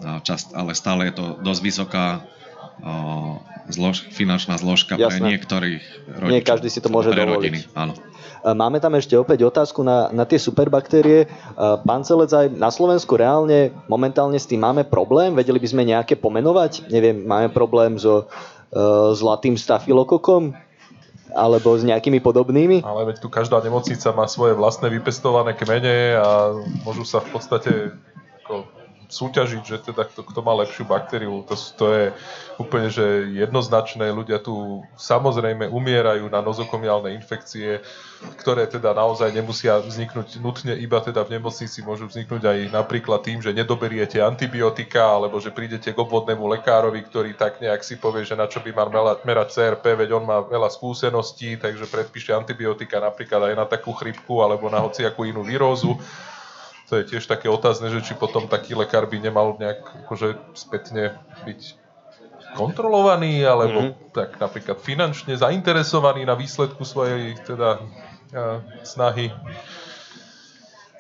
časť, 0.02 0.56
ale 0.56 0.72
stále 0.76 1.12
je 1.12 1.14
to 1.16 1.26
dosť 1.40 1.62
vysoká 1.64 2.06
zlož, 3.70 4.06
finančná 4.14 4.58
zložka 4.60 4.98
pre 4.98 5.18
Jasné. 5.18 5.26
niektorých 5.36 5.84
rodičov. 6.22 6.34
Nie 6.34 6.42
každý 6.46 6.70
si 6.70 6.80
to 6.82 6.90
môže 6.94 7.10
pre 7.10 7.26
dovoliť. 7.26 7.36
rodiny, 7.36 7.60
áno. 7.74 7.94
E, 7.96 8.52
Máme 8.54 8.78
tam 8.78 8.94
ešte 8.94 9.18
opäť 9.18 9.46
otázku 9.48 9.82
na, 9.82 10.14
na 10.14 10.26
tie 10.28 10.38
superbaktérie. 10.38 11.26
E, 11.26 11.28
Pán 11.82 12.06
Celec, 12.06 12.30
aj 12.30 12.48
na 12.54 12.70
Slovensku 12.70 13.18
reálne 13.18 13.74
momentálne 13.90 14.38
s 14.38 14.46
tým 14.46 14.62
máme 14.62 14.86
problém? 14.86 15.34
Vedeli 15.34 15.58
by 15.58 15.68
sme 15.70 15.84
nejaké 15.88 16.20
pomenovať? 16.20 16.92
Neviem, 16.94 17.26
máme 17.26 17.50
problém 17.50 17.98
so 17.98 18.26
uh, 18.26 19.12
zlatým 19.18 19.58
stafilokokom? 19.58 20.54
Alebo 21.36 21.76
s 21.76 21.84
nejakými 21.84 22.24
podobnými? 22.24 22.80
Ale 22.88 23.12
veď 23.12 23.20
tu 23.20 23.28
každá 23.28 23.60
nemocnica 23.60 24.08
má 24.16 24.24
svoje 24.24 24.56
vlastné 24.56 24.88
vypestované 24.88 25.52
kmene 25.52 26.16
a 26.16 26.56
môžu 26.88 27.04
sa 27.04 27.20
v 27.20 27.28
podstate 27.36 27.72
súťažiť, 29.10 29.64
že 29.64 29.78
teda 29.92 30.06
kto, 30.08 30.22
kto 30.26 30.40
má 30.42 30.54
lepšiu 30.62 30.86
baktériu. 30.88 31.46
To, 31.48 31.56
to 31.56 31.86
je 31.92 32.04
úplne 32.58 32.88
že 32.90 33.30
jednoznačné. 33.36 34.10
Ľudia 34.12 34.40
tu 34.40 34.84
samozrejme 34.96 35.68
umierajú 35.70 36.28
na 36.32 36.40
nozokomiálne 36.40 37.14
infekcie, 37.16 37.84
ktoré 38.42 38.66
teda 38.66 38.96
naozaj 38.96 39.30
nemusia 39.32 39.80
vzniknúť 39.82 40.40
nutne 40.40 40.74
iba 40.76 41.00
teda 41.04 41.22
v 41.28 41.38
nemocnici, 41.38 41.84
môžu 41.84 42.08
vzniknúť 42.10 42.44
aj 42.48 42.60
napríklad 42.72 43.22
tým, 43.22 43.44
že 43.44 43.54
nedoberiete 43.54 44.24
antibiotika, 44.24 45.20
alebo 45.20 45.38
že 45.38 45.52
prídete 45.54 45.92
k 45.92 45.98
obvodnému 45.98 46.48
lekárovi, 46.58 47.04
ktorý 47.06 47.38
tak 47.38 47.60
nejak 47.60 47.84
si 47.84 48.00
povie, 48.00 48.24
že 48.24 48.40
na 48.40 48.48
čo 48.50 48.64
by 48.64 48.72
mal 48.72 48.90
merať 49.28 49.48
CRP, 49.56 50.06
veď 50.06 50.10
on 50.18 50.26
má 50.26 50.42
veľa 50.42 50.72
skúseností, 50.72 51.60
takže 51.60 51.86
predpíše 51.92 52.34
antibiotika 52.34 52.98
napríklad 52.98 53.52
aj 53.52 53.56
na 53.56 53.66
takú 53.68 53.92
chrypku 53.94 54.42
alebo 54.42 54.72
na 54.72 54.82
hociakú 54.82 55.28
inú 55.28 55.44
výrozu. 55.46 56.00
To 56.86 57.02
je 57.02 57.04
tiež 57.04 57.26
také 57.26 57.50
otázne, 57.50 57.90
že 57.90 58.06
či 58.06 58.14
potom 58.14 58.46
taký 58.46 58.78
lekár 58.78 59.10
by 59.10 59.18
nemal 59.18 59.58
nejak 59.58 60.06
akože 60.06 60.38
spätne 60.54 61.18
byť 61.42 61.62
kontrolovaný, 62.56 63.44
alebo 63.44 63.80
mm-hmm. 63.92 64.14
tak 64.16 64.38
napríklad 64.40 64.80
finančne 64.80 65.36
zainteresovaný 65.36 66.24
na 66.24 66.38
výsledku 66.38 66.88
svojej 66.88 67.36
teda 67.44 67.82
uh, 67.82 68.64
snahy. 68.86 69.34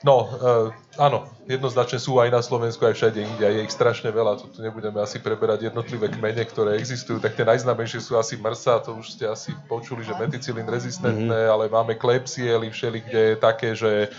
No, 0.03 0.25
uh, 0.25 0.69
áno, 1.01 1.25
jednoznačne 1.49 1.97
sú 1.97 2.21
aj 2.21 2.29
na 2.29 2.41
Slovensku, 2.41 2.85
aj 2.85 2.93
všade 2.93 3.25
inde, 3.25 3.41
je 3.41 3.65
ich 3.65 3.73
strašne 3.73 4.13
veľa, 4.13 4.37
tu, 4.37 4.53
tu 4.53 4.61
nebudeme 4.61 5.01
asi 5.01 5.17
preberať 5.17 5.69
jednotlivé 5.69 6.13
kmene, 6.13 6.45
ktoré 6.45 6.77
existujú, 6.77 7.17
tak 7.17 7.33
tie 7.33 7.47
najznámejšie 7.47 8.05
sú 8.05 8.13
asi 8.13 8.37
MRSA, 8.37 8.85
to 8.85 8.93
už 8.93 9.17
ste 9.17 9.25
asi 9.25 9.49
počuli, 9.65 10.05
že 10.05 10.13
meticilín 10.13 10.69
rezistentné, 10.69 11.49
mm-hmm. 11.49 11.53
ale 11.57 11.73
máme 11.73 11.97
klepsiely 11.97 12.69
všeli, 12.69 12.99
kde 13.01 13.21
je 13.33 13.35
také, 13.39 13.73
že 13.73 14.13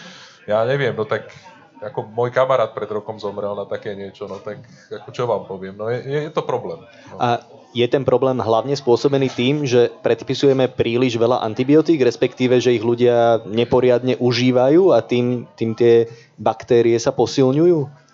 ja 0.46 0.62
neviem, 0.66 0.94
no 0.94 1.06
tak 1.06 1.30
ako 1.80 2.08
môj 2.08 2.32
kamarát 2.32 2.72
pred 2.72 2.88
rokom 2.88 3.20
zomrel 3.20 3.52
na 3.52 3.68
také 3.68 3.92
niečo, 3.92 4.24
no 4.24 4.40
tak 4.40 4.64
ako 4.88 5.08
čo 5.12 5.28
vám 5.28 5.44
poviem, 5.44 5.76
no 5.76 5.92
je, 5.92 6.28
je 6.28 6.32
to 6.32 6.40
problém. 6.40 6.80
No. 7.12 7.18
A 7.20 7.28
je 7.76 7.84
ten 7.84 8.08
problém 8.08 8.40
hlavne 8.40 8.72
spôsobený 8.72 9.28
tým, 9.36 9.68
že 9.68 9.92
predpisujeme 10.00 10.72
príliš 10.72 11.20
veľa 11.20 11.44
antibiotík, 11.44 12.00
respektíve, 12.00 12.56
že 12.56 12.72
ich 12.72 12.80
ľudia 12.80 13.44
neporiadne 13.44 14.16
užívajú 14.16 14.96
a 14.96 15.04
tým, 15.04 15.44
tým 15.60 15.76
tie 15.76 16.08
baktérie 16.40 16.96
sa 16.96 17.12
posilňujú? 17.12 18.06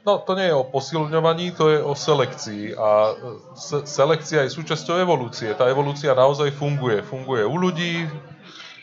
No 0.00 0.16
to 0.24 0.32
nie 0.32 0.48
je 0.48 0.56
o 0.56 0.64
posilňovaní, 0.64 1.52
to 1.52 1.68
je 1.68 1.78
o 1.84 1.92
selekcii 1.92 2.72
a 2.72 3.12
se- 3.52 3.84
selekcia 3.84 4.48
je 4.48 4.56
súčasťou 4.56 4.96
evolúcie. 4.96 5.52
Tá 5.52 5.68
evolúcia 5.68 6.16
naozaj 6.16 6.56
funguje. 6.56 7.04
Funguje 7.04 7.44
u 7.44 7.56
ľudí, 7.60 8.08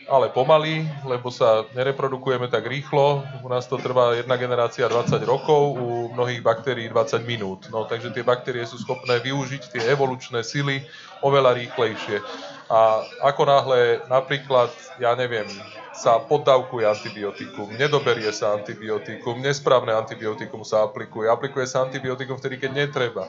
ale 0.07 0.31
pomaly, 0.31 0.88
lebo 1.03 1.27
sa 1.27 1.67
nereprodukujeme 1.75 2.47
tak 2.47 2.63
rýchlo. 2.63 3.27
U 3.43 3.47
nás 3.51 3.67
to 3.67 3.75
trvá 3.75 4.15
jedna 4.15 4.39
generácia 4.39 4.88
20 4.88 5.19
rokov, 5.27 5.75
u 5.75 6.07
mnohých 6.15 6.39
baktérií 6.39 6.88
20 6.88 7.27
minút. 7.27 7.67
No, 7.67 7.84
takže 7.84 8.15
tie 8.15 8.23
baktérie 8.23 8.63
sú 8.63 8.79
schopné 8.79 9.19
využiť 9.19 9.75
tie 9.75 9.84
evolučné 9.91 10.41
sily 10.47 10.79
oveľa 11.19 11.59
rýchlejšie. 11.59 12.23
A 12.71 13.03
ako 13.23 13.47
náhle 13.47 13.79
napríklad, 14.07 14.71
ja 14.99 15.15
neviem, 15.15 15.47
sa 15.91 16.19
poddávkuje 16.23 16.88
antibiotikum, 16.88 17.67
nedoberie 17.75 18.31
sa 18.31 18.55
antibiotikum, 18.55 19.39
nesprávne 19.39 19.91
antibiotikum 19.95 20.63
sa 20.63 20.88
aplikuje, 20.88 21.27
aplikuje 21.27 21.67
sa 21.67 21.84
antibiotikum 21.84 22.39
vtedy, 22.39 22.59
keď 22.59 22.71
netreba. 22.85 23.27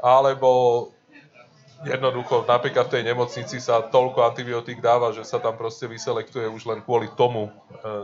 Alebo 0.00 0.88
jednoducho 1.84 2.44
napríklad 2.44 2.88
v 2.88 2.94
tej 3.00 3.02
nemocnici 3.08 3.56
sa 3.56 3.80
toľko 3.80 4.28
antibiotík 4.28 4.84
dáva, 4.84 5.16
že 5.16 5.24
sa 5.24 5.40
tam 5.40 5.56
proste 5.56 5.88
vyselektuje 5.88 6.44
už 6.44 6.68
len 6.68 6.80
kvôli 6.84 7.08
tomu 7.16 7.48
e, 7.48 7.50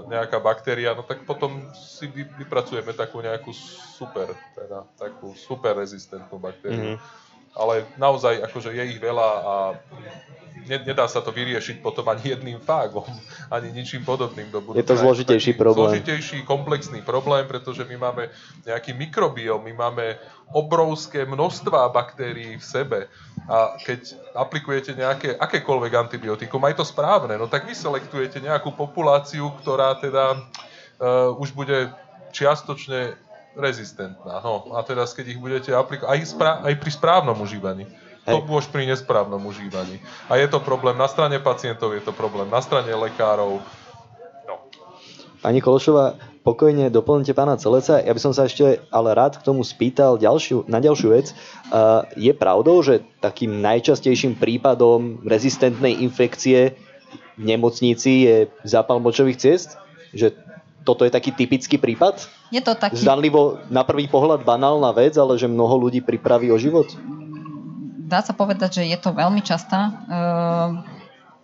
nejaká 0.08 0.40
baktéria, 0.40 0.96
no 0.96 1.04
tak 1.04 1.28
potom 1.28 1.60
si 1.76 2.08
vy, 2.08 2.24
vypracujeme 2.40 2.96
takú 2.96 3.20
nejakú 3.20 3.52
super, 3.96 4.32
teda 4.56 4.88
takú 4.96 5.36
super 5.36 5.76
rezistentnú 5.76 6.40
baktériu. 6.40 6.96
Mm-hmm. 6.96 7.24
Ale 7.56 7.88
naozaj 7.96 8.44
akože 8.44 8.76
je 8.76 8.84
ich 8.96 9.00
veľa 9.00 9.28
a 9.40 9.54
nedá 10.66 11.06
sa 11.06 11.22
to 11.22 11.30
vyriešiť 11.30 11.78
potom 11.80 12.06
ani 12.10 12.34
jedným 12.36 12.58
fágom, 12.60 13.06
ani 13.54 13.72
ničím 13.72 14.02
podobným 14.02 14.50
do 14.50 14.60
budúcna. 14.60 14.82
Je 14.82 14.90
to 14.90 14.96
zložitejší 14.98 15.52
problém. 15.54 15.96
Zložitejší, 15.96 16.42
komplexný 16.42 17.00
problém, 17.06 17.46
pretože 17.46 17.86
my 17.86 17.96
máme 17.96 18.28
nejaký 18.66 18.92
mikrobióm, 18.92 19.62
my 19.62 19.72
máme 19.72 20.18
obrovské 20.50 21.26
množstva 21.26 21.90
baktérií 21.90 22.58
v 22.58 22.64
sebe. 22.64 22.98
A 23.46 23.78
keď 23.78 24.18
aplikujete 24.34 24.94
nejaké, 24.94 25.38
akékoľvek 25.38 25.92
antibiotikum, 25.94 26.62
aj 26.66 26.82
to 26.82 26.84
správne, 26.86 27.38
no 27.38 27.46
tak 27.46 27.66
vy 27.66 27.74
selektujete 27.74 28.42
nejakú 28.42 28.74
populáciu, 28.74 29.54
ktorá 29.62 29.94
teda 30.02 30.34
uh, 30.34 31.30
už 31.38 31.54
bude 31.54 31.94
čiastočne 32.34 33.14
rezistentná. 33.56 34.44
No, 34.44 34.76
a 34.76 34.84
teraz, 34.84 35.16
keď 35.16 35.26
ich 35.32 35.40
budete 35.40 35.72
aplikovať, 35.72 36.10
aj, 36.12 36.20
spra- 36.28 36.60
aj 36.60 36.74
pri 36.76 36.90
správnom 36.92 37.38
užívaní, 37.40 37.88
to 38.26 38.42
už 38.42 38.66
pri 38.74 38.90
nesprávnom 38.90 39.38
užívaní. 39.46 40.02
A 40.26 40.36
je 40.36 40.50
to 40.50 40.58
problém 40.58 40.98
na 40.98 41.06
strane 41.06 41.38
pacientov, 41.38 41.94
je 41.94 42.02
to 42.02 42.10
problém 42.10 42.50
na 42.50 42.58
strane 42.58 42.90
lekárov. 42.90 43.62
No. 44.50 44.54
Pani 45.38 45.62
Kološová, 45.62 46.18
pokojne 46.42 46.90
doplňte 46.90 47.32
pána 47.34 47.54
Celeca. 47.54 48.02
Ja 48.02 48.10
by 48.10 48.20
som 48.20 48.34
sa 48.34 48.50
ešte 48.50 48.82
ale 48.90 49.14
rád 49.14 49.38
k 49.38 49.46
tomu 49.46 49.62
spýtal 49.62 50.18
ďalšiu, 50.18 50.66
na 50.66 50.82
ďalšiu 50.82 51.08
vec. 51.14 51.30
Uh, 51.70 52.02
je 52.18 52.34
pravdou, 52.34 52.82
že 52.82 53.06
takým 53.22 53.62
najčastejším 53.62 54.38
prípadom 54.38 55.22
rezistentnej 55.22 56.02
infekcie 56.02 56.74
v 57.36 57.44
nemocnici 57.44 58.24
je 58.24 58.36
zápal 58.64 58.98
močových 58.98 59.36
ciest? 59.36 59.76
Že 60.16 60.32
toto 60.88 61.04
je 61.04 61.12
taký 61.12 61.36
typický 61.36 61.76
prípad? 61.76 62.24
Je 62.48 62.62
to 62.64 62.72
taký... 62.72 62.96
Zdanlivo 62.96 63.60
na 63.68 63.84
prvý 63.84 64.08
pohľad 64.08 64.46
banálna 64.46 64.94
vec, 64.96 65.18
ale 65.20 65.36
že 65.36 65.50
mnoho 65.50 65.76
ľudí 65.76 66.00
pripraví 66.00 66.48
o 66.48 66.56
život? 66.56 66.88
Dá 68.06 68.22
sa 68.22 68.30
povedať, 68.30 68.80
že 68.80 68.82
je 68.86 68.98
to 69.02 69.10
veľmi 69.10 69.42
častá 69.42 69.90
uh, 69.90 70.70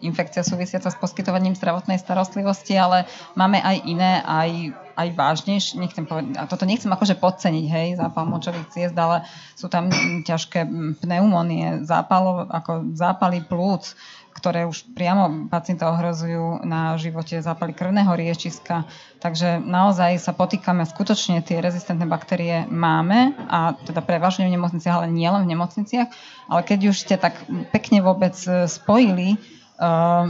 infekcia 0.03 0.43
súvisiaca 0.43 0.91
s 0.91 0.99
poskytovaním 0.99 1.55
zdravotnej 1.55 1.99
starostlivosti, 1.99 2.75
ale 2.75 3.07
máme 3.39 3.63
aj 3.63 3.77
iné, 3.87 4.23
aj, 4.27 4.51
aj 4.99 5.09
vážnejšie, 5.15 5.79
nechcem 5.79 6.05
povedať, 6.07 6.39
a 6.39 6.51
toto 6.51 6.67
nechcem 6.67 6.91
akože 6.91 7.19
podceniť, 7.23 7.67
hej, 7.71 7.89
zápal 7.99 8.27
močových 8.27 8.71
ciest, 8.75 8.99
ale 8.99 9.23
sú 9.55 9.71
tam 9.71 9.89
ťažké 10.27 10.67
pneumónie, 10.99 11.87
zápalov, 11.87 12.51
ako 12.51 12.95
zápaly 12.99 13.47
plúc, 13.47 13.95
ktoré 14.43 14.67
už 14.67 14.91
priamo 14.99 15.47
pacienta 15.47 15.87
ohrozujú 15.95 16.67
na 16.67 16.99
živote 16.99 17.39
zápaly 17.39 17.79
krvného 17.79 18.11
riečiska. 18.11 18.91
Takže 19.23 19.63
naozaj 19.63 20.19
sa 20.19 20.35
potýkame, 20.35 20.83
skutočne 20.83 21.47
tie 21.47 21.63
rezistentné 21.63 22.11
baktérie 22.11 22.67
máme 22.67 23.39
a 23.47 23.79
teda 23.87 24.03
prevažne 24.03 24.51
v 24.51 24.59
nemocniciach, 24.59 24.99
ale 24.99 25.15
nie 25.15 25.31
len 25.31 25.47
v 25.47 25.55
nemocniciach. 25.55 26.11
Ale 26.51 26.61
keď 26.67 26.91
už 26.91 26.97
ste 27.07 27.15
tak 27.23 27.39
pekne 27.71 28.03
vôbec 28.03 28.35
e, 28.43 28.67
spojili 28.67 29.39
uh, 29.79 30.27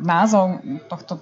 názov 0.00 0.64
tohto 0.88 1.20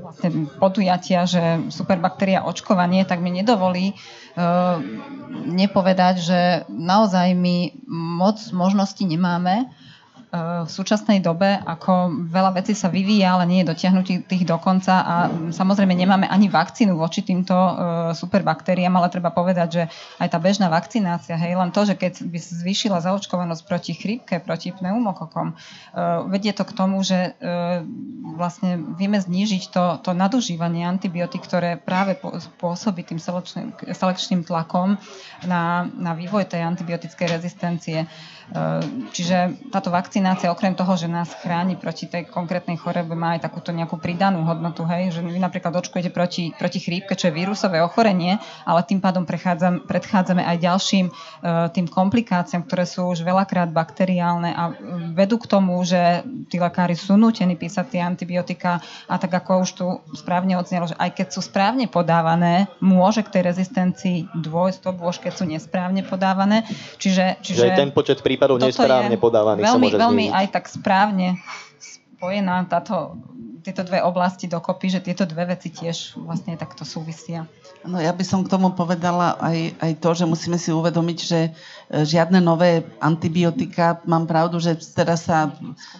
vlastne 0.00 0.48
podujatia, 0.56 1.28
že 1.28 1.68
superbaktéria 1.68 2.48
očkovanie, 2.48 3.04
tak 3.04 3.20
mi 3.20 3.28
nedovolí 3.28 3.92
uh, 3.92 4.80
nepovedať, 5.44 6.14
že 6.24 6.40
naozaj 6.72 7.36
my 7.36 7.84
moc 8.16 8.40
možností 8.56 9.04
nemáme 9.04 9.68
v 10.28 10.68
súčasnej 10.68 11.24
dobe, 11.24 11.56
ako 11.56 12.12
veľa 12.28 12.60
vecí 12.60 12.76
sa 12.76 12.92
vyvíja, 12.92 13.32
ale 13.32 13.48
nie 13.48 13.58
je 13.64 13.72
dotiahnutých 13.72 14.28
tých 14.28 14.44
dokonca 14.44 15.00
a 15.00 15.14
samozrejme 15.48 15.96
nemáme 15.96 16.28
ani 16.28 16.52
vakcínu 16.52 17.00
voči 17.00 17.24
týmto 17.24 17.56
e, 17.56 17.72
superbaktériám, 18.12 18.92
ale 18.92 19.08
treba 19.08 19.32
povedať, 19.32 19.68
že 19.72 19.82
aj 20.20 20.28
tá 20.28 20.36
bežná 20.36 20.68
vakcinácia, 20.68 21.32
hej, 21.32 21.56
len 21.56 21.72
to, 21.72 21.88
že 21.88 21.96
keď 21.96 22.28
by 22.28 22.38
zvýšila 22.44 23.00
zaočkovanosť 23.00 23.62
proti 23.64 23.96
chrípke, 23.96 24.36
proti 24.44 24.76
pneumokokom, 24.76 25.52
e, 25.52 25.54
vedie 26.28 26.52
to 26.52 26.68
k 26.68 26.76
tomu, 26.76 27.00
že 27.00 27.40
vlastne 28.36 28.94
vieme 29.00 29.16
znížiť 29.16 29.62
to, 29.72 29.84
to 30.04 30.10
nadužívanie 30.12 30.84
antibiotík, 30.84 31.40
ktoré 31.40 31.80
práve 31.80 32.20
pôsobí 32.60 33.00
tým 33.06 33.16
selekčným, 33.16 33.72
selekčným 33.88 34.44
tlakom 34.44 35.00
na, 35.48 35.88
na 35.96 36.12
vývoj 36.12 36.44
tej 36.50 36.68
antibiotickej 36.68 37.26
rezistencie. 37.28 38.04
Čiže 39.12 39.68
táto 39.68 39.92
vakcinácia, 39.92 40.48
okrem 40.48 40.72
toho, 40.72 40.96
že 40.96 41.04
nás 41.04 41.28
chráni 41.44 41.76
proti 41.76 42.08
tej 42.08 42.24
konkrétnej 42.32 42.80
chorobe, 42.80 43.12
má 43.12 43.36
aj 43.36 43.44
takúto 43.44 43.76
nejakú 43.76 44.00
pridanú 44.00 44.40
hodnotu, 44.48 44.88
hej, 44.88 45.12
že 45.12 45.20
vy 45.20 45.36
napríklad 45.36 45.76
očkujete 45.76 46.08
proti, 46.08 46.56
proti 46.56 46.80
chrípke, 46.80 47.12
čo 47.12 47.28
je 47.28 47.36
vírusové 47.36 47.84
ochorenie, 47.84 48.40
ale 48.64 48.80
tým 48.88 49.04
pádom 49.04 49.28
predchádzame 49.28 50.42
aj 50.48 50.56
ďalším 50.64 51.06
uh, 51.12 51.68
tým 51.68 51.86
komplikáciám, 51.92 52.64
ktoré 52.64 52.88
sú 52.88 53.12
už 53.12 53.20
veľakrát 53.20 53.68
bakteriálne 53.68 54.50
a 54.56 54.72
vedú 55.12 55.36
k 55.36 55.50
tomu, 55.50 55.76
že 55.84 56.24
tí 56.48 56.56
lekári 56.56 56.96
sú 56.96 57.20
nútení 57.20 57.52
písať 57.52 57.84
tie 57.92 58.00
antibiotika 58.00 58.80
a 59.04 59.20
tak 59.20 59.44
ako 59.44 59.68
už 59.68 59.70
tu 59.76 59.86
správne 60.16 60.56
odznelo, 60.56 60.88
že 60.88 60.96
aj 60.96 61.20
keď 61.20 61.26
sú 61.36 61.44
správne 61.44 61.84
podávané, 61.84 62.72
môže 62.80 63.20
k 63.20 63.32
tej 63.38 63.42
rezistencii 63.52 64.16
dôjsť, 64.40 64.78
to 64.80 64.90
bôž, 64.96 65.20
keď 65.20 65.32
sú 65.36 65.44
nesprávne 65.44 66.00
podávané. 66.00 66.64
Čiže, 66.96 67.44
čiže 67.44 67.68
že 67.68 67.76
ten 67.76 67.92
počet 67.92 68.24
prípadov 68.38 68.62
nesprávne 68.62 69.18
podávaných 69.18 69.66
veľmi, 69.66 69.74
sa 69.74 69.82
môže 69.82 69.98
veľmi 69.98 70.26
aj 70.30 70.46
tak 70.54 70.64
správne 70.70 71.42
spojená 71.82 72.62
táto, 72.70 73.18
tieto 73.62 73.82
dve 73.84 74.02
oblasti 74.02 74.46
dokopy, 74.46 74.98
že 74.98 75.04
tieto 75.04 75.26
dve 75.28 75.54
veci 75.54 75.70
tiež 75.72 76.18
vlastne 76.20 76.54
takto 76.58 76.86
súvisia. 76.86 77.46
No 77.86 78.02
ja 78.02 78.10
by 78.10 78.24
som 78.26 78.42
k 78.42 78.50
tomu 78.50 78.74
povedala 78.74 79.38
aj, 79.38 79.78
aj 79.78 79.92
to, 80.02 80.10
že 80.14 80.24
musíme 80.26 80.58
si 80.58 80.74
uvedomiť, 80.74 81.18
že 81.18 81.40
e, 81.46 81.50
žiadne 82.02 82.42
nové 82.42 82.82
antibiotika, 82.98 84.02
mám 84.06 84.26
pravdu, 84.26 84.58
že 84.58 84.78
teraz 84.94 85.30
sa 85.30 85.54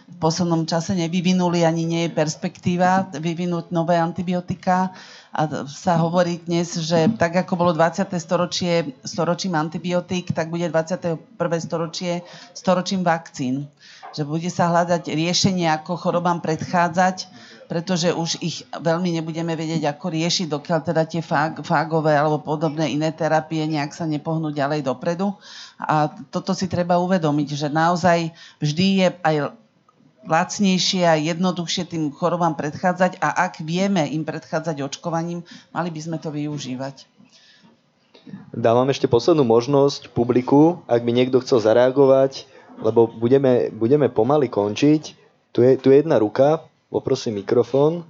v 0.09 0.17
poslednom 0.19 0.67
čase 0.67 0.99
nevyvinuli, 0.99 1.63
ani 1.63 1.87
nie 1.87 2.03
je 2.09 2.17
perspektíva 2.17 3.07
vyvinúť 3.15 3.71
nové 3.71 3.95
antibiotika 3.95 4.91
a 5.29 5.69
sa 5.69 6.01
hovorí 6.01 6.41
dnes, 6.43 6.75
že 6.83 7.07
tak 7.15 7.37
ako 7.47 7.55
bolo 7.55 7.73
20. 7.77 8.11
storočie 8.17 8.97
storočím 9.05 9.55
antibiotík, 9.55 10.35
tak 10.35 10.51
bude 10.51 10.67
21. 10.67 11.21
storočie 11.63 12.27
storočím 12.57 13.07
vakcín. 13.07 13.71
Že 14.17 14.23
bude 14.25 14.49
sa 14.49 14.73
hľadať 14.73 15.13
riešenie, 15.13 15.69
ako 15.69 16.01
chorobám 16.01 16.41
predchádzať, 16.41 17.29
pretože 17.69 18.17
už 18.17 18.41
ich 18.41 18.65
veľmi 18.73 19.13
nebudeme 19.21 19.53
vedieť, 19.53 19.93
ako 19.93 20.17
riešiť, 20.17 20.49
dokiaľ 20.49 20.81
teda 20.81 21.05
tie 21.05 21.21
fág, 21.21 21.61
fágové 21.61 22.17
alebo 22.17 22.41
podobné 22.41 22.89
iné 22.97 23.13
terapie 23.13 23.61
nejak 23.69 23.93
sa 23.93 24.09
nepohnú 24.09 24.49
ďalej 24.49 24.89
dopredu. 24.89 25.37
A 25.77 26.09
toto 26.33 26.57
si 26.57 26.65
treba 26.65 26.97
uvedomiť, 26.97 27.49
že 27.53 27.69
naozaj 27.69 28.33
vždy 28.65 28.87
je 29.05 29.09
aj 29.21 29.37
lacnejšie 30.25 31.05
a 31.05 31.21
jednoduchšie 31.21 31.85
tým 31.93 32.09
chorobám 32.09 32.57
predchádzať 32.57 33.21
a 33.21 33.49
ak 33.49 33.61
vieme 33.61 34.09
im 34.09 34.25
predchádzať 34.25 34.81
očkovaním, 34.89 35.45
mali 35.71 35.93
by 35.93 36.01
sme 36.01 36.17
to 36.17 36.33
využívať. 36.33 37.05
Dávam 38.53 38.89
ešte 38.89 39.09
poslednú 39.09 39.45
možnosť 39.45 40.13
publiku, 40.13 40.81
ak 40.89 41.01
by 41.05 41.13
niekto 41.13 41.41
chcel 41.45 41.61
zareagovať, 41.65 42.48
lebo 42.83 43.11
budeme, 43.11 43.71
budeme 43.75 44.09
pomaly 44.09 44.47
končiť. 44.47 45.03
Tu 45.51 45.59
je, 45.65 45.71
tu 45.81 45.91
je 45.91 46.01
jedna 46.05 46.19
ruka, 46.19 46.63
poprosím 46.93 47.43
mikrofón. 47.43 48.07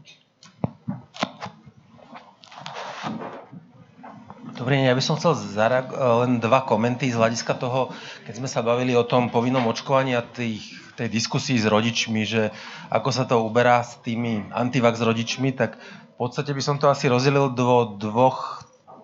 Dobrý 4.59 4.75
deň, 4.75 4.91
ja 4.91 4.99
by 4.99 5.05
som 5.07 5.17
chcel 5.17 5.39
zareagovať 5.39 6.19
len 6.27 6.43
dva 6.43 6.67
komenty 6.67 7.09
z 7.09 7.17
hľadiska 7.17 7.55
toho, 7.63 7.95
keď 8.27 8.43
sme 8.43 8.51
sa 8.51 8.59
bavili 8.59 8.91
o 8.99 9.07
tom 9.07 9.31
povinnom 9.31 9.63
očkovaní 9.71 10.19
a 10.19 10.27
tých, 10.27 10.67
tej 10.99 11.07
diskusii 11.07 11.63
s 11.63 11.71
rodičmi, 11.71 12.27
že 12.27 12.51
ako 12.91 13.09
sa 13.15 13.23
to 13.23 13.39
uberá 13.39 13.87
s 13.87 14.03
tými 14.03 14.51
antivax 14.51 14.99
rodičmi, 14.99 15.55
tak 15.55 15.79
v 15.79 16.15
podstate 16.19 16.51
by 16.51 16.59
som 16.59 16.75
to 16.75 16.91
asi 16.91 17.07
rozdelil 17.07 17.55
do 17.55 17.95
dvoch 18.03 18.58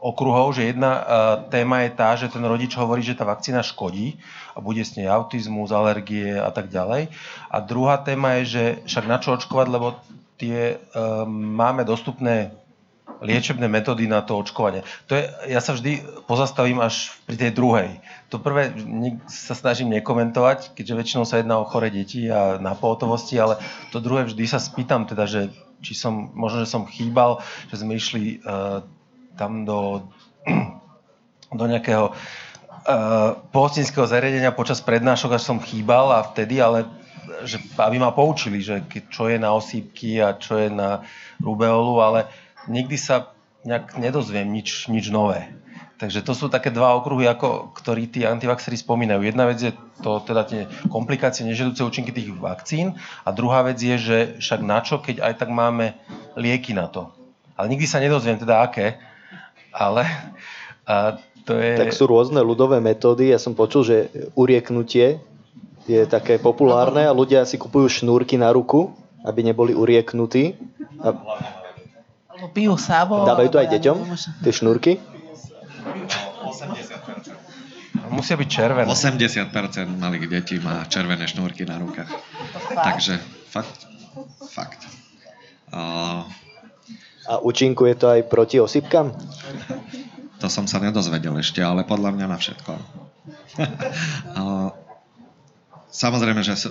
okruhov, 0.05 0.53
že 0.53 0.69
jedna 0.69 0.93
uh, 0.93 1.05
téma 1.49 1.89
je 1.89 1.91
tá, 1.97 2.13
že 2.13 2.29
ten 2.29 2.45
rodič 2.45 2.77
hovorí, 2.77 3.01
že 3.01 3.17
tá 3.17 3.25
vakcína 3.25 3.65
škodí 3.65 4.21
a 4.53 4.61
bude 4.61 4.85
s 4.85 5.01
nej 5.01 5.09
autizmus, 5.09 5.73
alergie 5.73 6.37
a 6.37 6.53
tak 6.53 6.69
ďalej. 6.69 7.09
A 7.49 7.57
druhá 7.65 7.97
téma 7.97 8.37
je, 8.41 8.45
že 8.45 8.65
však 8.85 9.05
na 9.09 9.17
čo 9.17 9.33
očkovať, 9.33 9.67
lebo 9.73 9.97
tie 10.37 10.77
uh, 10.77 11.25
máme 11.33 11.89
dostupné 11.89 12.53
liečebné 13.25 13.65
metódy 13.65 14.05
na 14.05 14.21
to 14.21 14.37
očkovanie. 14.37 14.85
To 15.09 15.17
je, 15.17 15.25
ja 15.49 15.65
sa 15.65 15.73
vždy 15.73 16.05
pozastavím 16.29 16.85
až 16.85 17.17
pri 17.25 17.41
tej 17.41 17.51
druhej. 17.57 17.89
To 18.29 18.37
prvé 18.37 18.77
sa 19.31 19.57
snažím 19.57 19.89
nekomentovať, 19.97 20.77
keďže 20.77 20.99
väčšinou 20.99 21.25
sa 21.25 21.41
jedná 21.41 21.57
o 21.57 21.69
chore 21.69 21.89
deti 21.89 22.29
a 22.29 22.61
na 22.61 22.77
pohotovosti, 22.77 23.41
ale 23.41 23.57
to 23.95 24.05
druhé 24.05 24.29
vždy 24.29 24.45
sa 24.45 24.61
spýtam 24.61 25.09
teda, 25.09 25.25
že 25.25 25.49
či 25.81 25.93
som, 25.97 26.33
možno, 26.33 26.65
že 26.65 26.69
som 26.69 26.89
chýbal, 26.89 27.45
že 27.69 27.81
sme 27.81 27.97
išli 27.97 28.41
uh, 28.45 28.85
tam 29.35 29.67
do, 29.67 30.09
do 31.59 31.65
nejakého 31.65 32.11
uh, 32.11 33.39
pohostinského 33.51 34.07
zariadenia 34.07 34.55
počas 34.55 34.81
prednášok, 34.81 35.37
až 35.37 35.43
som 35.43 35.59
chýbal 35.63 36.11
a 36.15 36.27
vtedy, 36.27 36.61
ale 36.61 36.87
že, 37.45 37.61
aby 37.81 37.97
ma 37.97 38.13
poučili, 38.13 38.61
že 38.61 38.85
čo 39.09 39.29
je 39.29 39.41
na 39.41 39.53
osýpky 39.57 40.21
a 40.21 40.37
čo 40.37 40.61
je 40.61 40.69
na 40.69 41.05
rubeolu, 41.41 42.01
ale 42.01 42.29
nikdy 42.69 42.97
sa 43.01 43.33
nejak 43.65 43.97
nedozviem 43.97 44.45
nič, 44.45 44.93
nič 44.93 45.09
nové. 45.09 45.49
Takže 45.95 46.27
to 46.27 46.35
sú 46.35 46.51
také 46.51 46.75
dva 46.75 46.99
okruhy, 46.99 47.25
ako, 47.31 47.71
ktorí 47.73 48.11
tí 48.11 48.27
antivaxery 48.27 48.77
spomínajú. 48.77 49.25
Jedna 49.25 49.47
vec 49.47 49.63
je 49.63 49.73
to, 50.03 50.21
teda 50.27 50.43
tie 50.45 50.67
komplikácie, 50.91 51.47
nežedúce 51.47 51.87
účinky 51.87 52.11
tých 52.11 52.35
vakcín 52.35 52.99
a 53.23 53.31
druhá 53.31 53.63
vec 53.63 53.79
je, 53.79 53.97
že 53.97 54.19
však 54.43 54.61
na 54.61 54.83
čo, 54.83 54.99
keď 54.99 55.23
aj 55.23 55.35
tak 55.39 55.51
máme 55.55 55.95
lieky 56.35 56.75
na 56.75 56.91
to. 56.91 57.15
Ale 57.55 57.71
nikdy 57.71 57.87
sa 57.87 58.03
nedozviem 58.03 58.37
teda 58.37 58.67
aké, 58.67 58.99
ale 59.75 60.07
a 60.87 61.19
to 61.45 61.59
je... 61.59 61.77
Tak 61.77 61.93
sú 61.93 62.09
rôzne 62.09 62.41
ľudové 62.41 62.81
metódy. 62.81 63.35
Ja 63.35 63.43
som 63.43 63.53
počul, 63.53 63.83
že 63.85 63.97
urieknutie 64.33 65.21
je 65.85 66.01
také 66.09 66.41
populárne 66.41 67.05
a 67.05 67.13
ľudia 67.13 67.45
si 67.45 67.61
kupujú 67.61 67.91
šnúrky 67.91 68.41
na 68.41 68.49
ruku, 68.49 68.97
aby 69.27 69.45
neboli 69.45 69.77
urieknutí. 69.77 70.57
A 71.05 71.13
Alebo 72.33 72.49
pijú 72.57 72.81
sávo. 72.81 73.29
dávajú 73.29 73.49
to 73.53 73.59
aj 73.61 73.69
deťom, 73.77 73.99
tie 74.41 74.53
šnúrky. 74.53 74.93
Musia 78.09 78.39
byť 78.39 78.49
červené. 78.49 78.89
80% 78.89 79.53
malých 80.01 80.25
detí 80.31 80.57
má 80.63 80.87
červené 80.89 81.27
šnúrky 81.29 81.67
na 81.67 81.83
rukách. 81.83 82.09
Takže 82.73 83.19
fakt, 83.51 83.91
fakt. 84.49 84.81
Uh, 85.75 86.23
A 87.25 87.41
účinkuje 87.41 87.97
to 87.97 88.07
aj 88.13 88.29
proti 88.29 88.61
osypkám? 88.61 89.13
to 90.45 90.47
som 90.53 90.69
sa 90.69 90.77
nedozvedel 90.77 91.33
ešte, 91.41 91.65
ale 91.65 91.89
podľa 91.89 92.13
mňa 92.13 92.27
na 92.29 92.37
všetko. 92.37 92.73
samozrejme, 96.05 96.45
že 96.45 96.69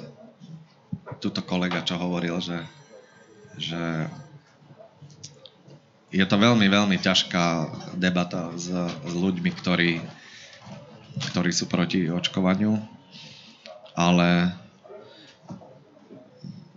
tuto 1.18 1.42
kolega, 1.42 1.82
čo 1.82 1.98
hovoril, 1.98 2.38
že, 2.38 2.62
že 3.58 3.82
je 6.14 6.26
to 6.28 6.38
veľmi, 6.38 6.70
veľmi 6.70 7.02
ťažká 7.02 7.46
debata 7.98 8.54
s, 8.54 8.70
s 8.70 9.14
ľuďmi, 9.18 9.50
ktorí, 9.58 9.98
ktorí 11.34 11.50
sú 11.50 11.66
proti 11.66 12.06
očkovaniu, 12.06 12.78
ale 13.98 14.54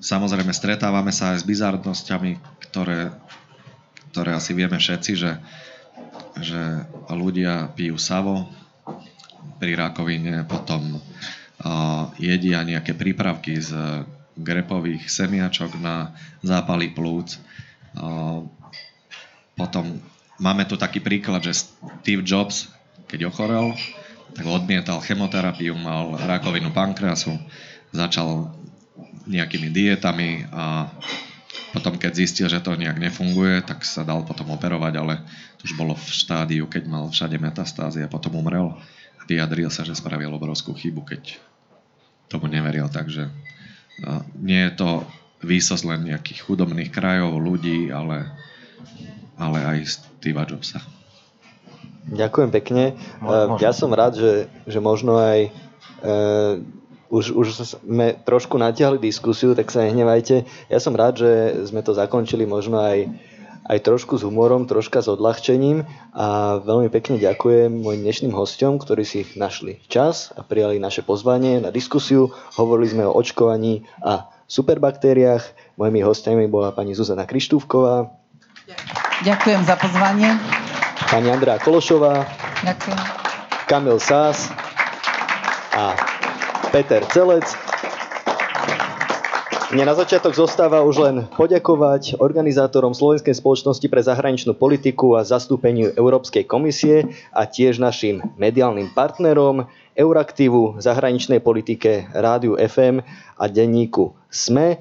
samozrejme 0.00 0.54
stretávame 0.54 1.12
sa 1.12 1.36
aj 1.36 1.42
s 1.42 1.44
bizarnosťami, 1.44 2.40
ktoré, 2.70 3.12
ktoré 4.16 4.32
asi 4.32 4.56
vieme 4.56 4.80
všetci, 4.80 5.12
že, 5.12 5.36
že 6.40 6.88
ľudia 7.12 7.68
pijú 7.76 8.00
savo 8.00 8.48
pri 9.60 9.76
rakovine, 9.76 10.40
potom 10.48 10.96
uh, 10.96 12.08
jedia 12.16 12.64
nejaké 12.64 12.96
prípravky 12.96 13.60
z 13.60 13.76
grepových 14.40 15.12
semiačok 15.12 15.76
na 15.84 16.16
zápaly 16.40 16.96
plúc. 16.96 17.36
Uh, 17.92 18.48
potom 19.52 20.00
máme 20.40 20.64
tu 20.64 20.80
taký 20.80 21.04
príklad, 21.04 21.44
že 21.44 21.68
Steve 22.00 22.24
Jobs, 22.24 22.72
keď 23.12 23.28
ochorel, 23.28 23.76
tak 24.32 24.48
odmietal 24.48 25.04
chemoterapiu, 25.04 25.76
mal 25.76 26.16
rakovinu 26.24 26.72
pankreasu, 26.72 27.36
začal 27.92 28.48
nejakými 29.28 29.68
dietami 29.68 30.48
a 30.48 30.88
potom 31.72 31.96
keď 31.96 32.12
zistil, 32.16 32.46
že 32.46 32.60
to 32.60 32.74
nejak 32.74 32.96
nefunguje, 32.96 33.60
tak 33.62 33.84
sa 33.84 34.02
dal 34.02 34.24
potom 34.24 34.52
operovať, 34.52 34.92
ale 34.96 35.14
to 35.58 35.68
už 35.68 35.74
bolo 35.76 35.92
v 35.94 36.06
štádiu, 36.06 36.64
keď 36.66 36.84
mal 36.86 37.04
všade 37.08 37.36
metastázy 37.36 38.00
a 38.00 38.08
potom 38.08 38.36
umrel 38.36 38.76
a 39.16 39.22
vyjadril 39.24 39.68
sa, 39.68 39.84
že 39.84 39.96
spravil 39.96 40.30
obrovskú 40.30 40.72
chybu, 40.72 41.02
keď 41.04 41.22
tomu 42.26 42.50
neveril, 42.50 42.90
takže 42.90 43.30
a 44.04 44.20
nie 44.36 44.60
je 44.68 44.76
to 44.76 45.08
výsos 45.40 45.80
len 45.80 46.04
nejakých 46.04 46.44
chudobných 46.44 46.92
krajov, 46.92 47.40
ľudí, 47.40 47.88
ale, 47.88 48.28
ale 49.40 49.58
aj 49.64 49.78
Steva 49.88 50.44
Jobsa. 50.44 50.84
Ďakujem 52.06 52.50
pekne. 52.52 52.92
Mo- 53.18 53.56
Ja 53.58 53.72
som 53.72 53.90
rád, 53.90 54.20
že, 54.20 54.32
že 54.68 54.78
možno 54.78 55.16
aj 55.16 55.48
uh, 56.04 56.60
už, 57.08 57.32
už 57.32 57.46
sme 57.78 58.18
trošku 58.22 58.56
natiahli 58.56 58.98
diskusiu, 58.98 59.54
tak 59.54 59.70
sa 59.70 59.82
nehnevajte. 59.82 60.42
Ja 60.66 60.78
som 60.78 60.92
rád, 60.92 61.22
že 61.22 61.30
sme 61.66 61.80
to 61.80 61.92
zakončili 61.92 62.44
možno 62.44 62.78
aj, 62.78 63.06
aj 63.66 63.78
trošku 63.82 64.14
s 64.14 64.22
humorom, 64.22 64.66
troška 64.66 65.02
s 65.02 65.08
odľahčením 65.08 65.82
a 66.12 66.58
veľmi 66.58 66.86
pekne 66.88 67.18
ďakujem 67.18 67.70
mojim 67.70 68.02
dnešným 68.02 68.30
hostom, 68.30 68.78
ktorí 68.78 69.02
si 69.02 69.26
našli 69.34 69.82
čas 69.86 70.30
a 70.34 70.42
prijali 70.42 70.78
naše 70.78 71.02
pozvanie 71.02 71.58
na 71.58 71.70
diskusiu. 71.70 72.30
Hovorili 72.54 72.90
sme 72.90 73.04
o 73.06 73.14
očkovaní 73.14 73.86
a 73.98 74.26
superbaktériách. 74.46 75.42
Mojimi 75.74 76.00
hostiami 76.00 76.46
bola 76.46 76.70
pani 76.70 76.94
Zuzana 76.94 77.26
Krištúvková, 77.26 78.10
Ďakujem 79.16 79.62
za 79.62 79.78
pozvanie. 79.78 80.34
pani 81.06 81.30
Andrea 81.30 81.56
Kološová, 81.56 82.26
Ďakujem. 82.60 82.98
Kamil 83.66 83.98
Sás 83.98 84.50
a 85.70 86.15
Peter 86.76 87.00
Celec. 87.08 87.56
Mne 89.72 89.88
na 89.88 89.96
začiatok 89.96 90.36
zostáva 90.36 90.84
už 90.84 91.08
len 91.08 91.16
poďakovať 91.32 92.20
organizátorom 92.20 92.92
Slovenskej 92.92 93.32
spoločnosti 93.32 93.88
pre 93.88 94.04
zahraničnú 94.04 94.52
politiku 94.52 95.16
a 95.16 95.24
zastúpeniu 95.24 95.96
Európskej 95.96 96.44
komisie 96.44 97.08
a 97.32 97.48
tiež 97.48 97.80
našim 97.80 98.20
mediálnym 98.36 98.92
partnerom 98.92 99.64
Euraktivu, 99.96 100.76
zahraničnej 100.76 101.40
politike, 101.40 102.12
Rádiu 102.12 102.60
FM 102.60 103.00
a 103.40 103.44
denníku 103.48 104.12
SME. 104.28 104.76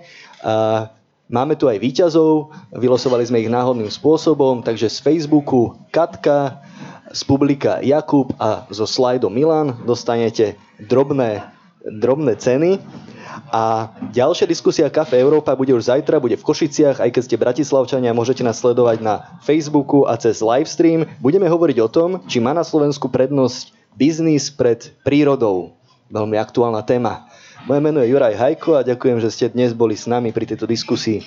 Máme 1.31 1.55
tu 1.55 1.71
aj 1.71 1.79
výťazov, 1.79 2.51
vylosovali 2.75 3.23
sme 3.23 3.39
ich 3.39 3.47
náhodným 3.47 3.87
spôsobom, 3.87 4.67
takže 4.67 4.91
z 4.91 4.99
Facebooku 4.99 5.79
Katka, 5.95 6.59
z 7.15 7.23
publika 7.23 7.79
Jakub 7.79 8.35
a 8.35 8.67
zo 8.67 8.83
slajdu 8.83 9.31
Milan 9.31 9.79
dostanete 9.87 10.59
drobné, 10.75 11.54
drobné 11.85 12.33
ceny. 12.35 12.81
A 13.51 13.93
ďalšia 14.15 14.49
diskusia 14.49 14.87
Kafe 14.89 15.19
Európa 15.21 15.53
bude 15.53 15.75
už 15.75 15.91
zajtra, 15.91 16.23
bude 16.23 16.39
v 16.39 16.45
Košiciach, 16.45 17.03
aj 17.03 17.09
keď 17.13 17.21
ste 17.21 17.41
Bratislavčania, 17.41 18.15
môžete 18.15 18.41
nás 18.41 18.57
sledovať 18.57 19.03
na 19.03 19.39
Facebooku 19.43 20.07
a 20.07 20.17
cez 20.17 20.39
livestream. 20.41 21.05
Budeme 21.21 21.45
hovoriť 21.45 21.77
o 21.83 21.91
tom, 21.91 22.09
či 22.25 22.41
má 22.41 22.55
na 22.55 22.63
Slovensku 22.63 23.11
prednosť 23.11 23.75
biznis 23.93 24.49
pred 24.49 24.91
prírodou. 25.03 25.77
Veľmi 26.09 26.39
aktuálna 26.39 26.81
téma. 26.85 27.27
Moje 27.65 27.81
meno 27.81 27.97
je 27.97 28.13
Juraj 28.13 28.37
Hajko 28.37 28.77
a 28.77 28.85
ďakujem, 28.85 29.17
že 29.17 29.33
ste 29.33 29.45
dnes 29.49 29.73
boli 29.73 29.97
s 29.97 30.05
nami 30.05 30.29
pri 30.29 30.45
tejto 30.45 30.69
diskusii. 30.69 31.25